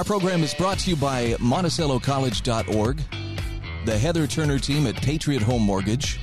Our 0.00 0.04
program 0.04 0.42
is 0.42 0.54
brought 0.54 0.78
to 0.78 0.88
you 0.88 0.96
by 0.96 1.34
MonticelloCollege.org, 1.34 3.02
the 3.84 3.98
Heather 3.98 4.26
Turner 4.26 4.58
team 4.58 4.86
at 4.86 4.96
Patriot 4.96 5.42
Home 5.42 5.60
Mortgage, 5.60 6.18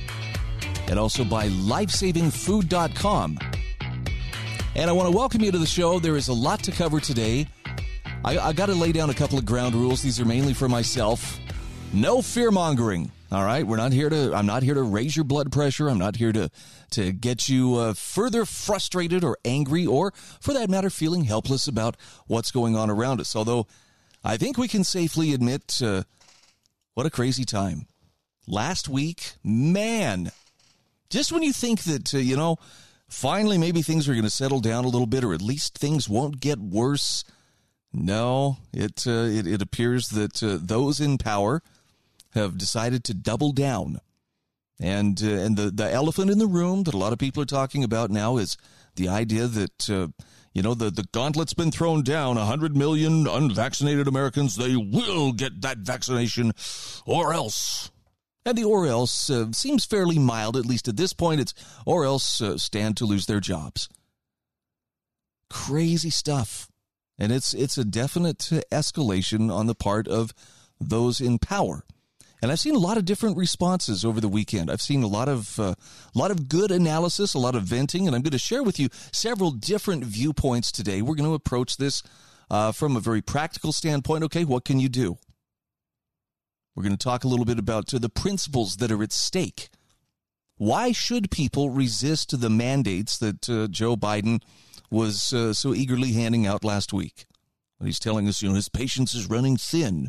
and 0.88 0.98
also 0.98 1.24
by 1.24 1.48
LifesavingFood.com. 1.48 3.38
And 4.74 4.90
I 4.90 4.92
want 4.92 5.12
to 5.12 5.16
welcome 5.16 5.42
you 5.42 5.52
to 5.52 5.58
the 5.58 5.64
show. 5.64 6.00
There 6.00 6.16
is 6.16 6.26
a 6.26 6.32
lot 6.32 6.60
to 6.64 6.72
cover 6.72 6.98
today. 6.98 7.46
I, 8.24 8.38
I 8.38 8.52
got 8.52 8.66
to 8.66 8.74
lay 8.74 8.90
down 8.90 9.10
a 9.10 9.14
couple 9.14 9.38
of 9.38 9.46
ground 9.46 9.76
rules. 9.76 10.02
These 10.02 10.18
are 10.18 10.24
mainly 10.24 10.54
for 10.54 10.68
myself. 10.68 11.38
No 11.92 12.20
fear 12.20 12.50
mongering. 12.50 13.12
All 13.30 13.44
right, 13.44 13.66
we're 13.66 13.76
not 13.76 13.92
here 13.92 14.08
to. 14.08 14.34
I'm 14.34 14.46
not 14.46 14.62
here 14.62 14.72
to 14.72 14.82
raise 14.82 15.14
your 15.14 15.24
blood 15.24 15.52
pressure. 15.52 15.90
I'm 15.90 15.98
not 15.98 16.16
here 16.16 16.32
to 16.32 16.50
to 16.92 17.12
get 17.12 17.46
you 17.46 17.74
uh, 17.74 17.92
further 17.92 18.46
frustrated 18.46 19.22
or 19.22 19.36
angry, 19.44 19.84
or 19.84 20.14
for 20.40 20.54
that 20.54 20.70
matter, 20.70 20.88
feeling 20.88 21.24
helpless 21.24 21.68
about 21.68 21.98
what's 22.26 22.50
going 22.50 22.74
on 22.74 22.88
around 22.88 23.20
us. 23.20 23.36
Although, 23.36 23.66
I 24.24 24.38
think 24.38 24.56
we 24.56 24.66
can 24.66 24.82
safely 24.82 25.34
admit, 25.34 25.82
uh, 25.82 26.04
what 26.94 27.04
a 27.04 27.10
crazy 27.10 27.44
time. 27.44 27.86
Last 28.46 28.88
week, 28.88 29.34
man, 29.44 30.32
just 31.10 31.30
when 31.30 31.42
you 31.42 31.52
think 31.52 31.82
that 31.82 32.14
uh, 32.14 32.18
you 32.18 32.34
know, 32.34 32.56
finally 33.10 33.58
maybe 33.58 33.82
things 33.82 34.08
are 34.08 34.14
going 34.14 34.24
to 34.24 34.30
settle 34.30 34.60
down 34.60 34.86
a 34.86 34.88
little 34.88 35.06
bit, 35.06 35.22
or 35.22 35.34
at 35.34 35.42
least 35.42 35.76
things 35.76 36.08
won't 36.08 36.40
get 36.40 36.58
worse. 36.58 37.24
No, 37.92 38.56
it 38.72 39.06
uh, 39.06 39.28
it, 39.28 39.46
it 39.46 39.60
appears 39.60 40.08
that 40.08 40.42
uh, 40.42 40.56
those 40.58 40.98
in 40.98 41.18
power 41.18 41.62
have 42.38 42.58
decided 42.58 43.04
to 43.04 43.14
double 43.14 43.52
down. 43.52 44.00
And 44.80 45.20
uh, 45.22 45.26
and 45.26 45.56
the, 45.56 45.70
the 45.70 45.90
elephant 45.90 46.30
in 46.30 46.38
the 46.38 46.46
room 46.46 46.84
that 46.84 46.94
a 46.94 46.98
lot 46.98 47.12
of 47.12 47.18
people 47.18 47.42
are 47.42 47.46
talking 47.46 47.82
about 47.82 48.10
now 48.10 48.36
is 48.36 48.56
the 48.94 49.08
idea 49.08 49.46
that 49.46 49.90
uh, 49.90 50.08
you 50.52 50.62
know 50.62 50.74
the, 50.74 50.90
the 50.90 51.06
gauntlet's 51.12 51.54
been 51.54 51.72
thrown 51.72 52.02
down. 52.02 52.36
100 52.36 52.76
million 52.76 53.26
unvaccinated 53.26 54.06
Americans 54.06 54.56
they 54.56 54.76
will 54.76 55.32
get 55.32 55.62
that 55.62 55.78
vaccination 55.78 56.52
or 57.06 57.32
else. 57.32 57.90
And 58.44 58.56
the 58.56 58.64
or 58.64 58.86
else 58.86 59.28
uh, 59.28 59.50
seems 59.52 59.84
fairly 59.84 60.18
mild 60.18 60.56
at 60.56 60.64
least 60.64 60.86
at 60.88 60.96
this 60.96 61.12
point. 61.12 61.40
It's 61.40 61.54
or 61.84 62.04
else 62.04 62.40
uh, 62.40 62.56
stand 62.56 62.96
to 62.98 63.04
lose 63.04 63.26
their 63.26 63.40
jobs. 63.40 63.88
Crazy 65.50 66.10
stuff. 66.10 66.68
And 67.18 67.32
it's 67.32 67.52
it's 67.52 67.76
a 67.76 67.84
definite 67.84 68.38
escalation 68.70 69.52
on 69.52 69.66
the 69.66 69.74
part 69.74 70.06
of 70.06 70.32
those 70.80 71.20
in 71.20 71.40
power 71.40 71.84
and 72.40 72.52
I've 72.52 72.60
seen 72.60 72.74
a 72.74 72.80
lot 72.80 72.96
of 72.96 73.04
different 73.04 73.36
responses 73.36 74.04
over 74.04 74.20
the 74.20 74.28
weekend. 74.28 74.70
I've 74.70 74.82
seen 74.82 75.02
a 75.02 75.08
lot 75.08 75.28
of 75.28 75.58
uh, 75.58 75.74
a 76.14 76.18
lot 76.18 76.30
of 76.30 76.48
good 76.48 76.70
analysis, 76.70 77.34
a 77.34 77.38
lot 77.38 77.54
of 77.54 77.64
venting, 77.64 78.06
and 78.06 78.14
I'm 78.14 78.22
going 78.22 78.32
to 78.32 78.38
share 78.38 78.62
with 78.62 78.78
you 78.78 78.88
several 79.12 79.50
different 79.50 80.04
viewpoints 80.04 80.70
today. 80.70 81.02
We're 81.02 81.16
going 81.16 81.28
to 81.28 81.34
approach 81.34 81.76
this 81.76 82.02
uh, 82.50 82.72
from 82.72 82.96
a 82.96 83.00
very 83.00 83.22
practical 83.22 83.72
standpoint. 83.72 84.24
Okay, 84.24 84.44
what 84.44 84.64
can 84.64 84.78
you 84.80 84.88
do? 84.88 85.18
We're 86.74 86.84
going 86.84 86.96
to 86.96 87.04
talk 87.04 87.24
a 87.24 87.28
little 87.28 87.44
bit 87.44 87.58
about 87.58 87.92
uh, 87.92 87.98
the 87.98 88.08
principles 88.08 88.76
that 88.76 88.92
are 88.92 89.02
at 89.02 89.12
stake. 89.12 89.68
Why 90.56 90.92
should 90.92 91.30
people 91.30 91.70
resist 91.70 92.40
the 92.40 92.50
mandates 92.50 93.18
that 93.18 93.48
uh, 93.48 93.68
Joe 93.68 93.96
Biden 93.96 94.42
was 94.90 95.32
uh, 95.32 95.52
so 95.52 95.74
eagerly 95.74 96.12
handing 96.12 96.46
out 96.46 96.64
last 96.64 96.92
week? 96.92 97.26
He's 97.82 98.00
telling 98.00 98.26
us, 98.26 98.42
you 98.42 98.48
know, 98.48 98.56
his 98.56 98.68
patience 98.68 99.14
is 99.14 99.30
running 99.30 99.56
thin, 99.56 100.08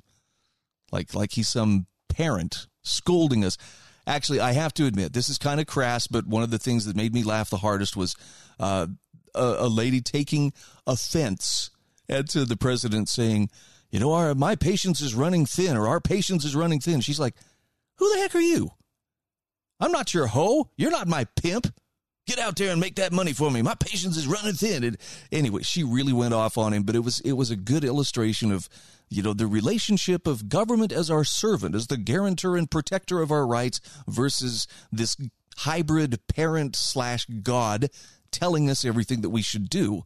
like 0.91 1.13
like 1.13 1.33
he's 1.33 1.47
some 1.47 1.85
parent 2.19 2.67
scolding 2.83 3.45
us. 3.45 3.57
Actually, 4.05 4.41
I 4.41 4.51
have 4.51 4.73
to 4.73 4.85
admit, 4.85 5.13
this 5.13 5.29
is 5.29 5.37
kind 5.37 5.59
of 5.59 5.67
crass, 5.67 6.07
but 6.07 6.27
one 6.27 6.43
of 6.43 6.51
the 6.51 6.59
things 6.59 6.85
that 6.85 6.95
made 6.95 7.13
me 7.13 7.23
laugh 7.23 7.49
the 7.49 7.57
hardest 7.57 7.95
was 7.95 8.15
uh, 8.59 8.87
a, 9.33 9.55
a, 9.59 9.67
lady 9.67 10.01
taking 10.01 10.51
offense 10.85 11.69
at 12.09 12.27
to 12.29 12.43
the 12.43 12.57
president 12.57 13.07
saying, 13.07 13.49
you 13.89 13.99
know, 13.99 14.11
our, 14.13 14.35
my 14.35 14.55
patience 14.55 14.99
is 14.99 15.15
running 15.15 15.45
thin, 15.45 15.77
or 15.77 15.87
our 15.87 16.01
patience 16.01 16.43
is 16.43 16.55
running 16.55 16.79
thin. 16.79 17.01
She's 17.01 17.19
like, 17.19 17.35
who 17.97 18.13
the 18.13 18.21
heck 18.21 18.35
are 18.35 18.41
you? 18.41 18.71
I'm 19.79 19.91
not 19.91 20.13
your 20.13 20.27
hoe. 20.27 20.69
You're 20.75 20.91
not 20.91 21.07
my 21.07 21.25
pimp. 21.41 21.67
Get 22.29 22.37
out 22.37 22.57
there 22.57 22.69
and 22.69 22.79
make 22.79 22.97
that 22.97 23.11
money 23.11 23.33
for 23.33 23.49
me. 23.49 23.63
My 23.63 23.73
patience 23.73 24.15
is 24.15 24.27
running 24.27 24.53
thin. 24.53 24.83
And 24.83 24.97
anyway, 25.31 25.63
she 25.63 25.83
really 25.83 26.13
went 26.13 26.35
off 26.35 26.59
on 26.59 26.73
him, 26.73 26.83
but 26.83 26.95
it 26.95 26.99
was 26.99 27.21
it 27.21 27.31
was 27.31 27.49
a 27.49 27.55
good 27.55 27.83
illustration 27.83 28.51
of 28.51 28.69
you 29.09 29.23
know, 29.23 29.33
the 29.33 29.47
relationship 29.47 30.27
of 30.27 30.47
government 30.47 30.91
as 30.91 31.09
our 31.09 31.23
servant, 31.23 31.73
as 31.73 31.87
the 31.87 31.97
guarantor 31.97 32.55
and 32.55 32.69
protector 32.69 33.23
of 33.23 33.31
our 33.31 33.47
rights 33.47 33.81
versus 34.07 34.67
this 34.91 35.17
hybrid 35.57 36.19
parent 36.27 36.75
slash 36.75 37.25
God 37.25 37.89
telling 38.29 38.69
us 38.69 38.85
everything 38.85 39.21
that 39.21 39.31
we 39.31 39.41
should 39.41 39.67
do. 39.67 40.03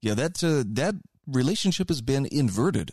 Yeah, 0.00 0.14
that, 0.14 0.42
uh, 0.42 0.64
that 0.66 0.96
relationship 1.28 1.90
has 1.90 2.00
been 2.00 2.26
inverted. 2.26 2.90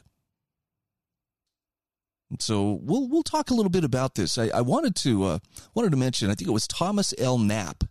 So 2.37 2.79
we'll 2.83 3.09
we'll 3.09 3.23
talk 3.23 3.49
a 3.49 3.55
little 3.55 3.71
bit 3.71 3.83
about 3.83 4.13
this. 4.13 4.37
I, 4.37 4.49
I 4.49 4.61
wanted 4.61 4.95
to 4.97 5.23
uh, 5.23 5.39
wanted 5.73 5.89
to 5.89 5.97
mention. 5.97 6.29
I 6.29 6.35
think 6.35 6.47
it 6.47 6.53
was 6.53 6.67
Thomas 6.67 7.11
L. 7.17 7.39
Knapp 7.39 7.85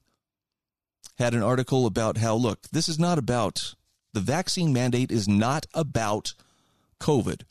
had 1.19 1.34
an 1.34 1.42
article 1.42 1.86
about 1.86 2.19
how 2.19 2.34
look 2.34 2.69
this 2.70 2.88
is 2.88 2.98
not 2.98 3.19
about 3.19 3.75
the 4.14 4.20
vaccine 4.20 4.72
mandate 4.72 5.10
is 5.10 5.28
not 5.28 5.66
about 5.75 6.34
COVID. 7.00 7.42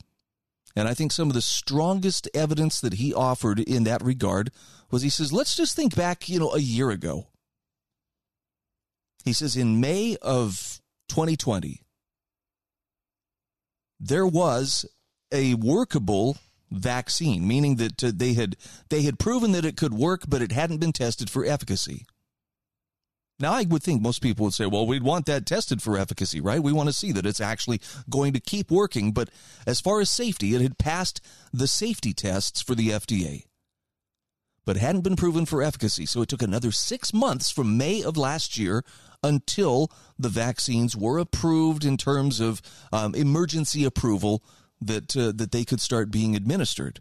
And 0.76 0.86
I 0.86 0.94
think 0.94 1.12
some 1.12 1.28
of 1.28 1.34
the 1.34 1.42
strongest 1.42 2.28
evidence 2.34 2.80
that 2.80 2.94
he 2.94 3.14
offered 3.14 3.58
in 3.58 3.84
that 3.84 4.02
regard 4.02 4.50
was 4.90 5.02
he 5.02 5.08
says, 5.08 5.32
let's 5.32 5.56
just 5.56 5.74
think 5.74 5.96
back, 5.96 6.28
you 6.28 6.38
know, 6.38 6.52
a 6.52 6.60
year 6.60 6.90
ago. 6.90 7.28
He 9.24 9.32
says 9.32 9.56
in 9.56 9.80
May 9.80 10.16
of 10.22 10.80
2020, 11.08 11.82
there 13.98 14.26
was 14.26 14.86
a 15.32 15.54
workable 15.54 16.36
vaccine, 16.70 17.46
meaning 17.46 17.76
that 17.76 18.04
uh, 18.04 18.12
they 18.14 18.34
had 18.34 18.56
they 18.88 19.02
had 19.02 19.18
proven 19.18 19.52
that 19.52 19.64
it 19.64 19.76
could 19.76 19.94
work, 19.94 20.22
but 20.28 20.42
it 20.42 20.52
hadn't 20.52 20.78
been 20.78 20.92
tested 20.92 21.28
for 21.28 21.44
efficacy. 21.44 22.06
Now, 23.40 23.52
I 23.52 23.62
would 23.62 23.82
think 23.82 24.02
most 24.02 24.20
people 24.20 24.44
would 24.44 24.54
say, 24.54 24.66
well, 24.66 24.86
we'd 24.86 25.02
want 25.02 25.26
that 25.26 25.46
tested 25.46 25.80
for 25.80 25.96
efficacy, 25.96 26.40
right? 26.40 26.62
We 26.62 26.72
want 26.72 26.88
to 26.88 26.92
see 26.92 27.12
that 27.12 27.26
it's 27.26 27.40
actually 27.40 27.80
going 28.10 28.32
to 28.32 28.40
keep 28.40 28.70
working. 28.70 29.12
But 29.12 29.30
as 29.66 29.80
far 29.80 30.00
as 30.00 30.10
safety, 30.10 30.54
it 30.54 30.60
had 30.60 30.76
passed 30.76 31.20
the 31.52 31.68
safety 31.68 32.12
tests 32.12 32.60
for 32.60 32.74
the 32.74 32.88
FDA, 32.88 33.44
but 34.64 34.76
hadn't 34.76 35.02
been 35.02 35.14
proven 35.14 35.46
for 35.46 35.62
efficacy. 35.62 36.04
So 36.04 36.20
it 36.22 36.28
took 36.28 36.42
another 36.42 36.72
six 36.72 37.14
months 37.14 37.48
from 37.48 37.78
May 37.78 38.02
of 38.02 38.16
last 38.16 38.58
year 38.58 38.82
until 39.22 39.92
the 40.18 40.28
vaccines 40.28 40.96
were 40.96 41.18
approved 41.18 41.84
in 41.84 41.96
terms 41.96 42.40
of 42.40 42.60
um, 42.92 43.14
emergency 43.14 43.84
approval 43.84 44.42
that, 44.80 45.16
uh, 45.16 45.32
that 45.36 45.52
they 45.52 45.64
could 45.64 45.80
start 45.80 46.10
being 46.10 46.34
administered. 46.34 47.00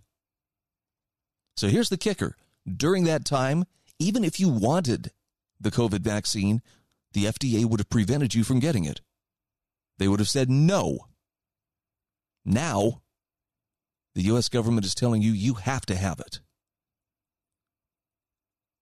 So 1.55 1.67
here's 1.67 1.89
the 1.89 1.97
kicker. 1.97 2.35
During 2.71 3.05
that 3.05 3.25
time, 3.25 3.65
even 3.97 4.23
if 4.23 4.39
you 4.39 4.49
wanted 4.49 5.11
the 5.59 5.71
COVID 5.71 5.99
vaccine, 5.99 6.61
the 7.13 7.25
FDA 7.25 7.65
would 7.65 7.79
have 7.79 7.89
prevented 7.89 8.33
you 8.33 8.43
from 8.43 8.59
getting 8.59 8.85
it. 8.85 9.01
They 9.97 10.07
would 10.07 10.19
have 10.19 10.29
said 10.29 10.49
no. 10.49 11.07
Now, 12.45 13.01
the 14.15 14.23
U.S. 14.23 14.49
government 14.49 14.85
is 14.85 14.95
telling 14.95 15.21
you 15.21 15.31
you 15.31 15.55
have 15.55 15.85
to 15.87 15.95
have 15.95 16.19
it. 16.19 16.39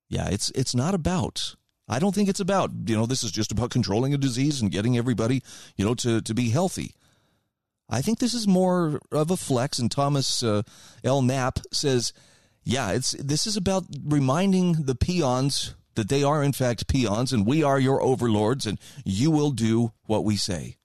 Yeah, 0.09 0.27
it's 0.29 0.51
it's 0.51 0.75
not 0.75 0.93
about. 0.93 1.55
I 1.87 1.99
don't 1.99 2.13
think 2.13 2.29
it's 2.29 2.39
about. 2.39 2.71
You 2.85 2.95
know, 2.95 3.05
this 3.05 3.23
is 3.23 3.31
just 3.31 3.51
about 3.51 3.69
controlling 3.69 4.13
a 4.13 4.17
disease 4.17 4.61
and 4.61 4.71
getting 4.71 4.97
everybody, 4.97 5.41
you 5.75 5.85
know, 5.85 5.95
to 5.95 6.21
to 6.21 6.33
be 6.33 6.49
healthy. 6.49 6.95
I 7.89 8.01
think 8.01 8.19
this 8.19 8.33
is 8.33 8.47
more 8.47 8.99
of 9.11 9.29
a 9.31 9.37
flex. 9.37 9.79
And 9.79 9.91
Thomas 9.91 10.41
uh, 10.41 10.63
L. 11.03 11.21
Knapp 11.21 11.59
says, 11.71 12.13
yeah, 12.63 12.91
it's 12.91 13.11
this 13.11 13.45
is 13.45 13.57
about 13.57 13.85
reminding 14.03 14.83
the 14.85 14.95
peons 14.95 15.75
that 15.95 16.09
they 16.09 16.23
are 16.23 16.43
in 16.43 16.53
fact 16.53 16.87
peons 16.87 17.33
and 17.33 17.45
we 17.45 17.63
are 17.63 17.79
your 17.79 18.01
overlords 18.01 18.65
and 18.65 18.79
you 19.03 19.31
will 19.31 19.51
do 19.51 19.93
what 20.05 20.23
we 20.23 20.35
say. 20.35 20.77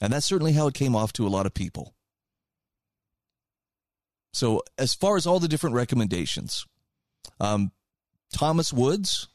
And 0.00 0.12
that's 0.12 0.26
certainly 0.26 0.52
how 0.52 0.66
it 0.66 0.74
came 0.74 0.96
off 0.96 1.12
to 1.14 1.26
a 1.26 1.30
lot 1.30 1.46
of 1.46 1.54
people. 1.54 1.94
So, 4.32 4.62
as 4.78 4.94
far 4.94 5.16
as 5.16 5.26
all 5.26 5.38
the 5.38 5.48
different 5.48 5.76
recommendations, 5.76 6.66
um, 7.38 7.70
Thomas 8.32 8.72
Woods, 8.72 9.28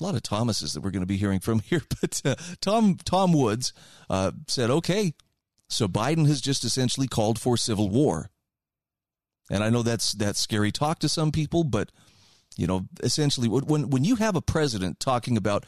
a 0.00 0.04
lot 0.04 0.16
of 0.16 0.22
Thomases 0.22 0.72
that 0.72 0.80
we're 0.80 0.90
going 0.90 1.02
to 1.02 1.06
be 1.06 1.16
hearing 1.16 1.40
from 1.40 1.58
here, 1.70 1.82
but 2.00 2.20
uh, 2.24 2.34
Tom 2.60 2.96
Tom 3.04 3.32
Woods 3.32 3.72
uh, 4.10 4.32
said, 4.48 4.70
okay, 4.70 5.14
So 5.68 5.88
Biden 5.88 6.26
has 6.26 6.40
just 6.40 6.64
essentially 6.64 7.06
called 7.06 7.38
for 7.38 7.56
civil 7.56 7.88
war. 7.88 8.30
And 9.50 9.62
I 9.62 9.70
know 9.70 9.82
that's 9.82 10.12
that's 10.12 10.40
scary 10.40 10.72
talk 10.72 10.98
to 11.00 11.08
some 11.08 11.30
people, 11.30 11.64
but 11.64 11.90
you 12.56 12.66
know, 12.66 12.86
essentially 13.02 13.48
when 13.48 13.90
when 13.90 14.04
you 14.04 14.16
have 14.16 14.36
a 14.36 14.42
president 14.42 15.00
talking 15.00 15.36
about 15.36 15.64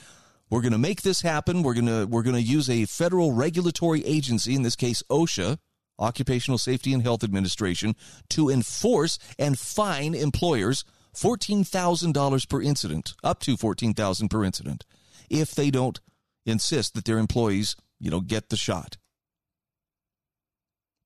we're 0.49 0.61
going 0.61 0.73
to 0.73 0.79
make 0.79 1.03
this 1.03 1.23
happen, 1.23 1.62
we're 1.62 1.75
going 1.75 1.87
to 1.87 2.06
we're 2.06 2.23
going 2.23 2.37
to 2.37 2.43
use 2.43 2.71
a 2.71 2.85
federal 2.85 3.33
regulatory 3.33 4.05
agency 4.05 4.55
in 4.55 4.62
this 4.62 4.77
case 4.77 5.03
OSHA, 5.11 5.59
Occupational 5.99 6.59
Safety 6.59 6.93
and 6.93 7.03
Health 7.03 7.25
Administration, 7.25 7.97
to 8.31 8.49
enforce 8.49 9.19
and 9.38 9.59
fine 9.59 10.15
employers 10.15 10.85
$14,000 11.17 12.49
per 12.49 12.62
incident, 12.62 13.15
up 13.25 13.41
to 13.41 13.56
14,000 13.56 14.29
per 14.29 14.44
incident 14.44 14.85
if 15.31 15.55
they 15.55 15.71
don't 15.71 16.00
insist 16.44 16.94
that 16.94 17.05
their 17.05 17.19
employees, 17.19 17.75
you 17.99 18.11
know, 18.11 18.21
get 18.21 18.50
the 18.50 18.56
shot. 18.56 18.97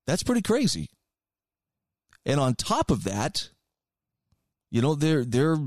That's 0.06 0.22
pretty 0.22 0.42
crazy. 0.42 0.88
And 2.26 2.40
on 2.40 2.54
top 2.54 2.90
of 2.90 3.04
that, 3.04 3.50
you 4.70 4.80
know, 4.82 4.94
they're 4.94 5.24
they're 5.24 5.58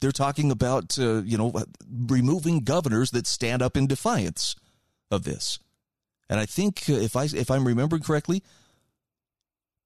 they're 0.00 0.12
talking 0.12 0.50
about 0.50 0.98
uh, 0.98 1.22
you 1.22 1.38
know 1.38 1.52
removing 1.90 2.60
governors 2.60 3.10
that 3.12 3.26
stand 3.26 3.62
up 3.62 3.76
in 3.76 3.86
defiance 3.86 4.56
of 5.10 5.24
this. 5.24 5.58
And 6.28 6.38
I 6.38 6.46
think 6.46 6.84
uh, 6.88 6.94
if 6.94 7.16
I 7.16 7.24
if 7.24 7.50
I'm 7.50 7.66
remembering 7.66 8.02
correctly, 8.02 8.42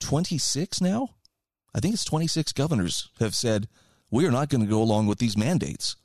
26 0.00 0.80
now. 0.80 1.10
I 1.74 1.80
think 1.80 1.94
it's 1.94 2.04
26 2.04 2.52
governors 2.52 3.08
have 3.18 3.34
said 3.34 3.68
we 4.10 4.26
are 4.26 4.30
not 4.30 4.50
going 4.50 4.60
to 4.60 4.66
go 4.70 4.82
along 4.82 5.06
with 5.06 5.18
these 5.18 5.38
mandates. 5.38 5.96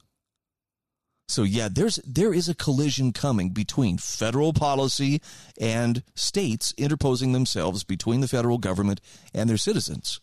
So 1.28 1.44
yeah, 1.44 1.68
there's 1.69 1.98
there 2.06 2.33
is 2.33 2.48
a 2.48 2.56
collision 2.56 3.12
coming 3.12 3.50
between 3.50 3.98
federal 3.98 4.54
policy 4.54 5.22
and 5.60 6.04
states 6.16 6.74
interposing 6.78 7.33
themselves 7.33 7.83
between 7.83 8.22
the 8.22 8.30
federal 8.30 8.60
government 8.60 9.01
and 9.33 9.50
their 9.50 9.57
citizens. 9.57 10.22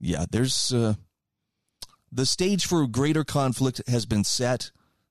Yeah, 0.00 0.24
there's 0.30 0.72
uh, 0.72 0.94
the 2.10 2.26
stage 2.26 2.66
for 2.66 2.86
greater 2.86 3.24
conflict 3.24 3.82
has 3.86 4.06
been 4.06 4.24
set, 4.24 4.70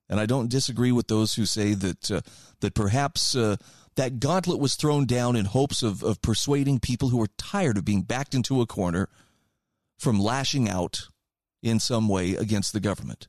and 0.10 0.20
I 0.20 0.26
don't 0.26 0.50
disagree 0.50 0.92
with 0.92 1.08
those 1.08 1.36
who 1.36 1.46
say 1.46 1.74
that 1.76 2.12
uh, 2.12 2.22
that 2.62 2.74
perhaps 2.74 3.36
uh, 3.36 3.58
that 3.96 4.20
gauntlet 4.20 4.60
was 4.60 4.76
thrown 4.76 5.06
down 5.06 5.36
in 5.36 5.46
hopes 5.46 5.84
of 5.84 6.04
of 6.04 6.22
persuading 6.22 6.80
people 6.80 7.10
who 7.10 7.22
are 7.22 7.30
tired 7.38 7.78
of 7.78 7.86
being 7.86 8.02
backed 8.02 8.34
into 8.34 8.62
a 8.62 8.66
corner 8.66 9.10
from 10.00 10.20
lashing 10.20 10.68
out 10.68 11.08
in 11.62 11.80
some 11.80 12.08
way 12.08 12.36
against 12.36 12.74
the 12.74 12.80
government. 12.80 13.28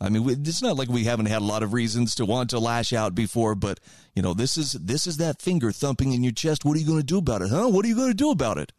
I 0.00 0.08
mean, 0.08 0.28
it's 0.28 0.60
not 0.60 0.76
like 0.76 0.88
we 0.88 1.04
haven't 1.04 1.26
had 1.26 1.42
a 1.42 1.44
lot 1.44 1.62
of 1.62 1.72
reasons 1.72 2.16
to 2.16 2.26
want 2.26 2.50
to 2.50 2.58
lash 2.58 2.92
out 2.92 3.14
before, 3.14 3.54
but 3.54 3.78
you 4.16 4.20
know, 4.20 4.34
this 4.34 4.58
is 4.58 4.72
this 4.72 5.06
is 5.06 5.18
that 5.18 5.40
finger 5.40 5.70
thumping 5.70 6.12
in 6.12 6.24
your 6.24 6.32
chest. 6.32 6.64
What 6.64 6.76
are 6.76 6.80
you 6.80 6.86
going 6.86 6.98
to 6.98 7.06
do 7.06 7.18
about 7.18 7.40
it, 7.40 7.50
huh? 7.50 7.68
What 7.68 7.84
are 7.84 7.88
you 7.88 7.94
going 7.94 8.10
to 8.10 8.14
do 8.14 8.32
about 8.32 8.58
it? 8.58 8.72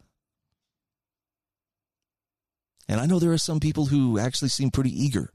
And 2.88 3.00
I 3.00 3.06
know 3.06 3.18
there 3.18 3.32
are 3.32 3.38
some 3.38 3.60
people 3.60 3.86
who 3.86 4.18
actually 4.18 4.48
seem 4.48 4.70
pretty 4.70 4.90
eager 4.90 5.30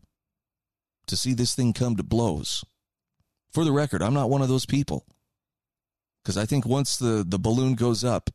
to 1.07 1.17
see 1.17 1.33
this 1.33 1.55
thing 1.55 1.73
come 1.73 1.95
to 1.95 2.03
blows. 2.03 2.63
For 3.51 3.63
the 3.63 3.71
record, 3.71 4.01
I'm 4.03 4.13
not 4.13 4.29
one 4.29 4.41
of 4.41 4.49
those 4.49 4.65
people. 4.65 5.05
Because 6.23 6.37
I 6.37 6.45
think 6.45 6.65
once 6.65 6.97
the, 6.97 7.25
the 7.27 7.39
balloon 7.39 7.75
goes 7.75 8.03
up, 8.03 8.29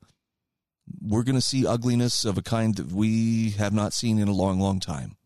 we're 1.01 1.23
going 1.23 1.37
to 1.37 1.41
see 1.41 1.67
ugliness 1.67 2.25
of 2.25 2.37
a 2.37 2.43
kind 2.43 2.75
that 2.77 2.93
we 2.93 3.51
have 3.51 3.73
not 3.73 3.93
seen 3.93 4.19
in 4.19 4.29
a 4.29 4.33
long, 4.33 4.59
long 4.59 4.81
time 4.81 5.17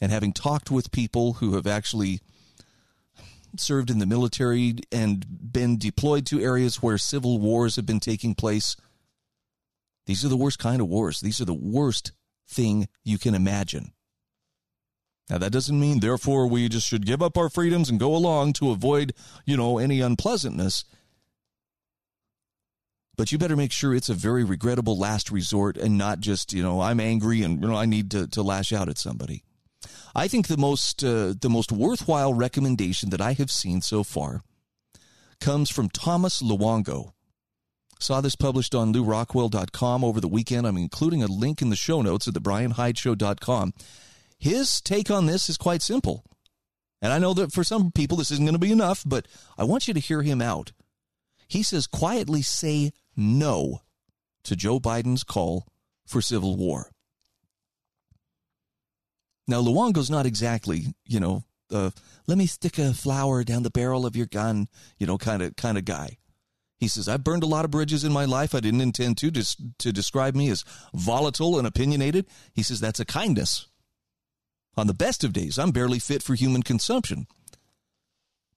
and 0.00 0.12
having 0.12 0.32
talked 0.32 0.70
with 0.70 0.92
people 0.92 1.34
who 1.34 1.54
have 1.54 1.66
actually 1.66 2.20
served 3.56 3.90
in 3.90 3.98
the 3.98 4.06
military 4.06 4.76
and 4.92 5.52
been 5.52 5.78
deployed 5.78 6.26
to 6.26 6.40
areas 6.40 6.82
where 6.82 6.98
civil 6.98 7.38
wars 7.38 7.76
have 7.76 7.86
been 7.86 8.00
taking 8.00 8.34
place, 8.34 8.76
these 10.06 10.24
are 10.24 10.28
the 10.28 10.36
worst 10.36 10.58
kind 10.58 10.80
of 10.80 10.88
wars. 10.88 11.20
These 11.20 11.40
are 11.40 11.46
the 11.46 11.54
worst 11.54 12.12
thing 12.48 12.88
you 13.04 13.18
can 13.18 13.34
imagine. 13.34 13.92
Now 15.30 15.38
that 15.38 15.52
doesn't 15.52 15.78
mean 15.78 16.00
therefore 16.00 16.46
we 16.46 16.68
just 16.68 16.86
should 16.86 17.06
give 17.06 17.22
up 17.22 17.36
our 17.36 17.50
freedoms 17.50 17.90
and 17.90 18.00
go 18.00 18.14
along 18.14 18.54
to 18.54 18.70
avoid, 18.70 19.12
you 19.44 19.56
know, 19.56 19.78
any 19.78 20.00
unpleasantness. 20.00 20.84
But 23.16 23.32
you 23.32 23.38
better 23.38 23.56
make 23.56 23.72
sure 23.72 23.94
it's 23.94 24.08
a 24.08 24.14
very 24.14 24.44
regrettable 24.44 24.96
last 24.96 25.30
resort 25.30 25.76
and 25.76 25.98
not 25.98 26.20
just, 26.20 26.52
you 26.52 26.62
know, 26.62 26.80
I'm 26.80 27.00
angry 27.00 27.42
and 27.42 27.60
you 27.60 27.68
know 27.68 27.76
I 27.76 27.84
need 27.84 28.10
to, 28.12 28.26
to 28.28 28.42
lash 28.42 28.72
out 28.72 28.88
at 28.88 28.96
somebody. 28.96 29.42
I 30.14 30.28
think 30.28 30.46
the 30.46 30.56
most 30.56 31.04
uh, 31.04 31.34
the 31.38 31.50
most 31.50 31.70
worthwhile 31.70 32.32
recommendation 32.32 33.10
that 33.10 33.20
I 33.20 33.32
have 33.34 33.50
seen 33.50 33.82
so 33.82 34.02
far 34.02 34.42
comes 35.40 35.68
from 35.68 35.88
Thomas 35.90 36.42
Luongo. 36.42 37.12
Saw 37.98 38.20
this 38.20 38.36
published 38.36 38.74
on 38.74 38.94
LewRockwell.com 38.94 40.04
over 40.04 40.20
the 40.20 40.28
weekend. 40.28 40.66
I'm 40.66 40.76
including 40.76 41.22
a 41.22 41.26
link 41.26 41.60
in 41.60 41.70
the 41.70 41.76
show 41.76 42.00
notes 42.00 42.28
at 42.28 42.34
the 42.34 42.40
BrianHydeshow.com. 42.40 43.74
His 44.38 44.80
take 44.80 45.10
on 45.10 45.26
this 45.26 45.48
is 45.48 45.56
quite 45.56 45.82
simple. 45.82 46.24
And 47.02 47.12
I 47.12 47.18
know 47.18 47.34
that 47.34 47.52
for 47.52 47.64
some 47.64 47.90
people 47.92 48.16
this 48.16 48.30
isn't 48.30 48.44
going 48.44 48.54
to 48.54 48.58
be 48.58 48.72
enough, 48.72 49.02
but 49.04 49.26
I 49.56 49.64
want 49.64 49.88
you 49.88 49.94
to 49.94 50.00
hear 50.00 50.22
him 50.22 50.40
out. 50.40 50.72
He 51.48 51.62
says 51.62 51.86
quietly 51.86 52.42
say 52.42 52.92
no 53.16 53.80
to 54.44 54.56
Joe 54.56 54.78
Biden's 54.78 55.24
call 55.24 55.66
for 56.06 56.20
civil 56.20 56.56
war. 56.56 56.90
Now, 59.46 59.62
Luongo's 59.62 60.10
not 60.10 60.26
exactly, 60.26 60.94
you 61.06 61.20
know, 61.20 61.44
uh, 61.72 61.90
let 62.26 62.36
me 62.36 62.46
stick 62.46 62.78
a 62.78 62.92
flower 62.92 63.44
down 63.44 63.62
the 63.62 63.70
barrel 63.70 64.04
of 64.04 64.14
your 64.14 64.26
gun, 64.26 64.68
you 64.98 65.06
know, 65.06 65.16
kind 65.16 65.42
of 65.42 65.56
kind 65.56 65.78
of 65.78 65.84
guy. 65.84 66.18
He 66.78 66.86
says, 66.86 67.08
I've 67.08 67.24
burned 67.24 67.42
a 67.42 67.46
lot 67.46 67.64
of 67.64 67.72
bridges 67.72 68.04
in 68.04 68.12
my 68.12 68.24
life. 68.24 68.54
I 68.54 68.60
didn't 68.60 68.80
intend 68.80 69.18
to, 69.18 69.30
to, 69.32 69.44
to 69.78 69.92
describe 69.92 70.36
me 70.36 70.48
as 70.48 70.64
volatile 70.94 71.58
and 71.58 71.66
opinionated. 71.66 72.26
He 72.54 72.62
says, 72.62 72.78
that's 72.78 73.00
a 73.00 73.04
kindness. 73.04 73.66
On 74.76 74.86
the 74.86 74.94
best 74.94 75.24
of 75.24 75.32
days, 75.32 75.58
I'm 75.58 75.72
barely 75.72 75.98
fit 75.98 76.22
for 76.22 76.36
human 76.36 76.62
consumption. 76.62 77.26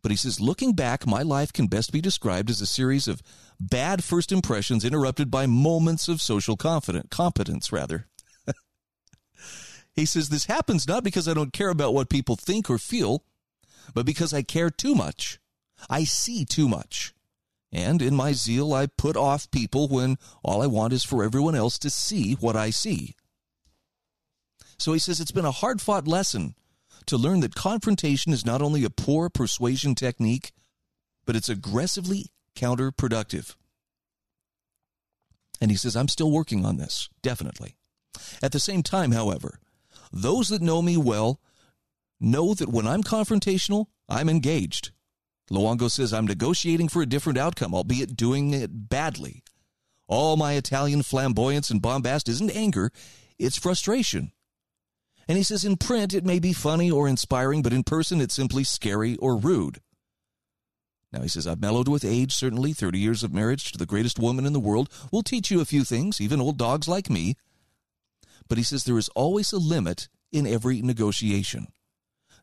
But 0.03 0.11
he 0.11 0.17
says, 0.17 0.39
looking 0.39 0.73
back, 0.73 1.07
my 1.07 1.23
life 1.23 1.51
can 1.51 1.65
best 1.65 1.91
be 1.91 2.01
described 2.01 2.51
as 2.51 2.61
a 2.61 2.67
series 2.67 3.07
of 3.07 3.23
bad 3.59 4.03
first 4.03 4.31
impressions 4.31 4.85
interrupted 4.85 5.31
by 5.31 5.47
moments 5.47 6.07
of 6.07 6.21
social 6.21 6.57
confident, 6.57 7.09
competence, 7.09 7.71
rather. 7.71 8.07
He 9.93 10.05
says, 10.05 10.29
This 10.29 10.45
happens 10.45 10.87
not 10.87 11.03
because 11.03 11.27
I 11.27 11.33
don't 11.33 11.51
care 11.51 11.69
about 11.69 11.93
what 11.93 12.09
people 12.09 12.37
think 12.37 12.69
or 12.69 12.77
feel, 12.77 13.25
but 13.93 14.05
because 14.05 14.33
I 14.33 14.41
care 14.41 14.69
too 14.69 14.95
much. 14.95 15.37
I 15.89 16.05
see 16.05 16.45
too 16.45 16.69
much. 16.69 17.13
And 17.71 18.01
in 18.01 18.15
my 18.15 18.33
zeal, 18.33 18.73
I 18.73 18.87
put 18.87 19.15
off 19.15 19.49
people 19.51 19.87
when 19.87 20.17
all 20.43 20.61
I 20.61 20.67
want 20.67 20.93
is 20.93 21.03
for 21.03 21.23
everyone 21.23 21.55
else 21.55 21.79
to 21.79 21.89
see 21.89 22.33
what 22.33 22.55
I 22.55 22.69
see. 22.69 23.15
So 24.77 24.93
he 24.93 24.99
says 24.99 25.19
it's 25.19 25.31
been 25.31 25.45
a 25.45 25.51
hard 25.51 25.79
fought 25.81 26.07
lesson 26.07 26.55
to 27.05 27.17
learn 27.17 27.39
that 27.41 27.55
confrontation 27.55 28.33
is 28.33 28.45
not 28.45 28.61
only 28.61 28.83
a 28.83 28.89
poor 28.89 29.29
persuasion 29.29 29.95
technique, 29.95 30.51
but 31.25 31.35
it's 31.35 31.49
aggressively 31.49 32.31
counterproductive. 32.55 33.55
And 35.61 35.71
he 35.71 35.77
says, 35.77 35.95
I'm 35.95 36.07
still 36.07 36.31
working 36.31 36.65
on 36.65 36.77
this, 36.77 37.07
definitely. 37.21 37.75
At 38.41 38.51
the 38.51 38.59
same 38.59 38.83
time, 38.83 39.11
however, 39.11 39.59
those 40.11 40.49
that 40.49 40.61
know 40.61 40.81
me 40.81 40.97
well 40.97 41.39
know 42.19 42.53
that 42.53 42.69
when 42.69 42.87
I'm 42.87 43.03
confrontational, 43.03 43.85
I'm 44.09 44.29
engaged. 44.29 44.91
Luongo 45.51 45.91
says 45.91 46.13
I'm 46.13 46.25
negotiating 46.25 46.87
for 46.87 47.01
a 47.01 47.05
different 47.05 47.37
outcome, 47.37 47.75
albeit 47.75 48.15
doing 48.15 48.53
it 48.53 48.89
badly. 48.89 49.43
All 50.07 50.37
my 50.37 50.53
Italian 50.53 51.03
flamboyance 51.03 51.69
and 51.69 51.81
bombast 51.81 52.29
isn't 52.29 52.55
anger, 52.55 52.91
it's 53.37 53.57
frustration. 53.57 54.31
And 55.27 55.37
he 55.37 55.43
says 55.43 55.65
in 55.65 55.77
print 55.77 56.13
it 56.13 56.25
may 56.25 56.39
be 56.39 56.53
funny 56.53 56.89
or 56.89 57.07
inspiring, 57.07 57.61
but 57.61 57.73
in 57.73 57.83
person 57.83 58.21
it's 58.21 58.33
simply 58.33 58.63
scary 58.63 59.17
or 59.17 59.37
rude. 59.37 59.79
Now 61.11 61.21
he 61.21 61.27
says, 61.27 61.45
I've 61.45 61.59
mellowed 61.59 61.89
with 61.89 62.05
age, 62.05 62.33
certainly. 62.33 62.71
30 62.71 62.97
years 62.99 63.21
of 63.21 63.33
marriage 63.33 63.71
to 63.71 63.77
the 63.77 63.85
greatest 63.85 64.17
woman 64.17 64.45
in 64.45 64.53
the 64.53 64.59
world 64.59 64.89
will 65.11 65.23
teach 65.23 65.51
you 65.51 65.59
a 65.59 65.65
few 65.65 65.83
things, 65.83 66.21
even 66.21 66.39
old 66.39 66.57
dogs 66.57 66.87
like 66.87 67.09
me. 67.09 67.35
But 68.47 68.57
he 68.57 68.63
says 68.63 68.83
there 68.83 68.97
is 68.97 69.09
always 69.09 69.51
a 69.51 69.57
limit 69.57 70.07
in 70.31 70.47
every 70.47 70.81
negotiation. 70.81 71.67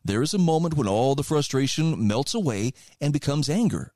There 0.03 0.21
is 0.21 0.33
a 0.33 0.39
moment 0.39 0.75
when 0.75 0.87
all 0.87 1.15
the 1.15 1.23
frustration 1.23 2.07
melts 2.07 2.33
away 2.33 2.73
and 3.01 3.13
becomes 3.13 3.49
anger. 3.49 3.93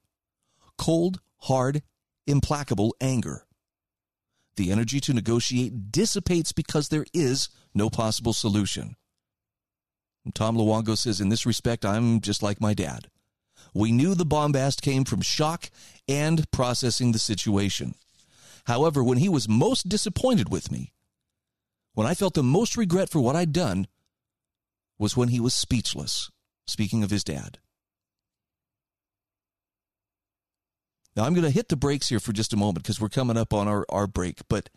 Cold, 0.77 1.21
hard, 1.41 1.81
implacable 2.27 2.95
anger. 3.01 3.45
The 4.55 4.71
energy 4.71 4.99
to 5.01 5.13
negotiate 5.13 5.91
dissipates 5.91 6.51
because 6.51 6.89
there 6.89 7.05
is 7.13 7.49
no 7.73 7.89
possible 7.89 8.33
solution. 8.33 8.95
Tom 10.33 10.55
Luongo 10.55 10.97
says, 10.97 11.19
In 11.19 11.29
this 11.29 11.45
respect, 11.45 11.83
I'm 11.85 12.21
just 12.21 12.43
like 12.43 12.61
my 12.61 12.73
dad. 12.73 13.09
We 13.73 13.91
knew 13.91 14.13
the 14.13 14.25
bombast 14.25 14.81
came 14.81 15.03
from 15.03 15.21
shock 15.21 15.69
and 16.07 16.49
processing 16.51 17.11
the 17.11 17.19
situation. 17.19 17.95
However, 18.65 19.03
when 19.03 19.17
he 19.17 19.27
was 19.27 19.49
most 19.49 19.89
disappointed 19.89 20.49
with 20.49 20.71
me, 20.71 20.93
when 21.93 22.07
I 22.07 22.13
felt 22.13 22.33
the 22.33 22.43
most 22.43 22.77
regret 22.77 23.09
for 23.09 23.19
what 23.19 23.35
I'd 23.35 23.51
done 23.51 23.87
was 25.03 25.17
when 25.17 25.27
he 25.27 25.39
was 25.41 25.53
speechless, 25.53 26.31
speaking 26.65 27.03
of 27.03 27.11
his 27.11 27.25
dad. 27.25 27.59
Now, 31.13 31.25
I'm 31.25 31.33
going 31.33 31.43
to 31.43 31.49
hit 31.49 31.67
the 31.67 31.75
brakes 31.75 32.07
here 32.07 32.21
for 32.21 32.31
just 32.31 32.53
a 32.53 32.57
moment 32.57 32.83
because 32.83 33.01
we're 33.01 33.09
coming 33.09 33.35
up 33.35 33.53
on 33.53 33.67
our, 33.67 33.85
our 33.89 34.07
break. 34.07 34.39
But 34.47 34.69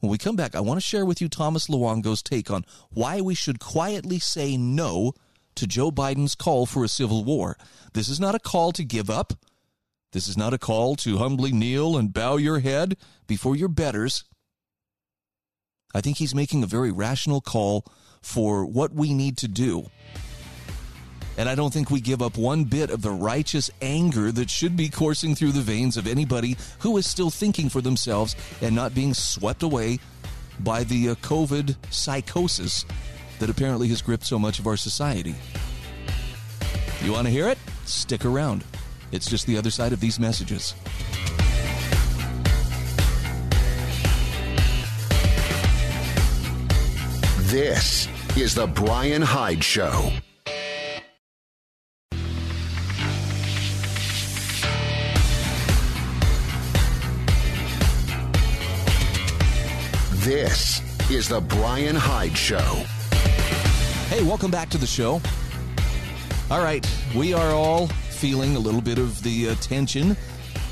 when 0.00 0.10
we 0.10 0.16
come 0.16 0.34
back, 0.34 0.54
I 0.54 0.60
want 0.60 0.78
to 0.78 0.86
share 0.86 1.04
with 1.04 1.20
you 1.20 1.28
Thomas 1.28 1.66
Luongo's 1.66 2.22
take 2.22 2.50
on 2.50 2.64
why 2.88 3.20
we 3.20 3.34
should 3.34 3.60
quietly 3.60 4.18
say 4.18 4.56
no 4.56 5.12
to 5.56 5.66
Joe 5.66 5.90
Biden's 5.90 6.34
call 6.34 6.64
for 6.64 6.82
a 6.82 6.88
civil 6.88 7.22
war. 7.22 7.58
This 7.92 8.08
is 8.08 8.18
not 8.18 8.34
a 8.34 8.40
call 8.40 8.72
to 8.72 8.82
give 8.82 9.10
up. 9.10 9.34
This 10.12 10.26
is 10.26 10.38
not 10.38 10.54
a 10.54 10.58
call 10.58 10.96
to 10.96 11.18
humbly 11.18 11.52
kneel 11.52 11.98
and 11.98 12.14
bow 12.14 12.38
your 12.38 12.60
head 12.60 12.96
before 13.26 13.54
your 13.54 13.68
betters. 13.68 14.24
I 15.94 16.00
think 16.00 16.16
he's 16.16 16.34
making 16.34 16.62
a 16.62 16.66
very 16.66 16.90
rational 16.90 17.42
call 17.42 17.84
for 18.26 18.66
what 18.66 18.92
we 18.92 19.14
need 19.14 19.36
to 19.38 19.46
do. 19.46 19.88
And 21.38 21.48
I 21.48 21.54
don't 21.54 21.72
think 21.72 21.90
we 21.90 22.00
give 22.00 22.20
up 22.20 22.36
one 22.36 22.64
bit 22.64 22.90
of 22.90 23.00
the 23.00 23.12
righteous 23.12 23.70
anger 23.80 24.32
that 24.32 24.50
should 24.50 24.76
be 24.76 24.88
coursing 24.88 25.36
through 25.36 25.52
the 25.52 25.60
veins 25.60 25.96
of 25.96 26.08
anybody 26.08 26.56
who 26.80 26.96
is 26.96 27.08
still 27.08 27.30
thinking 27.30 27.68
for 27.68 27.80
themselves 27.80 28.34
and 28.60 28.74
not 28.74 28.94
being 28.96 29.14
swept 29.14 29.62
away 29.62 30.00
by 30.60 30.82
the 30.82 31.10
uh, 31.10 31.14
COVID 31.16 31.76
psychosis 31.90 32.84
that 33.38 33.48
apparently 33.48 33.86
has 33.88 34.02
gripped 34.02 34.26
so 34.26 34.40
much 34.40 34.58
of 34.58 34.66
our 34.66 34.76
society. 34.76 35.36
You 37.04 37.12
want 37.12 37.26
to 37.26 37.30
hear 37.30 37.48
it? 37.48 37.58
Stick 37.84 38.24
around. 38.24 38.64
It's 39.12 39.30
just 39.30 39.46
the 39.46 39.56
other 39.56 39.70
side 39.70 39.92
of 39.92 40.00
these 40.00 40.18
messages. 40.18 40.74
This 47.50 48.08
is 48.36 48.54
The 48.54 48.66
Brian 48.66 49.22
Hyde 49.22 49.64
Show. 49.64 50.12
This 60.16 60.82
is 61.10 61.30
The 61.30 61.40
Brian 61.40 61.96
Hyde 61.96 62.36
Show. 62.36 62.58
Hey, 64.08 64.22
welcome 64.22 64.50
back 64.50 64.68
to 64.68 64.76
the 64.76 64.86
show. 64.86 65.22
All 66.50 66.62
right, 66.62 66.86
we 67.16 67.32
are 67.32 67.52
all 67.52 67.86
feeling 67.86 68.54
a 68.54 68.58
little 68.58 68.82
bit 68.82 68.98
of 68.98 69.22
the 69.22 69.48
uh, 69.48 69.54
tension 69.62 70.14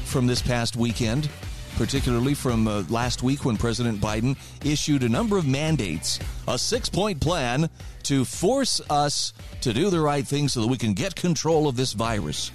from 0.05 0.27
this 0.27 0.43
past 0.43 0.77
weekend, 0.77 1.31
particularly 1.77 2.35
from 2.35 2.69
uh, 2.69 2.83
last 2.89 3.23
week 3.23 3.45
when 3.45 3.57
President 3.57 4.01
Biden 4.01 4.37
issued 4.65 5.03
a 5.03 5.09
number 5.09 5.37
of 5.37 5.47
mandates, 5.47 6.19
a 6.49 6.59
six 6.59 6.89
point 6.89 7.21
plan 7.21 7.69
to 8.05 8.25
force 8.25 8.81
us 8.91 9.33
to 9.63 9.73
do 9.73 9.91
the 9.91 10.01
right 10.01 10.27
thing 10.27 10.49
so 10.49 10.61
that 10.61 10.69
we 10.69 10.79
can 10.79 10.95
get 10.95 11.15
control 11.15 11.69
of 11.69 11.77
this 11.77 11.93
virus. 11.93 12.51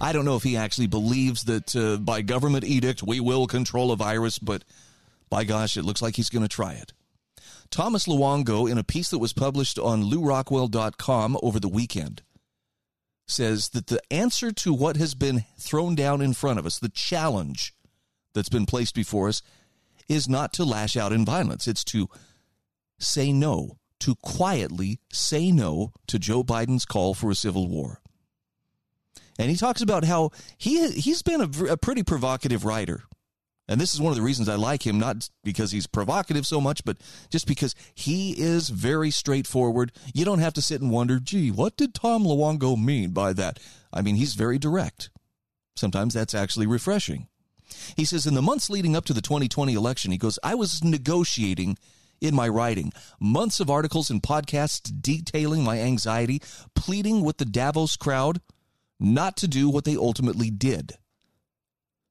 I 0.00 0.12
don't 0.12 0.24
know 0.24 0.36
if 0.36 0.42
he 0.42 0.56
actually 0.56 0.88
believes 0.88 1.44
that 1.44 1.76
uh, 1.76 1.96
by 1.96 2.22
government 2.22 2.64
edict 2.64 3.02
we 3.02 3.20
will 3.20 3.46
control 3.46 3.92
a 3.92 3.96
virus, 3.96 4.38
but 4.38 4.64
by 5.30 5.44
gosh, 5.44 5.76
it 5.76 5.84
looks 5.84 6.02
like 6.02 6.16
he's 6.16 6.30
going 6.30 6.42
to 6.42 6.48
try 6.48 6.72
it. 6.72 6.92
Thomas 7.70 8.06
Luongo, 8.06 8.70
in 8.70 8.76
a 8.76 8.84
piece 8.84 9.08
that 9.10 9.18
was 9.18 9.32
published 9.32 9.78
on 9.78 10.02
lewrockwell.com 10.02 11.38
over 11.42 11.58
the 11.58 11.68
weekend, 11.68 12.22
says 13.26 13.70
that 13.70 13.86
the 13.86 14.00
answer 14.10 14.52
to 14.52 14.74
what 14.74 14.96
has 14.96 15.14
been 15.14 15.44
thrown 15.58 15.94
down 15.94 16.20
in 16.20 16.34
front 16.34 16.58
of 16.58 16.66
us, 16.66 16.78
the 16.78 16.90
challenge 16.90 17.72
that's 18.34 18.48
been 18.48 18.66
placed 18.66 18.94
before 18.94 19.28
us, 19.28 19.42
is 20.08 20.28
not 20.28 20.52
to 20.54 20.64
lash 20.64 20.96
out 20.96 21.12
in 21.12 21.24
violence. 21.24 21.68
It's 21.68 21.84
to 21.84 22.08
say 22.98 23.32
no, 23.32 23.78
to 24.00 24.14
quietly 24.16 25.00
say 25.12 25.50
no 25.50 25.92
to 26.08 26.18
Joe 26.18 26.42
Biden's 26.42 26.84
call 26.84 27.14
for 27.14 27.30
a 27.30 27.34
civil 27.34 27.68
war. 27.68 28.00
And 29.38 29.50
he 29.50 29.56
talks 29.56 29.80
about 29.80 30.04
how 30.04 30.30
he 30.58 30.90
he's 30.90 31.22
been 31.22 31.40
a, 31.40 31.72
a 31.72 31.76
pretty 31.76 32.02
provocative 32.02 32.64
writer. 32.64 33.04
And 33.68 33.80
this 33.80 33.94
is 33.94 34.00
one 34.00 34.10
of 34.10 34.16
the 34.16 34.22
reasons 34.22 34.48
I 34.48 34.56
like 34.56 34.86
him, 34.86 34.98
not 34.98 35.28
because 35.44 35.70
he's 35.70 35.86
provocative 35.86 36.46
so 36.46 36.60
much, 36.60 36.84
but 36.84 36.98
just 37.30 37.46
because 37.46 37.74
he 37.94 38.32
is 38.32 38.68
very 38.68 39.10
straightforward. 39.10 39.92
You 40.12 40.24
don't 40.24 40.40
have 40.40 40.52
to 40.54 40.62
sit 40.62 40.82
and 40.82 40.90
wonder, 40.90 41.20
gee, 41.20 41.50
what 41.50 41.76
did 41.76 41.94
Tom 41.94 42.24
Luongo 42.24 42.76
mean 42.76 43.12
by 43.12 43.32
that? 43.32 43.60
I 43.92 44.02
mean, 44.02 44.16
he's 44.16 44.34
very 44.34 44.58
direct. 44.58 45.10
Sometimes 45.76 46.12
that's 46.12 46.34
actually 46.34 46.66
refreshing. 46.66 47.28
He 47.96 48.04
says, 48.04 48.26
in 48.26 48.34
the 48.34 48.42
months 48.42 48.70
leading 48.70 48.96
up 48.96 49.04
to 49.06 49.12
the 49.12 49.20
2020 49.20 49.74
election, 49.74 50.12
he 50.12 50.18
goes, 50.18 50.38
I 50.42 50.54
was 50.54 50.82
negotiating 50.82 51.78
in 52.20 52.34
my 52.34 52.48
writing, 52.48 52.92
months 53.18 53.58
of 53.58 53.68
articles 53.68 54.08
and 54.08 54.22
podcasts 54.22 54.92
detailing 55.00 55.64
my 55.64 55.80
anxiety, 55.80 56.40
pleading 56.74 57.22
with 57.22 57.38
the 57.38 57.44
Davos 57.44 57.96
crowd 57.96 58.40
not 59.00 59.36
to 59.38 59.48
do 59.48 59.68
what 59.68 59.84
they 59.84 59.96
ultimately 59.96 60.50
did. 60.50 60.92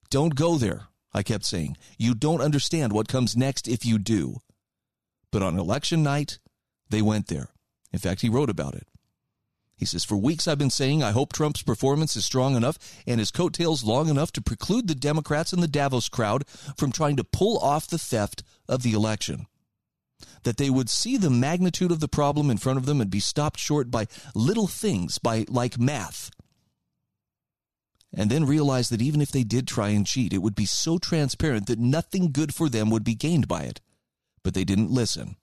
Don't 0.10 0.36
go 0.36 0.58
there. 0.58 0.88
I 1.14 1.24
kept 1.24 1.46
saying. 1.46 1.78
You 1.98 2.14
don't 2.14 2.42
understand 2.42 2.94
what 2.94 3.08
comes 3.08 3.36
next 3.36 3.68
if 3.68 3.86
you 3.86 3.98
do. 3.98 4.40
But 5.32 5.42
on 5.42 5.58
election 5.58 6.04
night, 6.04 6.40
they 6.90 7.02
went 7.02 7.28
there. 7.28 7.50
In 7.94 8.00
fact, 8.00 8.22
he 8.22 8.30
wrote 8.30 8.50
about 8.50 8.76
it. 8.76 8.88
He 9.82 9.88
says, 9.88 10.04
For 10.04 10.16
weeks 10.16 10.48
I've 10.48 10.60
been 10.60 10.70
saying 10.70 11.02
I 11.02 11.10
hope 11.10 11.34
Trump's 11.34 11.64
performance 11.64 12.16
is 12.16 12.24
strong 12.24 12.56
enough 12.56 12.78
and 13.08 13.20
his 13.20 13.32
coattails 13.32 13.84
long 13.84 14.10
enough 14.10 14.32
to 14.34 14.42
preclude 14.42 14.88
the 14.88 14.94
Democrats 14.94 15.54
and 15.54 15.64
the 15.64 15.68
Davos 15.68 16.08
crowd 16.08 16.48
from 16.78 16.92
trying 16.92 17.16
to 17.16 17.24
pull 17.24 17.58
off 17.58 17.88
the 17.88 17.98
theft 17.98 18.44
of 18.70 18.84
the 18.84 18.94
election. 18.94 19.48
That 20.44 20.58
they 20.58 20.70
would 20.70 20.88
see 20.88 21.18
the 21.18 21.32
magnitude 21.32 21.92
of 21.92 22.00
the 22.00 22.08
problem 22.08 22.52
in 22.52 22.60
front 22.60 22.78
of 22.78 22.86
them 22.86 23.02
and 23.02 23.10
be 23.10 23.20
stopped 23.20 23.60
short 23.60 23.90
by 23.90 24.06
little 24.36 24.68
things, 24.68 25.18
by 25.18 25.46
like 25.50 25.80
math, 25.80 26.30
and 28.14 28.30
then 28.30 28.46
realize 28.46 28.90
that 28.90 29.02
even 29.02 29.20
if 29.20 29.32
they 29.32 29.44
did 29.44 29.68
try 29.68 29.90
and 29.90 30.06
cheat, 30.06 30.32
it 30.32 30.44
would 30.44 30.54
be 30.54 30.68
so 30.68 31.00
transparent 31.00 31.66
that 31.66 31.80
nothing 31.80 32.32
good 32.32 32.54
for 32.54 32.70
them 32.70 32.92
would 32.92 33.04
be 33.04 33.16
gained 33.16 33.48
by 33.48 33.64
it. 33.64 33.82
But 34.44 34.54
they 34.54 34.64
didn't 34.64 34.92
listen. 34.92 35.38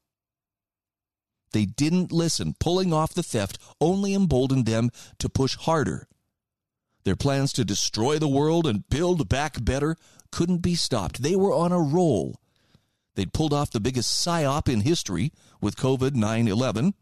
They 1.52 1.64
didn't 1.64 2.12
listen. 2.12 2.54
Pulling 2.58 2.92
off 2.92 3.14
the 3.14 3.22
theft 3.22 3.58
only 3.80 4.14
emboldened 4.14 4.66
them 4.66 4.90
to 5.18 5.28
push 5.28 5.56
harder. 5.56 6.08
Their 7.04 7.16
plans 7.16 7.52
to 7.54 7.64
destroy 7.64 8.18
the 8.18 8.28
world 8.28 8.66
and 8.66 8.88
build 8.88 9.28
back 9.28 9.64
better 9.64 9.96
couldn't 10.30 10.58
be 10.58 10.74
stopped. 10.74 11.22
They 11.22 11.36
were 11.36 11.54
on 11.54 11.72
a 11.72 11.80
roll. 11.80 12.40
They'd 13.14 13.32
pulled 13.32 13.52
off 13.52 13.70
the 13.70 13.80
biggest 13.80 14.24
psyop 14.24 14.68
in 14.68 14.82
history 14.82 15.32
with 15.60 15.76
COVID 15.76 16.14
9 16.14 16.48
11. 16.48 16.94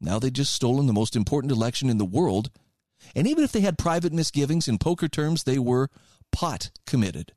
Now 0.00 0.18
they'd 0.18 0.34
just 0.34 0.52
stolen 0.52 0.86
the 0.86 0.92
most 0.92 1.16
important 1.16 1.52
election 1.52 1.88
in 1.90 1.98
the 1.98 2.04
world 2.04 2.50
and 3.14 3.26
even 3.26 3.44
if 3.44 3.52
they 3.52 3.60
had 3.60 3.78
private 3.78 4.12
misgivings, 4.12 4.68
in 4.68 4.78
poker 4.78 5.08
terms, 5.08 5.44
they 5.44 5.58
were 5.58 5.90
pot 6.32 6.70
committed. 6.86 7.32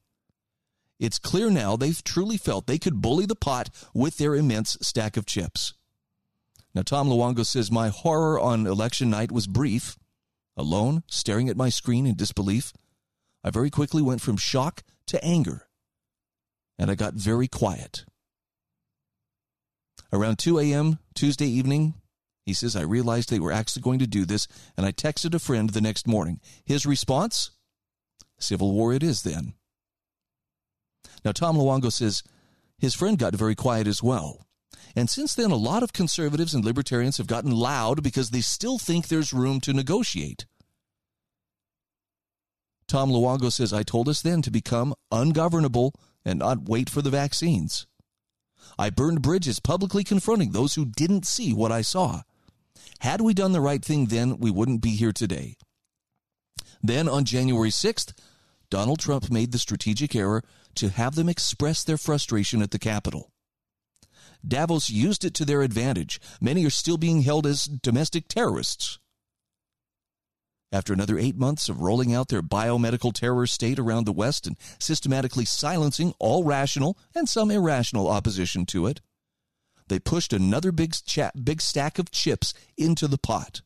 It's 0.99 1.19
clear 1.19 1.49
now 1.49 1.75
they've 1.75 2.03
truly 2.03 2.37
felt 2.37 2.67
they 2.67 2.77
could 2.77 3.01
bully 3.01 3.25
the 3.25 3.35
pot 3.35 3.69
with 3.93 4.17
their 4.17 4.35
immense 4.35 4.77
stack 4.81 5.17
of 5.17 5.25
chips. 5.25 5.73
Now, 6.73 6.83
Tom 6.83 7.09
Luongo 7.09 7.45
says, 7.45 7.71
My 7.71 7.89
horror 7.89 8.39
on 8.39 8.65
election 8.65 9.09
night 9.09 9.31
was 9.31 9.47
brief. 9.47 9.97
Alone, 10.57 11.03
staring 11.07 11.49
at 11.49 11.57
my 11.57 11.69
screen 11.69 12.05
in 12.05 12.15
disbelief, 12.15 12.73
I 13.43 13.49
very 13.49 13.69
quickly 13.69 14.01
went 14.01 14.21
from 14.21 14.37
shock 14.37 14.83
to 15.07 15.23
anger, 15.23 15.67
and 16.77 16.91
I 16.91 16.95
got 16.95 17.13
very 17.13 17.47
quiet. 17.47 18.05
Around 20.13 20.39
2 20.39 20.59
a.m. 20.59 20.99
Tuesday 21.15 21.47
evening, 21.47 21.95
he 22.45 22.53
says, 22.53 22.75
I 22.75 22.81
realized 22.81 23.29
they 23.29 23.39
were 23.39 23.51
actually 23.51 23.81
going 23.81 23.99
to 23.99 24.07
do 24.07 24.25
this, 24.25 24.47
and 24.75 24.85
I 24.85 24.91
texted 24.91 25.33
a 25.33 25.39
friend 25.39 25.69
the 25.69 25.81
next 25.81 26.05
morning. 26.05 26.41
His 26.65 26.85
response? 26.85 27.51
Civil 28.39 28.73
war 28.73 28.93
it 28.93 29.03
is 29.03 29.21
then. 29.21 29.53
Now, 31.23 31.31
Tom 31.31 31.55
Luongo 31.55 31.91
says 31.91 32.23
his 32.77 32.93
friend 32.93 33.17
got 33.17 33.35
very 33.35 33.55
quiet 33.55 33.87
as 33.87 34.03
well. 34.03 34.45
And 34.95 35.09
since 35.09 35.33
then, 35.33 35.51
a 35.51 35.55
lot 35.55 35.83
of 35.83 35.93
conservatives 35.93 36.53
and 36.53 36.65
libertarians 36.65 37.17
have 37.17 37.27
gotten 37.27 37.51
loud 37.51 38.03
because 38.03 38.29
they 38.29 38.41
still 38.41 38.77
think 38.77 39.07
there's 39.07 39.33
room 39.33 39.59
to 39.61 39.73
negotiate. 39.73 40.45
Tom 42.87 43.09
Luongo 43.09 43.51
says, 43.51 43.71
I 43.71 43.83
told 43.83 44.09
us 44.09 44.21
then 44.21 44.41
to 44.41 44.51
become 44.51 44.93
ungovernable 45.11 45.93
and 46.25 46.39
not 46.39 46.67
wait 46.67 46.89
for 46.89 47.01
the 47.01 47.09
vaccines. 47.09 47.87
I 48.77 48.89
burned 48.89 49.21
bridges 49.21 49.59
publicly 49.59 50.03
confronting 50.03 50.51
those 50.51 50.75
who 50.75 50.85
didn't 50.85 51.25
see 51.25 51.53
what 51.53 51.71
I 51.71 51.83
saw. 51.83 52.23
Had 52.99 53.21
we 53.21 53.33
done 53.33 53.53
the 53.53 53.61
right 53.61 53.83
thing 53.83 54.07
then, 54.07 54.39
we 54.39 54.51
wouldn't 54.51 54.81
be 54.81 54.91
here 54.91 55.13
today. 55.13 55.55
Then 56.83 57.07
on 57.07 57.25
January 57.25 57.69
6th, 57.69 58.13
Donald 58.69 58.99
Trump 58.99 59.31
made 59.31 59.51
the 59.51 59.57
strategic 59.57 60.15
error 60.15 60.43
to 60.75 60.89
have 60.89 61.15
them 61.15 61.29
express 61.29 61.83
their 61.83 61.97
frustration 61.97 62.61
at 62.61 62.71
the 62.71 62.79
Capitol. 62.79 63.30
Davos 64.47 64.89
used 64.89 65.23
it 65.23 65.33
to 65.35 65.45
their 65.45 65.61
advantage. 65.61 66.19
Many 66.39 66.65
are 66.65 66.71
still 66.71 66.97
being 66.97 67.21
held 67.21 67.45
as 67.45 67.65
domestic 67.65 68.27
terrorists. 68.27 68.99
After 70.71 70.93
another 70.93 71.19
eight 71.19 71.35
months 71.35 71.67
of 71.67 71.81
rolling 71.81 72.13
out 72.13 72.29
their 72.29 72.41
biomedical 72.41 73.13
terror 73.13 73.45
state 73.45 73.77
around 73.77 74.05
the 74.05 74.13
West 74.13 74.47
and 74.47 74.57
systematically 74.79 75.43
silencing 75.43 76.13
all 76.17 76.45
rational 76.45 76.97
and 77.13 77.27
some 77.27 77.51
irrational 77.51 78.07
opposition 78.07 78.65
to 78.67 78.87
it, 78.87 79.01
they 79.89 79.99
pushed 79.99 80.31
another 80.31 80.71
big, 80.71 80.95
cha- 81.05 81.31
big 81.43 81.61
stack 81.61 81.99
of 81.99 82.11
chips 82.11 82.53
into 82.77 83.09
the 83.09 83.17
pot. 83.17 83.61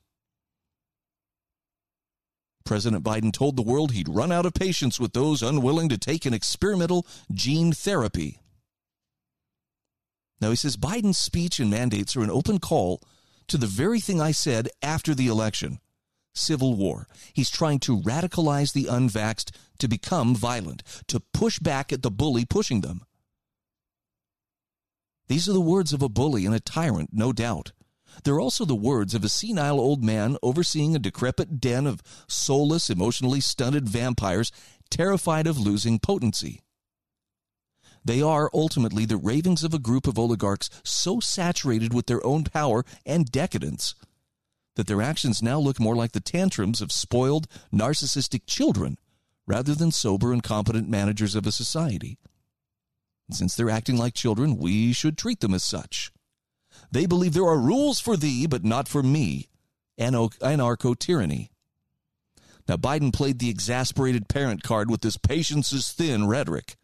President 2.66 3.04
Biden 3.04 3.32
told 3.32 3.56
the 3.56 3.62
world 3.62 3.92
he'd 3.92 4.10
run 4.10 4.32
out 4.32 4.48
of 4.48 4.56
patience 4.56 5.00
with 5.00 5.14
those 5.14 5.44
unwilling 5.44 5.88
to 5.90 6.00
take 6.00 6.26
an 6.26 6.34
experimental 6.34 7.06
gene 7.32 7.72
therapy. 7.72 8.40
Now, 10.42 10.50
he 10.50 10.56
says 10.56 10.78
Biden's 10.78 11.18
speech 11.18 11.60
and 11.60 11.70
mandates 11.70 12.16
are 12.16 12.24
an 12.24 12.30
open 12.30 12.60
call 12.60 13.02
to 13.48 13.58
the 13.58 13.68
very 13.68 14.00
thing 14.00 14.20
I 14.20 14.32
said 14.32 14.70
after 14.82 15.16
the 15.16 15.28
election 15.28 15.80
civil 16.38 16.76
war. 16.76 17.08
He's 17.34 17.50
trying 17.50 17.80
to 17.80 18.02
radicalize 18.02 18.74
the 18.74 18.86
unvaxxed 18.86 19.52
to 19.80 19.88
become 19.88 20.36
violent, 20.36 20.84
to 21.08 21.22
push 21.34 21.60
back 21.60 21.92
at 21.92 22.04
the 22.04 22.12
bully 22.12 22.46
pushing 22.46 22.82
them. 22.82 23.06
These 25.28 25.50
are 25.50 25.54
the 25.54 25.62
words 25.62 25.94
of 25.94 26.02
a 26.02 26.10
bully 26.10 26.46
and 26.46 26.54
a 26.54 26.60
tyrant, 26.60 27.12
no 27.14 27.34
doubt. 27.34 27.72
They're 28.24 28.40
also 28.40 28.64
the 28.64 28.76
words 28.76 29.14
of 29.14 29.24
a 29.24 29.30
senile 29.30 29.80
old 29.80 30.04
man 30.04 30.38
overseeing 30.44 30.96
a 30.96 31.00
decrepit 31.00 31.60
den 31.60 31.88
of 31.88 32.02
soulless, 32.28 32.90
emotionally 32.90 33.42
stunted 33.42 33.90
vampires 33.90 34.52
terrified 34.90 35.48
of 35.48 35.58
losing 35.58 36.00
potency. 36.00 36.62
They 38.06 38.22
are 38.22 38.52
ultimately 38.54 39.06
the 39.06 39.18
ravings 39.18 39.64
of 39.64 39.74
a 39.74 39.80
group 39.80 40.06
of 40.06 40.20
oligarchs 40.20 40.70
so 40.84 41.20
saturated 41.20 41.92
with 41.92 42.06
their 42.06 42.26
own 42.26 42.44
power 42.44 42.86
and 43.04 43.32
decadence 43.32 43.96
that 44.76 44.86
their 44.86 45.02
actions 45.02 45.42
now 45.42 45.60
look 45.60 45.80
more 45.80 45.96
like 45.96 46.12
the 46.12 46.20
tantrums 46.20 46.82
of 46.82 46.92
spoiled, 46.92 47.48
narcissistic 47.74 48.42
children 48.46 49.00
rather 49.48 49.74
than 49.74 49.92
sober 49.92 50.32
and 50.32 50.44
competent 50.44 50.88
managers 50.88 51.34
of 51.34 51.48
a 51.48 51.52
society. 51.52 52.20
Since 53.32 53.56
they're 53.56 53.70
acting 53.72 53.98
like 53.98 54.14
children, 54.14 54.58
we 54.58 54.94
should 54.94 55.18
treat 55.18 55.40
them 55.40 55.54
as 55.54 55.64
such. 55.64 56.12
They 56.92 57.08
believe 57.08 57.34
there 57.34 57.48
are 57.48 57.60
rules 57.60 58.00
for 58.00 58.16
thee, 58.16 58.46
but 58.46 58.64
not 58.64 58.88
for 58.88 59.02
me. 59.02 59.50
Anarcho 59.98 60.98
tyranny. 60.98 61.50
Now, 62.68 62.78
Biden 62.78 63.14
played 63.14 63.40
the 63.40 63.50
exasperated 63.50 64.28
parent 64.28 64.62
card 64.62 64.92
with 64.92 65.02
this 65.02 65.18
patience 65.18 65.72
is 65.72 65.92
thin 65.92 66.28
rhetoric. 66.28 66.76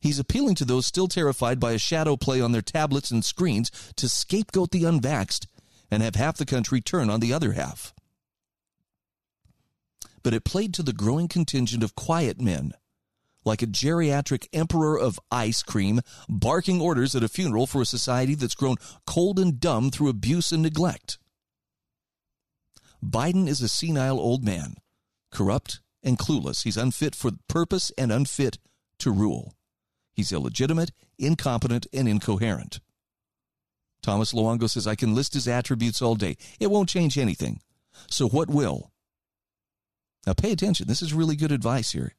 He's 0.00 0.18
appealing 0.18 0.54
to 0.56 0.64
those 0.64 0.86
still 0.86 1.08
terrified 1.08 1.60
by 1.60 1.72
a 1.72 1.78
shadow 1.78 2.16
play 2.16 2.40
on 2.40 2.52
their 2.52 2.62
tablets 2.62 3.10
and 3.10 3.24
screens 3.24 3.70
to 3.96 4.08
scapegoat 4.08 4.70
the 4.70 4.82
unvaxxed 4.82 5.46
and 5.90 6.02
have 6.02 6.16
half 6.16 6.36
the 6.36 6.46
country 6.46 6.80
turn 6.80 7.10
on 7.10 7.20
the 7.20 7.32
other 7.32 7.52
half. 7.52 7.94
But 10.22 10.34
it 10.34 10.44
played 10.44 10.74
to 10.74 10.82
the 10.82 10.92
growing 10.92 11.28
contingent 11.28 11.82
of 11.82 11.94
quiet 11.94 12.40
men 12.40 12.72
like 13.44 13.62
a 13.62 13.66
geriatric 13.66 14.46
emperor 14.52 14.98
of 14.98 15.18
ice 15.30 15.62
cream, 15.62 16.00
barking 16.28 16.80
orders 16.80 17.14
at 17.14 17.22
a 17.24 17.28
funeral 17.28 17.66
for 17.66 17.82
a 17.82 17.86
society 17.86 18.34
that's 18.34 18.54
grown 18.54 18.76
cold 19.06 19.38
and 19.38 19.58
dumb 19.58 19.90
through 19.90 20.08
abuse 20.08 20.52
and 20.52 20.62
neglect. 20.62 21.18
Biden 23.02 23.48
is 23.48 23.62
a 23.62 23.68
senile 23.68 24.20
old 24.20 24.44
man, 24.44 24.74
corrupt 25.30 25.80
and 26.02 26.18
clueless. 26.18 26.64
He's 26.64 26.76
unfit 26.76 27.14
for 27.14 27.32
purpose 27.48 27.90
and 27.96 28.12
unfit 28.12 28.58
to 28.98 29.10
rule. 29.10 29.54
He's 30.18 30.32
illegitimate, 30.32 30.90
incompetent, 31.16 31.86
and 31.92 32.08
incoherent. 32.08 32.80
Thomas 34.02 34.32
Luongo 34.32 34.68
says, 34.68 34.84
I 34.84 34.96
can 34.96 35.14
list 35.14 35.32
his 35.32 35.46
attributes 35.46 36.02
all 36.02 36.16
day. 36.16 36.36
It 36.58 36.72
won't 36.72 36.88
change 36.88 37.16
anything. 37.16 37.60
So 38.08 38.28
what 38.28 38.50
will? 38.50 38.90
Now 40.26 40.32
pay 40.32 40.50
attention. 40.50 40.88
This 40.88 41.02
is 41.02 41.14
really 41.14 41.36
good 41.36 41.52
advice 41.52 41.92
here. 41.92 42.16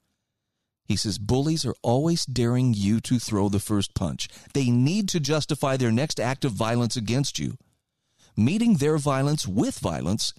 He 0.86 0.96
says 0.96 1.18
bullies 1.18 1.65
are 1.65 1.75
always 1.82 2.25
daring 2.25 2.74
you 2.74 3.01
to 3.01 3.20
throw 3.20 3.50
the 3.50 3.60
first 3.60 3.94
punch. 3.94 4.29
They 4.53 4.70
need 4.70 5.10
to 5.10 5.20
justify 5.20 5.75
their 5.75 5.91
next 5.91 6.22
act 6.22 6.46
of 6.46 6.53
violence 6.53 6.96
against 6.96 7.38
you. 7.38 7.58
Meeting 8.38 8.75
their 8.75 8.98
violence 8.98 9.46
with 9.46 9.77
violence 9.77 10.34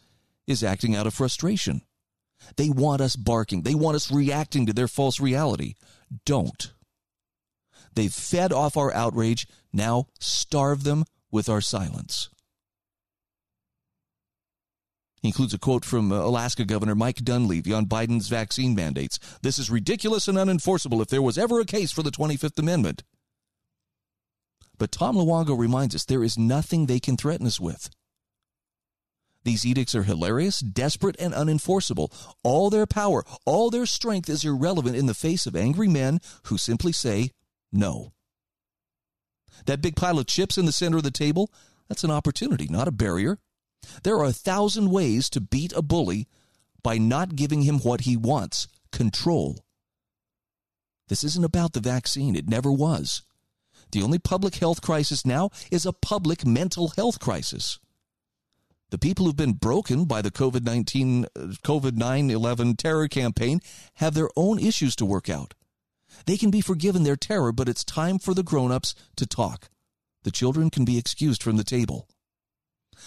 is 0.46 0.64
acting 0.64 0.96
out 0.96 1.06
of 1.06 1.12
frustration. 1.12 1.82
They 2.56 2.70
want 2.70 3.02
us 3.02 3.16
barking. 3.16 3.64
They 3.64 3.74
want 3.74 3.96
us 3.96 4.10
reacting 4.10 4.64
to 4.64 4.72
their 4.72 4.88
false 4.88 5.20
reality. 5.20 5.74
Don't. 6.24 6.72
They've 7.94 8.12
fed 8.12 8.52
off 8.52 8.76
our 8.76 8.92
outrage. 8.92 9.46
Now 9.72 10.06
starve 10.18 10.84
them 10.84 11.04
with 11.30 11.48
our 11.48 11.60
silence. 11.60 12.28
He 15.20 15.28
includes 15.28 15.52
a 15.52 15.58
quote 15.58 15.84
from 15.84 16.12
uh, 16.12 16.16
Alaska 16.16 16.64
Governor 16.64 16.94
Mike 16.94 17.16
Dunleavy 17.16 17.72
on 17.72 17.86
Biden's 17.86 18.28
vaccine 18.28 18.74
mandates. 18.74 19.18
This 19.42 19.58
is 19.58 19.70
ridiculous 19.70 20.28
and 20.28 20.38
unenforceable 20.38 21.02
if 21.02 21.08
there 21.08 21.22
was 21.22 21.36
ever 21.36 21.60
a 21.60 21.66
case 21.66 21.92
for 21.92 22.02
the 22.02 22.10
25th 22.10 22.58
Amendment. 22.58 23.02
But 24.78 24.92
Tom 24.92 25.16
Luongo 25.16 25.58
reminds 25.58 25.94
us 25.94 26.06
there 26.06 26.24
is 26.24 26.38
nothing 26.38 26.86
they 26.86 27.00
can 27.00 27.18
threaten 27.18 27.46
us 27.46 27.60
with. 27.60 27.90
These 29.44 29.66
edicts 29.66 29.94
are 29.94 30.02
hilarious, 30.02 30.60
desperate, 30.60 31.16
and 31.18 31.34
unenforceable. 31.34 32.12
All 32.42 32.70
their 32.70 32.86
power, 32.86 33.24
all 33.44 33.70
their 33.70 33.86
strength 33.86 34.28
is 34.28 34.44
irrelevant 34.44 34.96
in 34.96 35.06
the 35.06 35.14
face 35.14 35.46
of 35.46 35.56
angry 35.56 35.88
men 35.88 36.20
who 36.44 36.58
simply 36.58 36.92
say 36.92 37.30
no. 37.72 38.12
That 39.66 39.82
big 39.82 39.96
pile 39.96 40.18
of 40.18 40.26
chips 40.26 40.58
in 40.58 40.66
the 40.66 40.72
center 40.72 40.98
of 40.98 41.02
the 41.02 41.10
table, 41.10 41.50
that's 41.88 42.04
an 42.04 42.10
opportunity, 42.10 42.66
not 42.68 42.88
a 42.88 42.92
barrier. 42.92 43.38
There 44.02 44.16
are 44.16 44.24
a 44.24 44.32
thousand 44.32 44.90
ways 44.90 45.28
to 45.30 45.40
beat 45.40 45.72
a 45.74 45.82
bully 45.82 46.28
by 46.82 46.98
not 46.98 47.36
giving 47.36 47.62
him 47.62 47.78
what 47.78 48.02
he 48.02 48.16
wants 48.16 48.68
control. 48.92 49.64
This 51.08 51.24
isn't 51.24 51.44
about 51.44 51.72
the 51.72 51.80
vaccine, 51.80 52.36
it 52.36 52.48
never 52.48 52.70
was. 52.70 53.22
The 53.92 54.02
only 54.02 54.18
public 54.18 54.56
health 54.56 54.80
crisis 54.80 55.26
now 55.26 55.50
is 55.70 55.84
a 55.84 55.92
public 55.92 56.46
mental 56.46 56.88
health 56.88 57.18
crisis. 57.18 57.78
The 58.90 58.98
people 58.98 59.26
who've 59.26 59.36
been 59.36 59.52
broken 59.54 60.04
by 60.04 60.22
the 60.22 60.30
COVID 60.30 60.64
19, 60.64 61.24
uh, 61.24 61.28
COVID 61.64 61.96
9 61.96 62.30
11 62.30 62.76
terror 62.76 63.08
campaign 63.08 63.60
have 63.94 64.14
their 64.14 64.30
own 64.36 64.58
issues 64.58 64.96
to 64.96 65.04
work 65.04 65.28
out. 65.28 65.54
They 66.26 66.36
can 66.36 66.50
be 66.50 66.60
forgiven 66.60 67.02
their 67.02 67.16
terror, 67.16 67.52
but 67.52 67.68
it's 67.68 67.84
time 67.84 68.18
for 68.18 68.34
the 68.34 68.42
grown 68.42 68.72
ups 68.72 68.94
to 69.16 69.26
talk. 69.26 69.68
The 70.22 70.30
children 70.30 70.70
can 70.70 70.84
be 70.84 70.98
excused 70.98 71.42
from 71.42 71.56
the 71.56 71.64
table. 71.64 72.08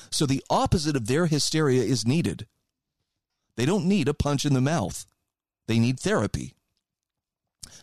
So 0.09 0.25
the 0.25 0.43
opposite 0.49 0.95
of 0.95 1.07
their 1.07 1.27
hysteria 1.27 1.83
is 1.83 2.07
needed. 2.07 2.47
They 3.55 3.65
don't 3.65 3.85
need 3.85 4.07
a 4.07 4.13
punch 4.13 4.45
in 4.45 4.53
the 4.53 4.61
mouth, 4.61 5.05
they 5.67 5.79
need 5.79 5.99
therapy. 5.99 6.55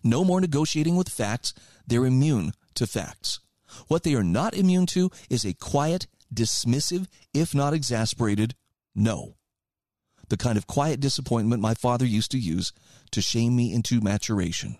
No 0.03 0.25
more 0.25 0.41
negotiating 0.41 0.97
with 0.97 1.09
facts. 1.09 1.53
They're 1.87 2.07
immune 2.07 2.53
to 2.75 2.87
facts. 2.87 3.41
What 3.89 4.03
they 4.03 4.15
are 4.15 4.25
not 4.25 4.55
immune 4.55 4.87
to 4.87 5.11
is 5.29 5.45
a 5.45 5.55
quiet, 5.55 6.07
dismissive, 6.33 7.07
if 7.35 7.55
not 7.55 7.75
exasperated, 7.75 8.55
no. 8.95 9.37
The 10.29 10.37
kind 10.37 10.57
of 10.57 10.67
quiet 10.67 11.01
disappointment 11.01 11.63
my 11.63 11.75
father 11.75 12.07
used 12.07 12.31
to 12.33 12.39
use 12.39 12.73
to 13.11 13.21
shame 13.21 13.57
me 13.57 13.73
into 13.73 14.01
maturation. 14.01 14.79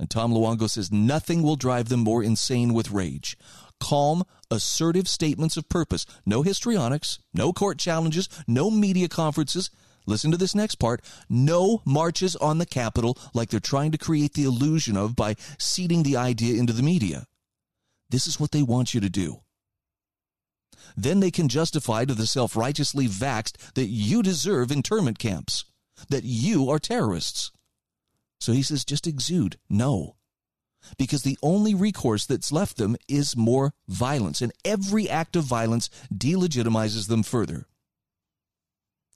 And 0.00 0.08
Tom 0.08 0.32
Luongo 0.32 0.68
says 0.68 0.90
nothing 0.90 1.42
will 1.42 1.56
drive 1.56 1.90
them 1.90 2.00
more 2.00 2.24
insane 2.24 2.72
with 2.72 2.90
rage 2.90 3.36
calm, 3.80 4.22
assertive 4.50 5.08
statements 5.08 5.56
of 5.56 5.68
purpose. 5.68 6.04
No 6.26 6.42
histrionics, 6.42 7.18
no 7.32 7.52
court 7.52 7.78
challenges, 7.78 8.28
no 8.46 8.70
media 8.70 9.08
conferences. 9.08 9.70
Listen 10.06 10.30
to 10.30 10.36
this 10.36 10.54
next 10.54 10.76
part. 10.76 11.02
No 11.28 11.82
marches 11.84 12.36
on 12.36 12.58
the 12.58 12.66
Capitol 12.66 13.16
like 13.32 13.48
they're 13.48 13.60
trying 13.60 13.90
to 13.92 13.98
create 13.98 14.34
the 14.34 14.44
illusion 14.44 14.96
of 14.96 15.16
by 15.16 15.36
seeding 15.58 16.02
the 16.02 16.16
idea 16.16 16.58
into 16.58 16.72
the 16.72 16.82
media. 16.82 17.26
This 18.10 18.26
is 18.26 18.38
what 18.38 18.50
they 18.50 18.62
want 18.62 18.92
you 18.92 19.00
to 19.00 19.08
do. 19.08 19.40
Then 20.96 21.20
they 21.20 21.30
can 21.30 21.48
justify 21.48 22.04
to 22.04 22.14
the 22.14 22.26
self 22.26 22.56
righteously 22.56 23.06
vaxed 23.06 23.72
that 23.74 23.86
you 23.86 24.22
deserve 24.22 24.70
internment 24.70 25.18
camps, 25.18 25.64
that 26.08 26.24
you 26.24 26.68
are 26.70 26.78
terrorists. 26.78 27.50
So 28.40 28.52
he 28.52 28.62
says, 28.62 28.84
just 28.84 29.06
exude 29.06 29.58
no 29.68 30.16
because 30.98 31.22
the 31.22 31.38
only 31.42 31.74
recourse 31.74 32.26
that's 32.26 32.52
left 32.52 32.76
them 32.76 32.96
is 33.08 33.36
more 33.36 33.72
violence, 33.88 34.40
and 34.40 34.52
every 34.64 35.08
act 35.08 35.36
of 35.36 35.44
violence 35.44 35.90
delegitimizes 36.12 37.08
them 37.08 37.22
further. 37.22 37.66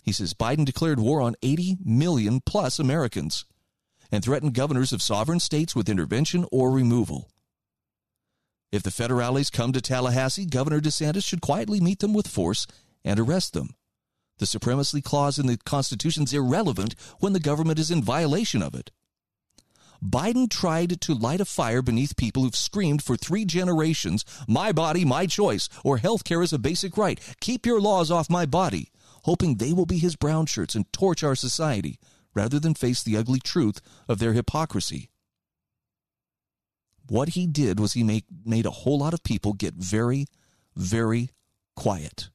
He 0.02 0.12
says 0.12 0.34
Biden 0.34 0.64
declared 0.64 1.00
war 1.00 1.20
on 1.20 1.37
80 1.42 1.78
million 1.84 2.40
plus 2.44 2.78
Americans 2.78 3.46
and 4.12 4.22
threatened 4.22 4.54
governors 4.54 4.92
of 4.92 5.02
sovereign 5.02 5.40
states 5.40 5.74
with 5.74 5.88
intervention 5.88 6.46
or 6.52 6.70
removal. 6.70 7.30
If 8.70 8.82
the 8.82 8.90
federales 8.90 9.52
come 9.52 9.72
to 9.72 9.80
Tallahassee, 9.80 10.46
Governor 10.46 10.80
DeSantis 10.80 11.24
should 11.24 11.40
quietly 11.40 11.80
meet 11.80 12.00
them 12.00 12.12
with 12.12 12.26
force 12.26 12.66
and 13.04 13.18
arrest 13.18 13.52
them. 13.52 13.76
The 14.38 14.46
supremacy 14.46 15.00
clause 15.00 15.38
in 15.38 15.46
the 15.46 15.56
Constitution 15.56 16.24
is 16.24 16.34
irrelevant 16.34 16.96
when 17.20 17.32
the 17.32 17.40
government 17.40 17.78
is 17.78 17.90
in 17.90 18.02
violation 18.02 18.62
of 18.62 18.74
it. 18.74 18.90
Biden 20.04 20.50
tried 20.50 21.00
to 21.00 21.14
light 21.14 21.40
a 21.40 21.46
fire 21.46 21.80
beneath 21.80 22.16
people 22.16 22.42
who've 22.42 22.54
screamed 22.54 23.02
for 23.02 23.16
three 23.16 23.46
generations, 23.46 24.22
my 24.46 24.70
body, 24.70 25.02
my 25.02 25.26
choice, 25.26 25.70
or 25.82 25.96
health 25.96 26.24
care 26.24 26.42
is 26.42 26.52
a 26.52 26.58
basic 26.58 26.98
right. 26.98 27.18
Keep 27.40 27.64
your 27.64 27.80
laws 27.80 28.10
off 28.10 28.28
my 28.28 28.44
body, 28.44 28.90
hoping 29.22 29.54
they 29.54 29.72
will 29.72 29.86
be 29.86 29.96
his 29.96 30.14
brown 30.14 30.44
shirts 30.44 30.74
and 30.74 30.92
torch 30.92 31.24
our 31.24 31.34
society 31.34 31.98
rather 32.34 32.60
than 32.60 32.74
face 32.74 33.02
the 33.02 33.16
ugly 33.16 33.40
truth 33.40 33.80
of 34.06 34.18
their 34.18 34.34
hypocrisy. 34.34 35.08
What 37.08 37.30
he 37.30 37.46
did 37.46 37.80
was 37.80 37.94
he 37.94 38.02
make, 38.02 38.24
made 38.44 38.66
a 38.66 38.70
whole 38.70 38.98
lot 38.98 39.14
of 39.14 39.22
people 39.22 39.54
get 39.54 39.74
very, 39.74 40.26
very 40.76 41.30
quiet. 41.76 42.28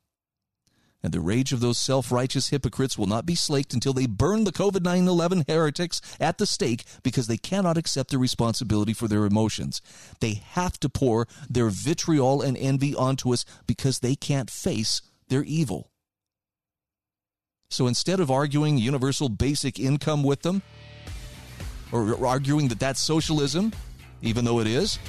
And 1.02 1.14
the 1.14 1.20
rage 1.20 1.54
of 1.54 1.60
those 1.60 1.78
self 1.78 2.12
righteous 2.12 2.50
hypocrites 2.50 2.98
will 2.98 3.08
not 3.08 3.26
be 3.26 3.36
slaked 3.36 3.74
until 3.74 3.94
they 3.94 4.06
burn 4.06 4.44
the 4.44 4.52
COVID 4.52 4.84
9 4.84 5.08
11 5.08 5.46
heretics 5.48 6.02
at 6.20 6.38
the 6.38 6.46
stake 6.46 6.84
because 7.04 7.28
they 7.28 7.38
cannot 7.38 7.78
accept 7.78 8.12
the 8.12 8.18
responsibility 8.18 8.94
for 8.94 9.08
their 9.08 9.26
emotions. 9.26 9.82
They 10.20 10.42
have 10.52 10.80
to 10.82 10.90
pour 10.90 11.28
their 11.50 11.70
vitriol 11.70 12.42
and 12.42 12.58
envy 12.58 12.94
onto 12.96 13.34
us 13.34 13.46
because 13.66 14.00
they 14.00 14.16
can't 14.16 14.50
face 14.50 15.02
their 15.30 15.44
evil. 15.44 15.92
So 17.70 17.88
instead 17.88 18.20
of 18.20 18.32
arguing 18.32 18.78
universal 18.78 19.30
basic 19.30 19.80
income 19.80 20.24
with 20.24 20.42
them, 20.42 20.64
or 21.92 22.26
arguing 22.26 22.68
that 22.70 22.80
that's 22.80 23.00
socialism, 23.00 23.74
even 24.22 24.44
though 24.44 24.60
it 24.60 24.68
is, 24.68 25.00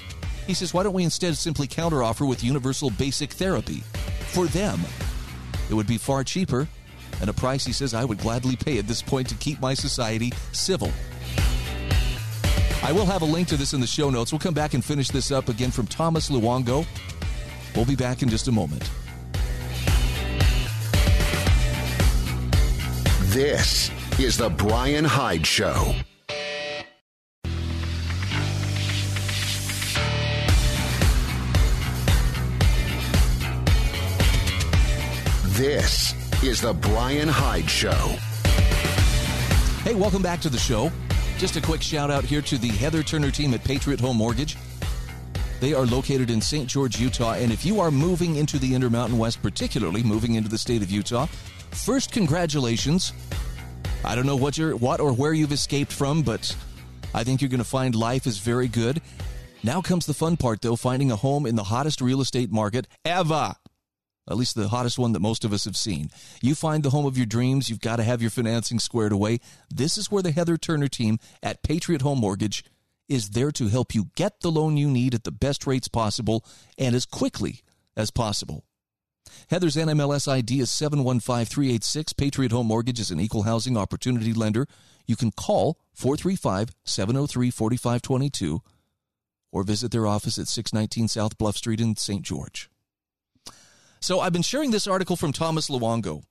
he 0.46 0.54
says, 0.54 0.72
why 0.74 0.82
don't 0.82 0.94
we 0.94 1.04
instead 1.04 1.36
simply 1.36 1.66
counteroffer 1.66 2.28
with 2.28 2.44
universal 2.44 2.90
basic 2.90 3.32
therapy 3.32 3.82
for 4.28 4.46
them? 4.46 4.80
It 5.70 5.74
would 5.74 5.86
be 5.86 5.98
far 5.98 6.24
cheaper 6.24 6.68
and 7.20 7.28
a 7.28 7.32
price 7.32 7.64
he 7.64 7.72
says 7.72 7.94
I 7.94 8.04
would 8.04 8.18
gladly 8.18 8.56
pay 8.56 8.78
at 8.78 8.86
this 8.86 9.02
point 9.02 9.28
to 9.28 9.34
keep 9.36 9.60
my 9.60 9.74
society 9.74 10.32
civil. 10.52 10.90
I 12.82 12.92
will 12.92 13.06
have 13.06 13.22
a 13.22 13.26
link 13.26 13.48
to 13.48 13.56
this 13.56 13.74
in 13.74 13.80
the 13.80 13.86
show 13.86 14.10
notes. 14.10 14.32
We'll 14.32 14.38
come 14.38 14.54
back 14.54 14.74
and 14.74 14.84
finish 14.84 15.08
this 15.08 15.30
up 15.30 15.48
again 15.48 15.70
from 15.70 15.86
Thomas 15.86 16.30
Luongo. 16.30 16.86
We'll 17.76 17.84
be 17.84 17.96
back 17.96 18.22
in 18.22 18.28
just 18.28 18.48
a 18.48 18.52
moment. 18.52 18.90
This 23.32 23.90
is 24.18 24.38
the 24.38 24.48
Brian 24.50 25.04
Hyde 25.04 25.46
Show. 25.46 25.94
This 35.60 36.14
is 36.42 36.62
the 36.62 36.72
Brian 36.72 37.28
Hyde 37.28 37.68
Show. 37.68 38.16
Hey, 39.84 39.94
welcome 39.94 40.22
back 40.22 40.40
to 40.40 40.48
the 40.48 40.56
show. 40.56 40.90
Just 41.36 41.56
a 41.56 41.60
quick 41.60 41.82
shout 41.82 42.10
out 42.10 42.24
here 42.24 42.40
to 42.40 42.56
the 42.56 42.68
Heather 42.68 43.02
Turner 43.02 43.30
team 43.30 43.52
at 43.52 43.62
Patriot 43.62 44.00
Home 44.00 44.16
Mortgage. 44.16 44.56
They 45.60 45.74
are 45.74 45.84
located 45.84 46.30
in 46.30 46.40
St. 46.40 46.66
George, 46.66 46.98
Utah, 46.98 47.34
and 47.34 47.52
if 47.52 47.66
you 47.66 47.78
are 47.78 47.90
moving 47.90 48.36
into 48.36 48.58
the 48.58 48.74
Intermountain 48.74 49.18
West, 49.18 49.42
particularly 49.42 50.02
moving 50.02 50.36
into 50.36 50.48
the 50.48 50.56
state 50.56 50.80
of 50.80 50.90
Utah, 50.90 51.26
first 51.72 52.10
congratulations. 52.10 53.12
I 54.02 54.14
don't 54.14 54.24
know 54.24 54.36
what 54.36 54.56
you're 54.56 54.74
what 54.76 54.98
or 54.98 55.12
where 55.12 55.34
you've 55.34 55.52
escaped 55.52 55.92
from, 55.92 56.22
but 56.22 56.56
I 57.12 57.22
think 57.22 57.42
you're 57.42 57.50
going 57.50 57.58
to 57.58 57.64
find 57.64 57.94
life 57.94 58.26
is 58.26 58.38
very 58.38 58.66
good. 58.66 59.02
Now 59.62 59.82
comes 59.82 60.06
the 60.06 60.14
fun 60.14 60.38
part 60.38 60.62
though, 60.62 60.76
finding 60.76 61.10
a 61.10 61.16
home 61.16 61.44
in 61.44 61.56
the 61.56 61.64
hottest 61.64 62.00
real 62.00 62.22
estate 62.22 62.50
market 62.50 62.86
ever 63.04 63.56
at 64.30 64.36
least 64.36 64.54
the 64.54 64.68
hottest 64.68 64.98
one 64.98 65.12
that 65.12 65.20
most 65.20 65.44
of 65.44 65.52
us 65.52 65.64
have 65.64 65.76
seen. 65.76 66.10
You 66.40 66.54
find 66.54 66.82
the 66.82 66.90
home 66.90 67.06
of 67.06 67.16
your 67.16 67.26
dreams, 67.26 67.68
you've 67.68 67.80
got 67.80 67.96
to 67.96 68.04
have 68.04 68.22
your 68.22 68.30
financing 68.30 68.78
squared 68.78 69.12
away. 69.12 69.40
This 69.68 69.98
is 69.98 70.10
where 70.10 70.22
the 70.22 70.30
Heather 70.30 70.56
Turner 70.56 70.88
team 70.88 71.18
at 71.42 71.62
Patriot 71.62 72.02
Home 72.02 72.20
Mortgage 72.20 72.64
is 73.08 73.30
there 73.30 73.50
to 73.50 73.68
help 73.68 73.94
you 73.94 74.10
get 74.14 74.40
the 74.40 74.50
loan 74.50 74.76
you 74.76 74.88
need 74.88 75.14
at 75.14 75.24
the 75.24 75.32
best 75.32 75.66
rates 75.66 75.88
possible 75.88 76.44
and 76.78 76.94
as 76.94 77.04
quickly 77.04 77.62
as 77.96 78.10
possible. 78.10 78.64
Heather's 79.48 79.76
NMLS 79.76 80.30
ID 80.30 80.60
is 80.60 80.70
715386. 80.70 82.12
Patriot 82.12 82.52
Home 82.52 82.66
Mortgage 82.66 83.00
is 83.00 83.10
an 83.10 83.20
equal 83.20 83.42
housing 83.42 83.76
opportunity 83.76 84.32
lender. 84.32 84.66
You 85.06 85.16
can 85.16 85.32
call 85.32 85.78
435 85.92 86.70
703 86.84 87.50
4522 87.50 88.62
or 89.52 89.64
visit 89.64 89.90
their 89.90 90.06
office 90.06 90.38
at 90.38 90.46
619 90.46 91.08
South 91.08 91.36
Bluff 91.36 91.56
Street 91.56 91.80
in 91.80 91.96
St. 91.96 92.22
George. 92.22 92.69
So 94.00 94.20
I've 94.20 94.32
been 94.32 94.42
sharing 94.42 94.70
this 94.70 94.86
article 94.86 95.16
from 95.16 95.32
Thomas 95.32 95.68
Luongo 95.68 96.22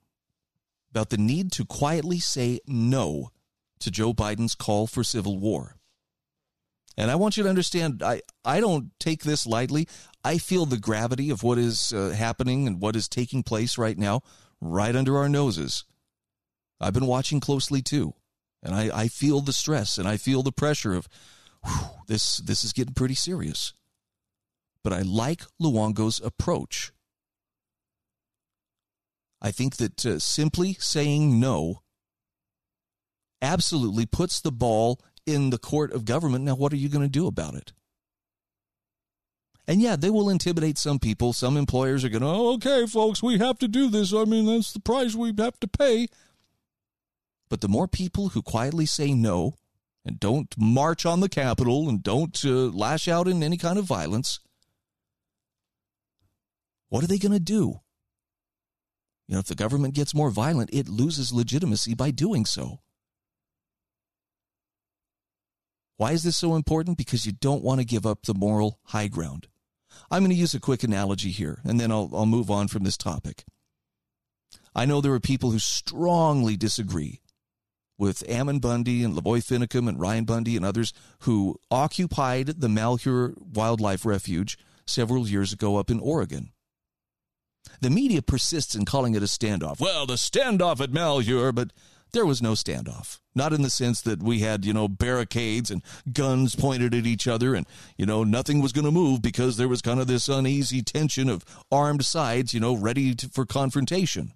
about 0.89 1.12
the 1.12 1.17
need 1.17 1.51
to 1.53 1.65
quietly 1.65 2.19
say 2.19 2.60
no 2.65 3.29
to 3.79 3.91
Joe 3.91 4.13
Biden's 4.13 4.55
call 4.55 4.88
for 4.88 5.03
civil 5.03 5.38
war. 5.38 5.75
And 6.97 7.12
I 7.12 7.15
want 7.15 7.38
you 7.38 7.43
to 7.43 7.49
understand, 7.49 8.01
I, 8.03 8.21
I 8.43 8.60
don't 8.60 8.91
take 8.99 9.23
this 9.23 9.45
lightly. 9.45 9.88
I 10.23 10.39
feel 10.39 10.65
the 10.65 10.79
gravity 10.79 11.29
of 11.29 11.43
what 11.43 11.58
is 11.58 11.93
uh, 11.93 12.10
happening 12.10 12.67
and 12.67 12.82
what 12.82 12.95
is 12.95 13.08
taking 13.08 13.43
place 13.43 13.77
right 13.77 13.97
now, 13.97 14.21
right 14.60 14.95
under 14.95 15.17
our 15.17 15.29
noses. 15.29 15.86
I've 16.82 16.93
been 16.93 17.05
watching 17.05 17.39
closely 17.39 17.82
too. 17.82 18.15
And 18.63 18.75
I, 18.75 18.89
I 19.03 19.08
feel 19.08 19.41
the 19.41 19.53
stress 19.53 19.97
and 19.97 20.08
I 20.08 20.17
feel 20.17 20.43
the 20.43 20.51
pressure 20.51 20.93
of 20.93 21.08
whew, 21.63 21.89
this, 22.08 22.38
this 22.38 22.63
is 22.63 22.73
getting 22.73 22.95
pretty 22.95 23.15
serious. 23.15 23.73
But 24.84 24.91
I 24.91 25.03
like 25.03 25.43
Luongo's 25.62 26.19
approach. 26.19 26.91
I 29.41 29.52
think 29.52 29.78
that 29.78 30.06
uh, 30.06 30.19
simply 30.19 30.73
saying 30.80 31.39
no 31.39 31.82
absolutely 33.41 34.06
puts 34.06 34.41
the 34.41 34.52
ball 34.52 34.99
in 35.25 35.49
the 35.49 35.58
court 35.58 35.93
of 35.93 36.06
government. 36.06 36.43
Now, 36.43 36.56
what 36.56 36.73
are 36.73 36.78
you 36.78 36.89
going 36.89 37.06
to 37.06 37.10
do 37.10 37.28
about 37.28 37.56
it? 37.56 37.71
And 39.67 39.82
yeah, 39.82 39.95
they 39.95 40.10
will 40.10 40.30
intimidate 40.30 40.80
some 40.80 40.97
people. 40.97 41.32
Some 41.32 41.56
employers 41.56 42.04
are 42.04 42.10
going, 42.10 42.23
oh, 42.23 42.54
okay, 42.54 42.88
folks, 42.88 43.21
we 43.21 43.38
have 43.38 43.60
to 43.60 43.67
do 43.67 43.88
this. 43.88 44.13
I 44.13 44.25
mean, 44.25 44.47
that's 44.47 44.73
the 44.73 44.80
price 44.80 45.13
we 45.13 45.32
have 45.38 45.60
to 45.60 45.67
pay. 45.67 46.08
But 47.49 47.62
the 47.62 47.67
more 47.67 47.88
people 47.88 48.30
who 48.30 48.41
quietly 48.41 48.88
say 48.88 49.13
no 49.13 49.56
and 50.04 50.19
don't 50.19 50.54
march 50.58 51.06
on 51.06 51.19
the 51.19 51.30
Capitol 51.30 51.88
and 51.88 52.02
don't 52.02 52.43
uh, 52.43 52.49
lash 52.49 53.08
out 53.08 53.28
in 53.28 53.43
any 53.43 53.58
kind 53.58 53.78
of 53.78 53.86
violence, 53.86 54.39
what 56.89 57.04
are 57.04 57.08
they 57.08 57.19
going 57.19 57.34
to 57.34 57.39
do? 57.39 57.82
You 59.29 59.35
know, 59.35 59.39
if 59.41 59.45
the 59.45 59.53
government 59.53 59.93
gets 59.93 60.15
more 60.15 60.31
violent, 60.31 60.71
it 60.73 60.89
loses 60.89 61.31
legitimacy 61.31 61.93
by 61.93 62.09
doing 62.09 62.45
so. 62.45 62.79
Why 65.97 66.13
is 66.13 66.23
this 66.23 66.35
so 66.35 66.55
important? 66.55 66.97
Because 66.97 67.27
you 67.27 67.31
don't 67.31 67.63
want 67.63 67.79
to 67.79 67.85
give 67.85 68.07
up 68.07 68.23
the 68.23 68.33
moral 68.33 68.79
high 68.85 69.07
ground. 69.07 69.47
I'm 70.09 70.23
going 70.23 70.31
to 70.31 70.35
use 70.35 70.55
a 70.55 70.59
quick 70.59 70.81
analogy 70.81 71.29
here, 71.29 71.61
and 71.63 71.79
then 71.79 71.91
I'll, 71.91 72.09
I'll 72.11 72.25
move 72.25 72.49
on 72.49 72.69
from 72.69 72.83
this 72.83 72.97
topic. 72.97 73.45
I 74.73 74.85
know 74.85 74.99
there 74.99 75.13
are 75.13 75.19
people 75.19 75.51
who 75.51 75.59
strongly 75.59 76.57
disagree 76.57 77.21
with 77.99 78.27
Ammon 78.27 78.57
Bundy 78.57 79.03
and 79.03 79.13
Lavoy 79.13 79.45
Finicum 79.45 79.87
and 79.87 79.99
Ryan 79.99 80.23
Bundy 80.23 80.55
and 80.55 80.65
others 80.65 80.91
who 81.19 81.59
occupied 81.69 82.61
the 82.61 82.69
Malheur 82.69 83.35
Wildlife 83.37 84.05
Refuge 84.05 84.57
several 84.87 85.27
years 85.27 85.53
ago 85.53 85.77
up 85.77 85.91
in 85.91 85.99
Oregon. 85.99 86.51
The 87.82 87.89
media 87.89 88.21
persists 88.21 88.75
in 88.75 88.86
calling 88.86 89.15
it 89.15 89.23
a 89.23 89.27
standoff. 89.27 89.79
Well, 89.79 90.05
the 90.05 90.15
standoff 90.15 90.82
at 90.82 90.91
Malheur, 90.91 91.51
but 91.51 91.71
there 92.12 92.25
was 92.25 92.41
no 92.41 92.53
standoff. 92.53 93.19
Not 93.36 93.53
in 93.53 93.62
the 93.62 93.69
sense 93.69 94.01
that 94.01 94.21
we 94.21 94.39
had, 94.39 94.65
you 94.65 94.73
know, 94.73 94.88
barricades 94.88 95.69
and 95.69 95.84
guns 96.12 96.55
pointed 96.55 96.93
at 96.93 97.05
each 97.05 97.27
other 97.27 97.55
and, 97.55 97.67
you 97.97 98.05
know, 98.05 98.23
nothing 98.23 98.62
was 98.62 98.73
going 98.73 98.86
to 98.86 98.91
move 98.91 99.21
because 99.21 99.58
there 99.58 99.67
was 99.67 99.82
kind 99.82 99.99
of 99.99 100.08
this 100.08 100.27
uneasy 100.27 100.82
tension 100.82 101.29
of 101.29 101.45
armed 101.71 102.03
sides, 102.05 102.53
you 102.53 102.60
know, 102.60 102.75
ready 102.75 103.13
to, 103.15 103.29
for 103.29 103.45
confrontation. 103.45 104.34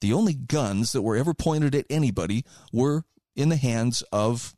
The 0.00 0.12
only 0.12 0.34
guns 0.34 0.92
that 0.92 1.02
were 1.02 1.16
ever 1.16 1.34
pointed 1.34 1.74
at 1.74 1.86
anybody 1.90 2.44
were 2.72 3.04
in 3.36 3.48
the 3.48 3.56
hands 3.56 4.02
of 4.12 4.54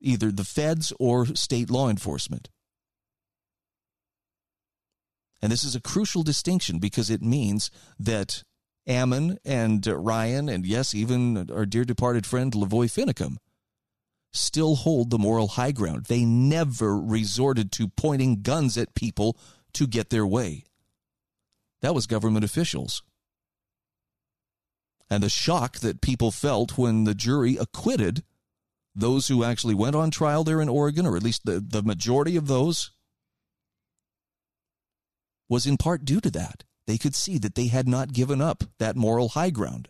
either 0.00 0.30
the 0.30 0.44
feds 0.44 0.92
or 0.98 1.26
state 1.26 1.70
law 1.70 1.88
enforcement. 1.88 2.48
And 5.42 5.50
this 5.50 5.64
is 5.64 5.74
a 5.74 5.80
crucial 5.80 6.22
distinction 6.22 6.78
because 6.78 7.10
it 7.10 7.20
means 7.20 7.70
that 7.98 8.44
Ammon 8.86 9.38
and 9.44 9.84
Ryan, 9.84 10.48
and 10.48 10.64
yes, 10.64 10.94
even 10.94 11.50
our 11.50 11.66
dear 11.66 11.84
departed 11.84 12.24
friend 12.24 12.52
Lavoy 12.52 12.86
Finicum, 12.86 13.36
still 14.32 14.76
hold 14.76 15.10
the 15.10 15.18
moral 15.18 15.48
high 15.48 15.72
ground. 15.72 16.06
They 16.06 16.24
never 16.24 16.96
resorted 16.96 17.72
to 17.72 17.88
pointing 17.88 18.42
guns 18.42 18.78
at 18.78 18.94
people 18.94 19.36
to 19.74 19.86
get 19.86 20.10
their 20.10 20.26
way. 20.26 20.64
That 21.80 21.94
was 21.94 22.06
government 22.06 22.44
officials. 22.44 23.02
And 25.10 25.22
the 25.22 25.28
shock 25.28 25.80
that 25.80 26.00
people 26.00 26.30
felt 26.30 26.78
when 26.78 27.04
the 27.04 27.14
jury 27.14 27.56
acquitted 27.56 28.22
those 28.94 29.28
who 29.28 29.44
actually 29.44 29.74
went 29.74 29.96
on 29.96 30.10
trial 30.10 30.44
there 30.44 30.60
in 30.60 30.68
Oregon, 30.68 31.06
or 31.06 31.16
at 31.16 31.22
least 31.22 31.44
the, 31.44 31.60
the 31.60 31.82
majority 31.82 32.36
of 32.36 32.46
those 32.46 32.92
was 35.48 35.66
in 35.66 35.76
part 35.76 36.04
due 36.04 36.20
to 36.20 36.30
that. 36.30 36.64
They 36.86 36.98
could 36.98 37.14
see 37.14 37.38
that 37.38 37.54
they 37.54 37.68
had 37.68 37.86
not 37.86 38.12
given 38.12 38.40
up 38.40 38.64
that 38.78 38.96
moral 38.96 39.30
high 39.30 39.50
ground. 39.50 39.88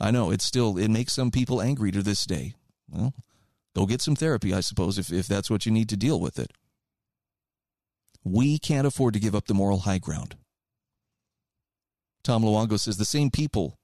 I 0.00 0.10
know 0.10 0.30
it's 0.30 0.44
still, 0.44 0.76
it 0.78 0.88
makes 0.88 1.12
some 1.12 1.30
people 1.30 1.62
angry 1.62 1.92
to 1.92 2.02
this 2.02 2.24
day. 2.24 2.54
Well, 2.88 3.14
go 3.76 3.86
get 3.86 4.00
some 4.00 4.16
therapy, 4.16 4.52
I 4.52 4.60
suppose, 4.60 4.98
if, 4.98 5.12
if 5.12 5.26
that's 5.26 5.50
what 5.50 5.66
you 5.66 5.72
need 5.72 5.88
to 5.90 5.96
deal 5.96 6.18
with 6.20 6.38
it. 6.38 6.52
We 8.24 8.58
can't 8.58 8.86
afford 8.86 9.14
to 9.14 9.20
give 9.20 9.34
up 9.34 9.46
the 9.46 9.54
moral 9.54 9.80
high 9.80 9.98
ground. 9.98 10.36
Tom 12.22 12.42
Luongo 12.42 12.80
says 12.80 12.96
the 12.96 13.04
same 13.04 13.30
people 13.30 13.78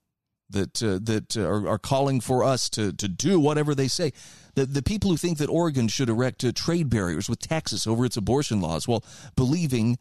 that 0.49 0.83
uh, 0.83 0.99
that 1.03 1.37
are, 1.37 1.69
are, 1.69 1.79
calling 1.79 2.21
for 2.21 2.43
us 2.43 2.69
to 2.71 2.93
to 2.95 3.07
do 3.07 3.38
whatever 3.38 3.75
they 3.75 3.87
say. 3.87 4.12
The 4.61 4.66
the 4.66 4.83
people 4.83 5.11
who 5.11 5.16
think 5.16 5.38
that 5.38 5.49
Oregon 5.49 5.88
should 5.88 6.11
erect 6.11 6.44
uh, 6.44 6.53
trade 6.55 6.90
barriers 6.90 7.31
with 7.31 7.38
Texas 7.38 7.87
over 7.87 8.05
its 8.05 8.18
abortion 8.18 8.61
laws, 8.61 8.87
while 8.87 9.03
believing 9.35 9.99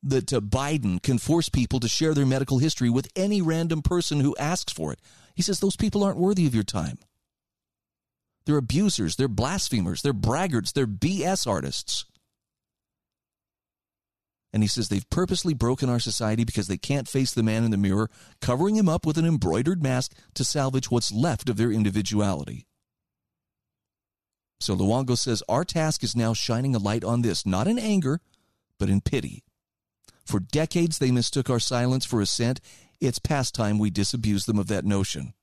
that 0.00 0.32
uh, 0.32 0.40
Biden 0.40 1.02
can 1.02 1.18
force 1.18 1.48
people 1.48 1.80
to 1.80 1.88
share 1.88 2.14
their 2.14 2.24
medical 2.24 2.58
history 2.58 2.88
with 2.88 3.08
any 3.16 3.42
random 3.42 3.82
person 3.82 4.20
who 4.20 4.36
asks 4.36 4.72
for 4.72 4.92
it. 4.92 5.00
He 5.34 5.42
says 5.42 5.58
those 5.58 5.74
people 5.74 6.04
aren't 6.04 6.18
worthy 6.18 6.46
of 6.46 6.54
your 6.54 6.62
time. 6.62 6.98
They're 8.44 8.56
abusers, 8.56 9.16
they're 9.16 9.26
blasphemers, 9.26 10.02
they're 10.02 10.14
braggarts, 10.14 10.72
they're 10.72 10.86
BS 10.86 11.44
artists. 11.44 12.04
And 14.52 14.62
he 14.62 14.68
says 14.68 14.88
they've 14.88 15.10
purposely 15.10 15.52
broken 15.52 15.90
our 15.90 15.98
society 15.98 16.44
because 16.44 16.68
they 16.68 16.78
can't 16.78 17.08
face 17.08 17.34
the 17.34 17.42
man 17.42 17.64
in 17.64 17.72
the 17.72 17.76
mirror, 17.76 18.08
covering 18.40 18.76
him 18.76 18.88
up 18.88 19.04
with 19.04 19.18
an 19.18 19.26
embroidered 19.26 19.82
mask 19.82 20.14
to 20.34 20.44
salvage 20.44 20.92
what's 20.92 21.10
left 21.10 21.48
of 21.48 21.56
their 21.56 21.72
individuality. 21.72 22.66
So 24.60 24.74
Luongo 24.74 25.16
says 25.16 25.42
our 25.48 25.64
task 25.64 26.02
is 26.02 26.16
now 26.16 26.32
shining 26.32 26.74
a 26.74 26.78
light 26.78 27.04
on 27.04 27.22
this, 27.22 27.44
not 27.44 27.68
in 27.68 27.78
anger, 27.78 28.20
but 28.78 28.88
in 28.88 29.00
pity. 29.00 29.44
For 30.24 30.40
decades 30.40 30.98
they 30.98 31.10
mistook 31.10 31.48
our 31.48 31.60
silence 31.60 32.04
for 32.04 32.20
assent. 32.20 32.60
It's 33.00 33.18
past 33.18 33.54
time 33.54 33.78
we 33.78 33.90
disabuse 33.90 34.46
them 34.46 34.58
of 34.58 34.68
that 34.68 34.84
notion. 34.84 35.34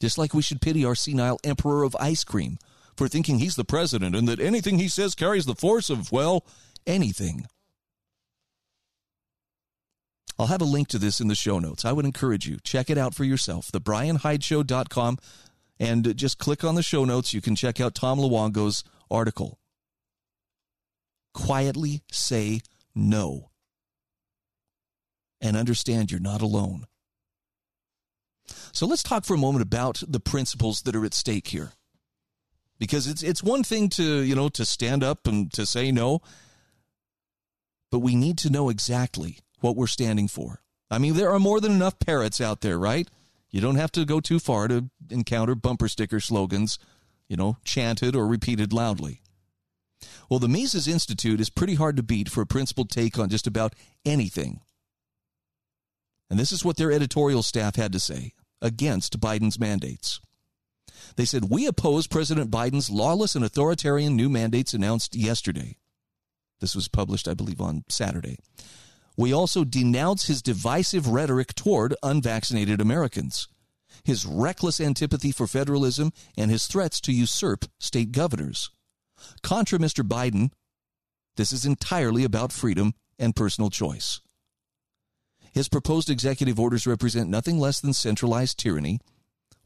Just 0.00 0.18
like 0.18 0.32
we 0.32 0.42
should 0.42 0.60
pity 0.60 0.84
our 0.84 0.94
senile 0.94 1.38
emperor 1.44 1.82
of 1.82 1.96
ice 1.98 2.24
cream 2.24 2.58
for 2.96 3.08
thinking 3.08 3.38
he's 3.38 3.56
the 3.56 3.64
president 3.64 4.14
and 4.14 4.28
that 4.28 4.40
anything 4.40 4.78
he 4.78 4.88
says 4.88 5.14
carries 5.14 5.46
the 5.46 5.54
force 5.54 5.90
of, 5.90 6.12
well, 6.12 6.44
anything. 6.86 7.46
I'll 10.38 10.46
have 10.46 10.62
a 10.62 10.66
link 10.66 10.88
to 10.88 10.98
this 10.98 11.20
in 11.20 11.28
the 11.28 11.34
show 11.34 11.58
notes. 11.58 11.84
I 11.84 11.92
would 11.92 12.06
encourage 12.06 12.48
you, 12.48 12.58
check 12.62 12.88
it 12.88 12.96
out 12.96 13.14
for 13.14 13.24
yourself. 13.24 13.70
TheBrianHydeshow.com 13.72 15.18
and 15.80 16.14
just 16.16 16.38
click 16.38 16.62
on 16.62 16.74
the 16.74 16.82
show 16.82 17.04
notes. 17.04 17.32
You 17.32 17.40
can 17.40 17.56
check 17.56 17.80
out 17.80 17.94
Tom 17.94 18.18
Luongo's 18.18 18.84
article. 19.10 19.58
Quietly 21.32 22.02
say 22.12 22.60
no 22.94 23.50
and 25.40 25.56
understand 25.56 26.10
you're 26.10 26.20
not 26.20 26.42
alone. 26.42 26.84
So 28.72 28.86
let's 28.86 29.02
talk 29.02 29.24
for 29.24 29.34
a 29.34 29.38
moment 29.38 29.62
about 29.62 30.02
the 30.06 30.20
principles 30.20 30.82
that 30.82 30.94
are 30.94 31.04
at 31.04 31.14
stake 31.14 31.48
here. 31.48 31.72
Because 32.78 33.06
it's 33.06 33.22
it's 33.22 33.42
one 33.42 33.62
thing 33.62 33.88
to, 33.90 34.20
you 34.20 34.34
know, 34.34 34.48
to 34.50 34.64
stand 34.64 35.02
up 35.04 35.26
and 35.26 35.52
to 35.52 35.66
say 35.66 35.92
no, 35.92 36.20
but 37.90 37.98
we 37.98 38.14
need 38.14 38.38
to 38.38 38.50
know 38.50 38.68
exactly 38.68 39.38
what 39.60 39.76
we're 39.76 39.86
standing 39.86 40.28
for. 40.28 40.62
I 40.90 40.98
mean, 40.98 41.14
there 41.14 41.30
are 41.30 41.38
more 41.38 41.60
than 41.60 41.72
enough 41.72 41.98
parrots 41.98 42.40
out 42.40 42.62
there, 42.62 42.78
right? 42.78 43.08
You 43.50 43.60
don't 43.60 43.76
have 43.76 43.92
to 43.92 44.04
go 44.04 44.20
too 44.20 44.38
far 44.38 44.68
to 44.68 44.90
encounter 45.10 45.54
bumper 45.54 45.88
sticker 45.88 46.20
slogans, 46.20 46.78
you 47.28 47.36
know, 47.36 47.56
chanted 47.64 48.14
or 48.14 48.26
repeated 48.26 48.72
loudly. 48.72 49.22
Well, 50.28 50.38
the 50.38 50.48
Mises 50.48 50.86
Institute 50.86 51.40
is 51.40 51.50
pretty 51.50 51.74
hard 51.74 51.96
to 51.96 52.02
beat 52.02 52.28
for 52.28 52.40
a 52.40 52.46
principled 52.46 52.90
take 52.90 53.18
on 53.18 53.28
just 53.28 53.46
about 53.46 53.74
anything. 54.04 54.60
And 56.30 56.38
this 56.38 56.52
is 56.52 56.64
what 56.64 56.76
their 56.76 56.92
editorial 56.92 57.42
staff 57.42 57.76
had 57.76 57.92
to 57.92 58.00
say 58.00 58.32
against 58.62 59.20
Biden's 59.20 59.58
mandates. 59.58 60.20
They 61.16 61.24
said, 61.24 61.50
We 61.50 61.66
oppose 61.66 62.06
President 62.06 62.50
Biden's 62.50 62.88
lawless 62.88 63.34
and 63.34 63.44
authoritarian 63.44 64.14
new 64.14 64.28
mandates 64.28 64.72
announced 64.72 65.16
yesterday. 65.16 65.76
This 66.60 66.76
was 66.76 66.88
published, 66.88 67.26
I 67.26 67.34
believe, 67.34 67.60
on 67.60 67.84
Saturday. 67.88 68.38
We 69.20 69.34
also 69.34 69.64
denounce 69.64 70.28
his 70.28 70.40
divisive 70.40 71.06
rhetoric 71.06 71.54
toward 71.54 71.94
unvaccinated 72.02 72.80
Americans, 72.80 73.48
his 74.02 74.24
reckless 74.24 74.80
antipathy 74.80 75.30
for 75.30 75.46
federalism, 75.46 76.14
and 76.38 76.50
his 76.50 76.66
threats 76.66 77.02
to 77.02 77.12
usurp 77.12 77.66
state 77.78 78.12
governors. 78.12 78.70
Contra 79.42 79.78
Mr. 79.78 80.02
Biden, 80.02 80.52
this 81.36 81.52
is 81.52 81.66
entirely 81.66 82.24
about 82.24 82.50
freedom 82.50 82.94
and 83.18 83.36
personal 83.36 83.68
choice. 83.68 84.22
His 85.52 85.68
proposed 85.68 86.08
executive 86.08 86.58
orders 86.58 86.86
represent 86.86 87.28
nothing 87.28 87.58
less 87.58 87.78
than 87.78 87.92
centralized 87.92 88.58
tyranny, 88.58 89.00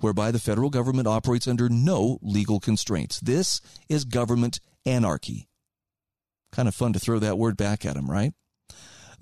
whereby 0.00 0.32
the 0.32 0.40
federal 0.40 0.68
government 0.68 1.06
operates 1.06 1.46
under 1.46 1.68
no 1.68 2.18
legal 2.22 2.58
constraints. 2.58 3.20
This 3.20 3.60
is 3.88 4.04
government 4.04 4.58
anarchy. 4.84 5.46
Kind 6.50 6.66
of 6.66 6.74
fun 6.74 6.92
to 6.92 6.98
throw 6.98 7.20
that 7.20 7.38
word 7.38 7.56
back 7.56 7.86
at 7.86 7.94
him, 7.94 8.10
right? 8.10 8.32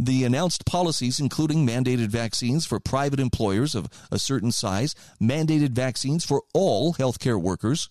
The 0.05 0.25
announced 0.25 0.67
policies, 0.67 1.21
including 1.21 1.65
mandated 1.65 2.09
vaccines 2.09 2.67
for 2.67 2.81
private 2.81 3.21
employers 3.21 3.77
of 3.77 3.89
a 4.11 4.19
certain 4.19 4.51
size, 4.51 4.97
mandated 5.23 5.69
vaccines 5.69 6.25
for 6.25 6.43
all 6.53 6.95
healthcare 6.95 7.41
workers, 7.41 7.89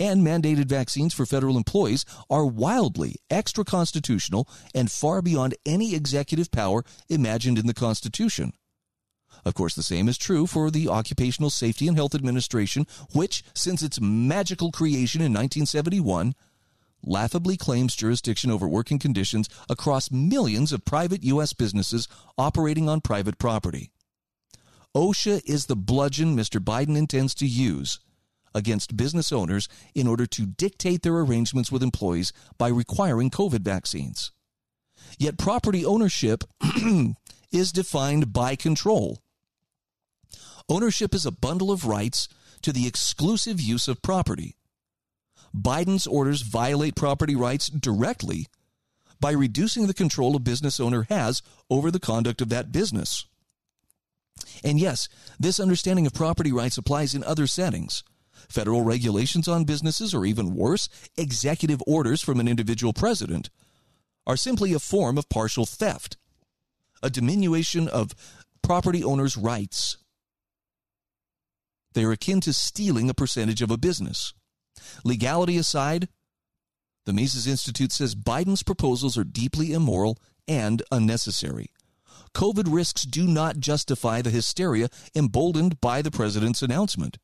and 0.00 0.26
mandated 0.26 0.64
vaccines 0.64 1.14
for 1.14 1.24
federal 1.24 1.56
employees 1.56 2.04
are 2.28 2.44
wildly 2.44 3.14
extra 3.30 3.64
constitutional 3.64 4.48
and 4.74 4.90
far 4.90 5.22
beyond 5.22 5.54
any 5.64 5.94
executive 5.94 6.50
power 6.50 6.84
imagined 7.08 7.58
in 7.60 7.68
the 7.68 7.74
Constitution. 7.74 8.54
Of 9.44 9.54
course, 9.54 9.76
the 9.76 9.84
same 9.84 10.08
is 10.08 10.18
true 10.18 10.48
for 10.48 10.68
the 10.68 10.88
Occupational 10.88 11.50
Safety 11.50 11.86
and 11.86 11.96
Health 11.96 12.16
Administration, 12.16 12.88
which, 13.12 13.44
since 13.54 13.84
its 13.84 14.00
magical 14.00 14.72
creation 14.72 15.20
in 15.20 15.32
1971, 15.32 16.34
laughably 17.04 17.56
claims 17.56 17.96
jurisdiction 17.96 18.50
over 18.50 18.68
working 18.68 18.98
conditions 18.98 19.48
across 19.68 20.10
millions 20.10 20.72
of 20.72 20.84
private 20.84 21.22
U.S. 21.24 21.52
businesses 21.52 22.08
operating 22.38 22.88
on 22.88 23.00
private 23.00 23.38
property. 23.38 23.90
OSHA 24.94 25.42
is 25.46 25.66
the 25.66 25.76
bludgeon 25.76 26.36
Mr. 26.36 26.60
Biden 26.60 26.96
intends 26.96 27.34
to 27.36 27.46
use 27.46 27.98
against 28.54 28.96
business 28.96 29.32
owners 29.32 29.68
in 29.94 30.06
order 30.06 30.26
to 30.26 30.46
dictate 30.46 31.02
their 31.02 31.16
arrangements 31.16 31.72
with 31.72 31.82
employees 31.82 32.32
by 32.58 32.68
requiring 32.68 33.30
COVID 33.30 33.60
vaccines. 33.60 34.32
Yet 35.18 35.38
property 35.38 35.84
ownership 35.84 36.44
is 37.50 37.72
defined 37.72 38.32
by 38.32 38.56
control. 38.56 39.18
Ownership 40.68 41.14
is 41.14 41.26
a 41.26 41.32
bundle 41.32 41.70
of 41.70 41.86
rights 41.86 42.28
to 42.62 42.72
the 42.72 42.86
exclusive 42.86 43.60
use 43.60 43.88
of 43.88 44.02
property. 44.02 44.56
Biden's 45.54 46.06
orders 46.06 46.42
violate 46.42 46.94
property 46.94 47.34
rights 47.34 47.68
directly 47.68 48.46
by 49.20 49.32
reducing 49.32 49.86
the 49.86 49.94
control 49.94 50.34
a 50.34 50.40
business 50.40 50.80
owner 50.80 51.06
has 51.08 51.42
over 51.70 51.90
the 51.90 52.00
conduct 52.00 52.40
of 52.40 52.48
that 52.48 52.72
business. 52.72 53.26
And 54.64 54.80
yes, 54.80 55.08
this 55.38 55.60
understanding 55.60 56.06
of 56.06 56.14
property 56.14 56.52
rights 56.52 56.78
applies 56.78 57.14
in 57.14 57.22
other 57.24 57.46
settings 57.46 58.02
federal 58.48 58.82
regulations 58.82 59.46
on 59.46 59.64
businesses, 59.64 60.12
or 60.12 60.26
even 60.26 60.54
worse, 60.54 60.88
executive 61.16 61.82
orders 61.86 62.20
from 62.20 62.40
an 62.40 62.48
individual 62.48 62.92
president, 62.92 63.48
are 64.26 64.36
simply 64.36 64.72
a 64.72 64.78
form 64.78 65.16
of 65.16 65.28
partial 65.28 65.64
theft, 65.64 66.16
a 67.02 67.08
diminution 67.08 67.88
of 67.88 68.14
property 68.60 69.02
owners' 69.02 69.36
rights. 69.36 69.96
They 71.94 72.04
are 72.04 72.12
akin 72.12 72.40
to 72.42 72.52
stealing 72.52 73.08
a 73.08 73.14
percentage 73.14 73.62
of 73.62 73.70
a 73.70 73.78
business. 73.78 74.34
Legality 75.04 75.56
aside, 75.56 76.08
the 77.04 77.12
Mises 77.12 77.46
Institute 77.46 77.92
says 77.92 78.14
Biden's 78.14 78.62
proposals 78.62 79.18
are 79.18 79.24
deeply 79.24 79.72
immoral 79.72 80.18
and 80.46 80.82
unnecessary. 80.92 81.70
COVID 82.34 82.72
risks 82.72 83.02
do 83.02 83.26
not 83.26 83.58
justify 83.58 84.22
the 84.22 84.30
hysteria 84.30 84.88
emboldened 85.14 85.80
by 85.80 86.00
the 86.00 86.10
president's 86.10 86.62
announcement. 86.62 87.18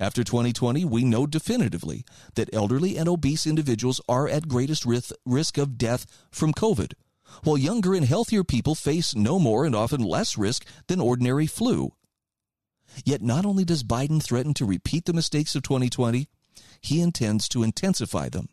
After 0.00 0.24
2020, 0.24 0.84
we 0.84 1.04
know 1.04 1.26
definitively 1.26 2.04
that 2.34 2.52
elderly 2.52 2.96
and 2.96 3.08
obese 3.08 3.46
individuals 3.46 4.00
are 4.08 4.28
at 4.28 4.48
greatest 4.48 4.84
risk 4.84 5.58
of 5.58 5.78
death 5.78 6.06
from 6.30 6.52
COVID, 6.52 6.94
while 7.42 7.58
younger 7.58 7.94
and 7.94 8.04
healthier 8.04 8.44
people 8.44 8.74
face 8.74 9.14
no 9.14 9.38
more 9.38 9.64
and 9.64 9.74
often 9.74 10.02
less 10.02 10.36
risk 10.36 10.66
than 10.88 11.00
ordinary 11.00 11.46
flu. 11.46 11.92
Yet 13.04 13.22
not 13.22 13.46
only 13.46 13.64
does 13.64 13.82
Biden 13.82 14.22
threaten 14.22 14.54
to 14.54 14.64
repeat 14.64 15.04
the 15.04 15.12
mistakes 15.12 15.54
of 15.54 15.62
2020, 15.62 16.28
he 16.84 17.00
intends 17.00 17.48
to 17.48 17.62
intensify 17.62 18.28
them. 18.28 18.48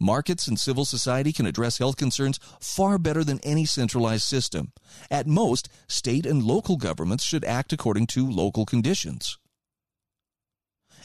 Markets 0.00 0.46
and 0.46 0.58
civil 0.58 0.84
society 0.84 1.32
can 1.32 1.46
address 1.46 1.78
health 1.78 1.96
concerns 1.96 2.38
far 2.60 2.98
better 2.98 3.24
than 3.24 3.40
any 3.42 3.64
centralized 3.64 4.22
system. 4.22 4.72
At 5.10 5.26
most, 5.26 5.68
state 5.88 6.24
and 6.24 6.42
local 6.42 6.76
governments 6.76 7.24
should 7.24 7.44
act 7.44 7.72
according 7.72 8.06
to 8.08 8.30
local 8.30 8.64
conditions 8.64 9.38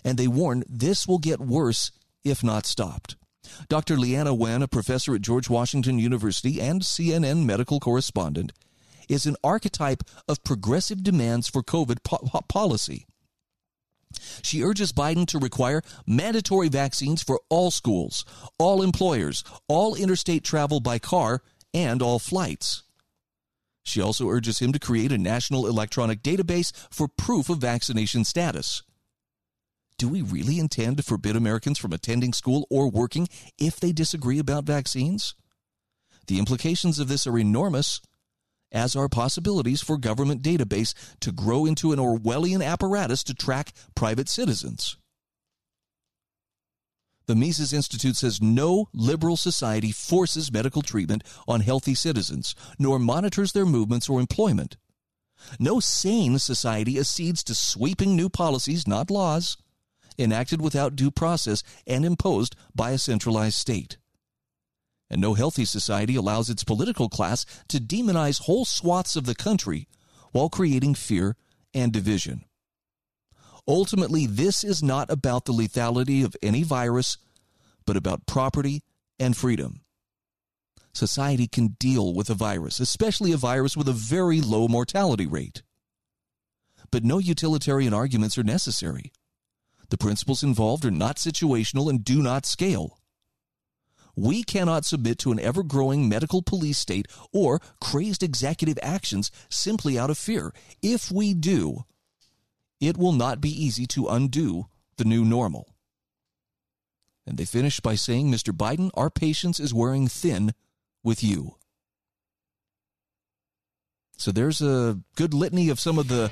and 0.04 0.17
they 0.17 0.28
warn 0.28 0.63
this 0.67 1.08
will 1.08 1.19
get 1.19 1.39
worse 1.39 1.91
if 2.24 2.43
not 2.43 2.65
stopped. 2.65 3.15
Dr. 3.67 3.98
Leana 3.98 4.36
Wen, 4.36 4.62
a 4.62 4.67
professor 4.67 5.15
at 5.15 5.22
George 5.22 5.50
Washington 5.50 6.00
University 6.00 6.62
and 6.62 6.82
CNN 6.82 7.46
medical 7.46 7.80
correspondent, 7.80 8.54
is 9.10 9.26
an 9.26 9.36
archetype 9.43 10.04
of 10.28 10.43
progressive 10.43 11.04
demands 11.04 11.50
for 11.50 11.62
COVID 11.62 12.04
po- 12.04 12.41
policy. 12.48 13.06
She 14.41 14.63
urges 14.63 14.93
Biden 14.93 15.26
to 15.28 15.39
require 15.39 15.82
mandatory 16.06 16.69
vaccines 16.69 17.23
for 17.23 17.39
all 17.49 17.71
schools, 17.71 18.26
all 18.58 18.82
employers, 18.82 19.43
all 19.67 19.95
interstate 19.95 20.43
travel 20.43 20.80
by 20.80 20.99
car, 20.99 21.41
and 21.73 22.02
all 22.02 22.19
flights. 22.19 22.84
She 23.84 24.02
also 24.02 24.30
urges 24.30 24.60
him 24.60 24.71
to 24.71 24.80
create 24.80 25.12
a 25.12 25.17
national 25.17 25.67
electronic 25.67 26.21
database 26.21 26.71
for 26.89 27.08
proof 27.08 27.49
of 27.49 27.58
vaccination 27.58 28.23
status 28.23 28.84
do 30.04 30.10
we 30.10 30.21
really 30.21 30.60
intend 30.60 30.97
to 30.97 31.04
forbid 31.04 31.36
Americans 31.36 31.78
from 31.78 31.93
attending 31.93 32.34
school 32.34 32.67
or 32.69 32.89
working 32.89 33.30
if 33.58 33.80
they 33.80 33.93
disagree 33.93 34.38
about 34.38 34.65
vaccines? 34.65 35.34
The 36.28 36.39
implications 36.39 36.99
of 36.99 37.08
this 37.08 37.26
are 37.26 37.38
enormous, 37.38 38.02
as 38.74 38.96
are 38.96 39.08
possibilities 39.08 39.82
for 39.82 39.98
government 39.98 40.42
database 40.42 40.94
to 41.22 41.32
grow 41.32 41.66
into 41.66 41.94
an 41.94 42.00
Orwellian 42.00 42.66
apparatus 42.66 43.24
to 43.24 43.34
track 43.34 43.72
private 43.96 44.28
citizens. 44.28 44.98
The 47.26 47.36
Mises 47.36 47.72
Institute 47.72 48.18
says 48.18 48.42
no 48.42 48.90
liberal 48.94 49.38
society 49.38 49.94
forces 49.94 50.52
medical 50.52 50.82
treatment 50.82 51.24
on 51.48 51.62
healthy 51.62 51.96
citizens, 51.96 52.54
nor 52.78 53.00
monitors 53.00 53.54
their 53.54 53.66
movements 53.66 54.10
or 54.10 54.20
employment. 54.20 54.76
No 55.60 55.80
sane 55.80 56.38
society 56.40 56.98
accedes 56.98 57.44
to 57.46 57.56
sweeping 57.56 58.16
new 58.16 58.30
policies, 58.30 58.88
not 58.88 59.10
laws, 59.10 59.56
enacted 60.18 60.62
without 60.62 60.96
due 60.96 61.12
process 61.12 61.64
and 61.88 62.06
imposed 62.06 62.56
by 62.76 62.92
a 62.92 62.98
centralized 62.98 63.56
state. 63.56 63.98
And 65.10 65.22
no 65.22 65.34
healthy 65.34 65.66
society 65.66 66.16
allows 66.16 66.50
its 66.50 66.63
political 66.63 67.10
class 67.10 67.46
to 67.68 67.78
demonize 67.78 68.42
whole 68.42 68.66
swaths 68.66 69.16
of 69.16 69.26
the 69.26 69.36
country 69.36 69.88
while 70.32 70.50
creating 70.50 70.96
fear 70.96 71.36
and 71.74 71.92
division. 71.92 72.46
Ultimately, 73.68 74.26
this 74.26 74.63
is 74.63 74.84
not 74.84 75.10
about 75.10 75.46
the 75.46 75.54
lethality 75.54 76.26
of 76.26 76.36
any 76.42 76.63
virus, 76.63 77.18
but 77.86 77.96
about 77.96 78.26
property 78.26 78.82
and 79.20 79.38
freedom. 79.38 79.82
Society 80.94 81.48
can 81.48 81.76
deal 81.80 82.13
with 82.13 82.30
a 82.30 82.36
virus, 82.36 82.80
especially 82.80 83.32
a 83.32 83.38
virus 83.38 83.76
with 83.76 83.88
a 83.88 83.94
very 83.94 84.42
low 84.42 84.68
mortality 84.68 85.26
rate. 85.26 85.63
But 86.92 87.04
no 87.04 87.18
utilitarian 87.18 87.94
arguments 87.94 88.38
are 88.38 88.44
necessary. 88.44 89.12
The 89.89 89.98
principles 89.98 90.44
involved 90.44 90.86
are 90.86 90.92
not 90.92 91.18
situational 91.18 91.89
and 91.89 92.04
do 92.04 92.22
not 92.22 92.46
scale. 92.46 93.00
We 94.15 94.43
cannot 94.43 94.86
submit 94.86 95.17
to 95.19 95.32
an 95.32 95.39
ever 95.39 95.63
growing 95.63 96.08
medical 96.08 96.41
police 96.41 96.78
state 96.78 97.08
or 97.32 97.60
crazed 97.82 98.21
executive 98.21 98.78
actions 98.84 99.32
simply 99.49 99.97
out 99.97 100.10
of 100.10 100.17
fear. 100.17 100.54
If 100.82 101.12
we 101.12 101.34
do, 101.34 101.86
it 102.80 102.97
will 102.97 103.13
not 103.13 103.41
be 103.41 103.49
easy 103.49 103.86
to 103.88 104.08
undo 104.08 104.67
the 104.97 105.06
new 105.06 105.26
normal. 105.26 105.73
And 107.26 107.38
they 107.38 107.45
finish 107.45 107.80
by 107.80 107.95
saying, 107.95 108.32
Mr. 108.32 108.56
Biden, 108.56 108.91
our 108.93 109.10
patience 109.10 109.60
is 109.60 109.73
wearing 109.73 110.08
thin 110.08 110.54
with 111.04 111.23
you. 111.23 111.56
So 114.17 114.32
there's 114.32 114.62
a 114.62 114.99
good 115.15 115.34
litany 115.34 115.69
of 115.69 115.80
some 115.80 115.97
of 115.97 116.08
the 116.08 116.30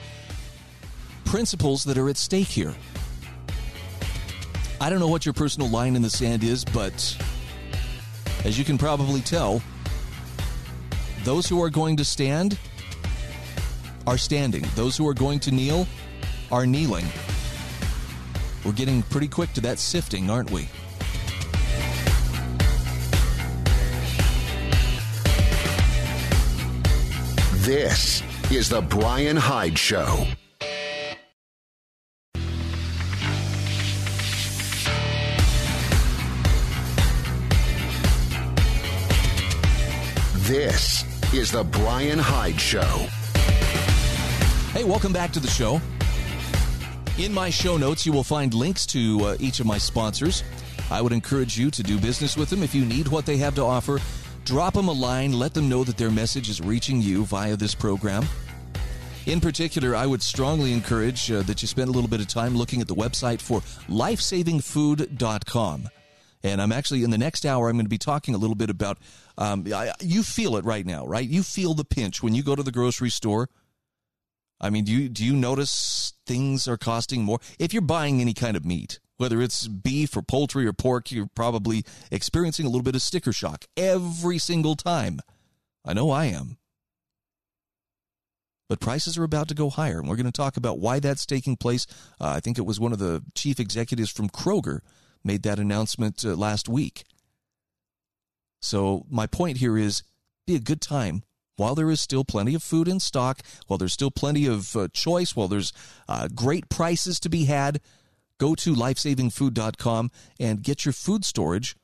principles 1.25 1.83
that 1.85 1.97
are 1.97 2.09
at 2.09 2.17
stake 2.17 2.47
here. 2.47 2.75
I 4.79 4.89
don't 4.89 4.99
know 4.99 5.07
what 5.07 5.25
your 5.25 5.33
personal 5.33 5.69
line 5.69 5.95
in 5.95 6.01
the 6.01 6.09
sand 6.09 6.43
is, 6.43 6.65
but 6.65 7.17
as 8.43 8.58
you 8.58 8.65
can 8.65 8.77
probably 8.77 9.21
tell, 9.21 9.62
those 11.23 11.47
who 11.47 11.62
are 11.62 11.69
going 11.69 11.97
to 11.97 12.06
stand 12.06 12.58
are 14.08 14.17
standing. 14.17 14.65
Those 14.75 14.97
who 14.97 15.08
are 15.08 15.13
going 15.13 15.39
to 15.41 15.51
kneel 15.51 15.88
are 16.51 16.65
kneeling. 16.65 17.06
We're 18.65 18.71
getting 18.71 19.04
pretty 19.04 19.27
quick 19.27 19.54
to 19.54 19.62
that 19.62 19.80
sifting, 19.80 20.30
aren't 20.30 20.51
we? 20.51 20.67
This 27.62 28.23
is 28.51 28.69
The 28.69 28.82
Brian 28.82 29.38
Hyde 29.38 29.77
Show. 29.77 30.25
This 40.51 41.07
is 41.33 41.49
The 41.49 41.63
Brian 41.63 42.19
Hyde 42.19 42.59
Show. 42.59 43.07
Hey, 44.73 44.83
welcome 44.83 45.13
back 45.13 45.31
to 45.31 45.39
the 45.39 45.47
show. 45.47 45.79
In 47.17 47.33
my 47.33 47.49
show 47.49 47.77
notes, 47.77 48.05
you 48.05 48.11
will 48.11 48.25
find 48.25 48.53
links 48.53 48.85
to 48.87 49.21
uh, 49.21 49.37
each 49.39 49.61
of 49.61 49.65
my 49.65 49.77
sponsors. 49.77 50.43
I 50.89 51.01
would 51.01 51.13
encourage 51.13 51.57
you 51.57 51.71
to 51.71 51.81
do 51.81 51.97
business 51.97 52.35
with 52.35 52.49
them 52.49 52.63
if 52.63 52.75
you 52.75 52.83
need 52.83 53.07
what 53.07 53.25
they 53.25 53.37
have 53.37 53.55
to 53.55 53.63
offer. 53.63 53.99
Drop 54.43 54.73
them 54.73 54.89
a 54.89 54.91
line, 54.91 55.31
let 55.31 55.53
them 55.53 55.69
know 55.69 55.85
that 55.85 55.95
their 55.95 56.11
message 56.11 56.49
is 56.49 56.59
reaching 56.59 57.01
you 57.01 57.23
via 57.23 57.55
this 57.55 57.73
program. 57.73 58.25
In 59.27 59.39
particular, 59.39 59.95
I 59.95 60.05
would 60.05 60.21
strongly 60.21 60.73
encourage 60.73 61.31
uh, 61.31 61.43
that 61.43 61.61
you 61.61 61.67
spend 61.69 61.87
a 61.87 61.93
little 61.93 62.09
bit 62.09 62.19
of 62.19 62.27
time 62.27 62.57
looking 62.57 62.81
at 62.81 62.89
the 62.89 62.95
website 62.95 63.39
for 63.39 63.61
lifesavingfood.com. 63.87 65.87
And 66.43 66.61
I'm 66.61 66.71
actually 66.71 67.03
in 67.03 67.11
the 67.11 67.17
next 67.17 67.45
hour, 67.45 67.69
I'm 67.69 67.75
going 67.75 67.85
to 67.85 67.89
be 67.89 67.97
talking 67.97 68.33
a 68.33 68.37
little 68.37 68.55
bit 68.55 68.69
about 68.69 68.97
um, 69.41 69.65
I, 69.73 69.91
you 69.99 70.21
feel 70.21 70.56
it 70.56 70.65
right 70.65 70.86
now, 70.86 71.08
right? 71.08 71.27
You 71.27 71.41
feel 71.41 71.73
the 71.73 71.84
pinch 71.84 72.21
when 72.21 72.36
you 72.36 72.43
go 72.43 72.56
to 72.56 72.62
the 72.62 72.71
grocery 72.71 73.10
store. 73.10 73.49
I 74.60 74.69
mean, 74.69 74.84
do 74.84 74.91
you, 74.91 75.10
do 75.10 75.25
you 75.25 75.34
notice 75.34 76.13
things 76.27 76.67
are 76.67 76.77
costing 76.77 77.23
more? 77.23 77.39
If 77.58 77.73
you're 77.73 77.82
buying 77.82 78.21
any 78.21 78.36
kind 78.36 78.56
of 78.56 78.63
meat, 78.63 78.99
whether 79.17 79.41
it's 79.41 79.67
beef 79.67 80.15
or 80.15 80.21
poultry 80.21 80.67
or 80.67 80.73
pork, 80.73 81.12
you're 81.12 81.30
probably 81.34 81.84
experiencing 82.12 82.67
a 82.67 82.69
little 82.69 82.84
bit 82.84 82.93
of 82.93 83.01
sticker 83.01 83.34
shock 83.34 83.65
every 83.75 84.38
single 84.38 84.75
time. 84.75 85.19
I 85.84 85.93
know 85.93 86.12
I 86.12 86.25
am. 86.25 86.58
But 88.69 88.80
prices 88.80 89.17
are 89.17 89.23
about 89.23 89.47
to 89.47 89.56
go 89.56 89.71
higher, 89.71 89.97
and 89.97 90.08
we're 90.08 90.17
going 90.17 90.25
to 90.27 90.32
talk 90.32 90.56
about 90.56 90.77
why 90.77 90.99
that's 90.99 91.25
taking 91.25 91.58
place. 91.58 91.88
Uh, 92.19 92.30
I 92.30 92.41
think 92.41 92.60
it 92.60 92.65
was 92.65 92.80
one 92.80 92.93
of 92.93 92.99
the 92.99 93.23
chief 93.34 93.60
executives 93.60 94.12
from 94.12 94.30
Kroger 94.30 94.82
made 95.23 95.41
that 95.43 95.58
announcement 95.58 96.23
uh, 96.23 96.36
last 96.36 96.69
week. 96.69 97.06
So, 98.62 99.06
my 99.10 99.28
point 99.28 99.58
here 99.58 99.78
is 99.78 100.04
be 100.47 100.56
a 100.56 100.60
good 100.60 100.82
time 100.82 101.24
while 101.58 101.76
there 101.76 101.91
is 101.91 102.02
still 102.02 102.24
plenty 102.24 102.56
of 102.56 102.63
food 102.63 102.88
in 102.88 103.00
stock, 103.00 103.41
while 103.67 103.78
there's 103.78 103.93
still 103.93 104.12
plenty 104.12 104.47
of 104.47 104.76
uh, 104.76 104.88
choice, 104.93 105.36
while 105.36 105.47
there's 105.47 105.74
uh, 106.08 106.28
great 106.34 106.69
prices 106.69 107.19
to 107.19 107.30
be 107.30 107.45
had 107.45 107.82
go 108.41 108.56
to 108.56 108.74
lifesavingfood.com 108.74 110.10
and 110.39 110.63
get 110.63 110.84
your 110.84 110.93
food 110.93 111.24
storage 111.24 111.76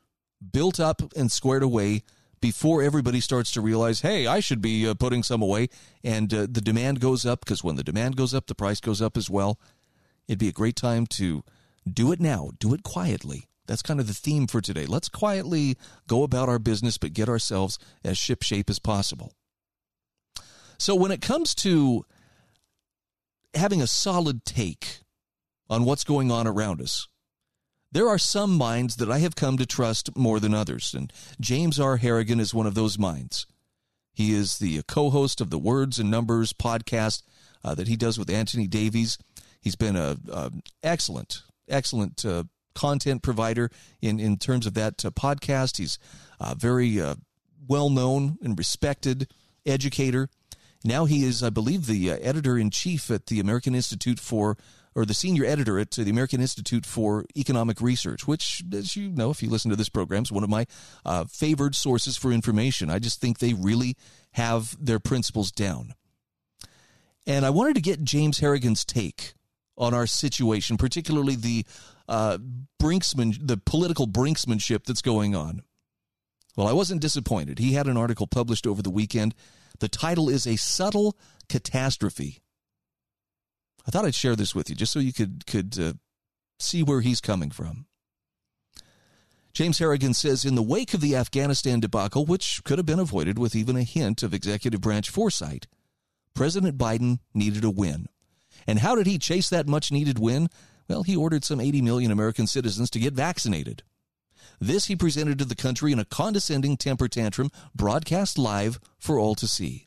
built 0.52 0.80
up 0.80 1.00
and 1.16 1.30
squared 1.30 1.62
away 1.62 2.02
before 2.40 2.82
everybody 2.82 3.20
starts 3.20 3.52
to 3.52 3.60
realize, 3.60 4.00
hey, 4.00 4.26
I 4.26 4.40
should 4.40 4.60
be 4.60 4.88
uh, 4.88 4.94
putting 4.94 5.22
some 5.22 5.40
away. 5.40 5.68
And 6.02 6.34
uh, 6.34 6.48
the 6.50 6.60
demand 6.60 6.98
goes 6.98 7.24
up 7.24 7.40
because 7.44 7.62
when 7.62 7.76
the 7.76 7.84
demand 7.84 8.16
goes 8.16 8.34
up, 8.34 8.48
the 8.48 8.56
price 8.56 8.80
goes 8.80 9.00
up 9.00 9.16
as 9.16 9.30
well. 9.30 9.60
It'd 10.26 10.40
be 10.40 10.48
a 10.48 10.52
great 10.52 10.74
time 10.74 11.06
to 11.06 11.44
do 11.88 12.10
it 12.10 12.18
now, 12.18 12.50
do 12.58 12.74
it 12.74 12.82
quietly. 12.82 13.46
That's 13.68 13.82
kind 13.82 14.00
of 14.00 14.08
the 14.08 14.14
theme 14.14 14.48
for 14.48 14.60
today. 14.60 14.86
Let's 14.86 15.08
quietly 15.08 15.76
go 16.08 16.24
about 16.24 16.48
our 16.48 16.58
business, 16.58 16.98
but 16.98 17.12
get 17.12 17.28
ourselves 17.28 17.78
as 18.02 18.16
shipshape 18.16 18.68
as 18.68 18.80
possible. 18.80 19.32
So, 20.78 20.96
when 20.96 21.12
it 21.12 21.20
comes 21.20 21.54
to 21.56 22.04
having 23.54 23.82
a 23.82 23.86
solid 23.86 24.44
take 24.44 25.00
on 25.68 25.84
what's 25.84 26.04
going 26.04 26.30
on 26.30 26.46
around 26.46 26.80
us. 26.80 27.08
There 27.90 28.08
are 28.08 28.18
some 28.18 28.56
minds 28.56 28.96
that 28.96 29.10
I 29.10 29.18
have 29.18 29.34
come 29.36 29.56
to 29.56 29.66
trust 29.66 30.16
more 30.16 30.40
than 30.40 30.54
others, 30.54 30.94
and 30.94 31.12
James 31.40 31.80
R. 31.80 31.96
Harrigan 31.96 32.40
is 32.40 32.52
one 32.52 32.66
of 32.66 32.74
those 32.74 32.98
minds. 32.98 33.46
He 34.12 34.32
is 34.32 34.58
the 34.58 34.82
co 34.86 35.10
host 35.10 35.40
of 35.40 35.50
the 35.50 35.58
Words 35.58 35.98
and 35.98 36.10
Numbers 36.10 36.52
podcast 36.52 37.22
uh, 37.64 37.74
that 37.74 37.88
he 37.88 37.96
does 37.96 38.18
with 38.18 38.30
Anthony 38.30 38.66
Davies. 38.66 39.16
He's 39.60 39.76
been 39.76 39.96
a, 39.96 40.16
a 40.30 40.52
excellent, 40.82 41.42
excellent 41.68 42.24
uh, 42.24 42.44
content 42.78 43.22
provider 43.22 43.70
in, 44.00 44.20
in 44.20 44.36
terms 44.38 44.66
of 44.66 44.74
that 44.74 45.04
uh, 45.04 45.10
podcast. 45.10 45.78
He's 45.78 45.98
uh, 46.38 46.54
very 46.54 47.00
uh, 47.00 47.16
well 47.66 47.90
known 47.90 48.38
and 48.40 48.56
respected 48.56 49.32
educator. 49.66 50.28
Now 50.84 51.04
he 51.04 51.24
is, 51.24 51.42
I 51.42 51.50
believe, 51.50 51.86
the 51.86 52.12
uh, 52.12 52.16
editor 52.22 52.56
in 52.56 52.70
chief 52.70 53.10
at 53.10 53.26
the 53.26 53.40
American 53.40 53.74
Institute 53.74 54.20
for 54.20 54.56
or 54.94 55.04
the 55.04 55.14
senior 55.14 55.44
editor 55.44 55.78
at 55.78 55.90
the 55.92 56.10
American 56.10 56.40
Institute 56.40 56.84
for 56.84 57.24
Economic 57.36 57.80
Research, 57.80 58.26
which, 58.26 58.64
as 58.72 58.96
you 58.96 59.10
know, 59.10 59.30
if 59.30 59.42
you 59.42 59.48
listen 59.48 59.70
to 59.70 59.76
this 59.76 59.88
program, 59.88 60.22
is 60.22 60.32
one 60.32 60.42
of 60.42 60.50
my 60.50 60.66
uh, 61.04 61.24
favored 61.24 61.76
sources 61.76 62.16
for 62.16 62.32
information. 62.32 62.90
I 62.90 62.98
just 62.98 63.20
think 63.20 63.38
they 63.38 63.54
really 63.54 63.96
have 64.32 64.76
their 64.84 64.98
principles 64.98 65.52
down. 65.52 65.94
And 67.28 67.46
I 67.46 67.50
wanted 67.50 67.74
to 67.74 67.80
get 67.80 68.02
James 68.02 68.40
Harrigan's 68.40 68.84
take 68.84 69.34
on 69.76 69.94
our 69.94 70.06
situation, 70.06 70.76
particularly 70.76 71.36
the 71.36 71.64
uh, 72.08 72.38
brinksman, 72.82 73.36
the 73.40 73.56
political 73.56 74.06
brinksmanship 74.06 74.84
that's 74.84 75.02
going 75.02 75.34
on. 75.34 75.62
Well, 76.56 76.66
I 76.68 76.72
wasn't 76.72 77.02
disappointed. 77.02 77.58
He 77.58 77.74
had 77.74 77.86
an 77.86 77.96
article 77.96 78.26
published 78.26 78.66
over 78.66 78.82
the 78.82 78.90
weekend. 78.90 79.34
The 79.78 79.88
title 79.88 80.28
is 80.28 80.46
A 80.46 80.56
Subtle 80.56 81.16
Catastrophe. 81.48 82.40
I 83.86 83.90
thought 83.90 84.04
I'd 84.04 84.14
share 84.14 84.36
this 84.36 84.54
with 84.54 84.68
you 84.68 84.76
just 84.76 84.92
so 84.92 84.98
you 84.98 85.12
could 85.12 85.46
could 85.46 85.78
uh, 85.78 85.92
see 86.58 86.82
where 86.82 87.00
he's 87.00 87.20
coming 87.20 87.50
from. 87.50 87.86
James 89.54 89.78
Harrigan 89.78 90.14
says 90.14 90.44
in 90.44 90.54
the 90.54 90.62
wake 90.62 90.94
of 90.94 91.00
the 91.00 91.16
Afghanistan 91.16 91.80
debacle, 91.80 92.24
which 92.24 92.62
could 92.64 92.78
have 92.78 92.86
been 92.86 92.98
avoided 92.98 93.38
with 93.38 93.56
even 93.56 93.76
a 93.76 93.82
hint 93.82 94.22
of 94.22 94.34
executive 94.34 94.80
branch 94.80 95.10
foresight, 95.10 95.66
President 96.34 96.78
Biden 96.78 97.18
needed 97.34 97.64
a 97.64 97.70
win. 97.70 98.06
And 98.66 98.80
how 98.80 98.94
did 98.94 99.06
he 99.06 99.18
chase 99.18 99.48
that 99.48 99.66
much 99.66 99.90
needed 99.90 100.18
win? 100.18 100.48
Well, 100.88 101.02
he 101.02 101.16
ordered 101.16 101.44
some 101.44 101.60
80 101.60 101.82
million 101.82 102.10
American 102.10 102.46
citizens 102.46 102.90
to 102.90 102.98
get 102.98 103.14
vaccinated. 103.14 103.82
This 104.60 104.86
he 104.86 104.96
presented 104.96 105.38
to 105.38 105.44
the 105.44 105.54
country 105.54 105.92
in 105.92 105.98
a 105.98 106.04
condescending 106.04 106.76
temper 106.76 107.08
tantrum 107.08 107.50
broadcast 107.74 108.38
live 108.38 108.80
for 108.98 109.18
all 109.18 109.34
to 109.36 109.46
see. 109.46 109.86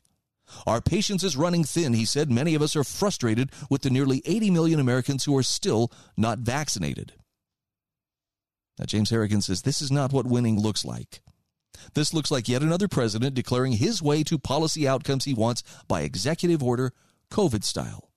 Our 0.66 0.80
patience 0.80 1.24
is 1.24 1.36
running 1.36 1.64
thin, 1.64 1.94
he 1.94 2.04
said. 2.04 2.30
Many 2.30 2.54
of 2.54 2.62
us 2.62 2.76
are 2.76 2.84
frustrated 2.84 3.50
with 3.70 3.82
the 3.82 3.90
nearly 3.90 4.22
80 4.24 4.50
million 4.50 4.80
Americans 4.80 5.24
who 5.24 5.36
are 5.36 5.42
still 5.42 5.90
not 6.16 6.38
vaccinated. 6.38 7.14
Now, 8.78 8.84
James 8.86 9.10
Harrigan 9.10 9.42
says 9.42 9.62
this 9.62 9.82
is 9.82 9.90
not 9.90 10.12
what 10.12 10.26
winning 10.26 10.58
looks 10.58 10.84
like. 10.84 11.20
This 11.94 12.14
looks 12.14 12.30
like 12.30 12.48
yet 12.48 12.62
another 12.62 12.88
president 12.88 13.34
declaring 13.34 13.72
his 13.72 14.02
way 14.02 14.22
to 14.24 14.38
policy 14.38 14.86
outcomes 14.86 15.24
he 15.24 15.34
wants 15.34 15.62
by 15.88 16.02
executive 16.02 16.62
order, 16.62 16.92
COVID 17.30 17.64
style. 17.64 18.11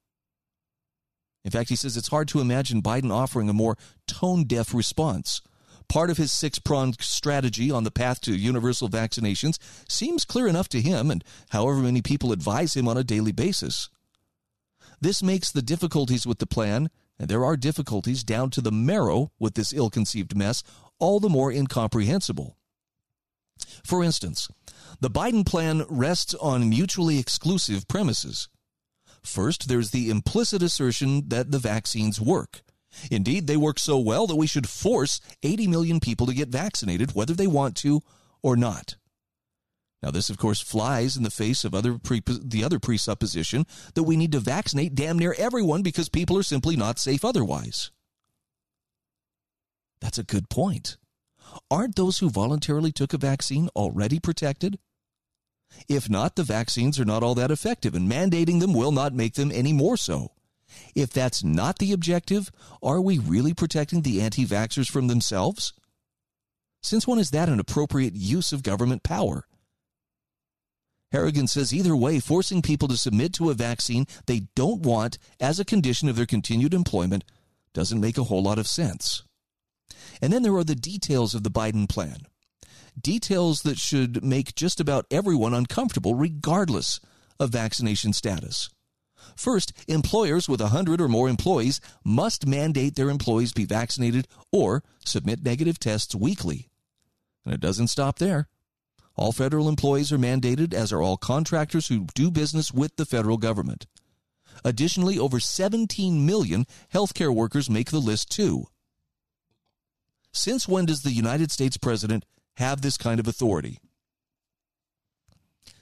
In 1.46 1.52
fact, 1.52 1.70
he 1.70 1.76
says 1.76 1.96
it's 1.96 2.08
hard 2.08 2.28
to 2.30 2.42
imagine 2.42 2.82
Biden 2.82 3.14
offering 3.14 3.48
a 3.50 3.54
more 3.54 3.78
tone 4.08 4.46
deaf 4.46 4.74
response. 4.74 5.42
Part 5.88 6.10
of 6.10 6.18
his 6.18 6.32
six 6.32 6.58
pronged 6.58 7.00
strategy 7.02 7.70
on 7.70 7.84
the 7.84 7.92
path 7.92 8.20
to 8.22 8.36
universal 8.36 8.90
vaccinations 8.90 9.60
seems 9.88 10.26
clear 10.26 10.48
enough 10.48 10.68
to 10.70 10.82
him 10.82 11.12
and 11.12 11.24
however 11.50 11.78
many 11.78 12.02
people 12.02 12.32
advise 12.32 12.76
him 12.76 12.88
on 12.88 12.98
a 12.98 13.04
daily 13.04 13.32
basis. 13.32 13.90
This 15.00 15.22
makes 15.22 15.52
the 15.52 15.62
difficulties 15.62 16.26
with 16.26 16.40
the 16.40 16.48
plan, 16.48 16.90
and 17.20 17.30
there 17.30 17.46
are 17.46 17.56
difficulties 17.56 18.24
down 18.24 18.50
to 18.50 18.62
the 18.62 18.72
marrow 18.72 19.32
with 19.38 19.54
this 19.54 19.72
ill 19.72 19.92
conceived 19.92 20.36
mess, 20.36 20.64
all 20.98 21.20
the 21.20 21.30
more 21.30 21.52
incomprehensible. 21.52 22.58
For 23.84 24.04
instance, 24.04 24.50
the 25.00 25.12
Biden 25.12 25.46
plan 25.46 25.86
rests 25.90 26.34
on 26.34 26.70
mutually 26.70 27.20
exclusive 27.20 27.88
premises. 27.88 28.50
First, 29.26 29.68
there's 29.68 29.92
the 29.92 30.10
implicit 30.10 30.62
assertion 30.62 31.30
that 31.30 31.52
the 31.52 31.60
vaccines 31.60 32.22
work. 32.22 32.62
Indeed, 33.12 33.48
they 33.48 33.58
work 33.58 33.80
so 33.80 33.98
well 33.98 34.28
that 34.28 34.36
we 34.36 34.48
should 34.48 34.70
force 34.70 35.20
80 35.44 35.68
million 35.68 36.00
people 36.00 36.26
to 36.28 36.34
get 36.34 36.50
vaccinated, 36.50 37.14
whether 37.14 37.34
they 37.34 37.48
want 37.48 37.76
to 37.78 38.02
or 38.42 38.56
not. 38.56 38.96
Now, 40.02 40.12
this, 40.12 40.30
of 40.30 40.38
course, 40.38 40.62
flies 40.62 41.18
in 41.18 41.24
the 41.24 41.32
face 41.32 41.66
of 41.66 41.74
other 41.74 41.98
pre- 41.98 42.22
the 42.26 42.64
other 42.64 42.80
presupposition 42.80 43.66
that 43.96 44.04
we 44.04 44.16
need 44.16 44.32
to 44.34 44.40
vaccinate 44.40 44.94
damn 44.94 45.18
near 45.18 45.36
everyone 45.38 45.82
because 45.82 46.10
people 46.10 46.38
are 46.38 46.44
simply 46.44 46.76
not 46.76 47.00
safe 47.00 47.26
otherwise. 47.26 47.92
That's 50.02 50.20
a 50.20 50.24
good 50.24 50.50
point. 50.50 50.98
Aren't 51.72 51.96
those 51.96 52.20
who 52.20 52.30
voluntarily 52.30 52.92
took 52.92 53.14
a 53.14 53.18
vaccine 53.18 53.70
already 53.76 54.20
protected? 54.20 54.78
If 55.88 56.10
not, 56.10 56.36
the 56.36 56.44
vaccines 56.44 57.00
are 57.00 57.06
not 57.06 57.24
all 57.24 57.36
that 57.36 57.52
effective, 57.52 57.96
and 57.96 58.10
mandating 58.10 58.60
them 58.60 58.74
will 58.74 58.92
not 58.92 59.14
make 59.14 59.36
them 59.36 59.52
any 59.52 59.74
more 59.74 59.98
so. 59.98 60.32
If 60.96 61.12
that's 61.12 61.44
not 61.44 61.78
the 61.80 61.92
objective, 61.92 62.52
are 62.82 63.02
we 63.02 63.20
really 63.20 63.54
protecting 63.54 64.02
the 64.02 64.22
anti 64.22 64.46
vaxxers 64.46 64.90
from 64.90 65.08
themselves? 65.08 65.74
Since 66.82 67.08
when 67.08 67.20
is 67.20 67.32
that 67.32 67.50
an 67.50 67.60
appropriate 67.60 68.16
use 68.16 68.52
of 68.52 68.64
government 68.64 69.04
power? 69.04 69.48
Harrigan 71.12 71.48
says 71.48 71.74
either 71.74 71.96
way, 71.96 72.20
forcing 72.20 72.62
people 72.62 72.88
to 72.88 72.98
submit 72.98 73.34
to 73.34 73.50
a 73.50 73.54
vaccine 73.54 74.06
they 74.26 74.48
don't 74.56 74.82
want 74.82 75.18
as 75.40 75.60
a 75.60 75.66
condition 75.66 76.10
of 76.10 76.16
their 76.16 76.26
continued 76.26 76.74
employment 76.74 77.24
doesn't 77.74 78.02
make 78.02 78.18
a 78.18 78.24
whole 78.24 78.44
lot 78.44 78.60
of 78.60 78.68
sense. 78.68 79.24
And 80.22 80.34
then 80.34 80.44
there 80.44 80.56
are 80.56 80.64
the 80.64 80.76
details 80.76 81.34
of 81.34 81.44
the 81.44 81.52
Biden 81.52 81.88
plan. 81.88 82.28
Details 83.00 83.64
that 83.64 83.78
should 83.78 84.24
make 84.24 84.56
just 84.56 84.80
about 84.80 85.06
everyone 85.12 85.54
uncomfortable, 85.54 86.16
regardless 86.16 87.00
of 87.40 87.50
vaccination 87.50 88.14
status. 88.14 88.70
First, 89.36 89.74
employers 89.88 90.48
with 90.48 90.62
100 90.62 91.02
or 91.02 91.08
more 91.08 91.28
employees 91.28 91.82
must 92.04 92.48
mandate 92.48 92.96
their 92.96 93.10
employees 93.10 93.54
be 93.54 93.66
vaccinated 93.66 94.28
or 94.52 94.84
submit 95.04 95.44
negative 95.44 95.80
tests 95.80 96.16
weekly. 96.16 96.70
And 97.44 97.54
it 97.54 97.60
doesn't 97.60 97.88
stop 97.88 98.20
there. 98.20 98.48
All 99.18 99.32
federal 99.32 99.70
employees 99.70 100.12
are 100.12 100.18
mandated, 100.18 100.74
as 100.74 100.92
are 100.92 101.02
all 101.02 101.18
contractors 101.18 101.88
who 101.88 102.08
do 102.16 102.30
business 102.30 102.74
with 102.74 102.96
the 102.98 103.06
federal 103.06 103.38
government. 103.38 103.88
Additionally, 104.64 105.18
over 105.20 105.40
17 105.40 106.26
million 106.26 106.66
healthcare 106.94 107.34
workers 107.34 107.70
make 107.70 107.92
the 107.92 108.00
list 108.00 108.30
too. 108.30 108.66
Since 110.32 110.68
when 110.68 110.86
does 110.86 111.04
the 111.04 111.12
United 111.12 111.52
States 111.52 111.78
president 111.78 112.26
have 112.58 112.82
this 112.82 112.98
kind 112.98 113.20
of 113.20 113.28
authority? 113.28 113.80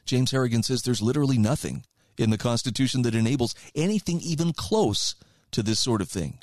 James 0.05 0.32
Harrigan 0.32 0.63
says 0.63 0.82
there's 0.82 1.01
literally 1.01 1.38
nothing 1.38 1.84
in 2.17 2.30
the 2.30 2.38
Constitution 2.38 3.01
that 3.03 3.15
enables 3.15 3.55
anything 3.76 4.19
even 4.21 4.53
close 4.53 5.15
to 5.51 5.63
this 5.63 5.80
sort 5.80 6.01
of 6.01 6.09
thing. 6.09 6.39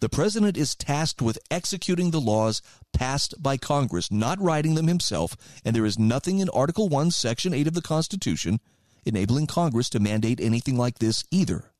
The 0.00 0.08
president 0.08 0.56
is 0.56 0.74
tasked 0.74 1.22
with 1.22 1.38
executing 1.50 2.10
the 2.10 2.20
laws 2.20 2.60
passed 2.92 3.42
by 3.42 3.56
Congress, 3.56 4.10
not 4.10 4.40
writing 4.40 4.74
them 4.74 4.88
himself, 4.88 5.36
and 5.64 5.74
there 5.74 5.86
is 5.86 5.98
nothing 5.98 6.38
in 6.38 6.50
Article 6.50 6.88
1, 6.88 7.10
Section 7.10 7.54
8 7.54 7.66
of 7.66 7.74
the 7.74 7.82
Constitution 7.82 8.60
enabling 9.06 9.46
Congress 9.46 9.88
to 9.90 10.00
mandate 10.00 10.40
anything 10.40 10.76
like 10.76 10.98
this 10.98 11.24
either. 11.30 11.70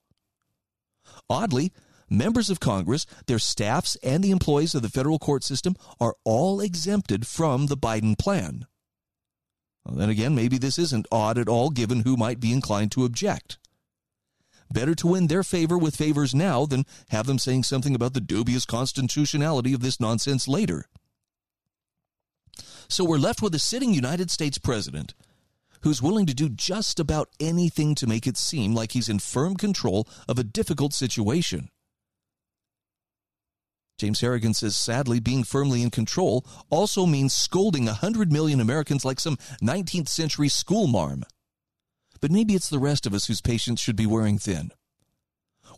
Oddly, 1.28 1.72
members 2.08 2.50
of 2.50 2.60
Congress, 2.60 3.06
their 3.26 3.38
staffs, 3.38 3.96
and 4.02 4.22
the 4.22 4.30
employees 4.30 4.74
of 4.74 4.82
the 4.82 4.88
federal 4.88 5.18
court 5.18 5.44
system 5.44 5.76
are 6.00 6.14
all 6.24 6.60
exempted 6.60 7.26
from 7.26 7.66
the 7.66 7.76
Biden 7.76 8.18
plan. 8.18 8.66
Well, 9.84 9.96
then 9.96 10.10
again, 10.10 10.34
maybe 10.34 10.58
this 10.58 10.78
isn't 10.78 11.06
odd 11.12 11.38
at 11.38 11.48
all 11.48 11.70
given 11.70 12.00
who 12.00 12.16
might 12.16 12.40
be 12.40 12.52
inclined 12.52 12.92
to 12.92 13.04
object. 13.04 13.58
Better 14.70 14.94
to 14.96 15.06
win 15.06 15.28
their 15.28 15.44
favor 15.44 15.78
with 15.78 15.94
favors 15.94 16.34
now 16.34 16.66
than 16.66 16.86
have 17.10 17.26
them 17.26 17.38
saying 17.38 17.62
something 17.62 17.94
about 17.94 18.14
the 18.14 18.20
dubious 18.20 18.64
constitutionality 18.64 19.72
of 19.72 19.80
this 19.80 20.00
nonsense 20.00 20.48
later. 20.48 20.86
So 22.88 23.04
we're 23.04 23.18
left 23.18 23.42
with 23.42 23.54
a 23.54 23.58
sitting 23.58 23.94
United 23.94 24.30
States 24.30 24.58
president 24.58 25.14
who's 25.82 26.02
willing 26.02 26.26
to 26.26 26.34
do 26.34 26.48
just 26.48 26.98
about 26.98 27.28
anything 27.38 27.94
to 27.94 28.06
make 28.06 28.26
it 28.26 28.36
seem 28.36 28.74
like 28.74 28.92
he's 28.92 29.08
in 29.08 29.20
firm 29.20 29.56
control 29.56 30.08
of 30.28 30.38
a 30.38 30.44
difficult 30.44 30.92
situation. 30.92 31.68
James 33.98 34.20
Harrigan 34.20 34.52
says, 34.52 34.76
sadly, 34.76 35.20
being 35.20 35.42
firmly 35.42 35.82
in 35.82 35.90
control 35.90 36.44
also 36.68 37.06
means 37.06 37.32
scolding 37.32 37.86
100 37.86 38.30
million 38.30 38.60
Americans 38.60 39.04
like 39.04 39.18
some 39.18 39.38
19th 39.62 40.08
century 40.08 40.48
schoolmarm. 40.48 41.24
But 42.20 42.30
maybe 42.30 42.54
it's 42.54 42.68
the 42.68 42.78
rest 42.78 43.06
of 43.06 43.14
us 43.14 43.26
whose 43.26 43.40
patience 43.40 43.80
should 43.80 43.96
be 43.96 44.06
wearing 44.06 44.38
thin. 44.38 44.70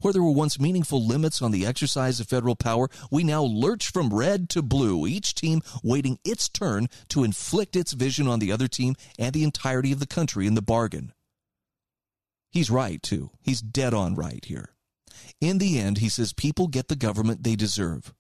Where 0.01 0.13
there 0.13 0.23
were 0.23 0.31
once 0.31 0.61
meaningful 0.61 1.05
limits 1.05 1.43
on 1.43 1.51
the 1.51 1.67
exercise 1.67 2.21
of 2.21 2.29
federal 2.29 2.57
power, 2.57 2.89
we 3.11 3.25
now 3.25 3.43
lurch 3.43 3.91
from 3.91 4.15
red 4.15 4.49
to 4.51 4.63
blue, 4.63 5.07
each 5.07 5.35
team 5.35 5.61
waiting 5.83 6.19
its 6.25 6.49
turn 6.49 6.89
to 7.09 7.25
inflict 7.25 7.75
its 7.75 7.93
vision 7.93 8.29
on 8.29 8.39
the 8.39 8.53
other 8.53 8.69
team 8.69 8.95
and 9.19 9.33
the 9.33 9.45
entirety 9.45 9.93
of 9.93 9.99
the 9.99 10.07
country 10.07 10.47
in 10.47 10.55
the 10.55 10.63
bargain. 10.63 11.13
He's 12.51 12.71
right, 12.71 13.03
too. 13.03 13.31
He's 13.41 13.61
dead 13.61 13.93
on 13.93 14.15
right 14.15 14.45
here. 14.45 14.71
In 15.41 15.59
the 15.59 15.79
end, 15.79 15.99
he 15.99 16.09
says 16.09 16.33
people 16.33 16.69
get 16.69 16.89
the 16.89 16.97
government 16.97 17.43
they 17.43 17.57
deserve. 17.57 18.15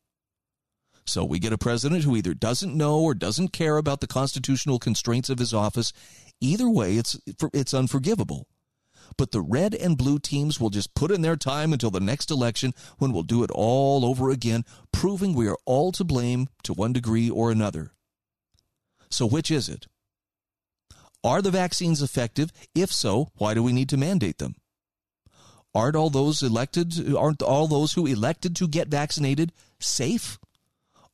So 1.06 1.24
we 1.24 1.38
get 1.38 1.54
a 1.54 1.58
president 1.58 2.04
who 2.04 2.16
either 2.16 2.34
doesn't 2.34 2.76
know 2.76 3.00
or 3.00 3.14
doesn't 3.14 3.52
care 3.52 3.78
about 3.78 4.00
the 4.00 4.06
constitutional 4.06 4.78
constraints 4.78 5.30
of 5.30 5.38
his 5.38 5.54
office. 5.54 5.92
Either 6.40 6.68
way, 6.68 6.96
it's 6.96 7.18
it's 7.54 7.72
unforgivable. 7.72 8.46
But 9.16 9.32
the 9.32 9.40
red 9.40 9.74
and 9.74 9.96
blue 9.96 10.18
teams 10.18 10.60
will 10.60 10.68
just 10.68 10.94
put 10.94 11.10
in 11.10 11.22
their 11.22 11.36
time 11.36 11.72
until 11.72 11.90
the 11.90 11.98
next 11.98 12.30
election 12.30 12.74
when 12.98 13.12
we'll 13.12 13.22
do 13.22 13.42
it 13.42 13.50
all 13.50 14.04
over 14.04 14.30
again, 14.30 14.64
proving 14.92 15.34
we 15.34 15.48
are 15.48 15.56
all 15.64 15.92
to 15.92 16.04
blame 16.04 16.48
to 16.64 16.74
one 16.74 16.92
degree 16.92 17.30
or 17.30 17.50
another. 17.50 17.92
So 19.10 19.26
which 19.26 19.50
is 19.50 19.68
it? 19.68 19.86
Are 21.24 21.42
the 21.42 21.50
vaccines 21.50 22.02
effective? 22.02 22.52
If 22.74 22.92
so, 22.92 23.30
why 23.36 23.54
do 23.54 23.62
we 23.62 23.72
need 23.72 23.88
to 23.88 23.96
mandate 23.96 24.38
them? 24.38 24.56
Aren't 25.78 25.94
all 25.94 26.10
those 26.10 26.42
elected 26.42 27.14
aren't 27.14 27.40
all 27.40 27.68
those 27.68 27.92
who 27.92 28.04
elected 28.04 28.56
to 28.56 28.66
get 28.66 28.88
vaccinated 28.88 29.52
safe? 29.78 30.36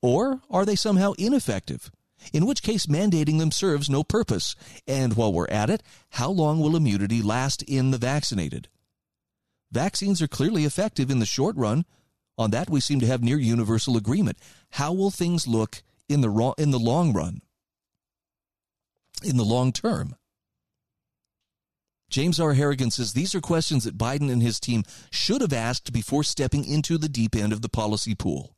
Or 0.00 0.40
are 0.50 0.64
they 0.64 0.74
somehow 0.74 1.12
ineffective? 1.18 1.90
In 2.32 2.46
which 2.46 2.62
case 2.62 2.86
mandating 2.86 3.38
them 3.38 3.50
serves 3.50 3.90
no 3.90 4.02
purpose. 4.02 4.56
And 4.86 5.16
while 5.16 5.34
we're 5.34 5.48
at 5.48 5.68
it, 5.68 5.82
how 6.12 6.30
long 6.30 6.60
will 6.60 6.76
immunity 6.76 7.20
last 7.20 7.62
in 7.64 7.90
the 7.90 7.98
vaccinated? 7.98 8.68
Vaccines 9.70 10.22
are 10.22 10.28
clearly 10.28 10.64
effective 10.64 11.10
in 11.10 11.18
the 11.18 11.26
short 11.26 11.56
run. 11.56 11.84
On 12.38 12.50
that 12.52 12.70
we 12.70 12.80
seem 12.80 13.00
to 13.00 13.06
have 13.06 13.22
near 13.22 13.38
universal 13.38 13.98
agreement. 13.98 14.38
How 14.70 14.94
will 14.94 15.10
things 15.10 15.46
look 15.46 15.82
in 16.08 16.22
the 16.22 16.54
in 16.56 16.70
the 16.70 16.78
long 16.78 17.12
run? 17.12 17.42
In 19.22 19.36
the 19.36 19.44
long 19.44 19.72
term? 19.72 20.16
James 22.14 22.38
R. 22.38 22.52
Harrigan 22.52 22.92
says 22.92 23.12
these 23.12 23.34
are 23.34 23.40
questions 23.40 23.82
that 23.82 23.98
Biden 23.98 24.30
and 24.30 24.40
his 24.40 24.60
team 24.60 24.84
should 25.10 25.40
have 25.40 25.52
asked 25.52 25.92
before 25.92 26.22
stepping 26.22 26.64
into 26.64 26.96
the 26.96 27.08
deep 27.08 27.34
end 27.34 27.52
of 27.52 27.60
the 27.60 27.68
policy 27.68 28.14
pool. 28.14 28.54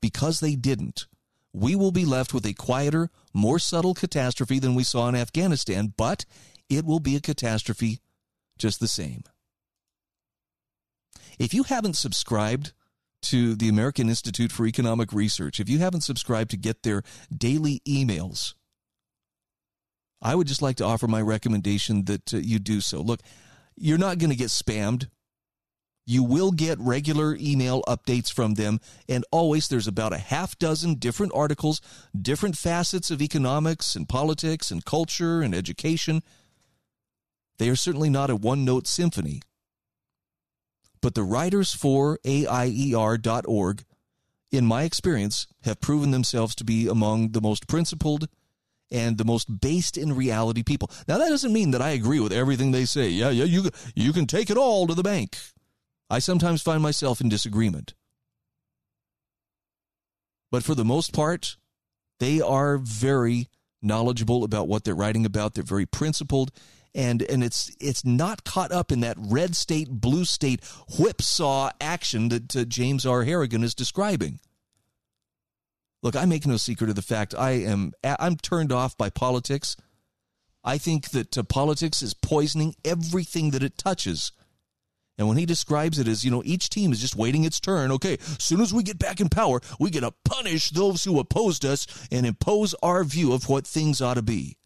Because 0.00 0.40
they 0.40 0.54
didn't, 0.54 1.08
we 1.52 1.76
will 1.76 1.92
be 1.92 2.06
left 2.06 2.32
with 2.32 2.46
a 2.46 2.54
quieter, 2.54 3.10
more 3.34 3.58
subtle 3.58 3.92
catastrophe 3.92 4.58
than 4.58 4.74
we 4.74 4.82
saw 4.82 5.10
in 5.10 5.14
Afghanistan, 5.14 5.92
but 5.94 6.24
it 6.70 6.86
will 6.86 7.00
be 7.00 7.16
a 7.16 7.20
catastrophe 7.20 8.00
just 8.56 8.80
the 8.80 8.88
same. 8.88 9.24
If 11.38 11.52
you 11.52 11.64
haven't 11.64 11.98
subscribed 11.98 12.72
to 13.24 13.54
the 13.54 13.68
American 13.68 14.08
Institute 14.08 14.52
for 14.52 14.66
Economic 14.66 15.12
Research, 15.12 15.60
if 15.60 15.68
you 15.68 15.80
haven't 15.80 16.00
subscribed 16.00 16.52
to 16.52 16.56
get 16.56 16.82
their 16.82 17.02
daily 17.30 17.82
emails, 17.86 18.54
I 20.22 20.34
would 20.36 20.46
just 20.46 20.62
like 20.62 20.76
to 20.76 20.84
offer 20.84 21.08
my 21.08 21.20
recommendation 21.20 22.04
that 22.04 22.32
uh, 22.32 22.38
you 22.38 22.58
do 22.58 22.80
so. 22.80 23.00
Look, 23.00 23.20
you're 23.76 23.98
not 23.98 24.18
going 24.18 24.30
to 24.30 24.36
get 24.36 24.48
spammed. 24.48 25.08
You 26.06 26.22
will 26.22 26.52
get 26.52 26.78
regular 26.80 27.36
email 27.40 27.82
updates 27.88 28.32
from 28.32 28.54
them, 28.54 28.80
and 29.08 29.24
always 29.30 29.68
there's 29.68 29.86
about 29.86 30.12
a 30.12 30.18
half 30.18 30.58
dozen 30.58 30.96
different 30.96 31.32
articles, 31.34 31.80
different 32.20 32.56
facets 32.56 33.10
of 33.10 33.22
economics 33.22 33.94
and 33.94 34.08
politics 34.08 34.70
and 34.70 34.84
culture 34.84 35.42
and 35.42 35.54
education. 35.54 36.22
They 37.58 37.68
are 37.68 37.76
certainly 37.76 38.10
not 38.10 38.30
a 38.30 38.36
one 38.36 38.64
note 38.64 38.86
symphony. 38.86 39.42
But 41.00 41.14
the 41.14 41.24
writers 41.24 41.72
for 41.72 42.18
AIER.org, 42.24 43.84
in 44.52 44.66
my 44.66 44.82
experience, 44.84 45.46
have 45.62 45.80
proven 45.80 46.10
themselves 46.12 46.54
to 46.56 46.64
be 46.64 46.88
among 46.88 47.32
the 47.32 47.40
most 47.40 47.66
principled 47.66 48.28
and 48.92 49.18
the 49.18 49.24
most 49.24 49.60
based 49.60 49.96
in 49.96 50.14
reality 50.14 50.62
people. 50.62 50.90
Now 51.08 51.18
that 51.18 51.30
doesn't 51.30 51.52
mean 51.52 51.72
that 51.72 51.82
I 51.82 51.90
agree 51.90 52.20
with 52.20 52.32
everything 52.32 52.70
they 52.70 52.84
say. 52.84 53.08
Yeah, 53.08 53.30
yeah, 53.30 53.44
you 53.44 53.70
you 53.96 54.12
can 54.12 54.26
take 54.26 54.50
it 54.50 54.56
all 54.56 54.86
to 54.86 54.94
the 54.94 55.02
bank. 55.02 55.36
I 56.10 56.18
sometimes 56.18 56.62
find 56.62 56.82
myself 56.82 57.20
in 57.20 57.28
disagreement. 57.28 57.94
But 60.50 60.62
for 60.62 60.74
the 60.74 60.84
most 60.84 61.14
part, 61.14 61.56
they 62.20 62.40
are 62.40 62.76
very 62.76 63.48
knowledgeable 63.80 64.44
about 64.44 64.68
what 64.68 64.84
they're 64.84 64.94
writing 64.94 65.24
about. 65.24 65.54
They're 65.54 65.64
very 65.64 65.86
principled 65.86 66.52
and 66.94 67.22
and 67.22 67.42
it's 67.42 67.74
it's 67.80 68.04
not 68.04 68.44
caught 68.44 68.72
up 68.72 68.92
in 68.92 69.00
that 69.00 69.16
red 69.18 69.56
state 69.56 69.88
blue 69.88 70.24
state 70.24 70.62
whipsaw 70.98 71.70
action 71.80 72.28
that 72.28 72.54
uh, 72.54 72.64
James 72.64 73.06
R. 73.06 73.24
Harrigan 73.24 73.64
is 73.64 73.74
describing. 73.74 74.40
Look, 76.02 76.16
I 76.16 76.24
make 76.24 76.46
no 76.46 76.56
secret 76.56 76.90
of 76.90 76.96
the 76.96 77.02
fact 77.02 77.34
I 77.36 77.50
am 77.50 77.92
I'm 78.04 78.36
turned 78.36 78.72
off 78.72 78.96
by 78.96 79.10
politics. 79.10 79.76
I 80.64 80.78
think 80.78 81.10
that 81.10 81.36
uh, 81.38 81.42
politics 81.42 82.02
is 82.02 82.14
poisoning 82.14 82.74
everything 82.84 83.50
that 83.50 83.62
it 83.62 83.78
touches. 83.78 84.32
And 85.18 85.28
when 85.28 85.36
he 85.36 85.46
describes 85.46 85.98
it 85.98 86.08
as, 86.08 86.24
you 86.24 86.30
know, 86.30 86.42
each 86.44 86.70
team 86.70 86.92
is 86.92 87.00
just 87.00 87.16
waiting 87.16 87.44
its 87.44 87.60
turn. 87.60 87.92
Okay, 87.92 88.14
as 88.14 88.42
soon 88.42 88.60
as 88.60 88.72
we 88.72 88.82
get 88.82 88.98
back 88.98 89.20
in 89.20 89.28
power, 89.28 89.60
we 89.78 89.90
get 89.90 90.00
to 90.00 90.12
punish 90.24 90.70
those 90.70 91.04
who 91.04 91.18
opposed 91.20 91.64
us 91.64 91.86
and 92.10 92.26
impose 92.26 92.74
our 92.82 93.04
view 93.04 93.32
of 93.32 93.48
what 93.48 93.66
things 93.66 94.00
ought 94.00 94.14
to 94.14 94.22
be. 94.22 94.56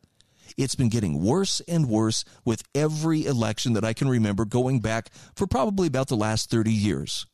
It's 0.57 0.74
been 0.74 0.89
getting 0.89 1.22
worse 1.22 1.61
and 1.68 1.89
worse 1.89 2.24
with 2.45 2.62
every 2.74 3.26
election 3.26 3.74
that 3.74 3.84
I 3.84 3.93
can 3.93 4.09
remember 4.09 4.45
going 4.45 4.80
back 4.80 5.11
for 5.34 5.47
probably 5.47 5.89
about 5.89 6.09
the 6.09 6.16
last 6.16 6.51
30 6.51 6.72
years. 6.72 7.26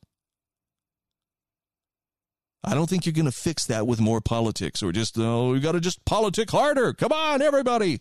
I 2.64 2.74
don't 2.74 2.88
think 2.88 3.04
you're 3.04 3.12
going 3.12 3.24
to 3.26 3.32
fix 3.32 3.66
that 3.66 3.86
with 3.86 4.00
more 4.00 4.20
politics 4.20 4.82
or 4.82 4.92
just, 4.92 5.18
oh, 5.18 5.52
we 5.52 5.60
got 5.60 5.72
to 5.72 5.80
just 5.80 6.04
politic 6.04 6.50
harder. 6.50 6.92
Come 6.92 7.12
on, 7.12 7.42
everybody. 7.42 8.00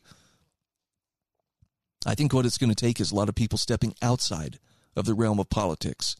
I 2.05 2.15
think 2.15 2.33
what 2.33 2.45
it's 2.45 2.57
going 2.57 2.69
to 2.69 2.75
take 2.75 2.99
is 2.99 3.11
a 3.11 3.15
lot 3.15 3.29
of 3.29 3.35
people 3.35 3.57
stepping 3.57 3.95
outside 4.01 4.59
of 4.95 5.05
the 5.05 5.13
realm 5.13 5.39
of 5.39 5.49
politics 5.49 6.15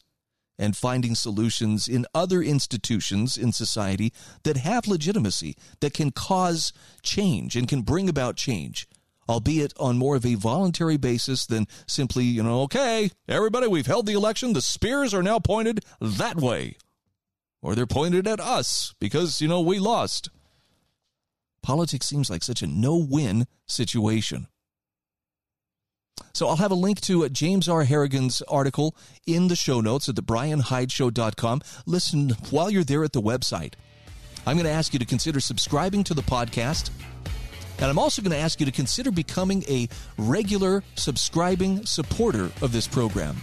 and 0.57 0.75
finding 0.75 1.15
solutions 1.15 1.87
in 1.87 2.05
other 2.13 2.41
institutions 2.41 3.37
in 3.37 3.51
society 3.51 4.11
that 4.43 4.57
have 4.57 4.87
legitimacy, 4.87 5.55
that 5.79 5.93
can 5.93 6.11
cause 6.11 6.73
change 7.03 7.55
and 7.55 7.67
can 7.67 7.81
bring 7.81 8.09
about 8.09 8.35
change, 8.35 8.87
albeit 9.29 9.73
on 9.79 9.97
more 9.97 10.15
of 10.15 10.25
a 10.25 10.35
voluntary 10.35 10.97
basis 10.97 11.45
than 11.45 11.67
simply, 11.87 12.25
you 12.25 12.43
know, 12.43 12.61
okay, 12.61 13.11
everybody, 13.27 13.67
we've 13.67 13.87
held 13.87 14.05
the 14.05 14.13
election, 14.13 14.53
the 14.53 14.61
spears 14.61 15.13
are 15.13 15.23
now 15.23 15.39
pointed 15.39 15.83
that 15.99 16.37
way 16.37 16.75
or 17.61 17.75
they're 17.75 17.85
pointed 17.85 18.27
at 18.27 18.39
us 18.39 18.93
because, 18.99 19.41
you 19.41 19.47
know, 19.47 19.61
we 19.61 19.79
lost. 19.79 20.29
Politics 21.61 22.07
seems 22.07 22.29
like 22.29 22.43
such 22.43 22.61
a 22.61 22.67
no 22.67 22.95
win 22.95 23.45
situation. 23.67 24.47
So 26.33 26.47
I'll 26.47 26.57
have 26.57 26.71
a 26.71 26.75
link 26.75 27.01
to 27.01 27.27
James 27.29 27.67
R. 27.67 27.83
Harrigan's 27.83 28.41
article 28.43 28.95
in 29.27 29.47
the 29.47 29.55
show 29.55 29.81
notes 29.81 30.07
at 30.09 30.15
thebrianhydeshow.com. 30.15 31.61
Listen 31.85 32.29
while 32.49 32.69
you're 32.69 32.83
there 32.83 33.03
at 33.03 33.13
the 33.13 33.21
website. 33.21 33.73
I'm 34.45 34.55
going 34.55 34.65
to 34.65 34.71
ask 34.71 34.93
you 34.93 34.99
to 34.99 35.05
consider 35.05 35.39
subscribing 35.39 36.03
to 36.05 36.13
the 36.13 36.23
podcast. 36.23 36.89
And 37.77 37.85
I'm 37.89 37.99
also 37.99 38.21
going 38.21 38.31
to 38.31 38.37
ask 38.37 38.59
you 38.59 38.65
to 38.65 38.71
consider 38.71 39.11
becoming 39.11 39.63
a 39.67 39.87
regular 40.17 40.83
subscribing 40.95 41.85
supporter 41.85 42.51
of 42.61 42.71
this 42.71 42.87
program. 42.87 43.35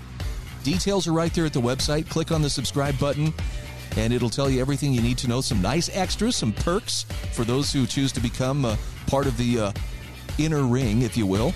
Details 0.64 1.06
are 1.06 1.12
right 1.12 1.32
there 1.34 1.46
at 1.46 1.52
the 1.52 1.60
website. 1.60 2.08
Click 2.08 2.32
on 2.32 2.42
the 2.42 2.50
subscribe 2.50 2.98
button 2.98 3.32
and 3.97 4.12
it'll 4.12 4.30
tell 4.30 4.49
you 4.49 4.61
everything 4.61 4.93
you 4.93 5.03
need 5.03 5.18
to 5.18 5.28
know. 5.28 5.41
Some 5.41 5.61
nice 5.61 5.89
extras, 5.95 6.36
some 6.36 6.53
perks 6.53 7.05
for 7.32 7.45
those 7.45 7.72
who 7.72 7.86
choose 7.86 8.12
to 8.12 8.20
become 8.20 8.64
uh, 8.64 8.76
part 9.07 9.26
of 9.26 9.36
the 9.36 9.59
uh, 9.59 9.72
inner 10.39 10.62
ring, 10.62 11.03
if 11.03 11.16
you 11.16 11.26
will. 11.26 11.53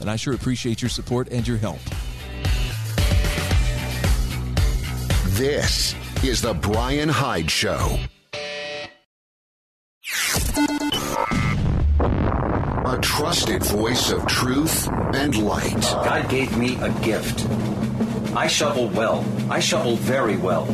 And 0.00 0.10
I 0.10 0.16
sure 0.16 0.34
appreciate 0.34 0.82
your 0.82 0.88
support 0.88 1.28
and 1.30 1.46
your 1.46 1.56
help. 1.56 1.80
This 5.36 5.94
is 6.24 6.40
The 6.40 6.54
Brian 6.54 7.08
Hyde 7.08 7.50
Show. 7.50 7.98
A 12.86 12.98
trusted 13.02 13.62
voice 13.64 14.10
of 14.12 14.26
truth 14.26 14.88
and 15.14 15.36
light. 15.36 15.80
God 15.82 16.28
gave 16.30 16.56
me 16.56 16.76
a 16.80 16.90
gift. 17.00 17.46
I 18.34 18.46
shovel 18.46 18.88
well. 18.88 19.24
I 19.50 19.60
shovel 19.60 19.96
very 19.96 20.36
well 20.36 20.66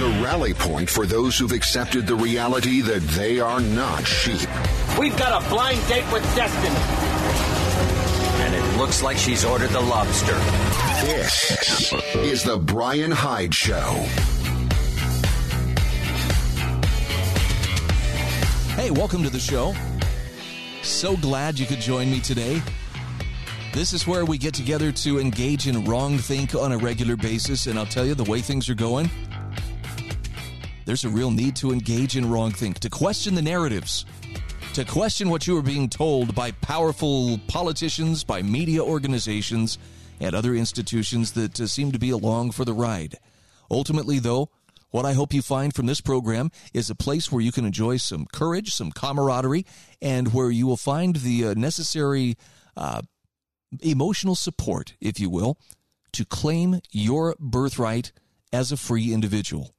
and 0.00 0.16
a 0.16 0.24
rally 0.24 0.54
point 0.54 0.88
for 0.88 1.06
those 1.06 1.38
who've 1.38 1.52
accepted 1.52 2.06
the 2.06 2.14
reality 2.14 2.80
that 2.80 3.02
they 3.08 3.40
are 3.40 3.60
not 3.60 4.06
sheep. 4.06 4.48
We've 4.98 5.16
got 5.16 5.42
a 5.42 5.48
blind 5.48 5.86
date 5.88 6.10
with 6.12 6.22
destiny. 6.36 6.76
And 8.44 8.54
it 8.54 8.78
looks 8.78 9.02
like 9.02 9.16
she's 9.16 9.44
ordered 9.44 9.70
the 9.70 9.80
lobster. 9.80 10.34
This 11.04 11.92
is 12.14 12.42
the 12.44 12.56
Brian 12.56 13.10
Hyde 13.10 13.54
Show. 13.54 13.90
Hey, 18.74 18.90
welcome 18.90 19.22
to 19.24 19.30
the 19.30 19.40
show. 19.40 19.74
So 20.82 21.16
glad 21.16 21.58
you 21.58 21.66
could 21.66 21.80
join 21.80 22.10
me 22.10 22.20
today. 22.20 22.62
This 23.72 23.92
is 23.92 24.06
where 24.06 24.24
we 24.24 24.38
get 24.38 24.54
together 24.54 24.92
to 24.92 25.18
engage 25.18 25.66
in 25.66 25.84
wrong 25.84 26.18
think 26.18 26.54
on 26.54 26.72
a 26.72 26.78
regular 26.78 27.16
basis, 27.16 27.66
and 27.66 27.78
I'll 27.78 27.86
tell 27.86 28.06
you 28.06 28.14
the 28.14 28.24
way 28.24 28.40
things 28.40 28.68
are 28.68 28.74
going 28.74 29.10
there's 30.88 31.04
a 31.04 31.10
real 31.10 31.30
need 31.30 31.54
to 31.54 31.70
engage 31.70 32.16
in 32.16 32.30
wrong 32.30 32.50
think, 32.50 32.78
to 32.78 32.88
question 32.88 33.34
the 33.34 33.42
narratives, 33.42 34.06
to 34.72 34.86
question 34.86 35.28
what 35.28 35.46
you 35.46 35.54
are 35.58 35.62
being 35.62 35.86
told 35.86 36.34
by 36.34 36.50
powerful 36.50 37.38
politicians, 37.46 38.24
by 38.24 38.40
media 38.40 38.82
organizations, 38.82 39.76
and 40.18 40.34
other 40.34 40.54
institutions 40.54 41.32
that 41.32 41.60
uh, 41.60 41.66
seem 41.66 41.92
to 41.92 41.98
be 41.98 42.08
along 42.08 42.52
for 42.52 42.64
the 42.64 42.72
ride. 42.72 43.18
Ultimately, 43.70 44.18
though, 44.18 44.48
what 44.88 45.04
I 45.04 45.12
hope 45.12 45.34
you 45.34 45.42
find 45.42 45.74
from 45.74 45.84
this 45.84 46.00
program 46.00 46.50
is 46.72 46.88
a 46.88 46.94
place 46.94 47.30
where 47.30 47.42
you 47.42 47.52
can 47.52 47.66
enjoy 47.66 47.98
some 47.98 48.24
courage, 48.32 48.72
some 48.72 48.90
camaraderie, 48.90 49.66
and 50.00 50.32
where 50.32 50.50
you 50.50 50.66
will 50.66 50.78
find 50.78 51.16
the 51.16 51.48
uh, 51.48 51.54
necessary 51.54 52.38
uh, 52.78 53.02
emotional 53.82 54.34
support, 54.34 54.94
if 55.02 55.20
you 55.20 55.28
will, 55.28 55.58
to 56.12 56.24
claim 56.24 56.80
your 56.90 57.36
birthright 57.38 58.12
as 58.54 58.72
a 58.72 58.78
free 58.78 59.12
individual. 59.12 59.74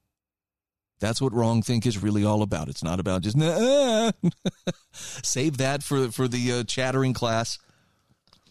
That's 1.00 1.20
what 1.20 1.32
wrong 1.32 1.62
think 1.62 1.86
is 1.86 2.02
really 2.02 2.24
all 2.24 2.42
about. 2.42 2.68
It's 2.68 2.84
not 2.84 3.00
about 3.00 3.22
just 3.22 3.36
nah. 3.36 4.12
save 4.92 5.56
that 5.56 5.82
for 5.82 6.10
for 6.10 6.28
the 6.28 6.52
uh, 6.52 6.64
chattering 6.64 7.14
class. 7.14 7.58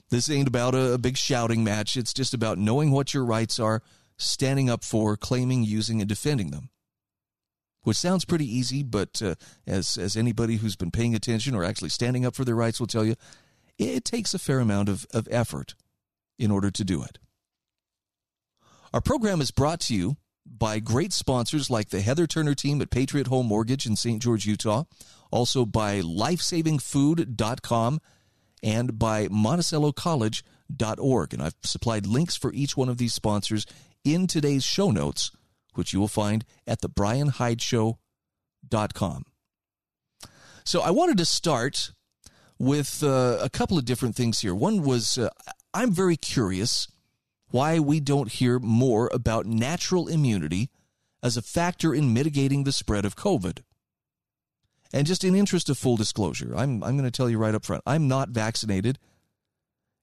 This 0.09 0.29
ain't 0.29 0.47
about 0.47 0.73
a, 0.73 0.93
a 0.93 0.97
big 0.97 1.17
shouting 1.17 1.63
match. 1.63 1.95
It's 1.95 2.13
just 2.13 2.33
about 2.33 2.57
knowing 2.57 2.89
what 2.89 3.13
your 3.13 3.23
rights 3.23 3.59
are, 3.59 3.83
standing 4.17 4.67
up 4.67 4.83
for, 4.83 5.15
claiming, 5.15 5.63
using, 5.63 6.01
and 6.01 6.09
defending 6.09 6.49
them. 6.49 6.69
Which 7.83 7.97
sounds 7.97 8.25
pretty 8.25 8.45
easy, 8.45 8.81
but 8.81 9.21
uh, 9.21 9.35
as 9.67 9.95
as 9.95 10.17
anybody 10.17 10.57
who's 10.57 10.75
been 10.75 10.91
paying 10.91 11.13
attention 11.13 11.53
or 11.53 11.63
actually 11.63 11.89
standing 11.89 12.25
up 12.25 12.35
for 12.35 12.43
their 12.43 12.55
rights 12.55 12.79
will 12.79 12.87
tell 12.87 13.05
you, 13.05 13.15
it 13.77 14.03
takes 14.03 14.33
a 14.33 14.39
fair 14.39 14.59
amount 14.59 14.89
of, 14.89 15.05
of 15.13 15.27
effort 15.29 15.75
in 16.39 16.49
order 16.49 16.71
to 16.71 16.83
do 16.83 17.03
it. 17.03 17.19
Our 18.91 19.01
program 19.01 19.39
is 19.39 19.51
brought 19.51 19.79
to 19.81 19.95
you 19.95 20.17
by 20.57 20.79
great 20.79 21.13
sponsors 21.13 21.69
like 21.69 21.89
the 21.89 22.01
Heather 22.01 22.25
Turner 22.27 22.55
team 22.55 22.81
at 22.81 22.89
Patriot 22.89 23.27
Home 23.27 23.45
Mortgage 23.47 23.85
in 23.85 23.95
St. 23.95 24.21
George, 24.21 24.45
Utah, 24.45 24.83
also 25.31 25.65
by 25.65 26.01
lifesavingfood.com 26.01 28.01
and 28.61 28.99
by 28.99 29.27
monticellocollege.org. 29.27 31.33
And 31.33 31.41
I've 31.41 31.55
supplied 31.63 32.05
links 32.05 32.35
for 32.35 32.51
each 32.53 32.75
one 32.75 32.89
of 32.89 32.97
these 32.97 33.13
sponsors 33.13 33.65
in 34.03 34.27
today's 34.27 34.65
show 34.65 34.91
notes, 34.91 35.31
which 35.75 35.93
you 35.93 35.99
will 35.99 36.07
find 36.07 36.45
at 36.67 36.81
thebrianhydeshow.com. 36.81 39.25
So 40.65 40.81
I 40.81 40.91
wanted 40.91 41.17
to 41.17 41.25
start 41.25 41.93
with 42.59 43.03
uh, 43.03 43.39
a 43.41 43.49
couple 43.49 43.77
of 43.77 43.85
different 43.85 44.15
things 44.15 44.41
here. 44.41 44.53
One 44.53 44.83
was 44.83 45.17
uh, 45.17 45.29
I'm 45.73 45.91
very 45.91 46.17
curious 46.17 46.87
why 47.51 47.79
we 47.79 47.99
don't 47.99 48.31
hear 48.31 48.59
more 48.59 49.09
about 49.13 49.45
natural 49.45 50.07
immunity 50.07 50.69
as 51.21 51.37
a 51.37 51.41
factor 51.41 51.93
in 51.93 52.13
mitigating 52.13 52.63
the 52.63 52.71
spread 52.71 53.05
of 53.05 53.15
COVID. 53.15 53.59
And 54.93 55.05
just 55.05 55.23
in 55.23 55.35
interest 55.35 55.69
of 55.69 55.77
full 55.77 55.97
disclosure, 55.97 56.53
I'm, 56.55 56.83
I'm 56.83 56.97
going 56.97 57.09
to 57.09 57.11
tell 57.11 57.29
you 57.29 57.37
right 57.37 57.53
up 57.53 57.65
front 57.65 57.83
I'm 57.85 58.07
not 58.07 58.29
vaccinated. 58.29 58.97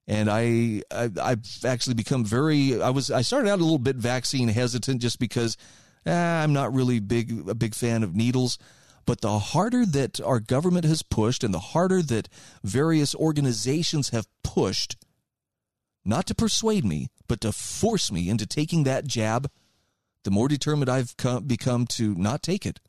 And 0.09 0.29
I, 0.29 0.83
I 0.89 1.09
I've 1.21 1.45
actually 1.65 1.95
become 1.95 2.23
very 2.23 2.81
I 2.81 2.91
was 2.91 3.11
I 3.11 3.21
started 3.21 3.49
out 3.49 3.59
a 3.59 3.63
little 3.63 3.77
bit 3.77 3.97
vaccine 3.97 4.47
hesitant 4.47 5.01
just 5.01 5.19
because 5.19 5.57
eh, 6.05 6.13
I'm 6.13 6.53
not 6.53 6.73
really 6.73 7.01
big 7.01 7.49
a 7.49 7.55
big 7.55 7.75
fan 7.75 8.03
of 8.03 8.15
needles. 8.15 8.57
But 9.05 9.21
the 9.21 9.39
harder 9.39 9.85
that 9.85 10.21
our 10.21 10.39
government 10.39 10.85
has 10.85 11.01
pushed 11.01 11.43
and 11.43 11.53
the 11.53 11.59
harder 11.59 12.01
that 12.03 12.29
various 12.63 13.15
organizations 13.15 14.09
have 14.09 14.27
pushed, 14.43 14.97
not 16.05 16.25
to 16.27 16.35
persuade 16.35 16.83
me, 16.85 17.07
but 17.27 17.41
to 17.41 17.51
force 17.51 18.11
me 18.11 18.29
into 18.29 18.45
taking 18.45 18.83
that 18.83 19.07
jab, 19.07 19.49
the 20.23 20.31
more 20.31 20.47
determined 20.47 20.89
I've 20.89 21.15
come, 21.17 21.45
become 21.45 21.85
to 21.87 22.15
not 22.15 22.43
take 22.43 22.65
it. 22.65 22.79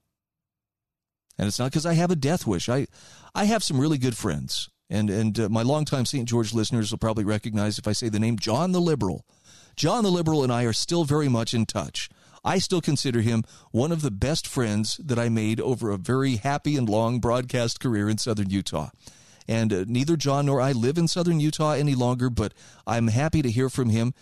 And 1.39 1.47
it's 1.47 1.59
not 1.59 1.71
because 1.71 1.87
I 1.87 1.95
have 1.95 2.11
a 2.11 2.17
death 2.17 2.47
wish. 2.47 2.69
I, 2.69 2.87
I 3.35 3.45
have 3.45 3.63
some 3.63 3.81
really 3.81 3.99
good 3.99 4.17
friends. 4.17 4.69
And, 4.91 5.11
and 5.11 5.39
uh, 5.39 5.49
my 5.49 5.63
longtime 5.63 6.07
St. 6.07 6.29
George 6.29 6.53
listeners 6.53 6.91
will 6.91 6.99
probably 6.99 7.25
recognize 7.25 7.79
if 7.79 7.87
I 7.87 7.93
say 7.93 8.09
the 8.09 8.19
name 8.19 8.39
John 8.39 8.73
the 8.73 8.81
Liberal. 8.81 9.25
John 9.77 10.03
the 10.03 10.11
Liberal 10.11 10.43
and 10.43 10.53
I 10.53 10.65
are 10.65 10.73
still 10.73 11.05
very 11.05 11.29
much 11.29 11.55
in 11.55 11.67
touch. 11.67 12.09
I 12.45 12.59
still 12.59 12.81
consider 12.81 13.21
him 13.21 13.45
one 13.71 13.93
of 13.93 14.03
the 14.03 14.11
best 14.11 14.47
friends 14.47 14.97
that 15.05 15.19
I 15.19 15.29
made 15.29 15.61
over 15.61 15.91
a 15.91 15.99
very 15.99 16.37
happy 16.37 16.77
and 16.77 16.89
long 16.89 17.21
broadcast 17.21 17.79
career 17.79 18.09
in 18.09 18.19
southern 18.19 18.51
Utah. 18.51 18.91
And 19.49 19.73
uh, 19.73 19.85
neither 19.89 20.17
John 20.17 20.47
nor 20.47 20.61
I 20.61 20.73
live 20.73 20.99
in 20.99 21.09
southern 21.09 21.41
Utah 21.41 21.73
any 21.73 21.95
longer, 21.95 22.29
but 22.29 22.53
I'm 22.87 23.09
happy 23.09 23.43
to 23.43 23.51
hear 23.51 23.71
from 23.71 23.89
him. 23.89 24.13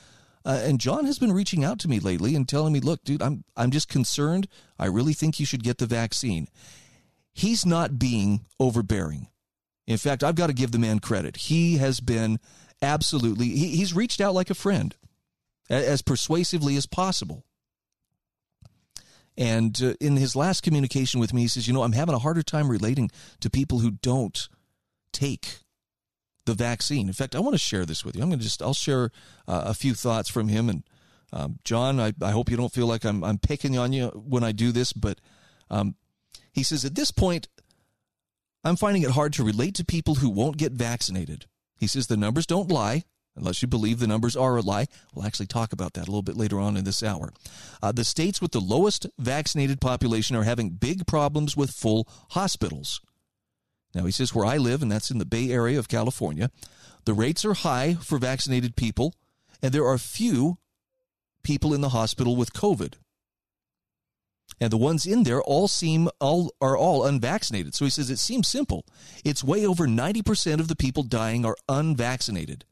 Uh, 0.45 0.61
and 0.63 0.79
John 0.81 1.05
has 1.05 1.19
been 1.19 1.33
reaching 1.33 1.65
out 1.65 1.81
to 1.81 1.89
me 1.89 1.99
lately 1.99 2.37
and 2.37 2.49
telling 2.49 2.73
me, 2.73 2.79
"Look, 2.79 3.03
dude, 3.03 3.21
I'm 3.21 3.43
I'm 3.57 3.73
just 3.73 3.89
concerned. 3.89 4.47
I 4.79 4.87
really 4.87 5.13
think 5.13 5.41
you 5.41 5.47
should 5.47 5.65
get 5.65 5.79
the 5.79 5.87
vaccine." 5.87 6.47
he's 7.37 7.67
not 7.67 7.99
being 7.99 8.47
overbearing. 8.59 9.29
In 9.87 9.99
fact, 9.99 10.25
I've 10.25 10.35
got 10.35 10.47
to 10.49 10.55
give 10.55 10.73
the 10.73 10.79
man 10.79 10.99
credit. 10.99 11.37
He 11.37 11.77
has 11.77 12.01
been 12.01 12.41
absolutely, 12.81 13.49
he, 13.49 13.77
he's 13.77 13.95
reached 13.95 14.21
out 14.21 14.35
like 14.35 14.51
a 14.51 14.55
friend 14.55 14.97
as 15.69 16.01
persuasively 16.03 16.77
as 16.77 16.87
possible. 16.87 17.45
And 19.37 19.79
uh, 19.83 19.95
in 20.01 20.17
his 20.17 20.35
last 20.35 20.63
communication 20.63 21.21
with 21.21 21.35
me, 21.35 21.43
he 21.43 21.49
says, 21.49 21.69
You 21.69 21.75
know, 21.75 21.83
I'm 21.83 21.93
having 21.93 22.15
a 22.15 22.19
harder 22.19 22.43
time 22.43 22.71
relating 22.71 23.11
to 23.41 23.51
people 23.51 23.81
who 23.81 23.91
don't 23.91 24.49
take 25.17 25.61
the 26.45 26.55
vaccine. 26.55 27.09
In 27.09 27.15
fact, 27.15 27.35
I 27.35 27.41
want 27.41 27.55
to 27.55 27.59
share 27.59 27.87
this 27.87 28.05
with 28.05 28.15
you. 28.15 28.23
I'm 28.23 28.29
going 28.29 28.39
to 28.39 28.45
just, 28.45 28.63
I'll 28.63 28.75
share 28.75 29.11
uh, 29.49 29.65
a 29.67 29.75
few 29.75 29.95
thoughts 29.95 30.29
from 30.29 30.49
him. 30.49 30.69
And 30.69 30.85
um, 31.33 31.59
John, 31.65 31.99
I, 31.99 32.13
I 32.23 32.31
hope 32.33 32.51
you 32.51 32.57
don't 32.57 32.73
feel 32.73 32.87
like 32.87 33.05
I'm, 33.05 33.25
I'm 33.25 33.39
picking 33.39 33.79
on 33.79 33.93
you 33.93 34.09
when 34.09 34.45
I 34.45 34.53
do 34.53 34.73
this, 34.73 34.93
but 34.93 35.21
um, 35.71 35.95
he 36.53 36.63
says, 36.63 36.85
At 36.85 36.95
this 36.95 37.11
point, 37.11 37.49
I'm 38.63 38.77
finding 38.77 39.03
it 39.03 39.11
hard 39.11 39.33
to 39.35 39.45
relate 39.45 39.75
to 39.77 39.85
people 39.85 40.17
who 40.17 40.29
won't 40.29 40.57
get 40.57 40.73
vaccinated. 40.73 41.47
He 41.79 41.87
says 41.87 42.07
the 42.07 42.17
numbers 42.17 42.47
don't 42.47 42.71
lie, 42.71 43.05
unless 43.37 43.63
you 43.63 43.69
believe 43.69 43.99
the 43.99 44.07
numbers 44.07 44.37
are 44.37 44.57
a 44.57 44.61
lie. 44.61 44.87
We'll 45.15 45.27
actually 45.27 45.47
talk 45.47 45.73
about 45.73 45.93
that 45.95 46.09
a 46.09 46.11
little 46.11 46.23
bit 46.23 46.37
later 46.37 46.59
on 46.59 46.77
in 46.77 46.85
this 46.85 47.03
hour. 47.03 47.33
Uh, 47.83 47.93
the 47.93 48.05
states 48.05 48.41
with 48.41 48.53
the 48.53 48.61
lowest 48.61 49.07
vaccinated 49.19 49.81
population 49.81 50.37
are 50.37 50.45
having 50.45 50.71
big 50.71 51.07
problems 51.07 51.57
with 51.57 51.71
full 51.71 52.09
hospitals. 52.31 53.01
Now, 53.97 54.05
he 54.05 54.13
says 54.13 54.33
where 54.33 54.47
I 54.47 54.57
live, 54.59 54.83
and 54.83 54.93
that's 54.93 55.11
in 55.11 55.19
the 55.19 55.25
Bay 55.25 55.51
Area 55.51 55.79
of 55.79 55.89
California, 55.89 56.51
the 57.05 57.15
rates 57.15 57.45
are 57.45 57.55
high 57.55 57.95
for 57.95 58.19
vaccinated 58.19 58.77
people, 58.77 59.15
and 59.61 59.73
there 59.73 59.87
are 59.87 59.99
few 59.99 60.59
people 61.43 61.75
in 61.75 61.81
the 61.81 61.89
hospital 61.89 62.37
with 62.37 62.53
COVID 62.53 62.95
and 64.61 64.71
the 64.71 64.77
ones 64.77 65.07
in 65.07 65.25
there 65.25 65.43
all 65.43 65.69
seem 65.69 66.09
all 66.21 66.53
are 66.61 66.77
all 66.77 67.05
unvaccinated. 67.05 67.75
So 67.75 67.85
he 67.85 67.91
says 67.91 68.11
it 68.11 68.19
seems 68.19 68.49
simple. 68.49 68.87
It's 69.25 69.45
way 69.45 69.67
over 69.67 69.87
90% 69.87 70.61
of 70.61 70.69
the 70.69 70.77
people 70.77 71.03
dying 71.03 71.45
are 71.45 71.57
unvaccinated. 71.69 72.65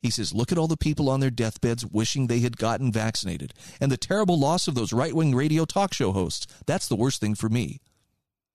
He 0.00 0.10
says, 0.10 0.32
look 0.32 0.50
at 0.50 0.56
all 0.56 0.66
the 0.66 0.78
people 0.78 1.10
on 1.10 1.20
their 1.20 1.30
deathbeds 1.30 1.84
wishing 1.84 2.26
they 2.26 2.40
had 2.40 2.56
gotten 2.56 2.90
vaccinated, 2.90 3.52
and 3.80 3.92
the 3.92 3.98
terrible 3.98 4.38
loss 4.38 4.66
of 4.66 4.74
those 4.74 4.94
right 4.94 5.14
wing 5.14 5.34
radio 5.34 5.66
talk 5.66 5.92
show 5.92 6.12
hosts. 6.12 6.46
That's 6.64 6.88
the 6.88 6.96
worst 6.96 7.20
thing 7.20 7.34
for 7.34 7.50
me. 7.50 7.80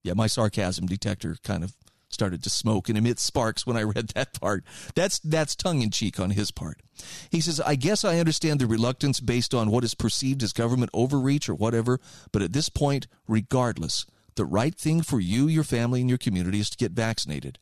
Yeah, 0.04 0.14
my 0.14 0.26
sarcasm 0.26 0.88
detector 0.88 1.38
kind 1.44 1.64
of 1.64 1.76
started 2.16 2.42
to 2.44 2.50
smoke 2.50 2.90
and 2.90 2.98
emit 2.98 3.20
sparks 3.20 3.68
when 3.68 3.78
I 3.78 3.84
read 3.84 4.08
that 4.16 4.40
part. 4.42 4.64
That's 4.96 5.20
that's 5.20 5.56
tongue 5.56 5.84
in 5.84 5.92
cheek 5.92 6.20
on 6.20 6.32
his 6.32 6.50
part. 6.50 6.82
He 7.30 7.42
says, 7.42 7.62
"I 7.62 7.76
guess 7.76 8.04
I 8.04 8.18
understand 8.18 8.60
the 8.60 8.66
reluctance 8.66 9.20
based 9.20 9.54
on 9.54 9.70
what 9.70 9.84
is 9.84 9.94
perceived 9.94 10.42
as 10.42 10.54
government 10.54 10.90
overreach 10.94 11.48
or 11.48 11.54
whatever, 11.54 12.00
but 12.32 12.42
at 12.42 12.54
this 12.54 12.70
point, 12.70 13.06
regardless, 13.28 14.08
the 14.36 14.46
right 14.46 14.74
thing 14.74 15.04
for 15.04 15.20
you, 15.20 15.48
your 15.48 15.64
family, 15.64 16.02
and 16.02 16.10
your 16.10 16.18
community 16.18 16.60
is 16.60 16.72
to 16.72 16.78
get 16.78 16.94
vaccinated. 16.94 17.60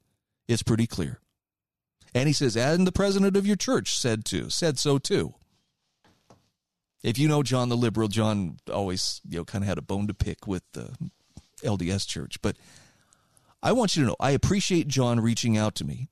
It's 0.48 0.64
pretty 0.64 0.88
clear." 0.88 1.20
And 2.14 2.28
he 2.28 2.34
says, 2.34 2.56
"And 2.56 2.88
the 2.88 2.92
president 2.94 3.36
of 3.36 3.46
your 3.46 3.58
church 3.58 3.98
said 3.98 4.24
to 4.26 4.50
said 4.50 4.80
so 4.80 4.98
too." 5.00 5.34
If 7.02 7.18
you 7.18 7.28
know 7.28 7.44
John 7.44 7.68
the 7.68 7.76
liberal, 7.76 8.08
John 8.08 8.60
always 8.72 9.20
you 9.28 9.38
know 9.38 9.46
kind 9.46 9.64
of 9.64 9.68
had 9.68 9.78
a 9.78 9.82
bone 9.82 10.08
to 10.08 10.14
pick 10.14 10.48
with 10.48 10.64
the 10.72 10.96
LDS 11.64 12.06
church, 12.06 12.42
but 12.42 12.58
I 13.64 13.72
want 13.72 13.96
you 13.96 14.04
to 14.04 14.10
know 14.10 14.16
I 14.20 14.32
appreciate 14.32 14.88
John 14.88 15.20
reaching 15.20 15.58
out 15.58 15.74
to 15.76 15.86
me, 15.86 16.10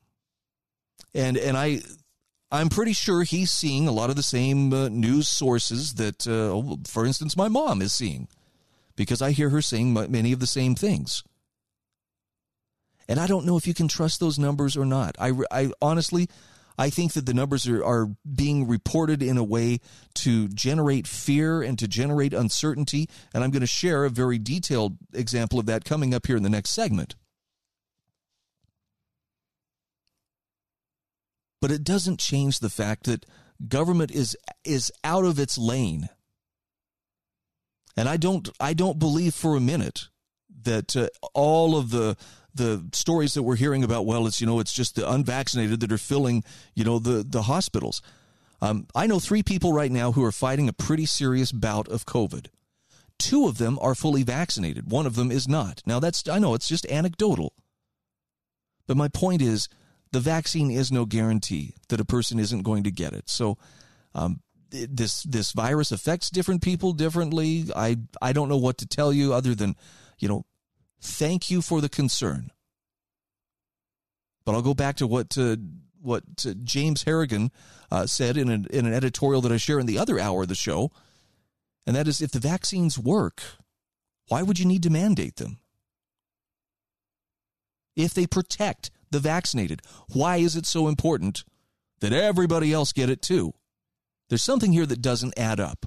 and 1.13 1.37
and 1.37 1.55
I 1.55 1.81
I'm 2.51 2.69
pretty 2.69 2.93
sure 2.93 3.23
he's 3.23 3.49
seeing 3.49 3.87
a 3.87 3.93
lot 3.93 4.09
of 4.09 4.17
the 4.17 4.23
same 4.23 4.73
uh, 4.73 4.89
news 4.89 5.29
sources 5.29 5.93
that, 5.93 6.27
uh, 6.27 6.51
oh, 6.51 6.79
for 6.85 7.05
instance, 7.05 7.37
my 7.37 7.47
mom 7.47 7.81
is 7.81 7.93
seeing, 7.93 8.27
because 8.97 9.21
I 9.21 9.31
hear 9.31 9.49
her 9.49 9.61
saying 9.61 9.93
many 9.93 10.33
of 10.33 10.41
the 10.41 10.47
same 10.47 10.75
things. 10.75 11.23
And 13.07 13.19
I 13.19 13.27
don't 13.27 13.45
know 13.45 13.55
if 13.55 13.67
you 13.67 13.73
can 13.73 13.87
trust 13.87 14.19
those 14.19 14.37
numbers 14.37 14.75
or 14.75 14.85
not. 14.85 15.15
I, 15.17 15.31
I 15.49 15.71
honestly, 15.81 16.27
I 16.77 16.89
think 16.89 17.13
that 17.13 17.25
the 17.25 17.33
numbers 17.33 17.67
are, 17.69 17.83
are 17.83 18.09
being 18.35 18.67
reported 18.67 19.23
in 19.23 19.37
a 19.37 19.43
way 19.43 19.79
to 20.15 20.49
generate 20.49 21.07
fear 21.07 21.61
and 21.61 21.79
to 21.79 21.87
generate 21.87 22.33
uncertainty. 22.33 23.09
And 23.33 23.43
I'm 23.43 23.51
going 23.51 23.61
to 23.61 23.67
share 23.67 24.03
a 24.03 24.09
very 24.09 24.37
detailed 24.39 24.97
example 25.13 25.57
of 25.57 25.67
that 25.67 25.85
coming 25.85 26.13
up 26.13 26.27
here 26.27 26.37
in 26.37 26.43
the 26.43 26.49
next 26.49 26.71
segment. 26.71 27.15
But 31.61 31.71
it 31.71 31.83
doesn't 31.83 32.19
change 32.19 32.59
the 32.59 32.69
fact 32.69 33.05
that 33.05 33.25
government 33.67 34.11
is 34.11 34.35
is 34.65 34.91
out 35.03 35.23
of 35.23 35.39
its 35.39 35.57
lane. 35.57 36.09
And 37.95 38.09
I 38.09 38.17
don't 38.17 38.49
I 38.59 38.73
don't 38.73 38.99
believe 38.99 39.33
for 39.33 39.55
a 39.55 39.61
minute 39.61 40.09
that 40.63 40.95
uh, 40.95 41.07
all 41.33 41.77
of 41.77 41.91
the 41.91 42.17
the 42.53 42.85
stories 42.91 43.33
that 43.35 43.43
we're 43.43 43.55
hearing 43.55 43.83
about 43.83 44.05
well 44.05 44.27
it's 44.27 44.41
you 44.41 44.47
know 44.47 44.59
it's 44.59 44.73
just 44.73 44.95
the 44.95 45.09
unvaccinated 45.09 45.79
that 45.79 45.91
are 45.91 45.97
filling 45.97 46.43
you 46.75 46.83
know 46.83 46.99
the 46.99 47.23
the 47.27 47.43
hospitals. 47.43 48.01
Um, 48.63 48.87
I 48.93 49.07
know 49.07 49.19
three 49.19 49.41
people 49.41 49.73
right 49.73 49.91
now 49.91 50.11
who 50.11 50.23
are 50.23 50.31
fighting 50.31 50.69
a 50.69 50.73
pretty 50.73 51.05
serious 51.05 51.51
bout 51.51 51.87
of 51.87 52.05
COVID. 52.05 52.47
Two 53.17 53.47
of 53.47 53.57
them 53.57 53.79
are 53.81 53.95
fully 53.95 54.21
vaccinated. 54.21 54.91
One 54.91 55.07
of 55.07 55.15
them 55.15 55.31
is 55.31 55.47
not. 55.47 55.81
Now 55.85 55.99
that's 55.99 56.27
I 56.27 56.39
know 56.39 56.55
it's 56.55 56.67
just 56.67 56.85
anecdotal. 56.87 57.53
But 58.87 58.97
my 58.97 59.07
point 59.07 59.41
is 59.41 59.69
the 60.11 60.19
vaccine 60.19 60.71
is 60.71 60.91
no 60.91 61.05
guarantee 61.05 61.75
that 61.89 61.99
a 61.99 62.05
person 62.05 62.39
isn't 62.39 62.63
going 62.63 62.83
to 62.83 62.91
get 62.91 63.13
it. 63.13 63.29
So, 63.29 63.57
um, 64.13 64.41
this 64.71 65.23
this 65.23 65.51
virus 65.51 65.91
affects 65.91 66.29
different 66.29 66.61
people 66.61 66.93
differently. 66.93 67.65
I 67.75 67.97
I 68.21 68.33
don't 68.33 68.49
know 68.49 68.57
what 68.57 68.77
to 68.79 68.87
tell 68.87 69.11
you 69.11 69.33
other 69.33 69.53
than, 69.53 69.75
you 70.19 70.29
know, 70.29 70.45
thank 71.01 71.51
you 71.51 71.61
for 71.61 71.81
the 71.81 71.89
concern. 71.89 72.51
But 74.45 74.55
I'll 74.55 74.61
go 74.61 74.73
back 74.73 74.95
to 74.97 75.07
what 75.07 75.37
uh, 75.37 75.57
what 76.01 76.23
James 76.63 77.03
Harrigan 77.03 77.51
uh, 77.91 78.05
said 78.05 78.37
in 78.37 78.49
an 78.49 78.65
in 78.71 78.85
an 78.85 78.93
editorial 78.93 79.41
that 79.41 79.51
I 79.51 79.57
share 79.57 79.79
in 79.79 79.85
the 79.85 79.97
other 79.97 80.19
hour 80.19 80.43
of 80.43 80.47
the 80.47 80.55
show, 80.55 80.91
and 81.85 81.95
that 81.95 82.07
is 82.07 82.21
if 82.21 82.31
the 82.31 82.39
vaccines 82.39 82.97
work, 82.97 83.43
why 84.29 84.41
would 84.41 84.57
you 84.57 84.65
need 84.65 84.83
to 84.83 84.89
mandate 84.89 85.35
them? 85.35 85.59
If 87.95 88.13
they 88.13 88.25
protect 88.25 88.89
the 89.11 89.19
vaccinated. 89.19 89.81
Why 90.13 90.37
is 90.37 90.55
it 90.55 90.65
so 90.65 90.87
important 90.87 91.43
that 91.99 92.13
everybody 92.13 92.73
else 92.73 92.93
get 92.93 93.09
it 93.09 93.21
too? 93.21 93.53
There's 94.29 94.43
something 94.43 94.71
here 94.71 94.85
that 94.85 95.01
doesn't 95.01 95.37
add 95.37 95.59
up. 95.59 95.85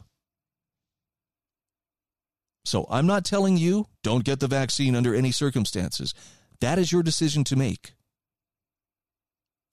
So 2.64 2.86
I'm 2.90 3.06
not 3.06 3.24
telling 3.24 3.56
you 3.56 3.86
don't 4.02 4.24
get 4.24 4.40
the 4.40 4.46
vaccine 4.46 4.96
under 4.96 5.14
any 5.14 5.32
circumstances. 5.32 6.14
That 6.60 6.78
is 6.78 6.92
your 6.92 7.02
decision 7.02 7.44
to 7.44 7.56
make. 7.56 7.94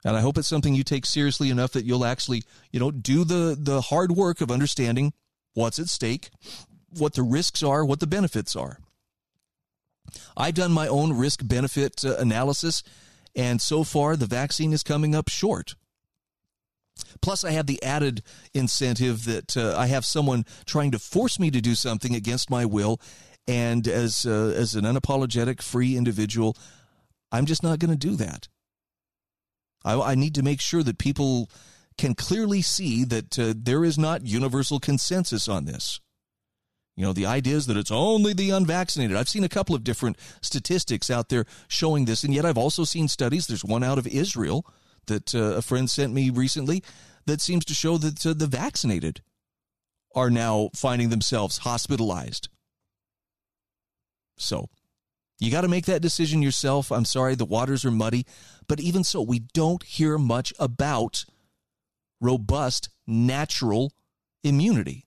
And 0.03 0.17
I 0.17 0.21
hope 0.21 0.37
it's 0.37 0.47
something 0.47 0.73
you 0.73 0.83
take 0.83 1.05
seriously 1.05 1.49
enough 1.49 1.71
that 1.73 1.85
you'll 1.85 2.05
actually, 2.05 2.43
you 2.71 2.79
know, 2.79 2.91
do 2.91 3.23
the 3.23 3.55
the 3.57 3.81
hard 3.81 4.11
work 4.11 4.41
of 4.41 4.49
understanding 4.49 5.13
what's 5.53 5.79
at 5.79 5.89
stake, 5.89 6.29
what 6.89 7.13
the 7.13 7.23
risks 7.23 7.61
are, 7.61 7.85
what 7.85 7.99
the 7.99 8.07
benefits 8.07 8.55
are. 8.55 8.79
I've 10.35 10.55
done 10.55 10.71
my 10.71 10.87
own 10.87 11.13
risk 11.13 11.41
benefit 11.43 12.03
uh, 12.03 12.15
analysis 12.17 12.83
and 13.35 13.61
so 13.61 13.83
far, 13.83 14.15
the 14.15 14.25
vaccine 14.25 14.73
is 14.73 14.83
coming 14.83 15.15
up 15.15 15.29
short. 15.29 15.75
Plus, 17.21 17.43
I 17.43 17.51
have 17.51 17.67
the 17.67 17.81
added 17.83 18.21
incentive 18.53 19.25
that 19.25 19.55
uh, 19.55 19.75
I 19.77 19.87
have 19.87 20.05
someone 20.05 20.45
trying 20.65 20.91
to 20.91 20.99
force 20.99 21.39
me 21.39 21.51
to 21.51 21.61
do 21.61 21.75
something 21.75 22.15
against 22.15 22.49
my 22.49 22.65
will. 22.65 22.99
And 23.47 23.87
as, 23.87 24.25
uh, 24.25 24.53
as 24.55 24.75
an 24.75 24.85
unapologetic, 24.85 25.61
free 25.61 25.97
individual, 25.97 26.55
I'm 27.31 27.45
just 27.45 27.63
not 27.63 27.79
going 27.79 27.91
to 27.91 27.97
do 27.97 28.15
that. 28.17 28.47
I, 29.83 29.99
I, 29.99 30.15
need 30.15 30.35
to 30.35 30.43
make 30.43 30.61
sure 30.61 30.83
that 30.83 30.99
people 30.99 31.49
can 31.97 32.13
clearly 32.13 32.61
see 32.61 33.03
that 33.05 33.39
uh, 33.39 33.53
there 33.57 33.83
is 33.83 33.97
not 33.97 34.25
universal 34.25 34.79
consensus 34.79 35.47
on 35.47 35.65
this. 35.65 35.99
You 36.95 37.05
know, 37.05 37.13
the 37.13 37.25
idea 37.25 37.55
is 37.55 37.67
that 37.67 37.77
it's 37.77 37.91
only 37.91 38.33
the 38.33 38.49
unvaccinated. 38.49 39.15
I've 39.15 39.29
seen 39.29 39.43
a 39.43 39.49
couple 39.49 39.75
of 39.75 39.83
different 39.83 40.17
statistics 40.41 41.09
out 41.09 41.29
there 41.29 41.45
showing 41.67 42.05
this, 42.05 42.23
and 42.23 42.33
yet 42.33 42.45
I've 42.45 42.57
also 42.57 42.83
seen 42.83 43.07
studies. 43.07 43.47
There's 43.47 43.63
one 43.63 43.83
out 43.83 43.97
of 43.97 44.07
Israel 44.07 44.65
that 45.07 45.33
uh, 45.33 45.55
a 45.55 45.61
friend 45.61 45.89
sent 45.89 46.13
me 46.13 46.29
recently 46.29 46.83
that 47.25 47.41
seems 47.41 47.65
to 47.65 47.73
show 47.73 47.97
that 47.97 48.25
uh, 48.25 48.33
the 48.33 48.47
vaccinated 48.47 49.21
are 50.13 50.29
now 50.29 50.69
finding 50.75 51.09
themselves 51.09 51.59
hospitalized. 51.59 52.49
So, 54.37 54.69
you 55.39 55.49
got 55.49 55.61
to 55.61 55.67
make 55.67 55.85
that 55.85 56.01
decision 56.01 56.41
yourself. 56.41 56.91
I'm 56.91 57.05
sorry, 57.05 57.35
the 57.35 57.45
waters 57.45 57.85
are 57.85 57.91
muddy. 57.91 58.25
But 58.67 58.79
even 58.79 59.03
so, 59.03 59.21
we 59.21 59.39
don't 59.39 59.81
hear 59.81 60.17
much 60.17 60.53
about 60.59 61.25
robust 62.19 62.89
natural 63.07 63.93
immunity. 64.43 65.05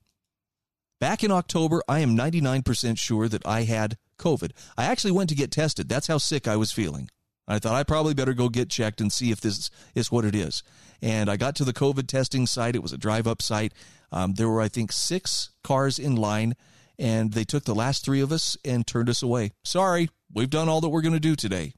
Back 1.05 1.23
in 1.23 1.29
October, 1.29 1.83
I 1.87 1.99
am 1.99 2.17
99% 2.17 2.97
sure 2.97 3.29
that 3.29 3.45
I 3.45 3.61
had 3.61 3.99
COVID. 4.17 4.53
I 4.75 4.85
actually 4.85 5.11
went 5.11 5.29
to 5.29 5.35
get 5.35 5.51
tested. 5.51 5.87
That's 5.87 6.07
how 6.07 6.17
sick 6.17 6.47
I 6.47 6.55
was 6.55 6.71
feeling. 6.71 7.09
I 7.47 7.59
thought 7.59 7.75
I 7.75 7.83
probably 7.83 8.15
better 8.15 8.33
go 8.33 8.49
get 8.49 8.71
checked 8.71 8.99
and 8.99 9.13
see 9.13 9.29
if 9.29 9.39
this 9.39 9.69
is 9.93 10.11
what 10.11 10.25
it 10.25 10.33
is. 10.33 10.63
And 11.03 11.29
I 11.29 11.37
got 11.37 11.55
to 11.57 11.63
the 11.63 11.73
COVID 11.73 12.07
testing 12.07 12.47
site. 12.47 12.75
It 12.75 12.81
was 12.81 12.91
a 12.91 12.97
drive 12.97 13.27
up 13.27 13.43
site. 13.43 13.71
Um, 14.11 14.33
there 14.33 14.49
were, 14.49 14.61
I 14.61 14.67
think, 14.67 14.91
six 14.91 15.51
cars 15.63 15.99
in 15.99 16.15
line, 16.15 16.55
and 16.97 17.33
they 17.33 17.43
took 17.43 17.65
the 17.65 17.75
last 17.75 18.03
three 18.03 18.21
of 18.21 18.31
us 18.31 18.57
and 18.65 18.87
turned 18.87 19.07
us 19.07 19.21
away. 19.21 19.51
Sorry, 19.63 20.09
we've 20.33 20.49
done 20.49 20.69
all 20.69 20.81
that 20.81 20.89
we're 20.89 21.03
going 21.03 21.13
to 21.13 21.19
do 21.19 21.35
today. 21.35 21.75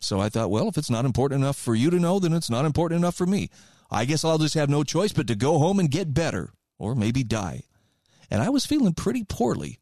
So 0.00 0.18
I 0.18 0.30
thought, 0.30 0.50
well, 0.50 0.66
if 0.66 0.76
it's 0.76 0.90
not 0.90 1.04
important 1.04 1.42
enough 1.42 1.58
for 1.58 1.76
you 1.76 1.90
to 1.90 2.00
know, 2.00 2.18
then 2.18 2.32
it's 2.32 2.50
not 2.50 2.64
important 2.64 2.98
enough 2.98 3.14
for 3.14 3.24
me. 3.24 3.50
I 3.88 4.04
guess 4.04 4.24
I'll 4.24 4.36
just 4.36 4.54
have 4.54 4.68
no 4.68 4.82
choice 4.82 5.12
but 5.12 5.28
to 5.28 5.36
go 5.36 5.58
home 5.58 5.78
and 5.78 5.88
get 5.88 6.12
better 6.12 6.50
or 6.84 6.94
maybe 6.94 7.24
die. 7.24 7.62
And 8.30 8.42
I 8.42 8.48
was 8.48 8.66
feeling 8.66 8.94
pretty 8.94 9.24
poorly 9.24 9.80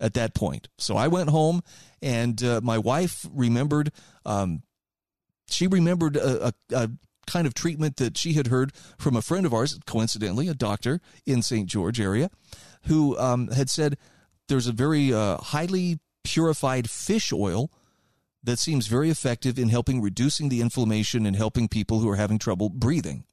at 0.00 0.14
that 0.14 0.34
point. 0.34 0.68
So 0.78 0.96
I 0.96 1.08
went 1.08 1.30
home, 1.30 1.62
and 2.02 2.42
uh, 2.42 2.60
my 2.62 2.78
wife 2.78 3.26
remembered. 3.32 3.92
Um, 4.24 4.62
she 5.48 5.66
remembered 5.66 6.16
a, 6.16 6.48
a, 6.48 6.52
a, 6.72 6.90
kind 7.26 7.46
of 7.46 7.54
treatment 7.54 7.96
that 7.96 8.16
she 8.16 8.34
had 8.34 8.46
heard 8.48 8.72
from 8.98 9.16
a 9.16 9.22
friend 9.22 9.44
of 9.44 9.52
ours, 9.52 9.78
coincidentally, 9.84 10.46
a 10.46 10.54
doctor 10.54 11.00
in 11.24 11.42
St. 11.42 11.68
George 11.68 12.00
area, 12.00 12.30
who 12.84 13.18
um, 13.18 13.48
had 13.48 13.68
said 13.68 13.98
there's 14.48 14.68
a 14.68 14.72
very 14.72 15.12
uh, 15.12 15.36
highly 15.38 15.98
purified 16.22 16.88
fish 16.88 17.32
oil 17.32 17.70
that 18.44 18.60
seems 18.60 18.86
very 18.86 19.10
effective 19.10 19.58
in 19.58 19.68
helping 19.68 20.00
reducing 20.00 20.48
the 20.48 20.60
inflammation 20.60 21.26
and 21.26 21.34
helping 21.34 21.66
people 21.66 21.98
who 21.98 22.08
are 22.08 22.16
having 22.16 22.38
trouble 22.38 22.68
breathing. 22.68 23.24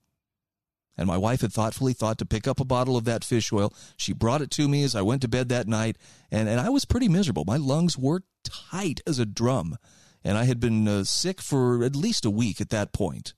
And 0.97 1.07
my 1.07 1.17
wife 1.17 1.41
had 1.41 1.51
thoughtfully 1.51 1.93
thought 1.93 2.19
to 2.19 2.25
pick 2.25 2.47
up 2.47 2.59
a 2.59 2.65
bottle 2.65 2.95
of 2.95 3.05
that 3.05 3.23
fish 3.23 3.51
oil. 3.51 3.73
She 3.97 4.13
brought 4.13 4.41
it 4.41 4.51
to 4.51 4.67
me 4.67 4.83
as 4.83 4.95
I 4.95 5.01
went 5.01 5.21
to 5.23 5.27
bed 5.27 5.49
that 5.49 5.67
night, 5.67 5.97
and, 6.31 6.47
and 6.47 6.59
I 6.59 6.69
was 6.69 6.85
pretty 6.85 7.09
miserable. 7.09 7.45
My 7.45 7.57
lungs 7.57 7.97
were 7.97 8.21
tight 8.43 9.01
as 9.07 9.17
a 9.17 9.25
drum, 9.25 9.77
and 10.23 10.37
I 10.37 10.43
had 10.43 10.59
been 10.59 10.87
uh, 10.87 11.03
sick 11.03 11.41
for 11.41 11.83
at 11.83 11.95
least 11.95 12.25
a 12.25 12.29
week 12.29 12.61
at 12.61 12.69
that 12.69 12.93
point. 12.93 13.33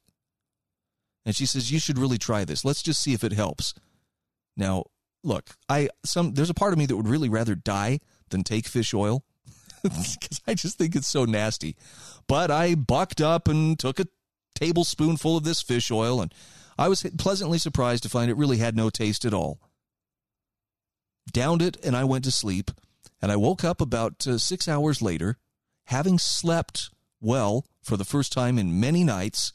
And 1.26 1.36
she 1.36 1.46
says, 1.46 1.72
"You 1.72 1.80
should 1.80 1.98
really 1.98 2.18
try 2.18 2.44
this. 2.44 2.66
Let's 2.66 2.84
just 2.84 3.02
see 3.02 3.14
if 3.14 3.24
it 3.24 3.32
helps." 3.32 3.74
Now, 4.58 4.86
look, 5.24 5.52
I 5.70 5.90
some 6.04 6.34
there's 6.34 6.50
a 6.50 6.54
part 6.54 6.74
of 6.74 6.80
me 6.80 6.86
that 6.86 6.96
would 6.96 7.08
really 7.08 7.30
rather 7.30 7.56
die 7.56 8.00
than 8.30 8.44
take 8.44 8.68
fish 8.68 8.94
oil 8.94 9.24
because 9.84 10.42
I 10.48 10.54
just 10.54 10.78
think 10.78 10.96
it's 10.96 11.08
so 11.08 11.26
nasty. 11.26 11.76
But 12.28 12.52
I 12.52 12.76
bucked 12.76 13.22
up 13.22 13.48
and 13.48 13.78
took 13.80 14.00
a 14.00 14.08
tablespoonful 14.56 15.38
of 15.38 15.44
this 15.44 15.62
fish 15.62 15.92
oil 15.92 16.22
and 16.22 16.34
I 16.78 16.88
was 16.88 17.06
pleasantly 17.18 17.58
surprised 17.58 18.04
to 18.04 18.10
find 18.10 18.30
it 18.30 18.38
really 18.38 18.58
had 18.58 18.76
no 18.76 18.90
taste 18.90 19.26
at 19.26 19.34
all. 19.34 19.60
Downed 21.32 21.62
it, 21.62 21.78
and 21.84 21.96
I 21.96 22.04
went 22.04 22.24
to 22.26 22.32
sleep. 22.32 22.72
And 23.22 23.32
I 23.32 23.38
woke 23.38 23.64
up 23.64 23.82
about 23.82 24.28
uh, 24.28 24.38
six 24.38 24.68
hours 24.68 25.02
later, 25.02 25.38
having 25.86 26.20
slept 26.20 26.90
well 27.22 27.66
for 27.82 27.98
the 27.98 28.06
first 28.06 28.34
time 28.34 28.60
in 28.60 28.80
many 28.80 29.04
nights. 29.04 29.54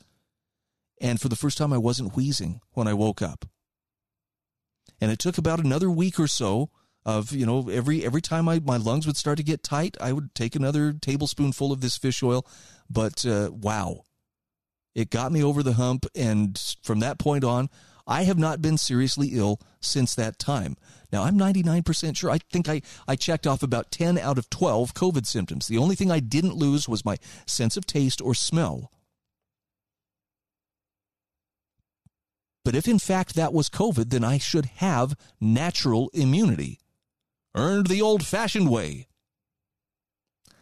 And 1.01 1.21
for 1.21 1.29
the 1.29 1.37
first 1.37 1.59
time, 1.59 1.73
I 1.73 1.79
wasn't 1.79 2.17
wheezing 2.17 2.61
when 2.73 2.89
I 2.89 2.95
woke 2.95 3.23
up. 3.23 3.45
And 5.01 5.11
it 5.11 5.19
took 5.19 5.39
about 5.39 5.61
another 5.61 5.91
week 5.91 6.19
or 6.19 6.27
so 6.27 6.71
of 7.05 7.33
you 7.33 7.47
know 7.47 7.69
every 7.71 8.05
every 8.05 8.21
time 8.21 8.49
I, 8.49 8.61
my 8.61 8.77
lungs 8.77 9.07
would 9.07 9.17
start 9.17 9.39
to 9.39 9.43
get 9.43 9.63
tight 9.63 9.97
i 10.01 10.13
would 10.13 10.35
take 10.35 10.55
another 10.55 10.93
tablespoonful 10.93 11.73
of 11.73 11.81
this 11.81 11.97
fish 11.97 12.23
oil 12.23 12.47
but 12.91 13.25
uh, 13.25 13.51
wow 13.53 14.03
it 14.95 15.11
got 15.11 15.33
me 15.33 15.43
over 15.43 15.63
the 15.63 15.75
hump, 15.75 16.07
and 16.15 16.61
from 16.83 17.01
that 17.01 17.19
point 17.19 17.45
on, 17.45 17.69
I 18.07 18.25
have 18.25 18.39
not 18.39 18.61
been 18.61 18.77
seriously 18.77 19.29
ill 19.33 19.61
since 19.81 20.15
that 20.15 20.39
time. 20.39 20.77
Now, 21.13 21.25
I'm 21.25 21.39
99% 21.39 22.17
sure. 22.17 22.31
I 22.31 22.39
think 22.39 22.69
I, 22.69 22.83
I 23.07 23.17
checked 23.17 23.47
off 23.47 23.63
about 23.63 23.91
10 23.91 24.19
out 24.19 24.39
of 24.39 24.51
12 24.51 24.95
COVID 24.95 25.27
symptoms. 25.27 25.67
The 25.67 25.79
only 25.79 25.95
thing 25.95 26.11
I 26.11 26.21
didn't 26.21 26.57
lose 26.57 26.89
was 26.89 27.05
my 27.05 27.19
sense 27.47 27.77
of 27.77 27.87
taste 27.87 28.21
or 28.21 28.35
smell. 28.35 28.91
But 32.65 32.75
if 32.75 32.87
in 32.87 32.99
fact 32.99 33.35
that 33.35 33.53
was 33.53 33.69
COVID, 33.69 34.11
then 34.11 34.25
I 34.25 34.39
should 34.39 34.67
have 34.77 35.17
natural 35.41 36.11
immunity. 36.13 36.79
Earned 37.55 37.87
the 37.87 38.03
old 38.03 38.25
fashioned 38.25 38.69
way. 38.69 39.07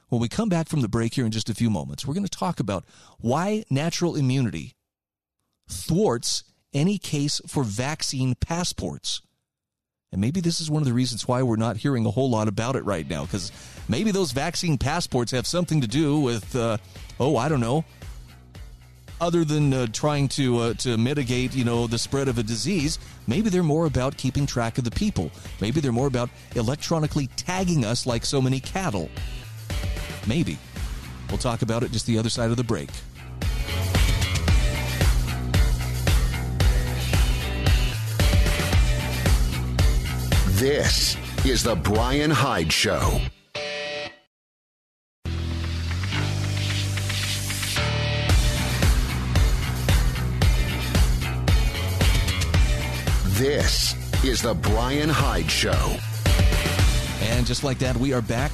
When 0.09 0.21
we 0.21 0.29
come 0.29 0.49
back 0.49 0.69
from 0.69 0.81
the 0.81 0.89
break 0.89 1.15
here 1.15 1.27
in 1.27 1.33
just 1.33 1.51
a 1.51 1.55
few 1.55 1.69
moments, 1.69 2.07
we're 2.07 2.15
going 2.15 2.27
to 2.27 2.31
talk 2.31 2.61
about 2.61 2.85
why 3.19 3.65
natural 3.69 4.17
immunity 4.17 4.75
thwarts 5.69 6.45
any 6.73 6.99
case 6.99 7.41
for 7.47 7.63
vaccine 7.63 8.35
passports. 8.35 9.21
And 10.11 10.21
maybe 10.21 10.41
this 10.41 10.61
is 10.61 10.71
one 10.71 10.81
of 10.81 10.87
the 10.87 10.95
reasons 10.95 11.29
why 11.29 11.43
we're 11.43 11.57
not 11.57 11.77
hearing 11.77 12.07
a 12.07 12.11
whole 12.11 12.31
lot 12.31 12.49
about 12.49 12.77
it 12.77 12.85
right 12.87 13.09
now, 13.09 13.27
because 13.27 13.53
maybe 13.89 14.11
those 14.11 14.33
vaccine 14.33 14.79
passports 14.79 15.33
have 15.33 15.47
something 15.47 15.83
to 15.83 15.87
do 15.87 16.21
with, 16.21 16.57
uh, 16.57 16.79
oh, 17.21 17.37
I 17.37 17.51
don't 17.51 17.61
know, 17.61 17.85
other 19.21 19.45
than 19.45 19.75
uh, 19.75 19.87
trying 19.93 20.29
to 20.29 20.59
uh, 20.59 20.75
to 20.75 20.97
mitigate, 20.97 21.55
you 21.55 21.65
know, 21.65 21.87
the 21.87 21.99
spread 21.99 22.29
of 22.29 22.39
a 22.39 22.43
disease. 22.43 22.99
Maybe 23.27 23.51
they're 23.51 23.63
more 23.63 23.85
about 23.85 24.17
keeping 24.17 24.47
track 24.47 24.79
of 24.79 24.85
the 24.85 24.91
people. 24.91 25.31
Maybe 25.61 25.81
they're 25.81 25.93
more 25.93 26.07
about 26.07 26.31
electronically 26.55 27.27
tagging 27.37 27.85
us 27.85 28.07
like 28.07 28.25
so 28.25 28.41
many 28.41 28.61
cattle. 28.61 29.11
Maybe. 30.29 30.59
We'll 31.31 31.39
talk 31.39 31.63
about 31.63 31.83
it 31.83 31.91
just 31.91 32.07
the 32.07 32.19
other 32.19 32.29
side 32.29 32.51
of 32.51 32.59
the 32.59 32.65
break. 32.65 32.91
This 40.59 41.17
is 41.47 41.63
The 41.63 41.77
Brian 41.77 42.31
Hyde 42.31 42.73
Show. 42.73 43.21
This 53.39 53.95
is 54.25 54.43
The 54.43 54.55
Brian 54.55 55.09
Hyde 55.09 55.51
Show. 55.51 55.97
And 57.31 57.47
just 57.47 57.63
like 57.63 57.79
that, 57.79 57.97
we 57.97 58.13
are 58.13 58.21
back 58.21 58.53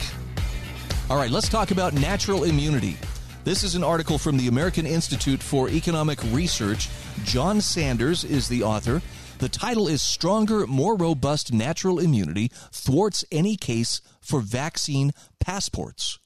all 1.11 1.19
right, 1.19 1.31
let's 1.31 1.51
talk 1.51 1.71
about 1.71 1.93
natural 1.93 2.45
immunity. 2.45 2.97
This 3.45 3.63
is 3.63 3.75
an 3.75 3.85
article 3.85 4.17
from 4.17 4.39
the 4.39 4.49
American 4.49 4.87
Institute 4.87 5.43
for 5.43 5.69
Economic 5.69 6.19
Research. 6.33 6.89
John 7.25 7.61
Sanders 7.61 8.25
is 8.25 8.49
the 8.49 8.63
author. 8.63 9.03
The 9.39 9.51
title 9.51 9.87
is 9.87 10.01
Stronger, 10.01 10.67
More 10.67 10.97
Robust 10.97 11.53
Natural 11.53 11.99
Immunity 11.99 12.51
Thwarts 12.73 13.23
Any 13.31 13.55
Case 13.57 14.01
for 14.23 14.41
Vaccine 14.41 15.13
Passports. 15.41 16.19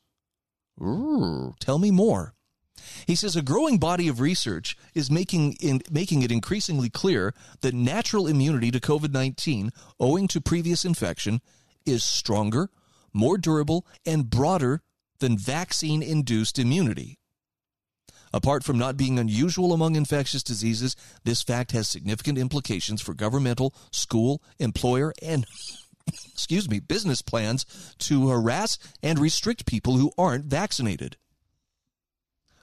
Ooh, 0.80 1.56
tell 1.58 1.80
me 1.80 1.90
more. 1.90 2.34
He 3.04 3.16
says 3.16 3.34
a 3.34 3.42
growing 3.42 3.78
body 3.78 4.06
of 4.06 4.20
research 4.20 4.76
is 4.94 5.10
making, 5.10 5.54
in, 5.54 5.80
making 5.90 6.22
it 6.22 6.30
increasingly 6.30 6.88
clear 6.88 7.34
that 7.62 7.74
natural 7.74 8.28
immunity 8.28 8.70
to 8.70 8.78
COVID 8.78 9.12
19, 9.12 9.72
owing 9.98 10.28
to 10.28 10.40
previous 10.40 10.84
infection, 10.84 11.40
is 11.84 12.04
stronger, 12.04 12.70
more 13.12 13.38
durable, 13.38 13.86
and 14.06 14.30
broader 14.30 14.82
than 15.18 15.36
vaccine 15.36 16.02
induced 16.02 16.58
immunity. 16.58 17.18
Apart 18.32 18.62
from 18.62 18.78
not 18.78 18.96
being 18.96 19.18
unusual 19.18 19.72
among 19.72 19.96
infectious 19.96 20.42
diseases, 20.42 20.94
this 21.24 21.42
fact 21.42 21.72
has 21.72 21.88
significant 21.88 22.38
implications 22.38 23.00
for 23.00 23.14
governmental, 23.14 23.74
school, 23.90 24.42
employer, 24.58 25.14
and 25.22 25.46
excuse 26.06 26.68
me, 26.68 26.80
business 26.80 27.22
plans 27.22 27.64
to 27.98 28.28
harass 28.28 28.78
and 29.02 29.18
restrict 29.18 29.66
people 29.66 29.96
who 29.96 30.12
aren't 30.18 30.44
vaccinated. 30.44 31.16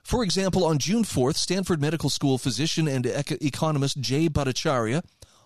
For 0.03 0.23
example, 0.23 0.63
on 0.63 0.77
June 0.77 1.03
4th, 1.03 1.35
Stanford 1.35 1.81
Medical 1.81 2.11
School 2.11 2.37
physician 2.37 2.87
and 2.87 3.07
economist 3.07 3.99
Jay 3.99 4.29
Bhattacharya, 4.29 5.03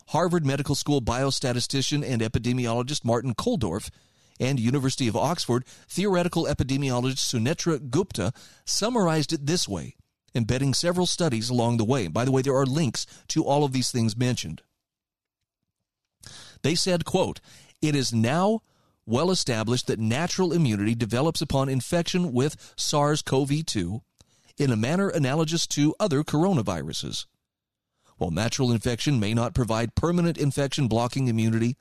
Harvard 0.10 0.46
Medical 0.46 0.76
School 0.76 1.02
biostatistician 1.02 2.04
and 2.06 2.22
epidemiologist 2.22 3.06
Martin 3.06 3.34
Kulldorff, 3.36 3.90
and 4.40 4.60
University 4.60 5.08
of 5.08 5.16
Oxford 5.16 5.66
theoretical 5.88 6.46
epidemiologist 6.46 7.18
Sunetra 7.18 7.90
Gupta 7.90 8.32
summarized 8.66 9.34
it 9.34 9.46
this 9.46 9.68
way, 9.68 9.96
embedding 10.34 10.74
several 10.74 11.06
studies 11.06 11.50
along 11.50 11.78
the 11.78 11.86
way. 11.86 12.08
By 12.08 12.26
the 12.26 12.32
way, 12.32 12.42
there 12.42 12.56
are 12.56 12.66
links 12.66 13.06
to 13.30 13.44
all 13.44 13.64
of 13.64 13.74
these 13.74 13.92
things 13.92 14.18
mentioned. 14.18 14.62
They 16.62 16.76
said, 16.76 17.06
quote, 17.06 17.40
it 17.82 17.96
is 17.96 18.14
now 18.14 18.62
well 19.06 19.32
established 19.32 19.88
that 19.88 20.00
natural 20.00 20.54
immunity 20.54 20.94
develops 20.94 21.42
upon 21.42 21.68
infection 21.70 22.32
with 22.32 22.74
SARS-CoV-2 22.78 24.02
in 24.58 24.72
a 24.72 24.76
manner 24.76 25.10
analogous 25.10 25.66
to 25.68 25.96
other 26.00 26.24
coronaviruses. 26.24 27.26
While 28.18 28.32
natural 28.32 28.72
infection 28.72 29.20
may 29.20 29.34
not 29.34 29.56
provide 29.56 29.96
permanent 29.96 30.38
infection 30.38 30.88
blocking 30.88 31.28
immunity, 31.28 31.78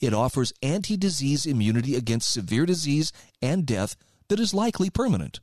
it 0.00 0.12
offers 0.12 0.52
anti 0.62 0.96
disease 0.96 1.46
immunity 1.46 1.94
against 1.94 2.30
severe 2.30 2.66
disease 2.66 3.12
and 3.40 3.66
death 3.66 3.96
that 4.28 4.40
is 4.40 4.54
likely 4.54 4.90
permanent. 4.90 5.40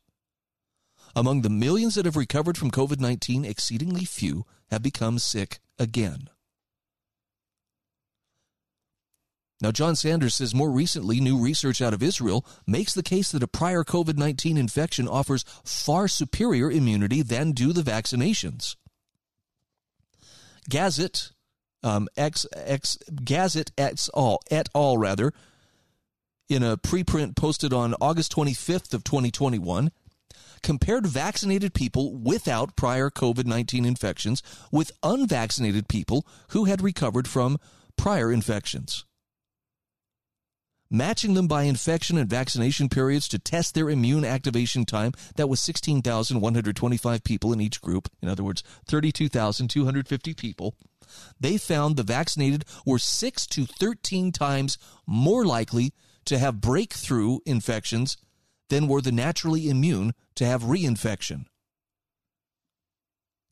Among 1.15 1.41
the 1.41 1.49
millions 1.49 1.95
that 1.95 2.05
have 2.05 2.17
recovered 2.17 2.57
from 2.57 2.71
COVID 2.71 2.99
19, 2.99 3.45
exceedingly 3.45 4.05
few 4.05 4.45
have 4.69 4.81
become 4.81 5.19
sick 5.19 5.59
again. 5.77 6.29
Now, 9.61 9.71
John 9.71 9.95
Sanders 9.95 10.35
says 10.35 10.53
more 10.53 10.69
recently, 10.69 11.21
new 11.21 11.39
research 11.39 11.81
out 11.81 11.93
of 11.93 12.03
Israel 12.03 12.45
makes 12.67 12.93
the 12.93 13.01
case 13.01 13.31
that 13.31 13.43
a 13.43 13.47
prior 13.47 13.83
COVID 13.83 14.17
19 14.17 14.57
infection 14.57 15.07
offers 15.07 15.45
far 15.63 16.07
superior 16.07 16.69
immunity 16.69 17.21
than 17.21 17.53
do 17.53 17.71
the 17.71 17.81
vaccinations. 17.81 18.75
Gazit, 20.69 21.31
um, 21.83 22.07
X, 22.17 22.45
X, 22.55 22.97
Gazit 23.11 23.71
et 23.77 24.07
al, 24.15 24.39
et 24.49 24.69
al, 24.73 24.97
rather, 24.97 25.33
in 26.49 26.63
a 26.63 26.77
preprint 26.77 27.35
posted 27.35 27.73
on 27.73 27.95
August 28.01 28.35
25th 28.35 28.93
of 28.93 29.03
2021, 29.03 29.91
compared 30.61 31.05
vaccinated 31.05 31.73
people 31.73 32.15
without 32.15 32.75
prior 32.75 33.09
COVID 33.09 33.45
19 33.45 33.85
infections 33.85 34.41
with 34.71 34.91
unvaccinated 35.03 35.87
people 35.87 36.25
who 36.49 36.65
had 36.65 36.81
recovered 36.81 37.27
from 37.27 37.57
prior 37.97 38.31
infections 38.31 39.05
matching 40.93 41.33
them 41.33 41.47
by 41.47 41.63
infection 41.63 42.19
and 42.19 42.29
vaccination 42.29 42.87
periods 42.87 43.27
to 43.27 43.39
test 43.39 43.73
their 43.73 43.89
immune 43.89 44.23
activation 44.23 44.85
time. 44.85 45.11
That 45.35 45.49
was 45.49 45.59
16,125 45.59 47.23
people 47.23 47.51
in 47.51 47.59
each 47.59 47.81
group. 47.81 48.07
In 48.21 48.29
other 48.29 48.43
words, 48.43 48.63
32,250 48.87 50.33
people. 50.35 50.75
They 51.39 51.57
found 51.57 51.95
the 51.95 52.03
vaccinated 52.03 52.63
were 52.85 52.99
6 52.99 53.47
to 53.47 53.65
13 53.65 54.31
times 54.31 54.77
more 55.07 55.43
likely 55.43 55.93
to 56.25 56.37
have 56.37 56.61
breakthrough 56.61 57.39
infections 57.45 58.15
than 58.69 58.87
were 58.87 59.01
the 59.01 59.11
naturally 59.11 59.69
immune 59.69 60.13
to 60.35 60.45
have 60.45 60.61
reinfection. 60.61 61.45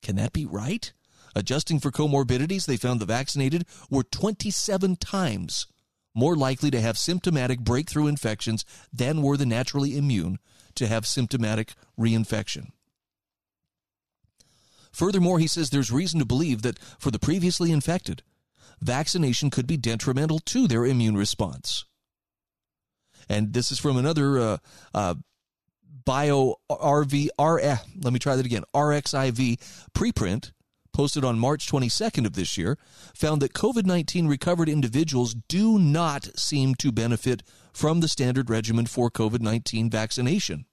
Can 0.03 0.15
that 0.15 0.31
be 0.31 0.45
right? 0.45 0.93
Adjusting 1.35 1.79
for 1.79 1.91
comorbidities, 1.91 2.65
they 2.65 2.77
found 2.77 2.99
the 2.99 3.05
vaccinated 3.05 3.65
were 3.89 4.03
27 4.03 4.95
times 4.97 5.65
more 6.13 6.35
likely 6.35 6.71
to 6.71 6.81
have 6.81 6.97
symptomatic 6.97 7.59
breakthrough 7.59 8.07
infections 8.07 8.65
than 8.91 9.21
were 9.21 9.37
the 9.37 9.45
naturally 9.45 9.97
immune 9.97 10.39
to 10.75 10.87
have 10.87 11.05
symptomatic 11.05 11.73
reinfection. 11.99 12.71
Furthermore, 14.91 15.39
he 15.39 15.47
says 15.47 15.69
there's 15.69 15.91
reason 15.91 16.19
to 16.19 16.25
believe 16.25 16.61
that 16.63 16.79
for 16.99 17.11
the 17.11 17.19
previously 17.19 17.71
infected, 17.71 18.23
vaccination 18.81 19.49
could 19.49 19.67
be 19.67 19.77
detrimental 19.77 20.39
to 20.39 20.67
their 20.67 20.85
immune 20.85 21.15
response. 21.15 21.85
And 23.29 23.53
this 23.53 23.71
is 23.71 23.79
from 23.79 23.97
another 23.97 24.37
uh, 24.37 24.57
uh, 24.93 25.15
bio 26.03 26.55
RV, 26.69 27.29
R, 27.39 27.61
let 27.61 28.13
me 28.13 28.19
try 28.19 28.35
that 28.35 28.45
again, 28.45 28.63
RXIV 28.73 29.59
preprint 29.93 30.51
posted 30.93 31.23
on 31.23 31.39
March 31.39 31.69
22nd 31.69 32.25
of 32.25 32.33
this 32.33 32.57
year, 32.57 32.77
found 33.13 33.41
that 33.41 33.53
COVID 33.53 33.85
19 33.85 34.27
recovered 34.27 34.69
individuals 34.69 35.35
do 35.47 35.79
not 35.79 36.37
seem 36.37 36.75
to 36.75 36.91
benefit 36.91 37.43
from 37.73 37.99
the 37.99 38.07
standard 38.07 38.49
regimen 38.49 38.85
for 38.85 39.09
COVID 39.09 39.41
19 39.41 39.89
vaccination. 39.89 40.65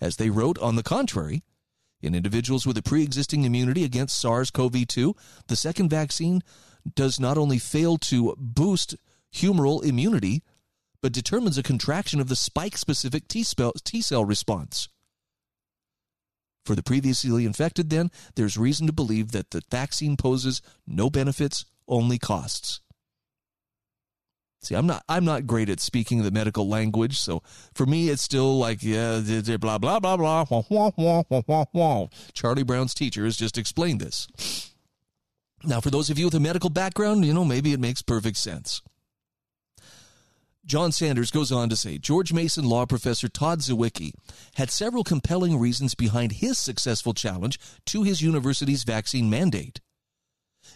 As 0.00 0.16
they 0.16 0.30
wrote, 0.30 0.58
on 0.58 0.76
the 0.76 0.82
contrary, 0.82 1.42
in 2.00 2.14
individuals 2.14 2.66
with 2.66 2.78
a 2.78 2.82
pre 2.82 3.02
existing 3.02 3.44
immunity 3.44 3.84
against 3.84 4.18
SARS 4.18 4.50
CoV 4.50 4.86
2, 4.86 5.14
the 5.48 5.56
second 5.56 5.88
vaccine 5.88 6.42
does 6.94 7.18
not 7.18 7.36
only 7.36 7.58
fail 7.58 7.98
to 7.98 8.34
boost 8.38 8.96
humoral 9.34 9.84
immunity, 9.84 10.42
but 11.02 11.12
determines 11.12 11.58
a 11.58 11.62
contraction 11.62 12.20
of 12.20 12.28
the 12.28 12.36
spike 12.36 12.76
specific 12.76 13.28
T 13.28 13.42
cell 13.42 14.24
response. 14.24 14.88
For 16.68 16.74
the 16.74 16.82
previously 16.82 17.46
infected, 17.46 17.88
then, 17.88 18.10
there's 18.34 18.58
reason 18.58 18.86
to 18.88 18.92
believe 18.92 19.32
that 19.32 19.52
the 19.52 19.62
vaccine 19.70 20.18
poses 20.18 20.60
no 20.86 21.08
benefits, 21.08 21.64
only 21.88 22.18
costs. 22.18 22.80
See, 24.60 24.74
I'm 24.74 24.86
not 24.86 25.02
I'm 25.08 25.24
not 25.24 25.46
great 25.46 25.70
at 25.70 25.80
speaking 25.80 26.22
the 26.22 26.30
medical 26.30 26.68
language, 26.68 27.18
so 27.18 27.42
for 27.72 27.86
me 27.86 28.10
it's 28.10 28.20
still 28.20 28.58
like 28.58 28.82
yeah, 28.82 29.18
blah 29.58 29.78
blah 29.78 29.98
blah 29.98 30.18
blah 30.18 30.44
wah, 30.50 30.62
wah, 30.68 30.90
wah, 30.94 31.22
wah, 31.30 31.42
wah, 31.46 31.64
wah. 31.72 32.06
Charlie 32.34 32.64
Brown's 32.64 32.92
teacher 32.92 33.24
has 33.24 33.38
just 33.38 33.56
explained 33.56 34.00
this. 34.02 34.28
Now, 35.64 35.80
for 35.80 35.88
those 35.88 36.10
of 36.10 36.18
you 36.18 36.26
with 36.26 36.34
a 36.34 36.40
medical 36.40 36.68
background, 36.68 37.24
you 37.24 37.32
know 37.32 37.46
maybe 37.46 37.72
it 37.72 37.80
makes 37.80 38.02
perfect 38.02 38.36
sense. 38.36 38.82
John 40.68 40.92
Sanders 40.92 41.30
goes 41.30 41.50
on 41.50 41.70
to 41.70 41.76
say 41.76 41.96
George 41.96 42.30
Mason 42.30 42.68
law 42.68 42.84
professor 42.84 43.26
Todd 43.26 43.60
Zywicki 43.60 44.12
had 44.56 44.70
several 44.70 45.02
compelling 45.02 45.58
reasons 45.58 45.94
behind 45.94 46.30
his 46.32 46.58
successful 46.58 47.14
challenge 47.14 47.58
to 47.86 48.02
his 48.02 48.20
university's 48.20 48.84
vaccine 48.84 49.30
mandate. 49.30 49.80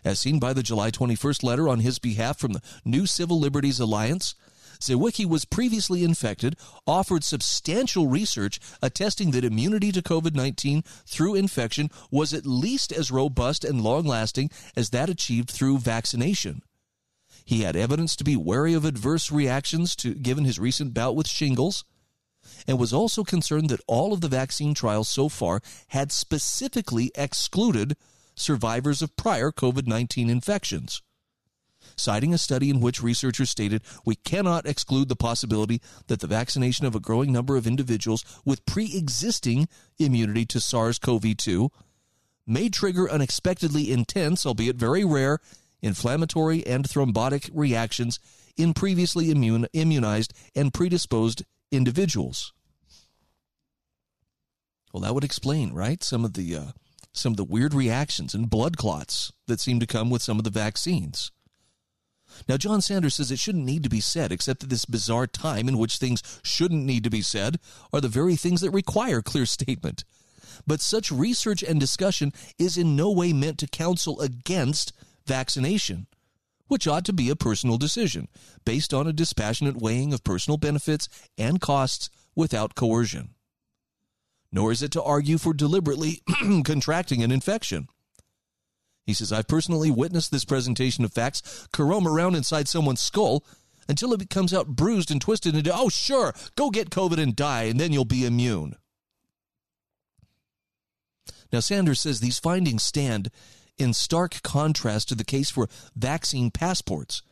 As 0.02 0.18
seen 0.18 0.38
by 0.38 0.54
the 0.54 0.62
July 0.62 0.90
21st 0.90 1.42
letter 1.42 1.68
on 1.68 1.80
his 1.80 1.98
behalf 1.98 2.38
from 2.38 2.54
the 2.54 2.62
New 2.86 3.04
Civil 3.04 3.38
Liberties 3.38 3.80
Alliance, 3.80 4.34
Zywicki 4.80 5.26
was 5.26 5.44
previously 5.44 6.04
infected, 6.04 6.56
offered 6.86 7.22
substantial 7.22 8.06
research 8.06 8.60
attesting 8.80 9.32
that 9.32 9.44
immunity 9.44 9.92
to 9.92 10.00
COVID 10.00 10.34
19 10.34 10.84
through 11.04 11.34
infection 11.34 11.90
was 12.10 12.32
at 12.32 12.46
least 12.46 12.92
as 12.92 13.10
robust 13.10 13.62
and 13.62 13.82
long 13.82 14.04
lasting 14.04 14.48
as 14.74 14.88
that 14.88 15.10
achieved 15.10 15.50
through 15.50 15.80
vaccination. 15.80 16.62
He 17.44 17.62
had 17.62 17.76
evidence 17.76 18.16
to 18.16 18.24
be 18.24 18.36
wary 18.36 18.74
of 18.74 18.84
adverse 18.84 19.30
reactions 19.30 19.96
to 19.96 20.14
given 20.14 20.44
his 20.44 20.58
recent 20.58 20.94
bout 20.94 21.16
with 21.16 21.28
shingles 21.28 21.84
and 22.66 22.78
was 22.78 22.92
also 22.92 23.24
concerned 23.24 23.68
that 23.70 23.80
all 23.86 24.12
of 24.12 24.20
the 24.20 24.28
vaccine 24.28 24.74
trials 24.74 25.08
so 25.08 25.28
far 25.28 25.60
had 25.88 26.12
specifically 26.12 27.10
excluded 27.14 27.96
survivors 28.34 29.02
of 29.02 29.16
prior 29.16 29.52
COVID-19 29.52 30.28
infections. 30.28 31.02
Citing 31.96 32.32
a 32.32 32.38
study 32.38 32.70
in 32.70 32.80
which 32.80 33.02
researchers 33.02 33.50
stated 33.50 33.82
we 34.04 34.14
cannot 34.14 34.66
exclude 34.66 35.08
the 35.08 35.16
possibility 35.16 35.80
that 36.06 36.20
the 36.20 36.26
vaccination 36.26 36.86
of 36.86 36.94
a 36.94 37.00
growing 37.00 37.32
number 37.32 37.56
of 37.56 37.66
individuals 37.66 38.24
with 38.44 38.64
pre 38.64 38.96
existing 38.96 39.68
immunity 39.98 40.46
to 40.46 40.60
SARS 40.60 40.98
CoV 40.98 41.36
2 41.36 41.70
may 42.46 42.68
trigger 42.68 43.10
unexpectedly 43.10 43.90
intense, 43.90 44.46
albeit 44.46 44.76
very 44.76 45.04
rare, 45.04 45.40
inflammatory 45.82 46.66
and 46.66 46.84
thrombotic 46.84 47.50
reactions 47.52 48.18
in 48.56 48.74
previously 48.74 49.30
immune, 49.30 49.66
immunized 49.72 50.32
and 50.54 50.72
predisposed 50.72 51.42
individuals. 51.70 52.52
Well, 54.92 55.02
that 55.02 55.14
would 55.14 55.24
explain, 55.24 55.72
right? 55.72 56.02
Some 56.02 56.24
of 56.24 56.34
the 56.34 56.54
uh, 56.56 56.72
some 57.12 57.32
of 57.32 57.36
the 57.36 57.44
weird 57.44 57.74
reactions 57.74 58.34
and 58.34 58.48
blood 58.48 58.76
clots 58.76 59.32
that 59.46 59.60
seem 59.60 59.80
to 59.80 59.86
come 59.86 60.10
with 60.10 60.22
some 60.22 60.38
of 60.38 60.44
the 60.44 60.50
vaccines. 60.50 61.30
Now, 62.48 62.56
John 62.56 62.80
Sanders 62.80 63.16
says 63.16 63.30
it 63.30 63.38
shouldn't 63.38 63.66
need 63.66 63.82
to 63.82 63.90
be 63.90 64.00
said, 64.00 64.32
except 64.32 64.62
at 64.62 64.70
this 64.70 64.86
bizarre 64.86 65.26
time 65.26 65.68
in 65.68 65.76
which 65.76 65.96
things 65.96 66.22
shouldn't 66.42 66.86
need 66.86 67.04
to 67.04 67.10
be 67.10 67.20
said 67.20 67.58
are 67.92 68.00
the 68.00 68.08
very 68.08 68.36
things 68.36 68.62
that 68.62 68.70
require 68.70 69.20
clear 69.20 69.44
statement. 69.44 70.04
But 70.66 70.80
such 70.80 71.12
research 71.12 71.62
and 71.62 71.78
discussion 71.78 72.32
is 72.58 72.78
in 72.78 72.96
no 72.96 73.10
way 73.10 73.32
meant 73.32 73.58
to 73.58 73.66
counsel 73.66 74.20
against 74.20 74.92
vaccination, 75.26 76.06
which 76.68 76.86
ought 76.86 77.04
to 77.04 77.12
be 77.12 77.30
a 77.30 77.36
personal 77.36 77.76
decision 77.76 78.28
based 78.64 78.94
on 78.94 79.06
a 79.06 79.12
dispassionate 79.12 79.76
weighing 79.76 80.12
of 80.12 80.24
personal 80.24 80.56
benefits 80.56 81.08
and 81.36 81.60
costs 81.60 82.08
without 82.34 82.74
coercion. 82.74 83.30
Nor 84.50 84.72
is 84.72 84.82
it 84.82 84.92
to 84.92 85.02
argue 85.02 85.38
for 85.38 85.54
deliberately 85.54 86.22
contracting 86.64 87.22
an 87.22 87.30
infection. 87.30 87.88
He 89.04 89.14
says, 89.14 89.32
I've 89.32 89.48
personally 89.48 89.90
witnessed 89.90 90.30
this 90.30 90.44
presentation 90.44 91.04
of 91.04 91.12
facts 91.12 91.68
carome 91.72 92.06
around 92.06 92.36
inside 92.36 92.68
someone's 92.68 93.00
skull 93.00 93.44
until 93.88 94.12
it 94.12 94.30
comes 94.30 94.54
out 94.54 94.68
bruised 94.68 95.10
and 95.10 95.20
twisted 95.20 95.56
into, 95.56 95.72
oh, 95.74 95.88
sure, 95.88 96.32
go 96.56 96.70
get 96.70 96.90
COVID 96.90 97.18
and 97.18 97.34
die, 97.34 97.64
and 97.64 97.80
then 97.80 97.92
you'll 97.92 98.04
be 98.04 98.24
immune. 98.24 98.76
Now, 101.52 101.60
Sanders 101.60 102.00
says 102.00 102.20
these 102.20 102.38
findings 102.38 102.82
stand 102.82 103.30
in 103.78 103.92
stark 103.92 104.42
contrast 104.42 105.08
to 105.08 105.14
the 105.14 105.24
case 105.24 105.50
for 105.50 105.68
vaccine 105.96 106.50
passports. 106.50 107.22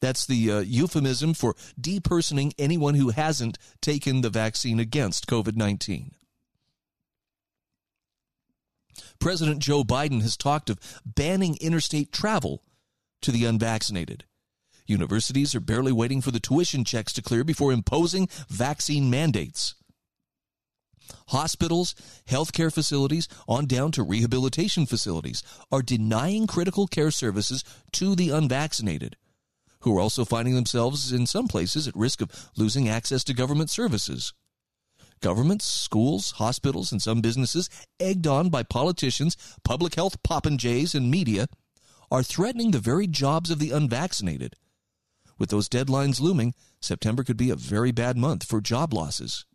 That's 0.00 0.26
the 0.26 0.50
uh, 0.50 0.58
euphemism 0.60 1.32
for 1.32 1.54
depersoning 1.80 2.52
anyone 2.58 2.94
who 2.94 3.10
hasn't 3.10 3.56
taken 3.80 4.20
the 4.20 4.30
vaccine 4.30 4.80
against 4.80 5.28
COVID 5.28 5.56
19. 5.56 6.12
President 9.20 9.60
Joe 9.60 9.84
Biden 9.84 10.20
has 10.22 10.36
talked 10.36 10.68
of 10.68 10.80
banning 11.06 11.56
interstate 11.60 12.10
travel 12.10 12.64
to 13.20 13.30
the 13.30 13.44
unvaccinated. 13.44 14.24
Universities 14.86 15.54
are 15.54 15.60
barely 15.60 15.92
waiting 15.92 16.20
for 16.20 16.32
the 16.32 16.40
tuition 16.40 16.84
checks 16.84 17.12
to 17.12 17.22
clear 17.22 17.44
before 17.44 17.72
imposing 17.72 18.28
vaccine 18.48 19.08
mandates. 19.08 19.76
Hospitals, 21.28 21.94
healthcare 22.26 22.72
facilities, 22.72 23.28
on 23.48 23.66
down 23.66 23.92
to 23.92 24.02
rehabilitation 24.02 24.86
facilities 24.86 25.42
are 25.70 25.82
denying 25.82 26.46
critical 26.46 26.86
care 26.86 27.10
services 27.10 27.64
to 27.92 28.14
the 28.14 28.30
unvaccinated, 28.30 29.16
who 29.80 29.96
are 29.96 30.00
also 30.00 30.24
finding 30.24 30.54
themselves 30.54 31.12
in 31.12 31.26
some 31.26 31.48
places 31.48 31.88
at 31.88 31.96
risk 31.96 32.20
of 32.20 32.50
losing 32.56 32.88
access 32.88 33.24
to 33.24 33.34
government 33.34 33.70
services. 33.70 34.32
Governments, 35.20 35.64
schools, 35.64 36.32
hospitals, 36.32 36.90
and 36.90 37.00
some 37.00 37.20
businesses, 37.20 37.70
egged 38.00 38.26
on 38.26 38.50
by 38.50 38.62
politicians, 38.64 39.36
public 39.64 39.94
health 39.94 40.22
popinjays, 40.22 40.94
and 40.94 41.10
media, 41.10 41.46
are 42.10 42.22
threatening 42.22 42.72
the 42.72 42.78
very 42.78 43.06
jobs 43.06 43.50
of 43.50 43.58
the 43.58 43.70
unvaccinated. 43.70 44.56
With 45.38 45.50
those 45.50 45.68
deadlines 45.68 46.20
looming, 46.20 46.54
September 46.80 47.24
could 47.24 47.36
be 47.36 47.50
a 47.50 47.56
very 47.56 47.92
bad 47.92 48.16
month 48.16 48.44
for 48.44 48.60
job 48.60 48.92
losses. 48.92 49.46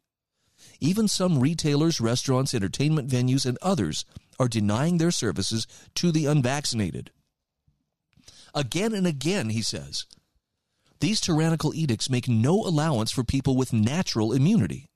Even 0.79 1.07
some 1.07 1.39
retailers, 1.39 1.99
restaurants, 1.99 2.53
entertainment 2.53 3.09
venues, 3.09 3.45
and 3.45 3.57
others 3.61 4.05
are 4.39 4.47
denying 4.47 4.97
their 4.97 5.11
services 5.11 5.65
to 5.95 6.11
the 6.11 6.25
unvaccinated. 6.25 7.11
Again 8.53 8.93
and 8.93 9.07
again, 9.07 9.49
he 9.49 9.61
says, 9.61 10.05
these 10.99 11.21
tyrannical 11.21 11.75
edicts 11.75 12.09
make 12.09 12.27
no 12.27 12.55
allowance 12.55 13.11
for 13.11 13.23
people 13.23 13.55
with 13.55 13.71
natural 13.73 14.33
immunity. 14.33 14.89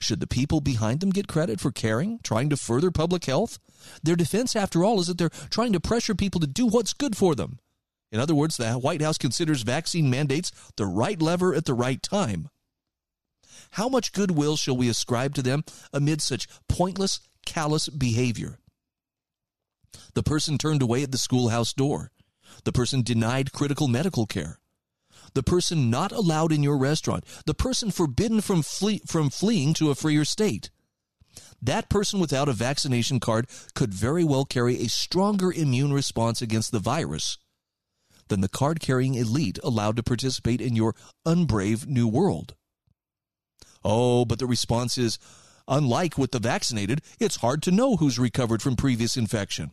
Should 0.00 0.20
the 0.20 0.26
people 0.26 0.60
behind 0.60 1.00
them 1.00 1.10
get 1.10 1.28
credit 1.28 1.60
for 1.60 1.70
caring, 1.70 2.18
trying 2.22 2.50
to 2.50 2.56
further 2.56 2.90
public 2.90 3.24
health? 3.24 3.58
Their 4.02 4.16
defense, 4.16 4.56
after 4.56 4.84
all, 4.84 5.00
is 5.00 5.06
that 5.06 5.18
they're 5.18 5.30
trying 5.50 5.72
to 5.72 5.80
pressure 5.80 6.14
people 6.14 6.40
to 6.40 6.46
do 6.46 6.66
what's 6.66 6.92
good 6.92 7.16
for 7.16 7.34
them. 7.34 7.58
In 8.10 8.20
other 8.20 8.34
words, 8.34 8.56
the 8.56 8.72
White 8.72 9.02
House 9.02 9.18
considers 9.18 9.62
vaccine 9.62 10.10
mandates 10.10 10.50
the 10.76 10.86
right 10.86 11.20
lever 11.20 11.54
at 11.54 11.64
the 11.64 11.74
right 11.74 12.02
time. 12.02 12.48
How 13.72 13.88
much 13.88 14.12
goodwill 14.12 14.56
shall 14.56 14.76
we 14.76 14.88
ascribe 14.88 15.34
to 15.34 15.42
them 15.42 15.64
amid 15.92 16.20
such 16.22 16.48
pointless, 16.68 17.20
callous 17.44 17.88
behavior? 17.88 18.58
The 20.14 20.22
person 20.22 20.58
turned 20.58 20.82
away 20.82 21.02
at 21.02 21.12
the 21.12 21.18
schoolhouse 21.18 21.72
door. 21.72 22.10
The 22.64 22.72
person 22.72 23.02
denied 23.02 23.52
critical 23.52 23.88
medical 23.88 24.26
care. 24.26 24.58
The 25.34 25.42
person 25.42 25.90
not 25.90 26.12
allowed 26.12 26.52
in 26.52 26.62
your 26.62 26.78
restaurant. 26.78 27.24
The 27.46 27.54
person 27.54 27.90
forbidden 27.90 28.40
from, 28.40 28.62
from 28.62 29.30
fleeing 29.30 29.74
to 29.74 29.90
a 29.90 29.94
freer 29.94 30.24
state. 30.24 30.70
That 31.60 31.88
person 31.88 32.20
without 32.20 32.48
a 32.48 32.52
vaccination 32.52 33.20
card 33.20 33.46
could 33.74 33.92
very 33.92 34.24
well 34.24 34.44
carry 34.44 34.80
a 34.80 34.88
stronger 34.88 35.52
immune 35.52 35.92
response 35.92 36.40
against 36.40 36.72
the 36.72 36.78
virus 36.78 37.38
than 38.28 38.40
the 38.40 38.48
card 38.48 38.80
carrying 38.80 39.14
elite 39.14 39.58
allowed 39.62 39.96
to 39.96 40.02
participate 40.02 40.60
in 40.60 40.76
your 40.76 40.94
unbrave 41.26 41.86
new 41.86 42.06
world. 42.06 42.54
Oh, 43.84 44.24
but 44.24 44.38
the 44.38 44.46
response 44.46 44.98
is 44.98 45.18
unlike 45.66 46.18
with 46.18 46.32
the 46.32 46.38
vaccinated, 46.38 47.02
it's 47.20 47.36
hard 47.36 47.62
to 47.62 47.70
know 47.70 47.96
who's 47.96 48.18
recovered 48.18 48.62
from 48.62 48.76
previous 48.76 49.16
infection. 49.16 49.72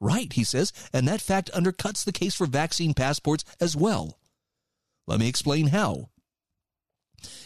Right, 0.00 0.32
he 0.32 0.44
says, 0.44 0.72
and 0.92 1.06
that 1.08 1.20
fact 1.20 1.50
undercuts 1.52 2.04
the 2.04 2.12
case 2.12 2.34
for 2.34 2.46
vaccine 2.46 2.94
passports 2.94 3.44
as 3.60 3.76
well. 3.76 4.18
Let 5.06 5.20
me 5.20 5.28
explain 5.28 5.68
how. 5.68 6.08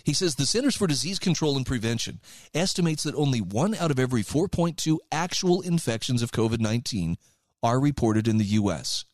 He 0.04 0.12
says 0.12 0.36
the 0.36 0.46
Centers 0.46 0.76
for 0.76 0.86
Disease 0.86 1.18
Control 1.18 1.56
and 1.56 1.66
Prevention 1.66 2.20
estimates 2.54 3.02
that 3.02 3.14
only 3.16 3.40
one 3.40 3.74
out 3.74 3.90
of 3.90 3.98
every 3.98 4.22
4.2 4.22 4.98
actual 5.10 5.62
infections 5.62 6.22
of 6.22 6.30
COVID 6.30 6.60
19 6.60 7.16
are 7.62 7.80
reported 7.80 8.28
in 8.28 8.38
the 8.38 8.44
U.S. 8.44 9.04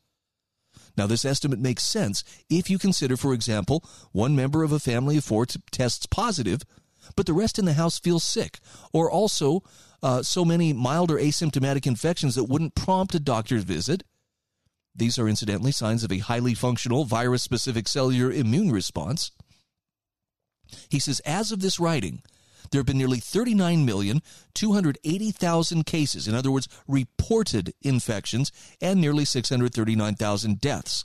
Now, 0.97 1.07
this 1.07 1.25
estimate 1.25 1.61
makes 1.61 1.85
sense 1.85 2.25
if 2.51 2.69
you 2.69 2.79
consider, 2.79 3.17
for 3.17 3.33
example, 3.33 3.85
one 4.13 4.37
member 4.37 4.63
of 4.63 4.73
a 4.73 4.79
family 4.79 5.17
of 5.17 5.25
four 5.25 5.47
t- 5.47 5.61
tests 5.71 6.07
positive, 6.07 6.63
but 7.17 7.27
the 7.27 7.33
rest 7.33 7.59
in 7.59 7.65
the 7.65 7.75
house 7.75 7.99
feels 7.99 8.25
sick, 8.25 8.59
or 8.93 9.11
also 9.11 9.63
uh, 10.03 10.23
so 10.23 10.45
many 10.45 10.73
mild 10.73 11.11
or 11.11 11.19
asymptomatic 11.19 11.87
infections 11.87 12.35
that 12.35 12.45
wouldn't 12.45 12.75
prompt 12.75 13.15
a 13.15 13.21
doctor's 13.21 13.65
visit. 13.65 14.03
These 14.95 15.19
are 15.19 15.29
incidentally 15.29 15.73
signs 15.73 16.05
of 16.05 16.13
a 16.13 16.19
highly 16.19 16.55
functional 16.55 17.05
virus 17.05 17.43
specific 17.43 17.89
cellular 17.89 18.33
immune 18.33 18.71
response. 18.71 19.31
He 20.89 20.99
says, 20.99 21.21
as 21.21 21.53
of 21.53 21.61
this 21.61 21.81
writing, 21.81 22.23
there 22.71 22.79
have 22.79 22.87
been 22.87 22.99
nearly 22.99 23.21
39,280,000 23.21 25.87
cases, 25.87 26.29
in 26.29 26.35
other 26.35 26.51
words, 26.51 26.69
reported 26.87 27.73
infections, 27.83 28.53
and 28.81 29.01
nearly 29.01 29.25
639,000 29.25 30.61
deaths. 30.61 31.05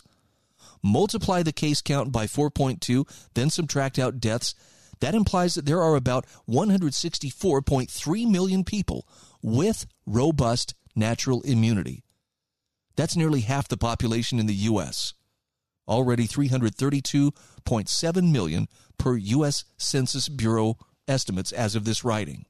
Multiply 0.84 1.42
the 1.42 1.52
case 1.52 1.82
count 1.82 2.12
by 2.12 2.28
4.2, 2.28 3.08
then 3.34 3.50
subtract 3.50 3.98
out 3.98 4.20
deaths. 4.20 4.54
That 5.00 5.16
implies 5.16 5.56
that 5.56 5.66
there 5.66 5.82
are 5.82 5.96
about 5.96 6.26
164.3 6.50 8.30
million 8.30 8.64
people 8.64 9.08
with 9.42 9.86
robust 10.06 10.76
natural 10.96 11.42
immunity. 11.42 12.04
That's 12.96 13.16
nearly 13.16 13.42
half 13.42 13.68
the 13.68 13.78
population 13.78 14.40
in 14.40 14.46
the 14.46 14.54
U.S. 14.54 15.14
Already 15.88 16.28
332.7 16.28 18.32
million 18.32 18.68
per 18.98 19.18
U.S. 19.18 19.66
Census 19.78 20.30
Bureau 20.30 20.78
estimates 21.08 21.52
as 21.52 21.76
of 21.76 21.86
this 21.86 22.04
writing. 22.04 22.46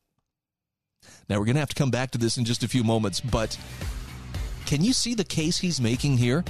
Now, 1.27 1.39
we're 1.39 1.45
going 1.45 1.55
to 1.55 1.61
have 1.61 1.69
to 1.69 1.75
come 1.75 1.91
back 1.91 2.11
to 2.11 2.17
this 2.17 2.37
in 2.37 2.45
just 2.45 2.63
a 2.63 2.67
few 2.67 2.83
moments, 2.83 3.19
but 3.19 3.57
can 4.65 4.83
you 4.83 4.93
see 4.93 5.13
the 5.13 5.23
case 5.23 5.57
he's 5.57 5.81
making 5.81 6.17
here? 6.17 6.43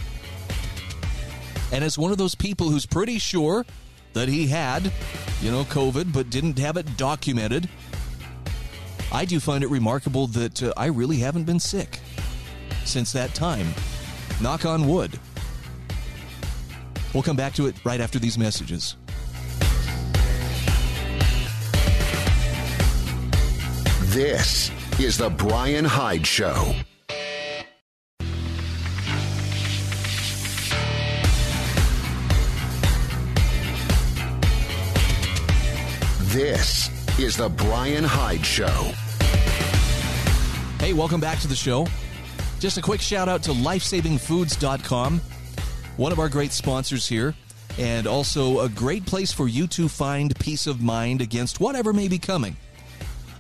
And 1.72 1.84
as 1.84 1.98
one 1.98 2.12
of 2.12 2.18
those 2.18 2.36
people 2.36 2.70
who's 2.70 2.86
pretty 2.86 3.20
sure 3.20 3.66
that 4.16 4.30
he 4.30 4.48
had, 4.48 4.92
you 5.42 5.52
know, 5.52 5.66
COVID, 5.66 6.12
but 6.12 6.30
didn't 6.30 6.58
have 6.58 6.78
it 6.78 6.98
documented, 6.98 7.70
I 9.12 9.26
do 9.26 9.40
find 9.40 9.64
it 9.64 9.70
remarkable 9.70 10.26
that 10.28 10.64
uh, 10.64 10.74
I 10.76 10.88
really 10.88 11.18
haven't 11.18 11.44
been 11.44 11.60
sick 11.60 12.00
since 12.86 13.12
that 13.12 13.36
time. 13.36 13.68
Knock 14.42 14.66
on 14.66 14.88
wood. 14.88 15.20
We'll 17.14 17.24
come 17.24 17.36
back 17.36 17.54
to 17.56 17.68
it 17.68 17.76
right 17.84 18.00
after 18.00 18.18
these 18.18 18.38
messages. 18.38 18.96
This 24.14 24.72
is 24.98 25.18
The 25.18 25.30
Brian 25.30 25.84
Hyde 25.84 26.26
Show. 26.26 26.74
This 36.36 36.90
is 37.18 37.38
The 37.38 37.48
Brian 37.48 38.04
Hyde 38.04 38.46
Show. 38.46 38.92
Hey, 40.82 40.92
welcome 40.92 41.22
back 41.22 41.40
to 41.40 41.48
the 41.48 41.56
show. 41.56 41.88
Just 42.60 42.78
a 42.78 42.82
quick 42.82 43.00
shout 43.00 43.30
out 43.30 43.42
to 43.44 43.52
lifesavingfoods.com, 43.52 45.22
one 45.96 46.12
of 46.12 46.20
our 46.20 46.28
great 46.28 46.52
sponsors 46.52 47.08
here, 47.08 47.36
and 47.80 48.06
also 48.06 48.60
a 48.60 48.68
great 48.68 49.06
place 49.06 49.32
for 49.32 49.48
you 49.48 49.66
to 49.68 49.88
find 49.88 50.38
peace 50.38 50.68
of 50.68 50.82
mind 50.82 51.22
against 51.22 51.62
whatever 51.62 51.94
may 51.94 52.10
be 52.10 52.20
coming. 52.20 52.58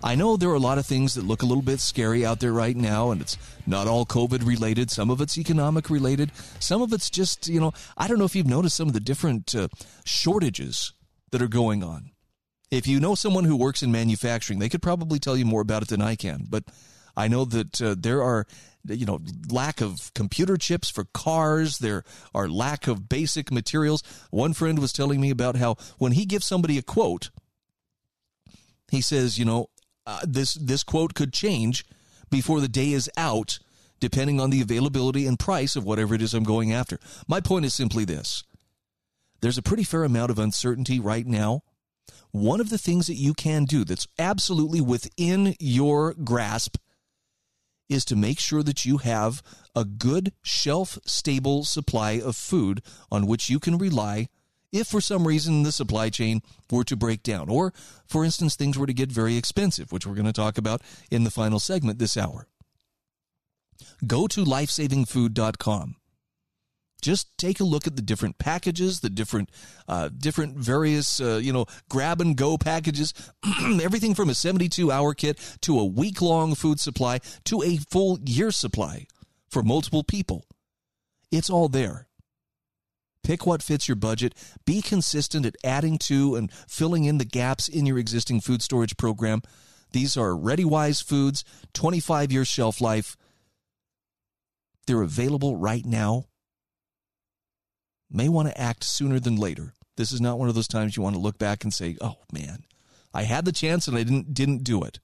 I 0.01 0.15
know 0.15 0.37
there 0.37 0.51
are 0.51 0.53
a 0.53 0.59
lot 0.59 0.77
of 0.77 0.85
things 0.85 1.15
that 1.15 1.25
look 1.25 1.41
a 1.41 1.45
little 1.45 1.61
bit 1.61 1.81
scary 1.81 2.25
out 2.25 2.39
there 2.39 2.53
right 2.53 2.77
now, 2.77 3.11
and 3.11 3.19
it's 3.19 3.37
not 3.67 3.87
all 3.87 4.05
COVID 4.05 4.47
related. 4.47 4.89
Some 4.89 5.09
of 5.09 5.19
it's 5.19 5.37
economic 5.37 5.89
related. 5.89 6.31
Some 6.61 6.81
of 6.81 6.93
it's 6.93 7.09
just, 7.09 7.49
you 7.49 7.59
know, 7.59 7.73
I 7.97 8.07
don't 8.07 8.19
know 8.19 8.23
if 8.23 8.37
you've 8.37 8.47
noticed 8.47 8.77
some 8.77 8.87
of 8.87 8.93
the 8.93 9.01
different 9.01 9.53
uh, 9.53 9.67
shortages 10.05 10.93
that 11.31 11.41
are 11.41 11.49
going 11.49 11.83
on. 11.83 12.11
If 12.75 12.87
you 12.87 12.99
know 12.99 13.15
someone 13.15 13.45
who 13.45 13.55
works 13.55 13.81
in 13.81 13.91
manufacturing, 13.91 14.59
they 14.59 14.67
could 14.67 14.81
probably 14.81 15.17
tell 15.17 15.37
you 15.37 15.45
more 15.45 15.61
about 15.61 15.81
it 15.81 15.87
than 15.87 16.01
I 16.01 16.15
can. 16.15 16.45
But 16.49 16.65
I 17.15 17.29
know 17.29 17.45
that 17.45 17.81
uh, 17.81 17.95
there 17.97 18.21
are, 18.21 18.45
you 18.85 19.05
know, 19.05 19.21
lack 19.49 19.79
of 19.79 20.13
computer 20.13 20.57
chips 20.57 20.89
for 20.89 21.05
cars. 21.05 21.77
There 21.77 22.03
are 22.33 22.49
lack 22.49 22.87
of 22.87 23.07
basic 23.07 23.49
materials. 23.49 24.03
One 24.29 24.53
friend 24.53 24.77
was 24.77 24.91
telling 24.91 25.21
me 25.21 25.29
about 25.29 25.55
how 25.55 25.77
when 25.99 26.11
he 26.11 26.25
gives 26.25 26.45
somebody 26.45 26.77
a 26.77 26.81
quote, 26.81 27.29
he 28.91 28.99
says, 28.99 29.39
you 29.39 29.45
know, 29.45 29.69
uh, 30.05 30.19
this 30.27 30.55
this 30.55 30.83
quote 30.83 31.13
could 31.13 31.31
change 31.31 31.85
before 32.29 32.59
the 32.59 32.67
day 32.67 32.91
is 32.91 33.09
out, 33.15 33.59
depending 34.01 34.41
on 34.41 34.49
the 34.49 34.61
availability 34.61 35.25
and 35.25 35.39
price 35.39 35.77
of 35.77 35.85
whatever 35.85 36.13
it 36.13 36.21
is 36.21 36.33
I'm 36.33 36.43
going 36.43 36.73
after. 36.73 36.99
My 37.25 37.39
point 37.39 37.63
is 37.63 37.73
simply 37.73 38.03
this: 38.03 38.43
there's 39.39 39.57
a 39.57 39.63
pretty 39.63 39.85
fair 39.85 40.03
amount 40.03 40.29
of 40.29 40.39
uncertainty 40.39 40.99
right 40.99 41.25
now. 41.25 41.63
One 42.35 42.59
of 42.59 42.69
the 42.69 42.77
things 42.77 43.07
that 43.07 43.15
you 43.15 43.33
can 43.33 43.63
do 43.63 43.85
that's 43.85 44.09
absolutely 44.19 44.81
within 44.81 45.55
your 45.57 46.13
grasp 46.15 46.75
is 47.87 48.03
to 48.03 48.17
make 48.17 48.41
sure 48.41 48.61
that 48.61 48.83
you 48.83 48.97
have 48.97 49.41
a 49.73 49.85
good 49.85 50.33
shelf 50.43 50.99
stable 51.05 51.63
supply 51.63 52.19
of 52.19 52.35
food 52.35 52.81
on 53.09 53.25
which 53.25 53.49
you 53.49 53.57
can 53.57 53.77
rely 53.77 54.27
if 54.73 54.85
for 54.85 54.99
some 54.99 55.25
reason 55.25 55.63
the 55.63 55.71
supply 55.71 56.09
chain 56.09 56.41
were 56.69 56.83
to 56.83 56.97
break 56.97 57.23
down, 57.23 57.47
or 57.47 57.71
for 58.05 58.25
instance, 58.25 58.57
things 58.57 58.77
were 58.77 58.87
to 58.87 58.93
get 58.93 59.09
very 59.09 59.37
expensive, 59.37 59.93
which 59.93 60.05
we're 60.05 60.13
going 60.13 60.25
to 60.25 60.33
talk 60.33 60.57
about 60.57 60.81
in 61.09 61.23
the 61.23 61.31
final 61.31 61.61
segment 61.61 61.99
this 61.99 62.17
hour. 62.17 62.49
Go 64.05 64.27
to 64.27 64.43
lifesavingfood.com. 64.43 65.95
Just 67.05 67.37
take 67.37 67.59
a 67.59 67.63
look 67.63 67.85
at 67.85 67.95
the 67.95 68.01
different 68.01 68.39
packages, 68.39 69.01
the 69.01 69.11
different, 69.11 69.51
uh, 69.87 70.09
different 70.09 70.57
various, 70.57 71.21
uh, 71.21 71.39
you 71.39 71.53
know, 71.53 71.67
grab 71.87 72.19
and 72.19 72.35
go 72.35 72.57
packages, 72.57 73.13
everything 73.79 74.15
from 74.15 74.27
a 74.27 74.33
72 74.33 74.91
hour 74.91 75.13
kit 75.13 75.37
to 75.61 75.77
a 75.77 75.85
week 75.85 76.19
long 76.19 76.55
food 76.55 76.79
supply 76.79 77.19
to 77.43 77.61
a 77.61 77.77
full 77.77 78.17
year 78.25 78.49
supply 78.49 79.05
for 79.51 79.61
multiple 79.61 80.03
people. 80.03 80.45
It's 81.31 81.47
all 81.47 81.69
there. 81.69 82.07
Pick 83.23 83.45
what 83.45 83.61
fits 83.61 83.87
your 83.87 83.97
budget. 83.97 84.33
Be 84.65 84.81
consistent 84.81 85.45
at 85.45 85.57
adding 85.63 85.99
to 86.09 86.33
and 86.33 86.51
filling 86.67 87.05
in 87.05 87.19
the 87.19 87.23
gaps 87.23 87.67
in 87.67 87.85
your 87.85 87.99
existing 87.99 88.41
food 88.41 88.63
storage 88.63 88.97
program. 88.97 89.43
These 89.91 90.17
are 90.17 90.31
ReadyWise 90.31 91.03
foods, 91.03 91.43
25 91.75 92.31
year 92.31 92.45
shelf 92.45 92.81
life. 92.81 93.15
They're 94.87 95.03
available 95.03 95.55
right 95.55 95.85
now. 95.85 96.25
May 98.15 98.29
want 98.29 98.47
to 98.47 98.59
act 98.59 98.83
sooner 98.85 99.19
than 99.19 99.35
later. 99.35 99.73
This 99.97 100.13
is 100.13 100.21
not 100.21 100.39
one 100.39 100.47
of 100.47 100.55
those 100.55 100.69
times 100.69 100.95
you 100.95 101.03
want 101.03 101.15
to 101.15 101.21
look 101.21 101.37
back 101.37 101.65
and 101.65 101.73
say, 101.73 101.97
"Oh 101.99 102.15
man, 102.31 102.63
I 103.13 103.23
had 103.23 103.43
the 103.43 103.51
chance 103.51 103.89
and 103.89 103.97
I 103.97 104.03
didn't 104.03 104.33
didn't 104.33 104.63
do 104.63 104.83
it." 104.83 105.01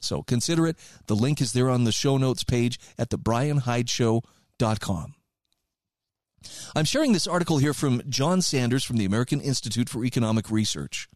So 0.00 0.22
consider 0.22 0.68
it. 0.68 0.76
The 1.06 1.16
link 1.16 1.40
is 1.40 1.52
there 1.52 1.68
on 1.68 1.82
the 1.82 1.90
show 1.90 2.18
notes 2.18 2.44
page 2.44 2.78
at 2.96 3.10
thebrianhydeshow.com. 3.10 5.14
I'm 6.76 6.84
sharing 6.84 7.12
this 7.12 7.26
article 7.26 7.58
here 7.58 7.74
from 7.74 8.00
Jon 8.08 8.40
Sanders 8.40 8.84
from 8.84 8.98
the 8.98 9.04
American 9.04 9.40
Institute 9.40 9.88
for 9.88 10.04
Economic 10.04 10.48
Research 10.48 11.08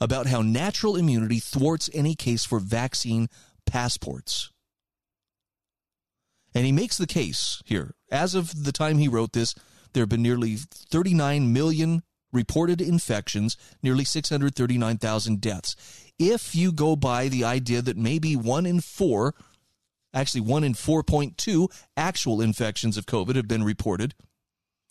about 0.00 0.26
how 0.26 0.42
natural 0.42 0.96
immunity 0.96 1.38
thwarts 1.38 1.88
any 1.92 2.16
case 2.16 2.44
for 2.44 2.58
vaccine 2.58 3.28
passports. 3.64 4.50
And 6.52 6.66
he 6.66 6.72
makes 6.72 6.98
the 6.98 7.06
case 7.06 7.62
here. 7.64 7.94
As 8.10 8.34
of 8.34 8.64
the 8.64 8.72
time 8.72 8.98
he 8.98 9.06
wrote 9.06 9.34
this, 9.34 9.54
there 9.92 10.02
have 10.02 10.08
been 10.08 10.22
nearly 10.22 10.56
39 10.56 11.52
million 11.52 12.02
reported 12.32 12.80
infections, 12.80 13.56
nearly 13.82 14.04
639,000 14.04 15.40
deaths. 15.40 15.76
If 16.18 16.54
you 16.54 16.72
go 16.72 16.96
by 16.96 17.28
the 17.28 17.44
idea 17.44 17.82
that 17.82 17.96
maybe 17.96 18.36
one 18.36 18.66
in 18.66 18.80
four 18.80 19.34
Actually, 20.12 20.40
1 20.40 20.64
in 20.64 20.74
4.2 20.74 21.68
actual 21.96 22.40
infections 22.40 22.96
of 22.96 23.06
COVID 23.06 23.36
have 23.36 23.48
been 23.48 23.62
reported. 23.62 24.14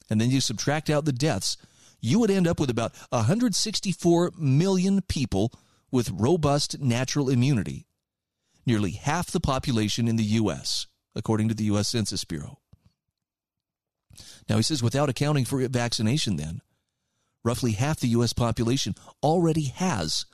And 0.10 0.20
then 0.20 0.30
you 0.30 0.42
subtract 0.42 0.90
out 0.90 1.06
the 1.06 1.12
deaths, 1.12 1.58
you 2.00 2.20
would 2.20 2.32
end 2.32 2.48
up 2.48 2.60
with 2.60 2.70
about 2.70 2.96
164 3.10 4.32
million 4.38 5.02
people 5.02 5.52
with 5.92 6.12
robust 6.12 6.80
natural 6.80 7.30
immunity, 7.30 7.88
nearly 8.66 8.92
half 8.92 9.32
the 9.32 9.40
population 9.40 10.08
in 10.08 10.16
the 10.16 10.24
U.S., 10.24 10.88
according 11.16 11.50
to 11.50 11.54
the 11.54 11.66
U.S. 11.66 11.90
Census 11.90 12.24
Bureau. 12.24 12.60
Now, 14.50 14.58
he 14.58 14.64
says 14.64 14.82
without 14.82 15.10
accounting 15.10 15.46
for 15.46 15.66
vaccination, 15.68 16.36
then, 16.36 16.62
roughly 17.44 17.74
half 17.74 18.00
the 18.00 18.08
U.S. 18.10 18.34
population 18.34 18.96
already 19.22 19.66
has 19.66 20.26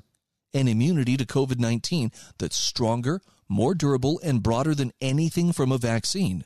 an 0.53 0.69
immunity 0.69 1.17
to 1.17 1.25
COVID 1.25 1.59
19 1.59 2.11
that's 2.39 2.55
stronger, 2.55 3.21
more 3.49 3.75
durable, 3.75 4.19
and 4.23 4.41
broader 4.41 4.73
than 4.73 4.93
anything 5.01 5.51
from 5.51 5.71
a 5.71 5.77
vaccine. 5.77 6.45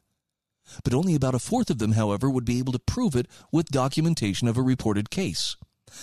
But 0.84 0.94
only 0.94 1.16
about 1.16 1.36
a 1.36 1.40
fourth 1.40 1.70
of 1.70 1.78
them, 1.78 1.94
however, 1.94 2.30
would 2.30 2.46
be 2.46 2.60
able 2.60 2.74
to 2.74 2.80
prove 2.80 3.16
it 3.16 3.28
with 3.52 3.70
documentation 3.70 4.48
of 4.48 4.58
a 4.58 4.64
reported 4.64 5.10
case. 5.10 5.56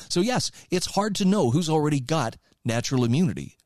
So, 0.08 0.20
yes, 0.20 0.50
it's 0.70 0.94
hard 0.94 1.14
to 1.16 1.24
know 1.24 1.50
who's 1.50 1.68
already 1.68 2.00
got 2.00 2.36
natural 2.64 3.04
immunity. 3.04 3.56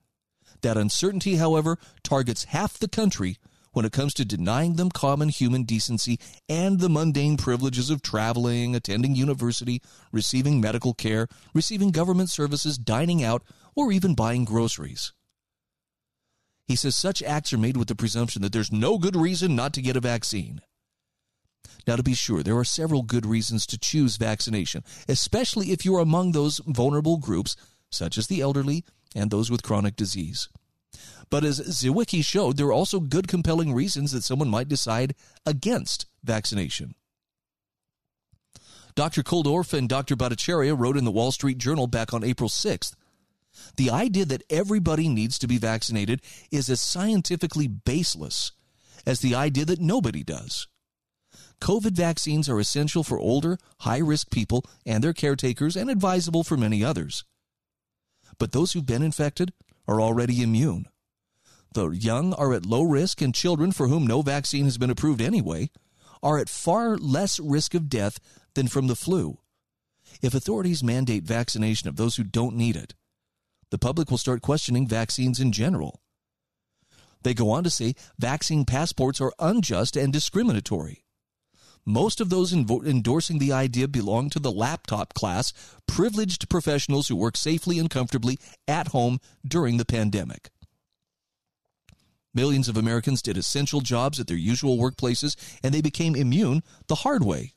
That 0.63 0.77
uncertainty, 0.77 1.37
however, 1.37 1.79
targets 2.03 2.45
half 2.45 2.79
the 2.79 2.89
country 2.89 3.39
when 3.73 3.85
it 3.85 3.93
comes 3.93 4.15
to 4.15 4.25
denying 4.25 4.75
them 4.75 4.91
common 4.91 5.29
human 5.29 5.63
decency 5.63 6.19
and 6.49 6.81
the 6.81 6.89
mundane 6.89 7.37
privileges 7.37 7.91
of 7.91 8.03
traveling, 8.03 8.75
attending 8.75 9.15
university, 9.15 9.81
receiving 10.13 10.61
medical 10.61 10.95
care, 10.95 11.29
receiving 11.55 11.91
government 11.91 12.31
services, 12.31 12.79
dining 12.79 13.23
out, 13.23 13.43
or 13.75 13.93
even 13.93 14.15
buying 14.15 14.45
groceries. 14.45 15.13
He 16.67 16.77
says 16.77 16.97
such 16.97 17.23
acts 17.23 17.53
are 17.53 17.59
made 17.59 17.77
with 17.77 17.89
the 17.89 17.97
presumption 17.97 18.43
that 18.43 18.53
there's 18.53 18.73
no 18.73 18.99
good 18.99 19.17
reason 19.17 19.57
not 19.57 19.73
to 19.75 19.83
get 19.83 19.97
a 19.97 20.01
vaccine. 20.01 20.61
Now, 21.87 21.97
to 21.97 22.03
be 22.03 22.15
sure, 22.15 22.43
there 22.43 22.59
are 22.59 22.65
several 22.65 23.03
good 23.03 23.27
reasons 23.27 23.67
to 23.67 23.79
choose 23.79 24.17
vaccination, 24.17 24.85
especially 25.09 25.73
if 25.73 25.85
you're 25.85 25.99
among 25.99 26.33
those 26.33 26.61
vulnerable 26.67 27.17
groups, 27.17 27.57
such 27.91 28.19
as 28.19 28.27
the 28.27 28.41
elderly 28.41 28.85
and 29.15 29.31
those 29.31 29.51
with 29.51 29.63
chronic 29.63 29.97
disease. 29.97 30.49
But 31.31 31.45
as 31.45 31.61
Zywicki 31.61 32.25
showed, 32.25 32.57
there 32.57 32.67
are 32.67 32.73
also 32.73 33.01
good, 33.01 33.29
compelling 33.29 33.73
reasons 33.73 34.13
that 34.13 34.25
someone 34.25 34.49
might 34.49 34.69
decide 34.69 35.15
against 35.47 36.07
vaccination. 36.25 36.95
Dr. 38.97 39.23
Kulldorff 39.23 39.73
and 39.73 39.89
Dr. 39.89 40.17
Bhattacharya 40.17 40.77
wrote 40.77 40.97
in 40.97 41.05
the 41.05 41.13
Wall 41.13 41.31
Street 41.31 41.59
Journal 41.59 41.87
back 41.87 42.13
on 42.13 42.25
April 42.25 42.49
6th 42.49 42.95
the 43.77 43.91
idea 43.91 44.25
that 44.25 44.43
everybody 44.51 45.09
needs 45.09 45.39
to 45.39 45.49
be 45.49 45.59
vaccinated 45.59 46.23
is 46.51 46.69
as 46.69 46.81
scientifically 46.81 47.67
baseless 47.67 48.53
as 49.07 49.21
the 49.21 49.35
idea 49.35 49.65
that 49.65 49.81
nobody 49.81 50.23
does. 50.23 50.69
COVID 51.61 51.93
vaccines 51.93 52.49
are 52.49 52.59
essential 52.59 53.03
for 53.03 53.19
older, 53.19 53.59
high 53.81 53.99
risk 53.99 54.31
people 54.31 54.65
and 54.87 55.05
their 55.05 55.13
caretakers 55.13 55.77
and 55.77 55.91
advisable 55.91 56.43
for 56.43 56.57
many 56.57 56.83
others. 56.83 57.25
But 58.39 58.53
those 58.53 58.73
who've 58.73 58.87
been 58.87 59.03
infected 59.03 59.53
are 59.87 60.01
already 60.01 60.43
immune. 60.43 60.87
The 61.73 61.91
young 61.91 62.33
are 62.35 62.53
at 62.53 62.67
low 62.67 62.83
risk, 62.83 63.21
and 63.21 63.35
children 63.35 63.73
for 63.73 63.89
whom 63.89 64.07
no 64.07 64.23
vaccine 64.23 64.65
has 64.65 64.79
been 64.79 64.91
approved 64.91 65.21
anyway 65.21 65.71
are 66.23 66.39
at 66.39 66.49
far 66.49 66.97
less 66.97 67.39
risk 67.39 67.75
of 67.75 67.89
death 67.89 68.19
than 68.55 68.69
from 68.69 68.89
the 68.89 68.97
flu. 68.97 69.39
If 70.21 70.35
authorities 70.35 70.83
mandate 70.83 71.25
vaccination 71.25 71.89
of 71.89 71.97
those 71.97 72.17
who 72.17 72.25
don't 72.25 72.57
need 72.57 72.77
it, 72.77 72.95
the 73.71 73.79
public 73.79 74.11
will 74.11 74.19
start 74.19 74.43
questioning 74.43 74.87
vaccines 74.87 75.39
in 75.39 75.53
general. 75.53 76.03
They 77.23 77.35
go 77.35 77.51
on 77.51 77.65
to 77.65 77.71
say 77.71 77.95
vaccine 78.19 78.65
passports 78.65 79.21
are 79.21 79.33
unjust 79.39 79.97
and 79.97 80.13
discriminatory. 80.13 81.05
Most 81.85 82.21
of 82.21 82.29
those 82.29 82.53
endorsing 82.53 83.39
the 83.39 83.53
idea 83.53 83.89
belong 83.89 84.31
to 84.31 84.39
the 84.39 84.53
laptop 84.53 85.15
class, 85.15 85.53
privileged 85.87 86.49
professionals 86.49 87.09
who 87.09 87.17
work 87.17 87.37
safely 87.37 87.79
and 87.79 87.91
comfortably 87.91 88.39
at 88.69 88.89
home 88.89 89.19
during 89.47 89.77
the 89.77 89.85
pandemic. 89.85 90.51
Millions 92.33 92.69
of 92.69 92.77
Americans 92.77 93.23
did 93.23 93.37
essential 93.37 93.81
jobs 93.81 94.21
at 94.21 94.29
their 94.29 94.37
usual 94.37 94.79
workplaces 94.79 95.35
and 95.65 95.75
they 95.75 95.81
became 95.81 96.15
immune 96.15 96.63
the 96.87 96.97
hard 96.97 97.25
way. 97.25 97.53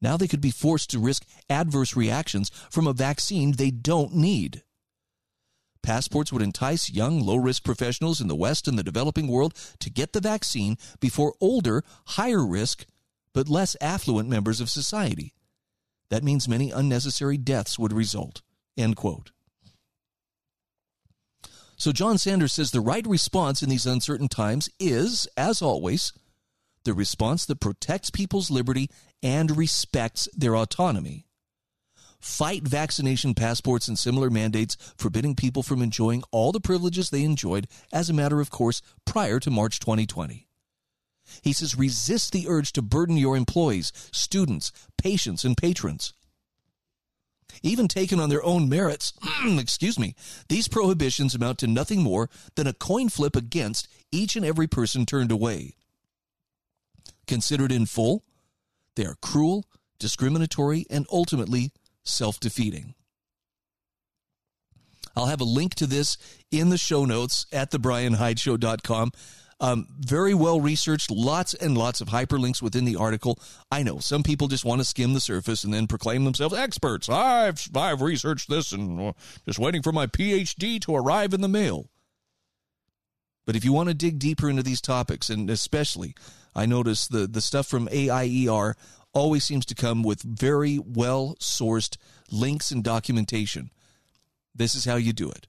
Now 0.00 0.16
they 0.16 0.28
could 0.28 0.40
be 0.40 0.50
forced 0.50 0.90
to 0.90 0.98
risk 0.98 1.26
adverse 1.50 1.94
reactions 1.94 2.50
from 2.70 2.86
a 2.86 2.94
vaccine 2.94 3.52
they 3.52 3.70
don't 3.70 4.14
need. 4.14 4.62
Passports 5.82 6.32
would 6.32 6.42
entice 6.42 6.90
young, 6.90 7.20
low 7.20 7.36
risk 7.36 7.64
professionals 7.64 8.20
in 8.20 8.28
the 8.28 8.36
West 8.36 8.68
and 8.68 8.78
the 8.78 8.82
developing 8.82 9.28
world 9.28 9.54
to 9.78 9.90
get 9.90 10.12
the 10.12 10.20
vaccine 10.20 10.76
before 11.00 11.34
older, 11.40 11.82
higher 12.06 12.44
risk, 12.44 12.86
but 13.32 13.48
less 13.48 13.76
affluent 13.80 14.28
members 14.28 14.60
of 14.60 14.68
society. 14.68 15.32
That 16.10 16.24
means 16.24 16.48
many 16.48 16.70
unnecessary 16.70 17.38
deaths 17.38 17.78
would 17.78 17.92
result. 17.92 18.42
End 18.76 18.96
quote. 18.96 19.30
So 21.76 21.92
Jon 21.92 22.18
Sanders 22.18 22.52
says 22.52 22.72
the 22.72 22.80
right 22.80 23.06
response 23.06 23.62
in 23.62 23.70
these 23.70 23.86
uncertain 23.86 24.28
times 24.28 24.68
is, 24.78 25.26
as 25.36 25.62
always, 25.62 26.12
the 26.84 26.92
response 26.92 27.46
that 27.46 27.60
protects 27.60 28.10
people's 28.10 28.50
liberty 28.50 28.90
and 29.22 29.56
respects 29.56 30.28
their 30.36 30.56
autonomy. 30.56 31.26
Fight 32.20 32.62
vaccination 32.62 33.34
passports 33.34 33.88
and 33.88 33.98
similar 33.98 34.28
mandates 34.28 34.76
forbidding 34.96 35.34
people 35.34 35.62
from 35.62 35.80
enjoying 35.80 36.22
all 36.30 36.52
the 36.52 36.60
privileges 36.60 37.08
they 37.10 37.24
enjoyed 37.24 37.66
as 37.92 38.10
a 38.10 38.14
matter 38.14 38.40
of 38.40 38.50
course 38.50 38.82
prior 39.06 39.40
to 39.40 39.50
March 39.50 39.80
2020. 39.80 40.46
He 41.42 41.52
says 41.52 41.76
resist 41.76 42.32
the 42.32 42.46
urge 42.48 42.72
to 42.72 42.82
burden 42.82 43.16
your 43.16 43.36
employees, 43.36 43.92
students, 44.12 44.72
patients, 44.98 45.44
and 45.44 45.56
patrons. 45.56 46.12
Even 47.62 47.88
taken 47.88 48.20
on 48.20 48.28
their 48.28 48.44
own 48.44 48.68
merits, 48.68 49.12
excuse 49.44 49.98
me, 49.98 50.14
these 50.48 50.68
prohibitions 50.68 51.34
amount 51.34 51.58
to 51.58 51.66
nothing 51.66 52.02
more 52.02 52.28
than 52.54 52.66
a 52.66 52.72
coin 52.72 53.08
flip 53.08 53.34
against 53.34 53.88
each 54.12 54.36
and 54.36 54.44
every 54.44 54.66
person 54.66 55.06
turned 55.06 55.32
away. 55.32 55.74
Considered 57.26 57.72
in 57.72 57.86
full, 57.86 58.24
they 58.94 59.04
are 59.04 59.16
cruel, 59.22 59.64
discriminatory, 59.98 60.86
and 60.90 61.06
ultimately 61.10 61.72
self 62.10 62.40
defeating. 62.40 62.94
I'll 65.16 65.26
have 65.26 65.40
a 65.40 65.44
link 65.44 65.74
to 65.76 65.86
this 65.86 66.16
in 66.50 66.70
the 66.70 66.78
show 66.78 67.04
notes 67.04 67.46
at 67.52 67.70
thebrianhydeshow.com. 67.70 69.12
Um, 69.62 69.86
very 69.98 70.32
well 70.32 70.58
researched, 70.58 71.10
lots 71.10 71.52
and 71.52 71.76
lots 71.76 72.00
of 72.00 72.08
hyperlinks 72.08 72.62
within 72.62 72.86
the 72.86 72.96
article. 72.96 73.38
I 73.70 73.82
know 73.82 73.98
some 73.98 74.22
people 74.22 74.48
just 74.48 74.64
want 74.64 74.80
to 74.80 74.86
skim 74.86 75.12
the 75.12 75.20
surface 75.20 75.64
and 75.64 75.74
then 75.74 75.86
proclaim 75.86 76.24
themselves 76.24 76.54
experts. 76.54 77.10
I've 77.10 77.68
I've 77.76 78.00
researched 78.00 78.48
this 78.48 78.72
and 78.72 79.00
uh, 79.00 79.12
just 79.44 79.58
waiting 79.58 79.82
for 79.82 79.92
my 79.92 80.06
PhD 80.06 80.80
to 80.80 80.96
arrive 80.96 81.34
in 81.34 81.42
the 81.42 81.48
mail. 81.48 81.90
But 83.44 83.54
if 83.54 83.64
you 83.64 83.74
want 83.74 83.88
to 83.88 83.94
dig 83.94 84.18
deeper 84.18 84.48
into 84.48 84.62
these 84.62 84.80
topics, 84.80 85.28
and 85.28 85.50
especially, 85.50 86.14
I 86.54 86.64
notice 86.64 87.06
the 87.06 87.26
the 87.26 87.42
stuff 87.42 87.66
from 87.66 87.88
AIER 87.88 88.76
always 89.12 89.44
seems 89.44 89.66
to 89.66 89.74
come 89.74 90.02
with 90.02 90.22
very 90.22 90.78
well 90.78 91.36
sourced 91.40 91.96
links 92.30 92.70
and 92.70 92.84
documentation. 92.84 93.70
This 94.54 94.74
is 94.74 94.84
how 94.84 94.96
you 94.96 95.12
do 95.12 95.30
it. 95.30 95.46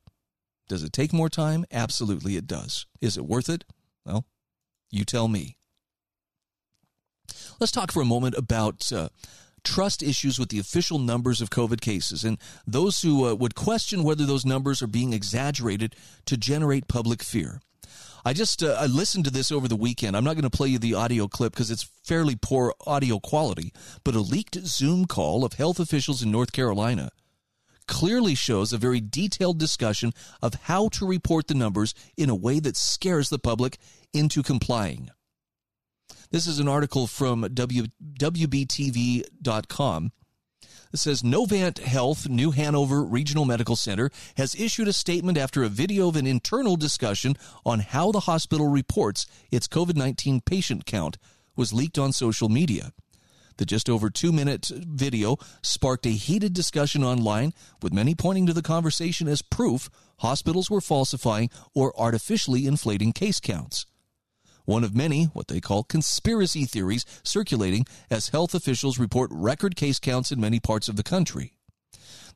Does 0.68 0.84
it 0.84 0.94
take 0.94 1.12
more 1.12 1.30
time? 1.30 1.66
Absolutely, 1.72 2.38
it 2.38 2.48
does. 2.48 2.86
Is 3.02 3.18
it 3.18 3.26
worth 3.26 3.50
it? 3.50 3.66
Well, 4.06 4.26
you 4.90 5.04
tell 5.04 5.28
me. 5.28 5.58
Let's 7.60 7.72
talk 7.72 7.92
for 7.92 8.02
a 8.02 8.06
moment 8.06 8.36
about 8.38 8.92
uh, 8.92 9.10
trust 9.64 10.02
issues 10.02 10.40
with 10.40 10.50
the 10.50 10.60
official 10.60 11.00
numbers 11.00 11.42
of 11.42 11.50
COVID 11.50 11.82
cases 11.82 12.24
and 12.24 12.38
those 12.66 13.02
who 13.02 13.28
uh, 13.28 13.36
would 13.36 13.56
question 13.56 14.04
whether 14.04 14.26
those 14.26 14.46
numbers 14.46 14.82
are 14.82 14.88
being 14.88 15.14
exaggerated 15.14 15.96
to 16.26 16.38
generate 16.38 16.88
public 16.88 17.22
fear. 17.22 17.62
I 18.24 18.34
just 18.34 18.64
uh, 18.64 18.78
I 18.80 18.86
listened 18.86 19.26
to 19.26 19.32
this 19.32 19.52
over 19.52 19.68
the 19.68 19.76
weekend. 19.76 20.16
I'm 20.16 20.24
not 20.24 20.36
going 20.36 20.44
to 20.44 20.50
play 20.50 20.70
you 20.70 20.80
the 20.80 20.94
audio 20.94 21.28
clip 21.28 21.54
because 21.54 21.72
it's 21.72 21.90
fairly 22.04 22.36
poor 22.36 22.74
audio 22.86 23.20
quality, 23.20 23.74
but 24.04 24.16
a 24.16 24.20
leaked 24.20 24.56
Zoom 24.66 25.06
call 25.06 25.44
of 25.44 25.54
health 25.54 25.80
officials 25.80 26.22
in 26.22 26.32
North 26.32 26.52
Carolina 26.52 27.12
clearly 27.88 28.36
shows 28.36 28.72
a 28.72 28.78
very 28.78 29.02
detailed 29.02 29.58
discussion 29.60 30.14
of 30.42 30.54
how 30.64 30.88
to 30.88 31.06
report 31.06 31.48
the 31.48 31.54
numbers 31.54 31.94
in 32.16 32.30
a 32.30 32.36
way 32.36 32.60
that 32.60 32.78
scares 32.78 33.30
the 33.30 33.40
public 33.40 33.78
into 34.14 34.42
complying. 34.42 35.10
This 36.30 36.48
is 36.48 36.60
an 36.60 36.70
article 36.70 37.08
from 37.08 37.42
w, 37.54 37.88
WBTV.com. 38.18 40.12
It 40.94 40.98
says 40.98 41.22
Novant 41.22 41.80
Health 41.80 42.28
New 42.28 42.52
Hanover 42.52 43.04
Regional 43.04 43.46
Medical 43.46 43.78
Center 43.78 44.10
has 44.36 44.56
issued 44.56 44.90
a 44.90 44.94
statement 44.94 45.38
after 45.38 45.64
a 45.64 45.70
video 45.70 46.10
of 46.10 46.18
an 46.18 46.28
internal 46.28 46.76
discussion 46.76 47.38
on 47.66 47.80
how 47.80 48.12
the 48.12 48.22
hospital 48.22 48.68
reports 48.68 49.26
its 49.52 49.70
COVID 49.70 49.96
19 49.96 50.42
patient 50.42 50.86
count 50.86 51.18
was 51.56 51.72
leaked 51.72 51.98
on 51.98 52.12
social 52.12 52.50
media. 52.50 52.92
The 53.56 53.66
just 53.66 53.90
over 53.90 54.10
two 54.10 54.34
minute 54.34 54.70
video 54.70 55.38
sparked 55.62 56.06
a 56.06 56.10
heated 56.10 56.54
discussion 56.54 57.06
online, 57.06 57.54
with 57.82 57.94
many 57.94 58.14
pointing 58.14 58.46
to 58.48 58.54
the 58.54 58.62
conversation 58.62 59.30
as 59.30 59.42
proof 59.42 59.90
hospitals 60.20 60.70
were 60.70 60.82
falsifying 60.82 61.50
or 61.74 61.98
artificially 61.98 62.68
inflating 62.68 63.14
case 63.14 63.40
counts. 63.40 63.86
One 64.66 64.84
of 64.84 64.96
many, 64.96 65.26
what 65.26 65.48
they 65.48 65.60
call 65.60 65.84
conspiracy 65.84 66.66
theories, 66.66 67.06
circulating 67.24 67.86
as 68.10 68.30
health 68.30 68.54
officials 68.54 69.00
report 69.00 69.30
record 69.34 69.76
case 69.76 70.00
counts 70.00 70.32
in 70.32 70.40
many 70.40 70.60
parts 70.60 70.88
of 70.88 70.96
the 70.96 71.04
country. 71.04 71.54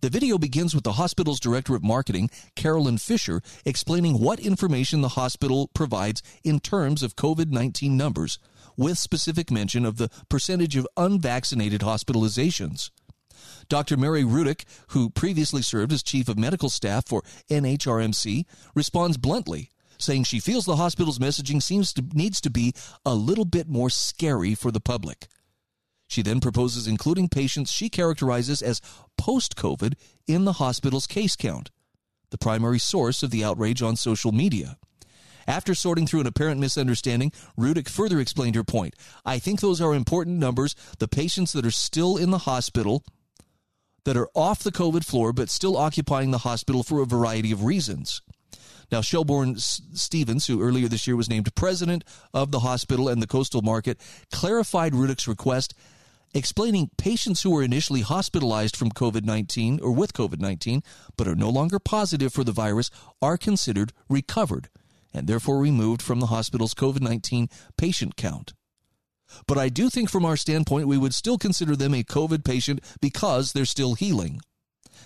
The 0.01 0.09
video 0.09 0.37
begins 0.37 0.75
with 0.75 0.83
the 0.83 0.93
hospital's 0.93 1.39
director 1.39 1.75
of 1.75 1.83
marketing, 1.83 2.29
Carolyn 2.55 2.97
Fisher, 2.97 3.41
explaining 3.65 4.19
what 4.19 4.39
information 4.39 5.01
the 5.01 5.09
hospital 5.09 5.69
provides 5.73 6.21
in 6.43 6.59
terms 6.59 7.01
of 7.01 7.15
COVID 7.15 7.51
19 7.51 7.95
numbers, 7.95 8.39
with 8.75 8.97
specific 8.97 9.49
mention 9.49 9.85
of 9.85 9.97
the 9.97 10.09
percentage 10.29 10.75
of 10.75 10.87
unvaccinated 10.97 11.81
hospitalizations. 11.81 12.89
Dr. 13.69 13.97
Mary 13.97 14.23
Rudick, 14.23 14.65
who 14.89 15.09
previously 15.09 15.61
served 15.61 15.93
as 15.93 16.03
chief 16.03 16.27
of 16.27 16.37
medical 16.37 16.69
staff 16.69 17.05
for 17.07 17.23
NHRMC, 17.49 18.45
responds 18.73 19.17
bluntly, 19.17 19.71
saying 19.97 20.23
she 20.23 20.39
feels 20.39 20.65
the 20.65 20.75
hospital's 20.75 21.19
messaging 21.19 21.61
seems 21.61 21.93
to 21.93 22.03
needs 22.13 22.41
to 22.41 22.49
be 22.49 22.73
a 23.05 23.13
little 23.15 23.45
bit 23.45 23.67
more 23.67 23.89
scary 23.89 24.55
for 24.55 24.71
the 24.71 24.79
public. 24.79 25.27
She 26.07 26.21
then 26.21 26.39
proposes 26.39 26.87
including 26.87 27.29
patients 27.29 27.71
she 27.71 27.89
characterizes 27.89 28.61
as 28.61 28.81
post 29.17 29.55
COVID 29.55 29.95
in 30.27 30.45
the 30.45 30.53
hospital's 30.53 31.07
case 31.07 31.35
count, 31.35 31.71
the 32.29 32.37
primary 32.37 32.79
source 32.79 33.23
of 33.23 33.31
the 33.31 33.43
outrage 33.43 33.81
on 33.81 33.95
social 33.95 34.31
media. 34.31 34.77
After 35.47 35.75
sorting 35.75 36.07
through 36.07 36.21
an 36.21 36.27
apparent 36.27 36.59
misunderstanding, 36.59 37.31
Rudick 37.57 37.87
further 37.87 38.19
explained 38.19 38.55
her 38.55 38.63
point. 38.63 38.95
I 39.23 39.37
think 39.37 39.59
those 39.59 39.79
are 39.79 39.93
important 39.93 40.39
numbers. 40.39 40.75
The 40.97 41.07
patients 41.07 41.51
that 41.53 41.65
are 41.65 41.71
still 41.71 42.17
in 42.17 42.31
the 42.31 42.39
hospital, 42.39 43.03
that 44.05 44.17
are 44.17 44.29
off 44.33 44.63
the 44.63 44.71
COVID 44.71 45.03
floor, 45.03 45.33
but 45.33 45.49
still 45.49 45.77
occupying 45.77 46.31
the 46.31 46.39
hospital 46.39 46.83
for 46.83 47.01
a 47.01 47.05
variety 47.05 47.51
of 47.51 47.63
reasons. 47.63 48.21
Now, 48.91 49.01
Shelbourn 49.01 49.59
Stevens, 49.59 50.47
who 50.47 50.61
earlier 50.61 50.87
this 50.87 51.07
year 51.07 51.15
was 51.15 51.29
named 51.29 51.53
president 51.55 52.03
of 52.33 52.51
the 52.51 52.59
hospital 52.59 53.07
and 53.09 53.21
the 53.21 53.27
coastal 53.27 53.61
market, 53.61 53.99
clarified 54.31 54.93
Rudick's 54.93 55.27
request, 55.27 55.73
explaining 56.33 56.89
patients 56.97 57.41
who 57.41 57.49
were 57.49 57.63
initially 57.63 58.01
hospitalized 58.01 58.75
from 58.75 58.91
COVID 58.91 59.23
19 59.23 59.79
or 59.81 59.91
with 59.91 60.13
COVID 60.13 60.39
19 60.39 60.83
but 61.15 61.27
are 61.27 61.35
no 61.35 61.49
longer 61.49 61.79
positive 61.79 62.33
for 62.33 62.43
the 62.43 62.51
virus 62.51 62.91
are 63.21 63.37
considered 63.37 63.93
recovered 64.09 64.69
and 65.13 65.27
therefore 65.27 65.59
removed 65.59 66.01
from 66.01 66.19
the 66.19 66.25
hospital's 66.27 66.73
COVID 66.73 67.01
19 67.01 67.47
patient 67.77 68.17
count. 68.17 68.53
But 69.47 69.57
I 69.57 69.69
do 69.69 69.89
think 69.89 70.09
from 70.09 70.25
our 70.25 70.37
standpoint, 70.37 70.87
we 70.87 70.97
would 70.97 71.13
still 71.13 71.37
consider 71.37 71.75
them 71.75 71.93
a 71.93 72.03
COVID 72.03 72.43
patient 72.43 72.81
because 73.01 73.53
they're 73.53 73.65
still 73.65 73.95
healing. 73.95 74.41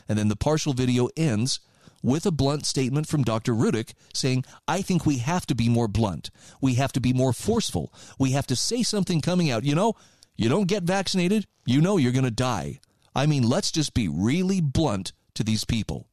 And 0.08 0.18
then 0.18 0.28
the 0.28 0.36
partial 0.36 0.74
video 0.74 1.10
ends 1.16 1.60
with 2.04 2.26
a 2.26 2.32
blunt 2.32 2.66
statement 2.66 3.08
from 3.08 3.24
Dr. 3.24 3.54
Rudick 3.54 3.94
saying, 4.14 4.46
I 4.68 4.82
think 4.82 5.06
we 5.06 5.18
have 5.18 5.46
to 5.48 5.56
be 5.56 5.70
more 5.70 5.88
blunt. 5.88 6.30
We 6.62 6.76
have 6.76 6.92
to 6.94 7.00
be 7.00 7.14
more 7.14 7.34
forceful. 7.34 7.94
We 8.18 8.32
have 8.32 8.48
to 8.48 8.56
say 8.56 8.84
something 8.84 9.22
coming 9.22 9.50
out. 9.50 9.64
You 9.64 9.76
know, 9.76 9.94
you 10.36 10.50
don't 10.50 10.68
get 10.68 10.84
vaccinated, 10.84 11.48
you 11.66 11.82
know 11.82 11.98
you're 11.98 12.12
going 12.12 12.24
to 12.24 12.32
die. 12.32 12.80
I 13.16 13.26
mean, 13.26 13.44
let's 13.44 13.72
just 13.72 13.94
be 13.94 14.08
really 14.08 14.62
blunt 14.62 15.14
to 15.36 15.44
these 15.44 15.66
people. 15.66 16.09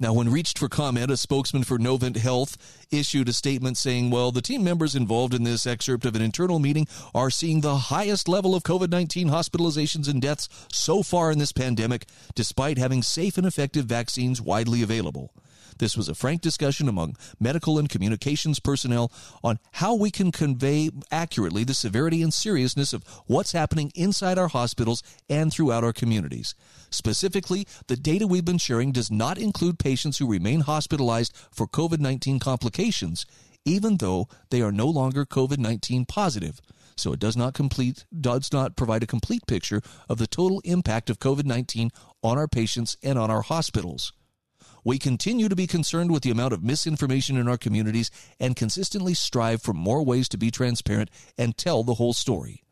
Now, 0.00 0.12
when 0.12 0.28
reached 0.28 0.60
for 0.60 0.68
comment, 0.68 1.10
a 1.10 1.16
spokesman 1.16 1.64
for 1.64 1.76
Novant 1.76 2.18
Health 2.18 2.56
issued 2.88 3.28
a 3.28 3.32
statement 3.32 3.76
saying, 3.76 4.10
Well, 4.10 4.30
the 4.30 4.40
team 4.40 4.62
members 4.62 4.94
involved 4.94 5.34
in 5.34 5.42
this 5.42 5.66
excerpt 5.66 6.04
of 6.04 6.14
an 6.14 6.22
internal 6.22 6.60
meeting 6.60 6.86
are 7.16 7.30
seeing 7.30 7.62
the 7.62 7.76
highest 7.76 8.28
level 8.28 8.54
of 8.54 8.62
COVID 8.62 8.90
19 8.90 9.28
hospitalizations 9.28 10.08
and 10.08 10.22
deaths 10.22 10.48
so 10.70 11.02
far 11.02 11.32
in 11.32 11.40
this 11.40 11.50
pandemic, 11.50 12.06
despite 12.36 12.78
having 12.78 13.02
safe 13.02 13.36
and 13.36 13.44
effective 13.44 13.86
vaccines 13.86 14.40
widely 14.40 14.82
available. 14.82 15.32
This 15.78 15.96
was 15.96 16.08
a 16.08 16.14
frank 16.14 16.40
discussion 16.40 16.88
among 16.88 17.16
medical 17.38 17.78
and 17.78 17.88
communications 17.88 18.60
personnel 18.60 19.12
on 19.42 19.58
how 19.72 19.94
we 19.94 20.10
can 20.10 20.32
convey 20.32 20.90
accurately 21.10 21.64
the 21.64 21.74
severity 21.74 22.22
and 22.22 22.32
seriousness 22.32 22.92
of 22.92 23.04
what's 23.26 23.52
happening 23.52 23.92
inside 23.94 24.38
our 24.38 24.48
hospitals 24.48 25.02
and 25.28 25.52
throughout 25.52 25.84
our 25.84 25.92
communities. 25.92 26.54
Specifically, 26.90 27.66
the 27.86 27.96
data 27.96 28.26
we've 28.26 28.44
been 28.44 28.58
sharing 28.58 28.92
does 28.92 29.10
not 29.10 29.38
include 29.38 29.78
patients 29.78 30.18
who 30.18 30.30
remain 30.30 30.60
hospitalized 30.60 31.34
for 31.50 31.66
COVID 31.66 32.00
19 32.00 32.38
complications, 32.38 33.24
even 33.64 33.98
though 33.98 34.28
they 34.50 34.62
are 34.62 34.72
no 34.72 34.86
longer 34.86 35.24
COVID 35.24 35.58
19 35.58 36.06
positive. 36.06 36.60
So 36.98 37.12
it 37.12 37.20
does 37.20 37.36
not 37.36 37.54
complete 37.54 38.04
does 38.20 38.52
not 38.52 38.76
provide 38.76 39.04
a 39.04 39.06
complete 39.06 39.46
picture 39.46 39.80
of 40.08 40.18
the 40.18 40.26
total 40.26 40.60
impact 40.64 41.10
of 41.10 41.20
COVID-19 41.20 41.90
on 42.22 42.38
our 42.38 42.48
patients 42.48 42.96
and 43.02 43.18
on 43.18 43.30
our 43.30 43.42
hospitals. 43.42 44.12
We 44.88 44.98
continue 44.98 45.50
to 45.50 45.54
be 45.54 45.66
concerned 45.66 46.10
with 46.10 46.22
the 46.22 46.30
amount 46.30 46.54
of 46.54 46.64
misinformation 46.64 47.36
in 47.36 47.46
our 47.46 47.58
communities 47.58 48.10
and 48.40 48.56
consistently 48.56 49.12
strive 49.12 49.60
for 49.60 49.74
more 49.74 50.02
ways 50.02 50.30
to 50.30 50.38
be 50.38 50.50
transparent 50.50 51.10
and 51.36 51.54
tell 51.58 51.82
the 51.82 51.92
whole 51.92 52.14
story. 52.14 52.62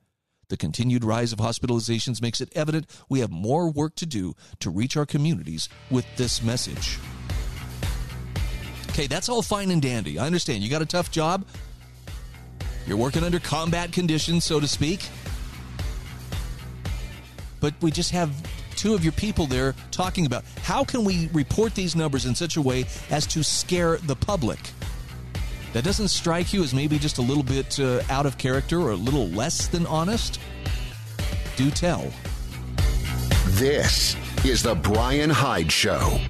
The 0.49 0.57
continued 0.57 1.05
rise 1.05 1.35
of 1.35 1.41
hospitalizations 1.41 2.23
makes 2.23 2.41
it 2.41 2.51
evident 2.57 2.87
we 3.11 3.21
have 3.21 3.31
more 3.31 3.71
work 3.71 3.97
to 3.97 4.07
do 4.07 4.33
to 4.61 4.71
reach 4.71 4.97
our 4.97 5.05
communities 5.05 5.69
with 5.91 6.07
this 6.17 6.43
message. 6.43 6.99
Okay, 8.89 9.07
that's 9.07 9.29
all 9.29 9.43
fine 9.43 9.71
and 9.71 9.83
dandy. 9.83 10.19
I 10.19 10.25
understand. 10.25 10.63
You 10.63 10.71
got 10.71 10.81
a 10.81 10.87
tough 10.87 11.11
job. 11.11 11.47
You're 12.87 12.97
working 12.97 13.25
under 13.25 13.41
combat 13.41 13.93
conditions, 13.93 14.43
so 14.43 14.59
to 14.59 14.67
speak. 14.67 15.07
But 17.61 17.75
we 17.83 17.91
just 17.91 18.13
have 18.13 18.31
two 18.77 18.95
of 18.95 19.03
your 19.03 19.13
people 19.13 19.47
there 19.47 19.75
talking 19.91 20.27
about 20.27 20.45
how 20.63 20.85
can 20.85 21.05
we 21.05 21.29
report 21.33 21.75
these 21.75 21.97
numbers 21.97 22.27
in 22.27 22.35
such 22.35 22.57
a 22.57 22.63
way 22.63 22.85
as 23.11 23.27
to 23.27 23.43
scare 23.43 23.97
the 23.97 24.15
public. 24.15 24.59
That 25.73 25.85
doesn't 25.85 26.09
strike 26.09 26.53
you 26.53 26.63
as 26.63 26.73
maybe 26.73 26.99
just 26.99 27.19
a 27.19 27.23
little 27.23 27.43
bit 27.43 27.79
uh, 27.81 28.03
out 28.09 28.27
of 28.27 28.39
character 28.39 28.81
or 28.81 28.93
a 28.93 28.97
little 28.97 29.29
less 29.29 29.67
than 29.67 29.87
honest? 29.87 30.41
Do 31.57 31.71
tell. 31.71 32.11
This 33.57 34.17
is 34.45 34.63
the 34.63 34.75
Brian 34.75 35.31
Hyde 35.31 35.73
Show. 35.73 36.21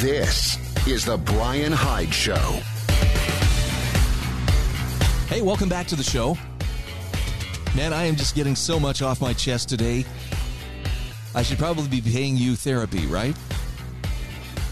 This 0.00 0.56
is 0.90 1.04
The 1.04 1.18
Brian 1.18 1.70
Hyde 1.70 2.12
Show. 2.12 2.34
Hey, 5.28 5.40
welcome 5.40 5.68
back 5.68 5.86
to 5.86 5.94
the 5.94 6.02
show. 6.02 6.36
Man, 7.76 7.92
I 7.92 8.06
am 8.06 8.16
just 8.16 8.34
getting 8.34 8.56
so 8.56 8.80
much 8.80 9.00
off 9.00 9.20
my 9.20 9.32
chest 9.32 9.68
today. 9.68 10.04
I 11.32 11.44
should 11.44 11.58
probably 11.58 11.86
be 11.86 12.00
paying 12.00 12.36
you 12.36 12.56
therapy, 12.56 13.06
right? 13.06 13.36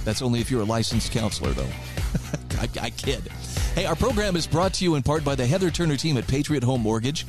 That's 0.04 0.20
only 0.20 0.40
if 0.40 0.50
you're 0.50 0.62
a 0.62 0.64
licensed 0.64 1.12
counselor, 1.12 1.52
though. 1.52 1.70
I, 2.58 2.68
I 2.82 2.90
kid. 2.90 3.28
Hey, 3.76 3.84
our 3.84 3.94
program 3.94 4.34
is 4.34 4.48
brought 4.48 4.74
to 4.74 4.84
you 4.84 4.96
in 4.96 5.04
part 5.04 5.22
by 5.22 5.36
the 5.36 5.46
Heather 5.46 5.70
Turner 5.70 5.96
team 5.96 6.16
at 6.16 6.26
Patriot 6.26 6.64
Home 6.64 6.80
Mortgage. 6.80 7.26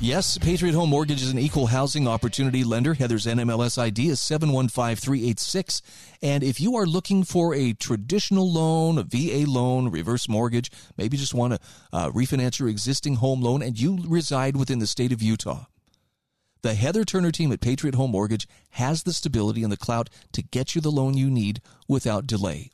Yes, 0.00 0.38
Patriot 0.38 0.76
Home 0.76 0.90
Mortgage 0.90 1.22
is 1.22 1.32
an 1.32 1.40
equal 1.40 1.66
housing 1.66 2.06
opportunity 2.06 2.62
lender. 2.62 2.94
Heather's 2.94 3.26
NMLS 3.26 3.78
ID 3.78 4.10
is 4.10 4.20
715386. 4.20 5.82
And 6.22 6.44
if 6.44 6.60
you 6.60 6.76
are 6.76 6.86
looking 6.86 7.24
for 7.24 7.52
a 7.52 7.72
traditional 7.72 8.48
loan, 8.48 8.98
a 8.98 9.02
VA 9.02 9.44
loan, 9.50 9.88
reverse 9.88 10.28
mortgage, 10.28 10.70
maybe 10.96 11.16
just 11.16 11.34
want 11.34 11.54
to 11.54 11.60
uh, 11.92 12.10
refinance 12.10 12.60
your 12.60 12.68
existing 12.68 13.16
home 13.16 13.42
loan 13.42 13.60
and 13.60 13.76
you 13.80 13.98
reside 14.06 14.56
within 14.56 14.78
the 14.78 14.86
state 14.86 15.10
of 15.10 15.20
Utah, 15.20 15.64
the 16.62 16.74
Heather 16.74 17.04
Turner 17.04 17.32
team 17.32 17.50
at 17.50 17.60
Patriot 17.60 17.96
Home 17.96 18.12
Mortgage 18.12 18.46
has 18.70 19.02
the 19.02 19.12
stability 19.12 19.64
and 19.64 19.72
the 19.72 19.76
clout 19.76 20.10
to 20.30 20.42
get 20.42 20.76
you 20.76 20.80
the 20.80 20.92
loan 20.92 21.16
you 21.16 21.28
need 21.28 21.60
without 21.88 22.24
delay. 22.24 22.70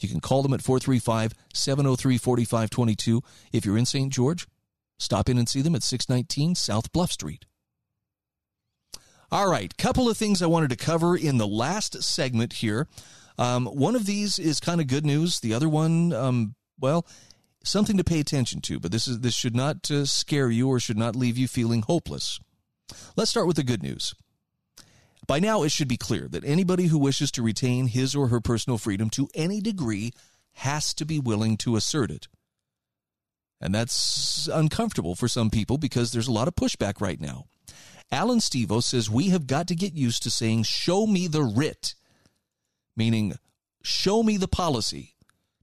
You 0.00 0.08
can 0.08 0.20
call 0.20 0.42
them 0.42 0.52
at 0.52 0.62
435 0.62 1.34
703 1.54 2.18
4522 2.18 3.22
if 3.52 3.64
you're 3.64 3.78
in 3.78 3.86
St. 3.86 4.12
George 4.12 4.48
Stop 4.98 5.28
in 5.28 5.38
and 5.38 5.48
see 5.48 5.62
them 5.62 5.74
at 5.74 5.82
619 5.82 6.54
South 6.54 6.92
Bluff 6.92 7.12
Street. 7.12 7.44
All 9.30 9.50
right, 9.50 9.76
couple 9.76 10.08
of 10.08 10.16
things 10.16 10.40
I 10.40 10.46
wanted 10.46 10.70
to 10.70 10.76
cover 10.76 11.16
in 11.16 11.38
the 11.38 11.46
last 11.46 12.02
segment 12.02 12.54
here. 12.54 12.88
Um, 13.36 13.66
one 13.66 13.94
of 13.94 14.06
these 14.06 14.38
is 14.38 14.58
kind 14.58 14.80
of 14.80 14.86
good 14.86 15.04
news. 15.04 15.40
The 15.40 15.54
other 15.54 15.68
one, 15.68 16.12
um, 16.12 16.54
well, 16.80 17.06
something 17.62 17.96
to 17.98 18.04
pay 18.04 18.20
attention 18.20 18.60
to. 18.62 18.80
But 18.80 18.90
this 18.90 19.06
is 19.06 19.20
this 19.20 19.34
should 19.34 19.54
not 19.54 19.90
uh, 19.90 20.06
scare 20.06 20.50
you 20.50 20.68
or 20.68 20.80
should 20.80 20.98
not 20.98 21.14
leave 21.14 21.38
you 21.38 21.46
feeling 21.46 21.82
hopeless. 21.82 22.40
Let's 23.16 23.30
start 23.30 23.46
with 23.46 23.56
the 23.56 23.64
good 23.64 23.82
news. 23.82 24.14
By 25.26 25.40
now, 25.40 25.62
it 25.62 25.70
should 25.70 25.88
be 25.88 25.98
clear 25.98 26.26
that 26.28 26.44
anybody 26.44 26.86
who 26.86 26.98
wishes 26.98 27.30
to 27.32 27.42
retain 27.42 27.88
his 27.88 28.16
or 28.16 28.28
her 28.28 28.40
personal 28.40 28.78
freedom 28.78 29.10
to 29.10 29.28
any 29.34 29.60
degree 29.60 30.12
has 30.54 30.94
to 30.94 31.04
be 31.04 31.20
willing 31.20 31.58
to 31.58 31.76
assert 31.76 32.10
it. 32.10 32.28
And 33.60 33.74
that's 33.74 34.48
uncomfortable 34.52 35.14
for 35.14 35.28
some 35.28 35.50
people 35.50 35.78
because 35.78 36.12
there's 36.12 36.28
a 36.28 36.32
lot 36.32 36.48
of 36.48 36.54
pushback 36.54 37.00
right 37.00 37.20
now. 37.20 37.46
Alan 38.10 38.38
Stevo 38.38 38.82
says 38.82 39.10
we 39.10 39.28
have 39.28 39.46
got 39.46 39.68
to 39.68 39.74
get 39.74 39.94
used 39.94 40.22
to 40.22 40.30
saying, 40.30 40.62
show 40.62 41.06
me 41.06 41.26
the 41.26 41.42
writ, 41.42 41.94
meaning, 42.96 43.34
show 43.82 44.22
me 44.22 44.36
the 44.36 44.48
policy. 44.48 45.14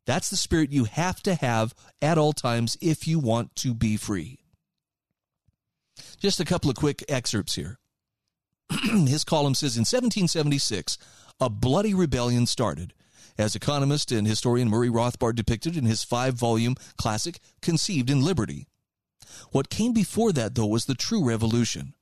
That's 0.05 0.29
the 0.29 0.37
spirit 0.37 0.71
you 0.71 0.83
have 0.83 1.23
to 1.23 1.35
have 1.35 1.73
at 2.01 2.17
all 2.17 2.33
times 2.33 2.77
if 2.81 3.07
you 3.07 3.17
want 3.17 3.55
to 3.57 3.73
be 3.73 3.97
free. 3.97 4.39
Just 6.19 6.39
a 6.39 6.45
couple 6.45 6.69
of 6.69 6.75
quick 6.75 7.03
excerpts 7.09 7.55
here. 7.55 7.79
His 8.83 9.23
column 9.23 9.55
says 9.55 9.77
in 9.77 9.81
1776, 9.81 10.97
a 11.39 11.49
bloody 11.49 11.93
rebellion 11.93 12.45
started 12.45 12.93
as 13.37 13.55
economist 13.55 14.11
and 14.11 14.27
historian 14.27 14.69
Murray 14.69 14.89
Rothbard 14.89 15.35
depicted 15.35 15.75
in 15.75 15.85
his 15.85 16.03
five 16.03 16.35
volume 16.35 16.75
classic, 16.97 17.39
Conceived 17.61 18.09
in 18.09 18.23
Liberty. 18.23 18.67
What 19.51 19.69
came 19.69 19.93
before 19.93 20.31
that, 20.33 20.55
though, 20.55 20.65
was 20.65 20.85
the 20.85 20.95
true 20.95 21.23
revolution. 21.23 21.93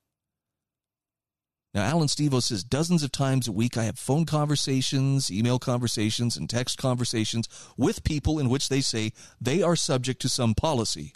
Now, 1.73 1.83
Alan 1.85 2.07
Stevo 2.07 2.41
says 2.41 2.63
dozens 2.63 3.01
of 3.01 3.11
times 3.11 3.47
a 3.47 3.51
week 3.51 3.77
I 3.77 3.85
have 3.85 3.97
phone 3.97 4.25
conversations, 4.25 5.31
email 5.31 5.57
conversations, 5.57 6.37
and 6.37 6.47
text 6.47 6.77
conversations 6.77 7.49
with 7.77 8.03
people 8.03 8.37
in 8.37 8.49
which 8.49 8.69
they 8.69 8.81
say 8.81 9.11
they 9.41 9.63
are 9.63 9.75
subject 9.75 10.21
to 10.21 10.29
some 10.29 10.53
policy. 10.53 11.13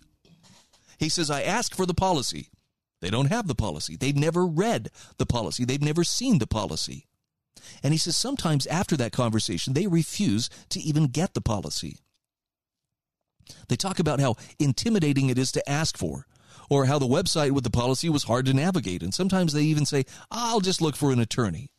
He 0.98 1.10
says, 1.10 1.30
I 1.30 1.44
ask 1.44 1.76
for 1.76 1.86
the 1.86 1.94
policy. 1.94 2.50
They 3.02 3.12
don't 3.12 3.30
have 3.30 3.48
the 3.48 3.54
policy. 3.54 3.96
They've 3.96 4.16
never 4.16 4.48
read 4.48 4.90
the 5.18 5.28
policy. 5.28 5.64
They've 5.64 5.80
never 5.80 6.04
seen 6.04 6.40
the 6.40 6.48
policy. 6.48 7.07
And 7.84 7.94
he 7.94 7.98
says 7.98 8.18
sometimes 8.18 8.68
after 8.68 8.98
that 8.98 9.12
conversation, 9.12 9.74
they 9.74 9.88
refuse 9.88 10.50
to 10.70 10.80
even 10.80 11.08
get 11.08 11.34
the 11.34 11.42
policy. 11.42 12.00
They 13.70 13.76
talk 13.76 14.00
about 14.00 14.20
how 14.20 14.36
intimidating 14.60 15.30
it 15.30 15.38
is 15.38 15.52
to 15.54 15.70
ask 15.70 15.98
for, 15.98 16.26
or 16.70 16.86
how 16.86 17.00
the 17.00 17.08
website 17.08 17.52
with 17.52 17.64
the 17.64 17.70
policy 17.70 18.10
was 18.10 18.24
hard 18.24 18.46
to 18.46 18.54
navigate. 18.54 19.02
And 19.02 19.14
sometimes 19.14 19.54
they 19.54 19.64
even 19.64 19.86
say, 19.86 20.06
I'll 20.30 20.60
just 20.60 20.82
look 20.82 20.96
for 20.96 21.12
an 21.12 21.20
attorney. 21.20 21.72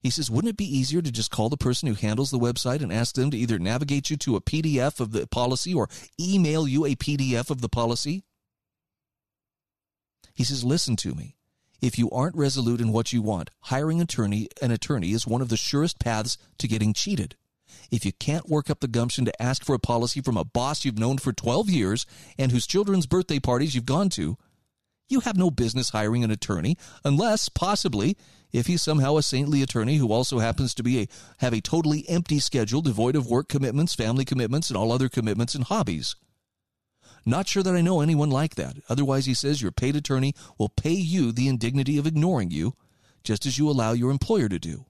He 0.00 0.10
says, 0.10 0.30
wouldn't 0.30 0.50
it 0.50 0.56
be 0.56 0.78
easier 0.78 1.02
to 1.02 1.10
just 1.10 1.30
call 1.30 1.48
the 1.48 1.56
person 1.56 1.88
who 1.88 1.94
handles 1.94 2.30
the 2.30 2.38
website 2.38 2.82
and 2.82 2.92
ask 2.92 3.16
them 3.16 3.30
to 3.30 3.36
either 3.36 3.58
navigate 3.58 4.10
you 4.10 4.16
to 4.18 4.36
a 4.36 4.40
PDF 4.40 5.00
of 5.00 5.10
the 5.10 5.26
policy 5.26 5.74
or 5.74 5.88
email 6.20 6.68
you 6.68 6.84
a 6.84 6.94
PDF 6.94 7.50
of 7.50 7.60
the 7.60 7.68
policy? 7.68 8.22
He 10.34 10.44
says, 10.44 10.64
listen 10.64 10.94
to 10.96 11.14
me. 11.14 11.37
If 11.80 11.98
you 11.98 12.10
aren't 12.10 12.36
resolute 12.36 12.80
in 12.80 12.92
what 12.92 13.12
you 13.12 13.22
want, 13.22 13.50
hiring 13.62 13.98
an 13.98 14.04
attorney, 14.04 14.48
an 14.60 14.72
attorney 14.72 15.12
is 15.12 15.26
one 15.26 15.40
of 15.40 15.48
the 15.48 15.56
surest 15.56 16.00
paths 16.00 16.36
to 16.58 16.66
getting 16.66 16.92
cheated. 16.92 17.36
If 17.90 18.04
you 18.04 18.12
can't 18.12 18.48
work 18.48 18.68
up 18.68 18.80
the 18.80 18.88
gumption 18.88 19.24
to 19.26 19.42
ask 19.42 19.64
for 19.64 19.74
a 19.74 19.78
policy 19.78 20.20
from 20.20 20.36
a 20.36 20.44
boss 20.44 20.84
you've 20.84 20.98
known 20.98 21.18
for 21.18 21.32
12 21.32 21.70
years 21.70 22.06
and 22.36 22.50
whose 22.50 22.66
children's 22.66 23.06
birthday 23.06 23.38
parties 23.38 23.74
you've 23.74 23.86
gone 23.86 24.08
to, 24.10 24.36
you 25.08 25.20
have 25.20 25.36
no 25.36 25.50
business 25.50 25.90
hiring 25.90 26.24
an 26.24 26.30
attorney 26.30 26.76
unless 27.04 27.48
possibly 27.48 28.16
if 28.52 28.66
he's 28.66 28.82
somehow 28.82 29.16
a 29.16 29.22
saintly 29.22 29.62
attorney 29.62 29.96
who 29.96 30.12
also 30.12 30.38
happens 30.38 30.74
to 30.74 30.82
be 30.82 31.00
a 31.00 31.08
have 31.38 31.52
a 31.52 31.60
totally 31.60 32.08
empty 32.08 32.40
schedule 32.40 32.82
devoid 32.82 33.14
of 33.14 33.28
work 33.28 33.48
commitments, 33.48 33.94
family 33.94 34.24
commitments 34.24 34.68
and 34.68 34.76
all 34.76 34.92
other 34.92 35.08
commitments 35.08 35.54
and 35.54 35.64
hobbies. 35.64 36.16
Not 37.28 37.46
sure 37.46 37.62
that 37.62 37.74
I 37.74 37.82
know 37.82 38.00
anyone 38.00 38.30
like 38.30 38.54
that. 38.54 38.78
Otherwise, 38.88 39.26
he 39.26 39.34
says 39.34 39.60
your 39.60 39.70
paid 39.70 39.94
attorney 39.94 40.34
will 40.56 40.70
pay 40.70 40.94
you 40.94 41.30
the 41.30 41.46
indignity 41.46 41.98
of 41.98 42.06
ignoring 42.06 42.50
you, 42.50 42.74
just 43.22 43.44
as 43.44 43.58
you 43.58 43.68
allow 43.68 43.92
your 43.92 44.10
employer 44.10 44.48
to 44.48 44.58
do. 44.58 44.86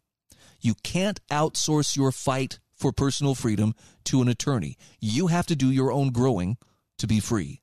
You 0.61 0.75
can't 0.85 1.21
outsource 1.31 1.97
your 1.97 2.13
fight 2.13 2.61
for 2.77 2.93
personal 2.93 3.35
freedom 3.35 3.75
to 4.05 4.23
an 4.23 4.29
attorney. 4.29 4.79
You 5.01 5.27
have 5.27 5.47
to 5.47 5.57
do 5.57 5.69
your 5.69 5.91
own 5.91 6.11
growing 6.11 6.59
to 6.99 7.09
be 7.09 7.19
free. 7.19 7.61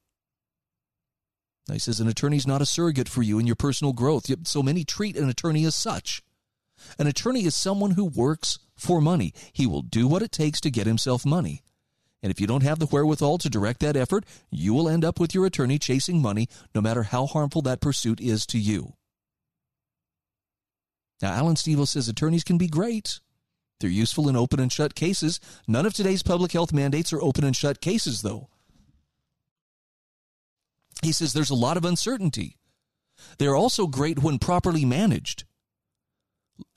Now, 1.70 1.76
he 1.76 1.80
says 1.80 2.02
an 2.02 2.10
attorney's 2.10 2.46
not 2.46 2.62
a 2.62 2.66
surrogate 2.66 3.08
for 3.08 3.24
you 3.24 3.40
in 3.40 3.48
your 3.48 3.56
personal 3.56 3.94
growth, 3.94 4.28
yet 4.28 4.46
so 4.46 4.62
many 4.62 4.84
treat 4.84 5.16
an 5.16 5.30
attorney 5.30 5.64
as 5.64 5.76
such. 5.76 6.22
An 7.00 7.08
attorney 7.08 7.46
is 7.46 7.56
someone 7.56 7.92
who 7.92 8.04
works 8.04 8.60
for 8.76 9.00
money. 9.00 9.34
He 9.54 9.66
will 9.66 9.84
do 9.84 10.06
what 10.06 10.22
it 10.22 10.34
takes 10.34 10.60
to 10.60 10.70
get 10.70 10.86
himself 10.86 11.26
money. 11.26 11.64
And 12.26 12.32
if 12.32 12.42
you 12.42 12.48
don't 12.48 12.64
have 12.64 12.80
the 12.80 12.88
wherewithal 12.88 13.38
to 13.38 13.52
direct 13.52 13.82
that 13.82 13.96
effort, 13.96 14.26
you 14.50 14.74
will 14.74 14.90
end 14.90 15.06
up 15.06 15.20
with 15.20 15.36
your 15.36 15.46
attorney 15.46 15.78
chasing 15.78 16.24
money, 16.24 16.50
no 16.74 16.82
matter 16.82 17.04
how 17.04 17.28
harmful 17.28 17.62
that 17.62 17.82
pursuit 17.82 18.20
is 18.20 18.48
to 18.48 18.58
you. 18.58 18.94
Now, 21.22 21.34
Alan 21.34 21.54
Stevo 21.54 21.88
says 21.88 22.10
attorneys 22.10 22.44
can 22.44 22.58
be 22.58 22.68
great. 22.68 23.20
They're 23.80 23.92
useful 23.92 24.28
in 24.28 24.36
open 24.36 24.60
and 24.60 24.74
shut 24.74 24.96
cases. 24.96 25.40
None 25.68 25.86
of 25.86 25.94
today's 25.94 26.24
public 26.24 26.52
health 26.52 26.74
mandates 26.74 27.14
are 27.14 27.22
open 27.22 27.44
and 27.44 27.56
shut 27.56 27.80
cases, 27.80 28.24
though. 28.24 28.50
He 31.04 31.12
says 31.12 31.34
there's 31.34 31.52
a 31.52 31.54
lot 31.54 31.78
of 31.78 31.86
uncertainty. 31.86 32.58
They're 33.38 33.56
also 33.56 33.86
great 33.86 34.24
when 34.24 34.40
properly 34.40 34.84
managed. 34.84 35.44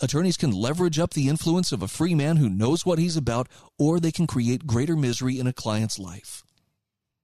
Attorneys 0.00 0.36
can 0.36 0.50
leverage 0.50 0.98
up 0.98 1.14
the 1.14 1.28
influence 1.28 1.72
of 1.72 1.82
a 1.82 1.88
free 1.88 2.14
man 2.14 2.36
who 2.36 2.48
knows 2.48 2.84
what 2.84 2.98
he's 2.98 3.16
about, 3.16 3.48
or 3.78 4.00
they 4.00 4.10
can 4.10 4.26
create 4.26 4.66
greater 4.66 4.96
misery 4.96 5.38
in 5.38 5.46
a 5.46 5.52
client's 5.52 5.98
life. 5.98 6.42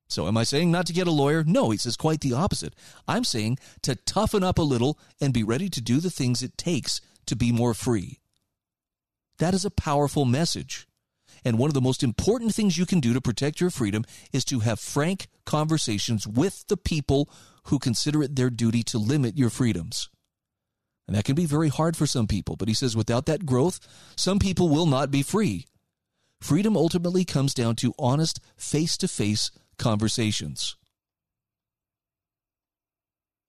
So, 0.09 0.28
am 0.28 0.36
I 0.36 0.44
saying 0.44 0.70
not 0.70 0.86
to 0.86 0.93
get 0.93 1.09
a 1.09 1.12
lawyer? 1.12 1.43
No, 1.44 1.70
he 1.70 1.78
says 1.78 1.97
quite 1.97 2.20
the 2.20 2.35
opposite. 2.35 2.74
I'm 3.09 3.24
saying 3.24 3.59
to 3.82 3.97
toughen 3.97 4.44
up 4.44 4.59
a 4.59 4.62
little 4.62 4.98
and 5.20 5.32
be 5.32 5.43
ready 5.43 5.68
to 5.70 5.81
do 5.81 5.98
the 5.98 6.10
things 6.10 6.43
it 6.43 6.56
takes 6.56 7.01
to 7.26 7.35
be 7.35 7.51
more 7.51 7.74
free. 7.74 8.20
That 9.39 9.55
is 9.55 9.64
a 9.64 9.70
powerful 9.70 10.24
message. 10.24 10.86
And 11.44 11.59
one 11.59 11.68
of 11.68 11.74
the 11.74 11.81
most 11.81 12.02
important 12.02 12.55
things 12.55 12.78
you 12.78 12.86
can 12.86 13.01
do 13.01 13.12
to 13.12 13.20
protect 13.20 13.60
your 13.60 13.70
freedom 13.70 14.05
is 14.32 14.44
to 14.47 14.60
have 14.60 14.78
frank 14.78 15.26
conversations 15.44 16.26
with 16.26 16.66
the 16.68 16.76
people 16.76 17.28
who 17.64 17.78
consider 17.78 18.22
it 18.22 18.36
their 18.36 18.51
duty 18.51 18.82
to 18.85 18.98
limit 18.98 19.36
your 19.36 19.51
freedoms. 19.51 20.09
And 21.06 21.16
that 21.16 21.24
can 21.24 21.35
be 21.35 21.47
very 21.47 21.68
hard 21.68 21.97
for 21.97 22.06
some 22.06 22.26
people. 22.26 22.56
But 22.56 22.68
he 22.68 22.74
says 22.74 22.97
without 22.97 23.26
that 23.26 23.44
growth, 23.44 23.81
some 24.16 24.39
people 24.39 24.68
will 24.68 24.86
not 24.86 25.10
be 25.10 25.22
free. 25.22 25.66
Freedom 26.40 26.76
ultimately 26.76 27.24
comes 27.24 27.55
down 27.55 27.76
to 27.76 27.94
honest, 27.98 28.40
face 28.56 28.97
to 28.98 29.09
face 29.09 29.51
conversations. 29.78 30.76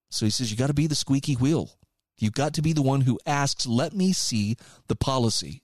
So 0.09 0.25
he 0.25 0.29
says 0.29 0.51
you 0.51 0.57
got 0.57 0.67
to 0.67 0.73
be 0.73 0.87
the 0.87 0.95
squeaky 0.95 1.33
wheel. 1.33 1.71
You've 2.17 2.33
got 2.33 2.53
to 2.53 2.61
be 2.61 2.71
the 2.71 2.81
one 2.81 3.01
who 3.01 3.19
asks, 3.25 3.67
let 3.67 3.93
me 3.93 4.13
see 4.13 4.55
the 4.87 4.95
policy. 4.95 5.63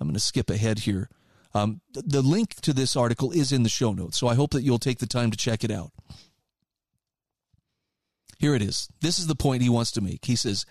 I'm 0.00 0.08
going 0.08 0.14
to 0.14 0.20
skip 0.20 0.50
ahead 0.50 0.80
here. 0.80 1.08
Um, 1.54 1.80
the 1.92 2.22
link 2.22 2.56
to 2.62 2.72
this 2.72 2.96
article 2.96 3.30
is 3.30 3.52
in 3.52 3.62
the 3.62 3.68
show 3.68 3.92
notes, 3.92 4.18
so 4.18 4.26
I 4.26 4.34
hope 4.34 4.50
that 4.50 4.62
you'll 4.62 4.80
take 4.80 4.98
the 4.98 5.06
time 5.06 5.30
to 5.30 5.36
check 5.36 5.62
it 5.62 5.70
out. 5.70 5.92
Here 8.44 8.54
it 8.54 8.60
is. 8.60 8.90
This 9.00 9.18
is 9.18 9.26
the 9.26 9.34
point 9.34 9.62
he 9.62 9.70
wants 9.70 9.90
to 9.92 10.02
make. 10.02 10.26
He 10.26 10.36
says, 10.36 10.66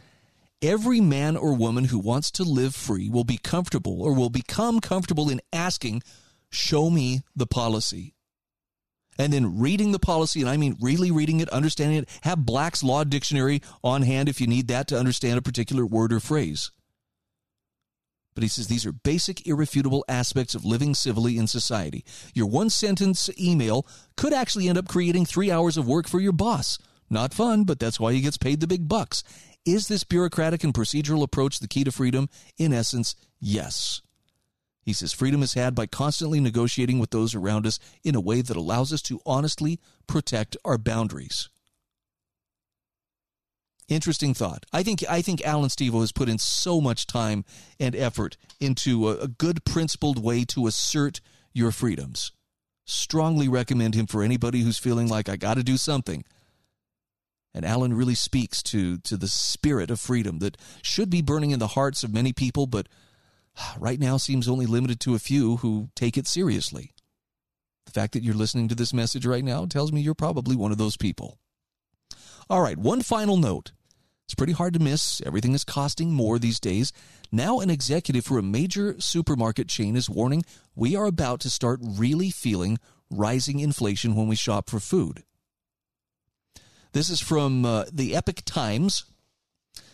Every 0.61 1.01
man 1.01 1.35
or 1.35 1.55
woman 1.55 1.85
who 1.85 1.97
wants 1.97 2.29
to 2.33 2.43
live 2.43 2.75
free 2.75 3.09
will 3.09 3.23
be 3.23 3.39
comfortable 3.39 4.03
or 4.03 4.13
will 4.13 4.29
become 4.29 4.79
comfortable 4.79 5.27
in 5.27 5.41
asking, 5.51 6.03
show 6.51 6.91
me 6.91 7.23
the 7.35 7.47
policy. 7.47 8.13
And 9.17 9.33
then 9.33 9.57
reading 9.59 9.91
the 9.91 9.97
policy, 9.97 10.41
and 10.41 10.49
I 10.51 10.55
mean 10.55 10.77
really 10.81 11.09
reading 11.09 11.39
it, 11.39 11.49
understanding 11.49 11.97
it, 11.97 12.09
have 12.21 12.45
Black's 12.45 12.83
Law 12.83 13.03
Dictionary 13.05 13.59
on 13.83 14.03
hand 14.03 14.29
if 14.29 14.39
you 14.39 14.45
need 14.45 14.67
that 14.67 14.87
to 14.89 14.99
understand 14.99 15.39
a 15.39 15.41
particular 15.41 15.83
word 15.83 16.13
or 16.13 16.19
phrase. 16.19 16.69
But 18.35 18.43
he 18.43 18.49
says 18.49 18.67
these 18.67 18.85
are 18.85 18.91
basic, 18.91 19.47
irrefutable 19.47 20.05
aspects 20.07 20.53
of 20.53 20.63
living 20.63 20.93
civilly 20.93 21.39
in 21.39 21.47
society. 21.47 22.05
Your 22.35 22.45
one 22.45 22.69
sentence 22.69 23.31
email 23.41 23.87
could 24.15 24.31
actually 24.31 24.69
end 24.69 24.77
up 24.77 24.87
creating 24.87 25.25
three 25.25 25.49
hours 25.49 25.75
of 25.75 25.87
work 25.87 26.07
for 26.07 26.19
your 26.19 26.33
boss. 26.33 26.77
Not 27.14 27.31
fun, 27.31 27.64
but 27.64 27.80
that's 27.80 27.99
why 27.99 28.11
he 28.11 28.22
gets 28.22 28.40
paid 28.40 28.60
the 28.60 28.65
big 28.65 28.88
bucks. 28.90 29.23
Is 29.65 29.88
this 29.88 30.03
bureaucratic 30.03 30.64
and 30.64 30.73
procedural 30.73 31.22
approach 31.22 31.60
the 31.60 31.68
key 31.68 31.84
to 31.84 31.91
freedom? 31.91 32.27
In 32.57 32.73
essence, 32.73 33.15
yes. 33.40 34.02
He 34.81 34.94
says 34.94 35.14
freedom 35.14 35.44
is 35.44 35.53
had 35.53 35.76
by 35.76 35.85
constantly 35.85 36.40
negotiating 36.40 36.98
with 36.98 37.11
those 37.11 37.35
around 37.35 37.68
us 37.68 37.77
in 38.03 38.15
a 38.15 38.19
way 38.19 38.41
that 38.41 38.57
allows 38.57 38.91
us 38.91 39.03
to 39.03 39.22
honestly 39.27 39.80
protect 40.07 40.57
our 40.65 40.80
boundaries. 40.80 41.49
Interesting 43.88 44.34
thought. 44.34 44.65
I 44.73 44.81
think 44.81 45.03
I 45.07 45.22
think 45.22 45.45
Alan 45.45 45.69
Stevo 45.69 45.99
has 46.02 46.11
put 46.11 46.30
in 46.30 46.40
so 46.40 46.81
much 46.81 47.06
time 47.06 47.45
and 47.80 47.95
effort 47.95 48.38
into 48.60 49.07
a, 49.10 49.18
a 49.19 49.27
good 49.27 49.64
principled 49.65 50.23
way 50.23 50.45
to 50.45 50.65
assert 50.65 51.22
your 51.53 51.72
freedoms. 51.72 52.31
Strongly 52.85 53.48
recommend 53.48 53.94
him 53.94 54.07
for 54.07 54.23
anybody 54.23 54.61
who's 54.61 54.80
feeling 54.80 55.07
like 55.10 55.30
I 55.30 55.35
got 55.35 55.56
to 55.56 55.64
do 55.64 55.77
something. 55.77 56.23
And 57.53 57.65
Alan 57.65 57.93
really 57.93 58.15
speaks 58.15 58.63
to 58.63 58.97
to 58.99 59.15
the 59.15 59.27
spirit 59.27 59.91
of 59.91 59.99
freedom 59.99 60.39
that 60.39 60.57
should 60.81 61.09
be 61.09 61.21
burning 61.21 61.51
in 61.51 61.59
the 61.59 61.67
hearts 61.67 62.03
of 62.03 62.13
many 62.13 62.34
people, 62.34 62.65
but 62.65 62.88
ah, 63.57 63.75
right 63.80 63.99
now 63.99 64.17
seems 64.17 64.47
only 64.47 64.65
limited 64.65 64.99
to 65.01 65.15
a 65.15 65.19
few 65.19 65.57
who 65.57 65.89
take 65.95 66.17
it 66.17 66.27
seriously. 66.27 66.93
The 67.85 67.91
fact 67.91 68.13
that 68.13 68.23
you're 68.23 68.34
listening 68.34 68.69
to 68.69 68.75
this 68.75 68.93
message 68.93 69.25
right 69.25 69.43
now 69.43 69.65
tells 69.65 69.91
me 69.91 70.01
you're 70.01 70.15
probably 70.15 70.55
one 70.55 70.71
of 70.71 70.77
those 70.77 70.97
people. 70.97 71.38
All 72.49 72.61
right, 72.61 72.77
one 72.77 73.01
final 73.01 73.38
note. 73.38 73.71
It's 74.25 74.35
pretty 74.35 74.53
hard 74.53 74.73
to 74.73 74.80
miss. 74.80 75.21
Everything 75.25 75.53
is 75.53 75.63
costing 75.63 76.13
more 76.13 76.39
these 76.39 76.59
days. 76.59 76.91
Now, 77.31 77.59
an 77.59 77.69
executive 77.69 78.25
for 78.25 78.38
a 78.38 78.43
major 78.43 78.99
supermarket 78.99 79.67
chain 79.67 79.95
is 79.95 80.09
warning 80.09 80.43
we 80.75 80.95
are 80.95 81.05
about 81.05 81.39
to 81.41 81.49
start 81.49 81.80
really 81.84 82.31
feeling 82.31 82.80
rising 83.09 83.59
inflation 83.59 84.15
when 84.15 84.27
we 84.27 84.35
shop 84.35 84.69
for 84.69 84.80
food. 84.80 85.23
This 86.93 87.09
is 87.09 87.19
from 87.19 87.65
uh, 87.65 87.85
the 87.91 88.15
Epoch 88.15 88.45
Times. 88.45 89.05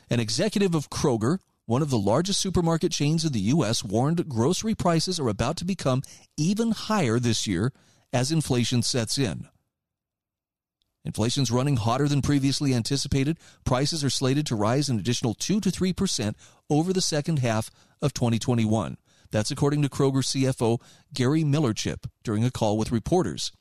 An 0.09 0.19
executive 0.19 0.76
of 0.76 0.89
Kroger 0.89 1.39
one 1.69 1.84
of 1.84 1.91
the 1.91 1.99
largest 1.99 2.39
supermarket 2.39 2.91
chains 2.91 3.23
in 3.23 3.31
the 3.31 3.51
U.S. 3.53 3.84
warned 3.84 4.27
grocery 4.27 4.73
prices 4.73 5.19
are 5.19 5.30
about 5.30 5.55
to 5.57 5.65
become 5.65 6.01
even 6.35 6.71
higher 6.71 7.19
this 7.19 7.45
year 7.45 7.71
as 8.11 8.31
inflation 8.31 8.81
sets 8.81 9.19
in. 9.19 9.47
Inflation's 11.05 11.51
running 11.51 11.77
hotter 11.77 12.07
than 12.07 12.23
previously 12.23 12.73
anticipated. 12.73 13.38
Prices 13.65 14.03
are 14.03 14.09
slated 14.09 14.47
to 14.47 14.55
rise 14.55 14.89
an 14.89 14.97
additional 14.97 15.35
2 15.35 15.61
to 15.61 15.69
3% 15.69 16.34
over 16.71 16.91
the 16.91 17.01
second 17.01 17.38
half 17.38 17.69
of 18.01 18.15
2021. 18.15 18.97
That's 19.30 19.51
according 19.51 19.84
to 19.84 19.89
Kroger 19.89 20.23
CFO 20.23 20.81
Gary 21.13 21.43
Millerchip 21.43 22.09
during 22.23 22.43
a 22.43 22.49
call 22.49 22.80
with 22.80 22.91
reporters. 22.91 23.51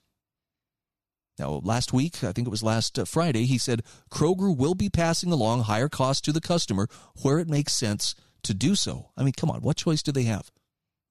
Now, 1.39 1.61
last 1.63 1.93
week, 1.93 2.25
I 2.25 2.33
think 2.33 2.49
it 2.49 2.51
was 2.51 2.63
last 2.63 2.99
uh, 2.99 3.05
Friday, 3.05 3.47
he 3.47 3.59
said 3.59 3.83
Kroger 4.11 4.55
will 4.55 4.75
be 4.75 4.89
passing 4.89 5.31
along 5.31 5.63
higher 5.63 5.89
costs 5.89 6.23
to 6.23 6.33
the 6.33 6.41
customer 6.41 6.89
where 7.23 7.39
it 7.39 7.49
makes 7.49 7.73
sense 7.73 8.15
to 8.43 8.55
do 8.55 8.75
so. 8.75 9.11
I 9.17 9.23
mean, 9.23 9.35
come 9.37 9.51
on, 9.51 9.61
what 9.61 9.77
choice 9.77 10.03
do 10.03 10.11
they 10.13 10.25
have? 10.25 10.51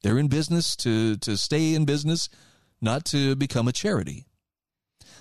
They're 0.04 0.20
in 0.20 0.28
business 0.28 0.76
to, 0.78 1.16
to 1.18 1.38
stay 1.38 1.74
in 1.74 1.86
business, 1.86 2.30
not 2.82 3.06
to 3.06 3.36
become 3.36 3.68
a 3.68 3.72
charity. 3.74 4.26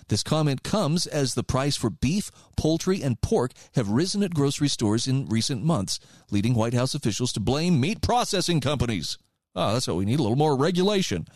This 0.08 0.22
comment 0.22 0.62
comes 0.62 1.06
as 1.06 1.34
the 1.34 1.42
price 1.42 1.76
for 1.76 1.90
beef, 1.90 2.30
poultry, 2.56 3.02
and 3.02 3.20
pork 3.20 3.52
have 3.74 3.88
risen 3.88 4.22
at 4.22 4.34
grocery 4.34 4.68
stores 4.68 5.08
in 5.08 5.26
recent 5.26 5.64
months, 5.64 5.98
leading 6.30 6.54
White 6.54 6.74
House 6.74 6.94
officials 6.94 7.32
to 7.32 7.40
blame 7.40 7.80
meat 7.80 8.02
processing 8.02 8.60
companies. 8.60 9.18
Oh, 9.54 9.72
that's 9.72 9.88
what 9.88 9.96
we 9.96 10.04
need 10.04 10.20
a 10.20 10.22
little 10.22 10.36
more 10.36 10.56
regulation. 10.56 11.26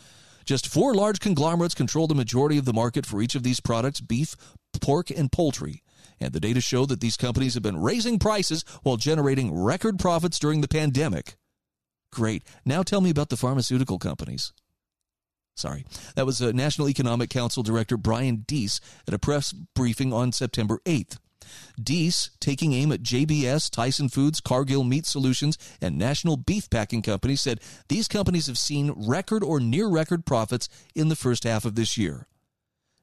Just 0.45 0.67
four 0.67 0.93
large 0.93 1.19
conglomerates 1.19 1.75
control 1.75 2.07
the 2.07 2.15
majority 2.15 2.57
of 2.57 2.65
the 2.65 2.73
market 2.73 3.05
for 3.05 3.21
each 3.21 3.35
of 3.35 3.43
these 3.43 3.59
products 3.59 4.01
beef, 4.01 4.35
pork, 4.81 5.09
and 5.09 5.31
poultry. 5.31 5.83
And 6.19 6.33
the 6.33 6.39
data 6.39 6.61
show 6.61 6.85
that 6.85 7.01
these 7.01 7.17
companies 7.17 7.55
have 7.55 7.63
been 7.63 7.81
raising 7.81 8.19
prices 8.19 8.63
while 8.83 8.97
generating 8.97 9.53
record 9.53 9.97
profits 9.99 10.37
during 10.39 10.61
the 10.61 10.67
pandemic. 10.67 11.35
Great. 12.11 12.43
Now 12.65 12.83
tell 12.83 13.01
me 13.01 13.09
about 13.09 13.29
the 13.29 13.37
pharmaceutical 13.37 13.97
companies. 13.97 14.53
Sorry. 15.55 15.85
That 16.15 16.25
was 16.25 16.41
uh, 16.41 16.51
National 16.51 16.89
Economic 16.89 17.29
Council 17.29 17.63
Director 17.63 17.97
Brian 17.97 18.43
Deese 18.47 18.81
at 19.07 19.13
a 19.13 19.19
press 19.19 19.53
briefing 19.53 20.13
on 20.13 20.31
September 20.31 20.79
8th. 20.85 21.17
Deese, 21.81 22.31
taking 22.39 22.73
aim 22.73 22.91
at 22.91 23.03
JBS, 23.03 23.69
Tyson 23.69 24.09
Foods, 24.09 24.39
Cargill 24.41 24.83
Meat 24.83 25.05
Solutions, 25.05 25.57
and 25.81 25.97
National 25.97 26.37
Beef 26.37 26.69
Packing 26.69 27.01
Company, 27.01 27.35
said 27.35 27.61
these 27.87 28.07
companies 28.07 28.47
have 28.47 28.57
seen 28.57 28.93
record 28.95 29.43
or 29.43 29.59
near 29.59 29.87
record 29.87 30.25
profits 30.25 30.69
in 30.95 31.09
the 31.09 31.15
first 31.15 31.43
half 31.43 31.65
of 31.65 31.75
this 31.75 31.97
year. 31.97 32.27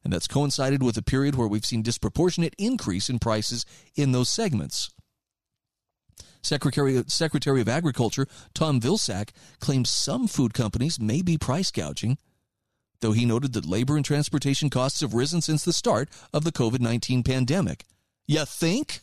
And 0.05 0.13
that's 0.13 0.29
coincided 0.29 0.83
with 0.83 0.97
a 0.97 1.03
period 1.03 1.35
where 1.35 1.49
we've 1.49 1.67
seen 1.67 1.83
disproportionate 1.83 2.55
increase 2.59 3.11
in 3.11 3.19
prices 3.19 3.67
in 3.95 4.13
those 4.13 4.29
segments. 4.29 4.91
Secretary, 6.43 7.03
Secretary 7.09 7.61
of 7.61 7.69
Agriculture 7.69 8.27
Tom 8.55 8.81
Vilsack 8.81 9.31
claims 9.61 9.91
some 9.91 10.27
food 10.27 10.55
companies 10.55 11.01
may 11.01 11.21
be 11.21 11.37
price 11.37 11.71
gouging, 11.71 12.17
though 13.01 13.13
he 13.13 13.25
noted 13.25 13.53
that 13.53 13.67
labor 13.67 13.97
and 13.97 14.05
transportation 14.05 14.71
costs 14.71 15.01
have 15.01 15.15
risen 15.15 15.41
since 15.41 15.65
the 15.65 15.73
start 15.73 16.09
of 16.33 16.45
the 16.45 16.53
COVID 16.53 16.81
19 16.81 17.23
pandemic. 17.23 17.85
You 18.29 18.45
think? 18.45 19.01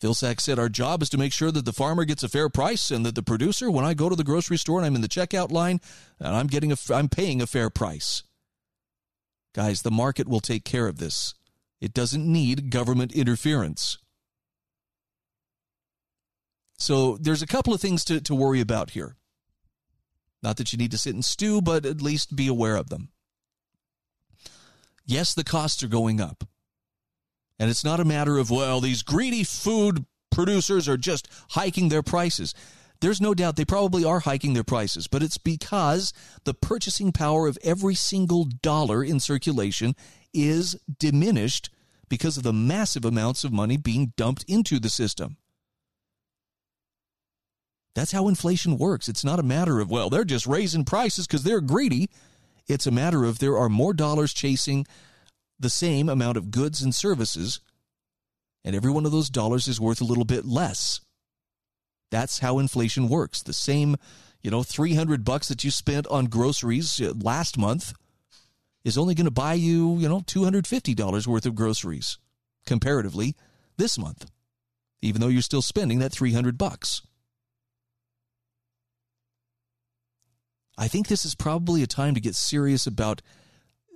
Vilsack 0.00 0.38
said, 0.40 0.58
Our 0.58 0.68
job 0.68 1.02
is 1.02 1.08
to 1.10 1.18
make 1.18 1.32
sure 1.32 1.50
that 1.50 1.64
the 1.64 1.72
farmer 1.72 2.04
gets 2.04 2.22
a 2.22 2.28
fair 2.28 2.50
price 2.50 2.90
and 2.90 3.04
that 3.06 3.14
the 3.14 3.22
producer, 3.22 3.70
when 3.70 3.86
I 3.86 3.94
go 3.94 4.10
to 4.10 4.14
the 4.14 4.22
grocery 4.22 4.58
store 4.58 4.78
and 4.78 4.86
I'm 4.86 4.94
in 4.94 5.00
the 5.00 5.08
checkout 5.08 5.50
line, 5.50 5.80
and 6.20 6.36
I'm 6.36 6.46
getting 6.46 6.70
a, 6.70 6.76
I'm 6.90 7.08
paying 7.08 7.40
a 7.40 7.46
fair 7.46 7.70
price. 7.70 8.22
Guys, 9.54 9.82
the 9.82 9.90
market 9.90 10.28
will 10.28 10.40
take 10.40 10.64
care 10.64 10.86
of 10.86 10.98
this. 10.98 11.34
It 11.80 11.94
doesn't 11.94 12.30
need 12.30 12.70
government 12.70 13.12
interference. 13.12 13.98
So 16.76 17.16
there's 17.18 17.42
a 17.42 17.46
couple 17.46 17.72
of 17.72 17.80
things 17.80 18.04
to, 18.04 18.20
to 18.20 18.34
worry 18.34 18.60
about 18.60 18.90
here. 18.90 19.16
Not 20.42 20.58
that 20.58 20.72
you 20.72 20.76
need 20.76 20.90
to 20.90 20.98
sit 20.98 21.14
and 21.14 21.24
stew, 21.24 21.62
but 21.62 21.86
at 21.86 22.02
least 22.02 22.36
be 22.36 22.48
aware 22.48 22.76
of 22.76 22.90
them. 22.90 23.08
Yes, 25.06 25.32
the 25.32 25.44
costs 25.44 25.82
are 25.82 25.88
going 25.88 26.20
up. 26.20 26.44
And 27.64 27.70
it's 27.70 27.82
not 27.82 27.98
a 27.98 28.04
matter 28.04 28.36
of, 28.36 28.50
well, 28.50 28.78
these 28.78 29.02
greedy 29.02 29.42
food 29.42 30.04
producers 30.30 30.86
are 30.86 30.98
just 30.98 31.26
hiking 31.52 31.88
their 31.88 32.02
prices. 32.02 32.54
There's 33.00 33.22
no 33.22 33.32
doubt 33.32 33.56
they 33.56 33.64
probably 33.64 34.04
are 34.04 34.20
hiking 34.20 34.52
their 34.52 34.62
prices, 34.62 35.06
but 35.06 35.22
it's 35.22 35.38
because 35.38 36.12
the 36.44 36.52
purchasing 36.52 37.10
power 37.10 37.48
of 37.48 37.56
every 37.64 37.94
single 37.94 38.44
dollar 38.44 39.02
in 39.02 39.18
circulation 39.18 39.96
is 40.34 40.76
diminished 40.98 41.70
because 42.10 42.36
of 42.36 42.42
the 42.42 42.52
massive 42.52 43.06
amounts 43.06 43.44
of 43.44 43.52
money 43.54 43.78
being 43.78 44.12
dumped 44.14 44.44
into 44.46 44.78
the 44.78 44.90
system. 44.90 45.38
That's 47.94 48.12
how 48.12 48.28
inflation 48.28 48.76
works. 48.76 49.08
It's 49.08 49.24
not 49.24 49.40
a 49.40 49.42
matter 49.42 49.80
of, 49.80 49.90
well, 49.90 50.10
they're 50.10 50.24
just 50.24 50.46
raising 50.46 50.84
prices 50.84 51.26
because 51.26 51.44
they're 51.44 51.62
greedy. 51.62 52.10
It's 52.68 52.86
a 52.86 52.90
matter 52.90 53.24
of 53.24 53.38
there 53.38 53.56
are 53.56 53.70
more 53.70 53.94
dollars 53.94 54.34
chasing 54.34 54.86
the 55.64 55.70
same 55.70 56.10
amount 56.10 56.36
of 56.36 56.50
goods 56.50 56.82
and 56.82 56.94
services, 56.94 57.58
and 58.64 58.76
every 58.76 58.90
one 58.90 59.06
of 59.06 59.12
those 59.12 59.30
dollars 59.30 59.66
is 59.66 59.80
worth 59.80 60.02
a 60.02 60.04
little 60.04 60.26
bit 60.26 60.44
less. 60.44 61.00
That's 62.10 62.40
how 62.40 62.58
inflation 62.58 63.08
works. 63.08 63.42
The 63.42 63.54
same, 63.54 63.96
you 64.42 64.50
know, 64.50 64.62
300 64.62 65.24
bucks 65.24 65.48
that 65.48 65.64
you 65.64 65.70
spent 65.70 66.06
on 66.08 66.26
groceries 66.26 67.00
uh, 67.00 67.14
last 67.18 67.56
month 67.56 67.94
is 68.84 68.98
only 68.98 69.14
going 69.14 69.24
to 69.24 69.30
buy 69.30 69.54
you, 69.54 69.96
you 69.96 70.06
know, 70.06 70.20
$250 70.20 71.26
worth 71.26 71.46
of 71.46 71.54
groceries 71.54 72.18
comparatively 72.66 73.34
this 73.78 73.98
month, 73.98 74.30
even 75.00 75.22
though 75.22 75.28
you're 75.28 75.40
still 75.40 75.62
spending 75.62 75.98
that 76.00 76.12
300 76.12 76.58
bucks. 76.58 77.00
I 80.76 80.88
think 80.88 81.08
this 81.08 81.24
is 81.24 81.34
probably 81.34 81.82
a 81.82 81.86
time 81.86 82.14
to 82.14 82.20
get 82.20 82.34
serious 82.34 82.86
about 82.86 83.22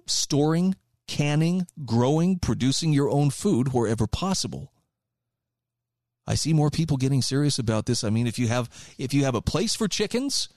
storing 0.06 0.74
canning, 1.08 1.66
growing, 1.84 2.38
producing 2.38 2.92
your 2.92 3.10
own 3.10 3.30
food 3.30 3.72
wherever 3.72 4.06
possible. 4.06 4.72
I 6.26 6.34
see 6.34 6.52
more 6.52 6.70
people 6.70 6.96
getting 6.98 7.22
serious 7.22 7.58
about 7.58 7.86
this. 7.86 8.04
I 8.04 8.10
mean, 8.10 8.26
if 8.26 8.38
you 8.38 8.46
have 8.48 8.68
if 8.98 9.12
you 9.12 9.24
have 9.24 9.34
a 9.34 9.42
place 9.42 9.74
for 9.74 9.88
chickens, 9.88 10.48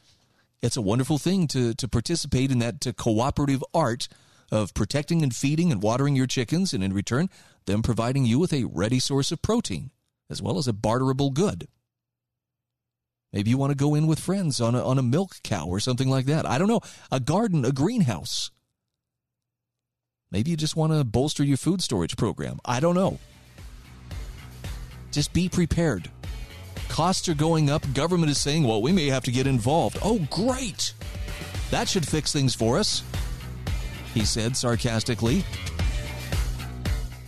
it's 0.62 0.78
a 0.78 0.82
wonderful 0.82 1.18
thing 1.18 1.48
to 1.48 1.74
to 1.74 1.88
participate 1.88 2.52
in 2.52 2.60
that 2.60 2.82
to 2.82 2.94
cooperative 2.94 3.64
art 3.74 4.08
of 4.52 4.74
protecting 4.74 5.24
and 5.24 5.34
feeding 5.34 5.72
and 5.72 5.82
watering 5.82 6.16
your 6.16 6.28
chickens, 6.28 6.74
and 6.74 6.84
in 6.84 6.94
return, 6.94 7.30
them 7.66 7.82
providing 7.82 8.26
you 8.26 8.38
with 8.38 8.52
a 8.52 8.66
ready 8.66 9.00
source 9.00 9.32
of 9.32 9.42
protein 9.42 9.92
as 10.32 10.42
well 10.42 10.58
as 10.58 10.68
a 10.68 10.74
barterable 10.74 11.30
good. 11.30 11.68
Maybe 13.34 13.50
you 13.50 13.58
want 13.58 13.72
to 13.72 13.78
go 13.78 13.96
in 13.96 14.08
with 14.08 14.20
friends 14.20 14.60
on 14.60 14.76
a, 14.76 14.84
on 14.84 14.98
a 14.98 15.04
milk 15.04 15.36
cow 15.44 15.68
or 15.68 15.80
something 15.80 16.10
like 16.10 16.26
that. 16.26 16.46
I 16.46 16.58
don't 16.58 16.68
know. 16.68 16.82
A 17.12 17.20
garden, 17.20 17.64
a 17.64 17.72
greenhouse. 17.72 18.52
Maybe 20.32 20.50
you 20.50 20.58
just 20.58 20.78
want 20.78 20.94
to 20.94 21.04
bolster 21.04 21.44
your 21.44 21.58
food 21.58 21.82
storage 21.82 22.16
program. 22.16 22.60
I 22.64 22.80
don't 22.80 22.96
know. 22.96 23.20
Just 25.12 25.34
be 25.34 25.50
prepared. 25.50 26.10
Costs 26.88 27.28
are 27.28 27.34
going 27.34 27.70
up. 27.70 27.84
Government 27.94 28.32
is 28.32 28.38
saying, 28.38 28.64
well, 28.64 28.82
we 28.82 28.94
may 28.94 29.08
have 29.08 29.24
to 29.24 29.32
get 29.32 29.46
involved. 29.46 29.98
Oh, 30.02 30.26
great. 30.30 30.94
That 31.70 31.90
should 31.90 32.08
fix 32.08 32.32
things 32.32 32.56
for 32.56 32.78
us, 32.78 33.04
he 34.14 34.26
said 34.26 34.56
sarcastically. 34.56 35.44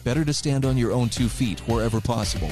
Better 0.04 0.26
to 0.26 0.34
stand 0.34 0.66
on 0.66 0.78
your 0.78 0.92
own 0.92 1.10
two 1.10 1.30
feet 1.30 1.60
wherever 1.62 2.02
possible. 2.02 2.52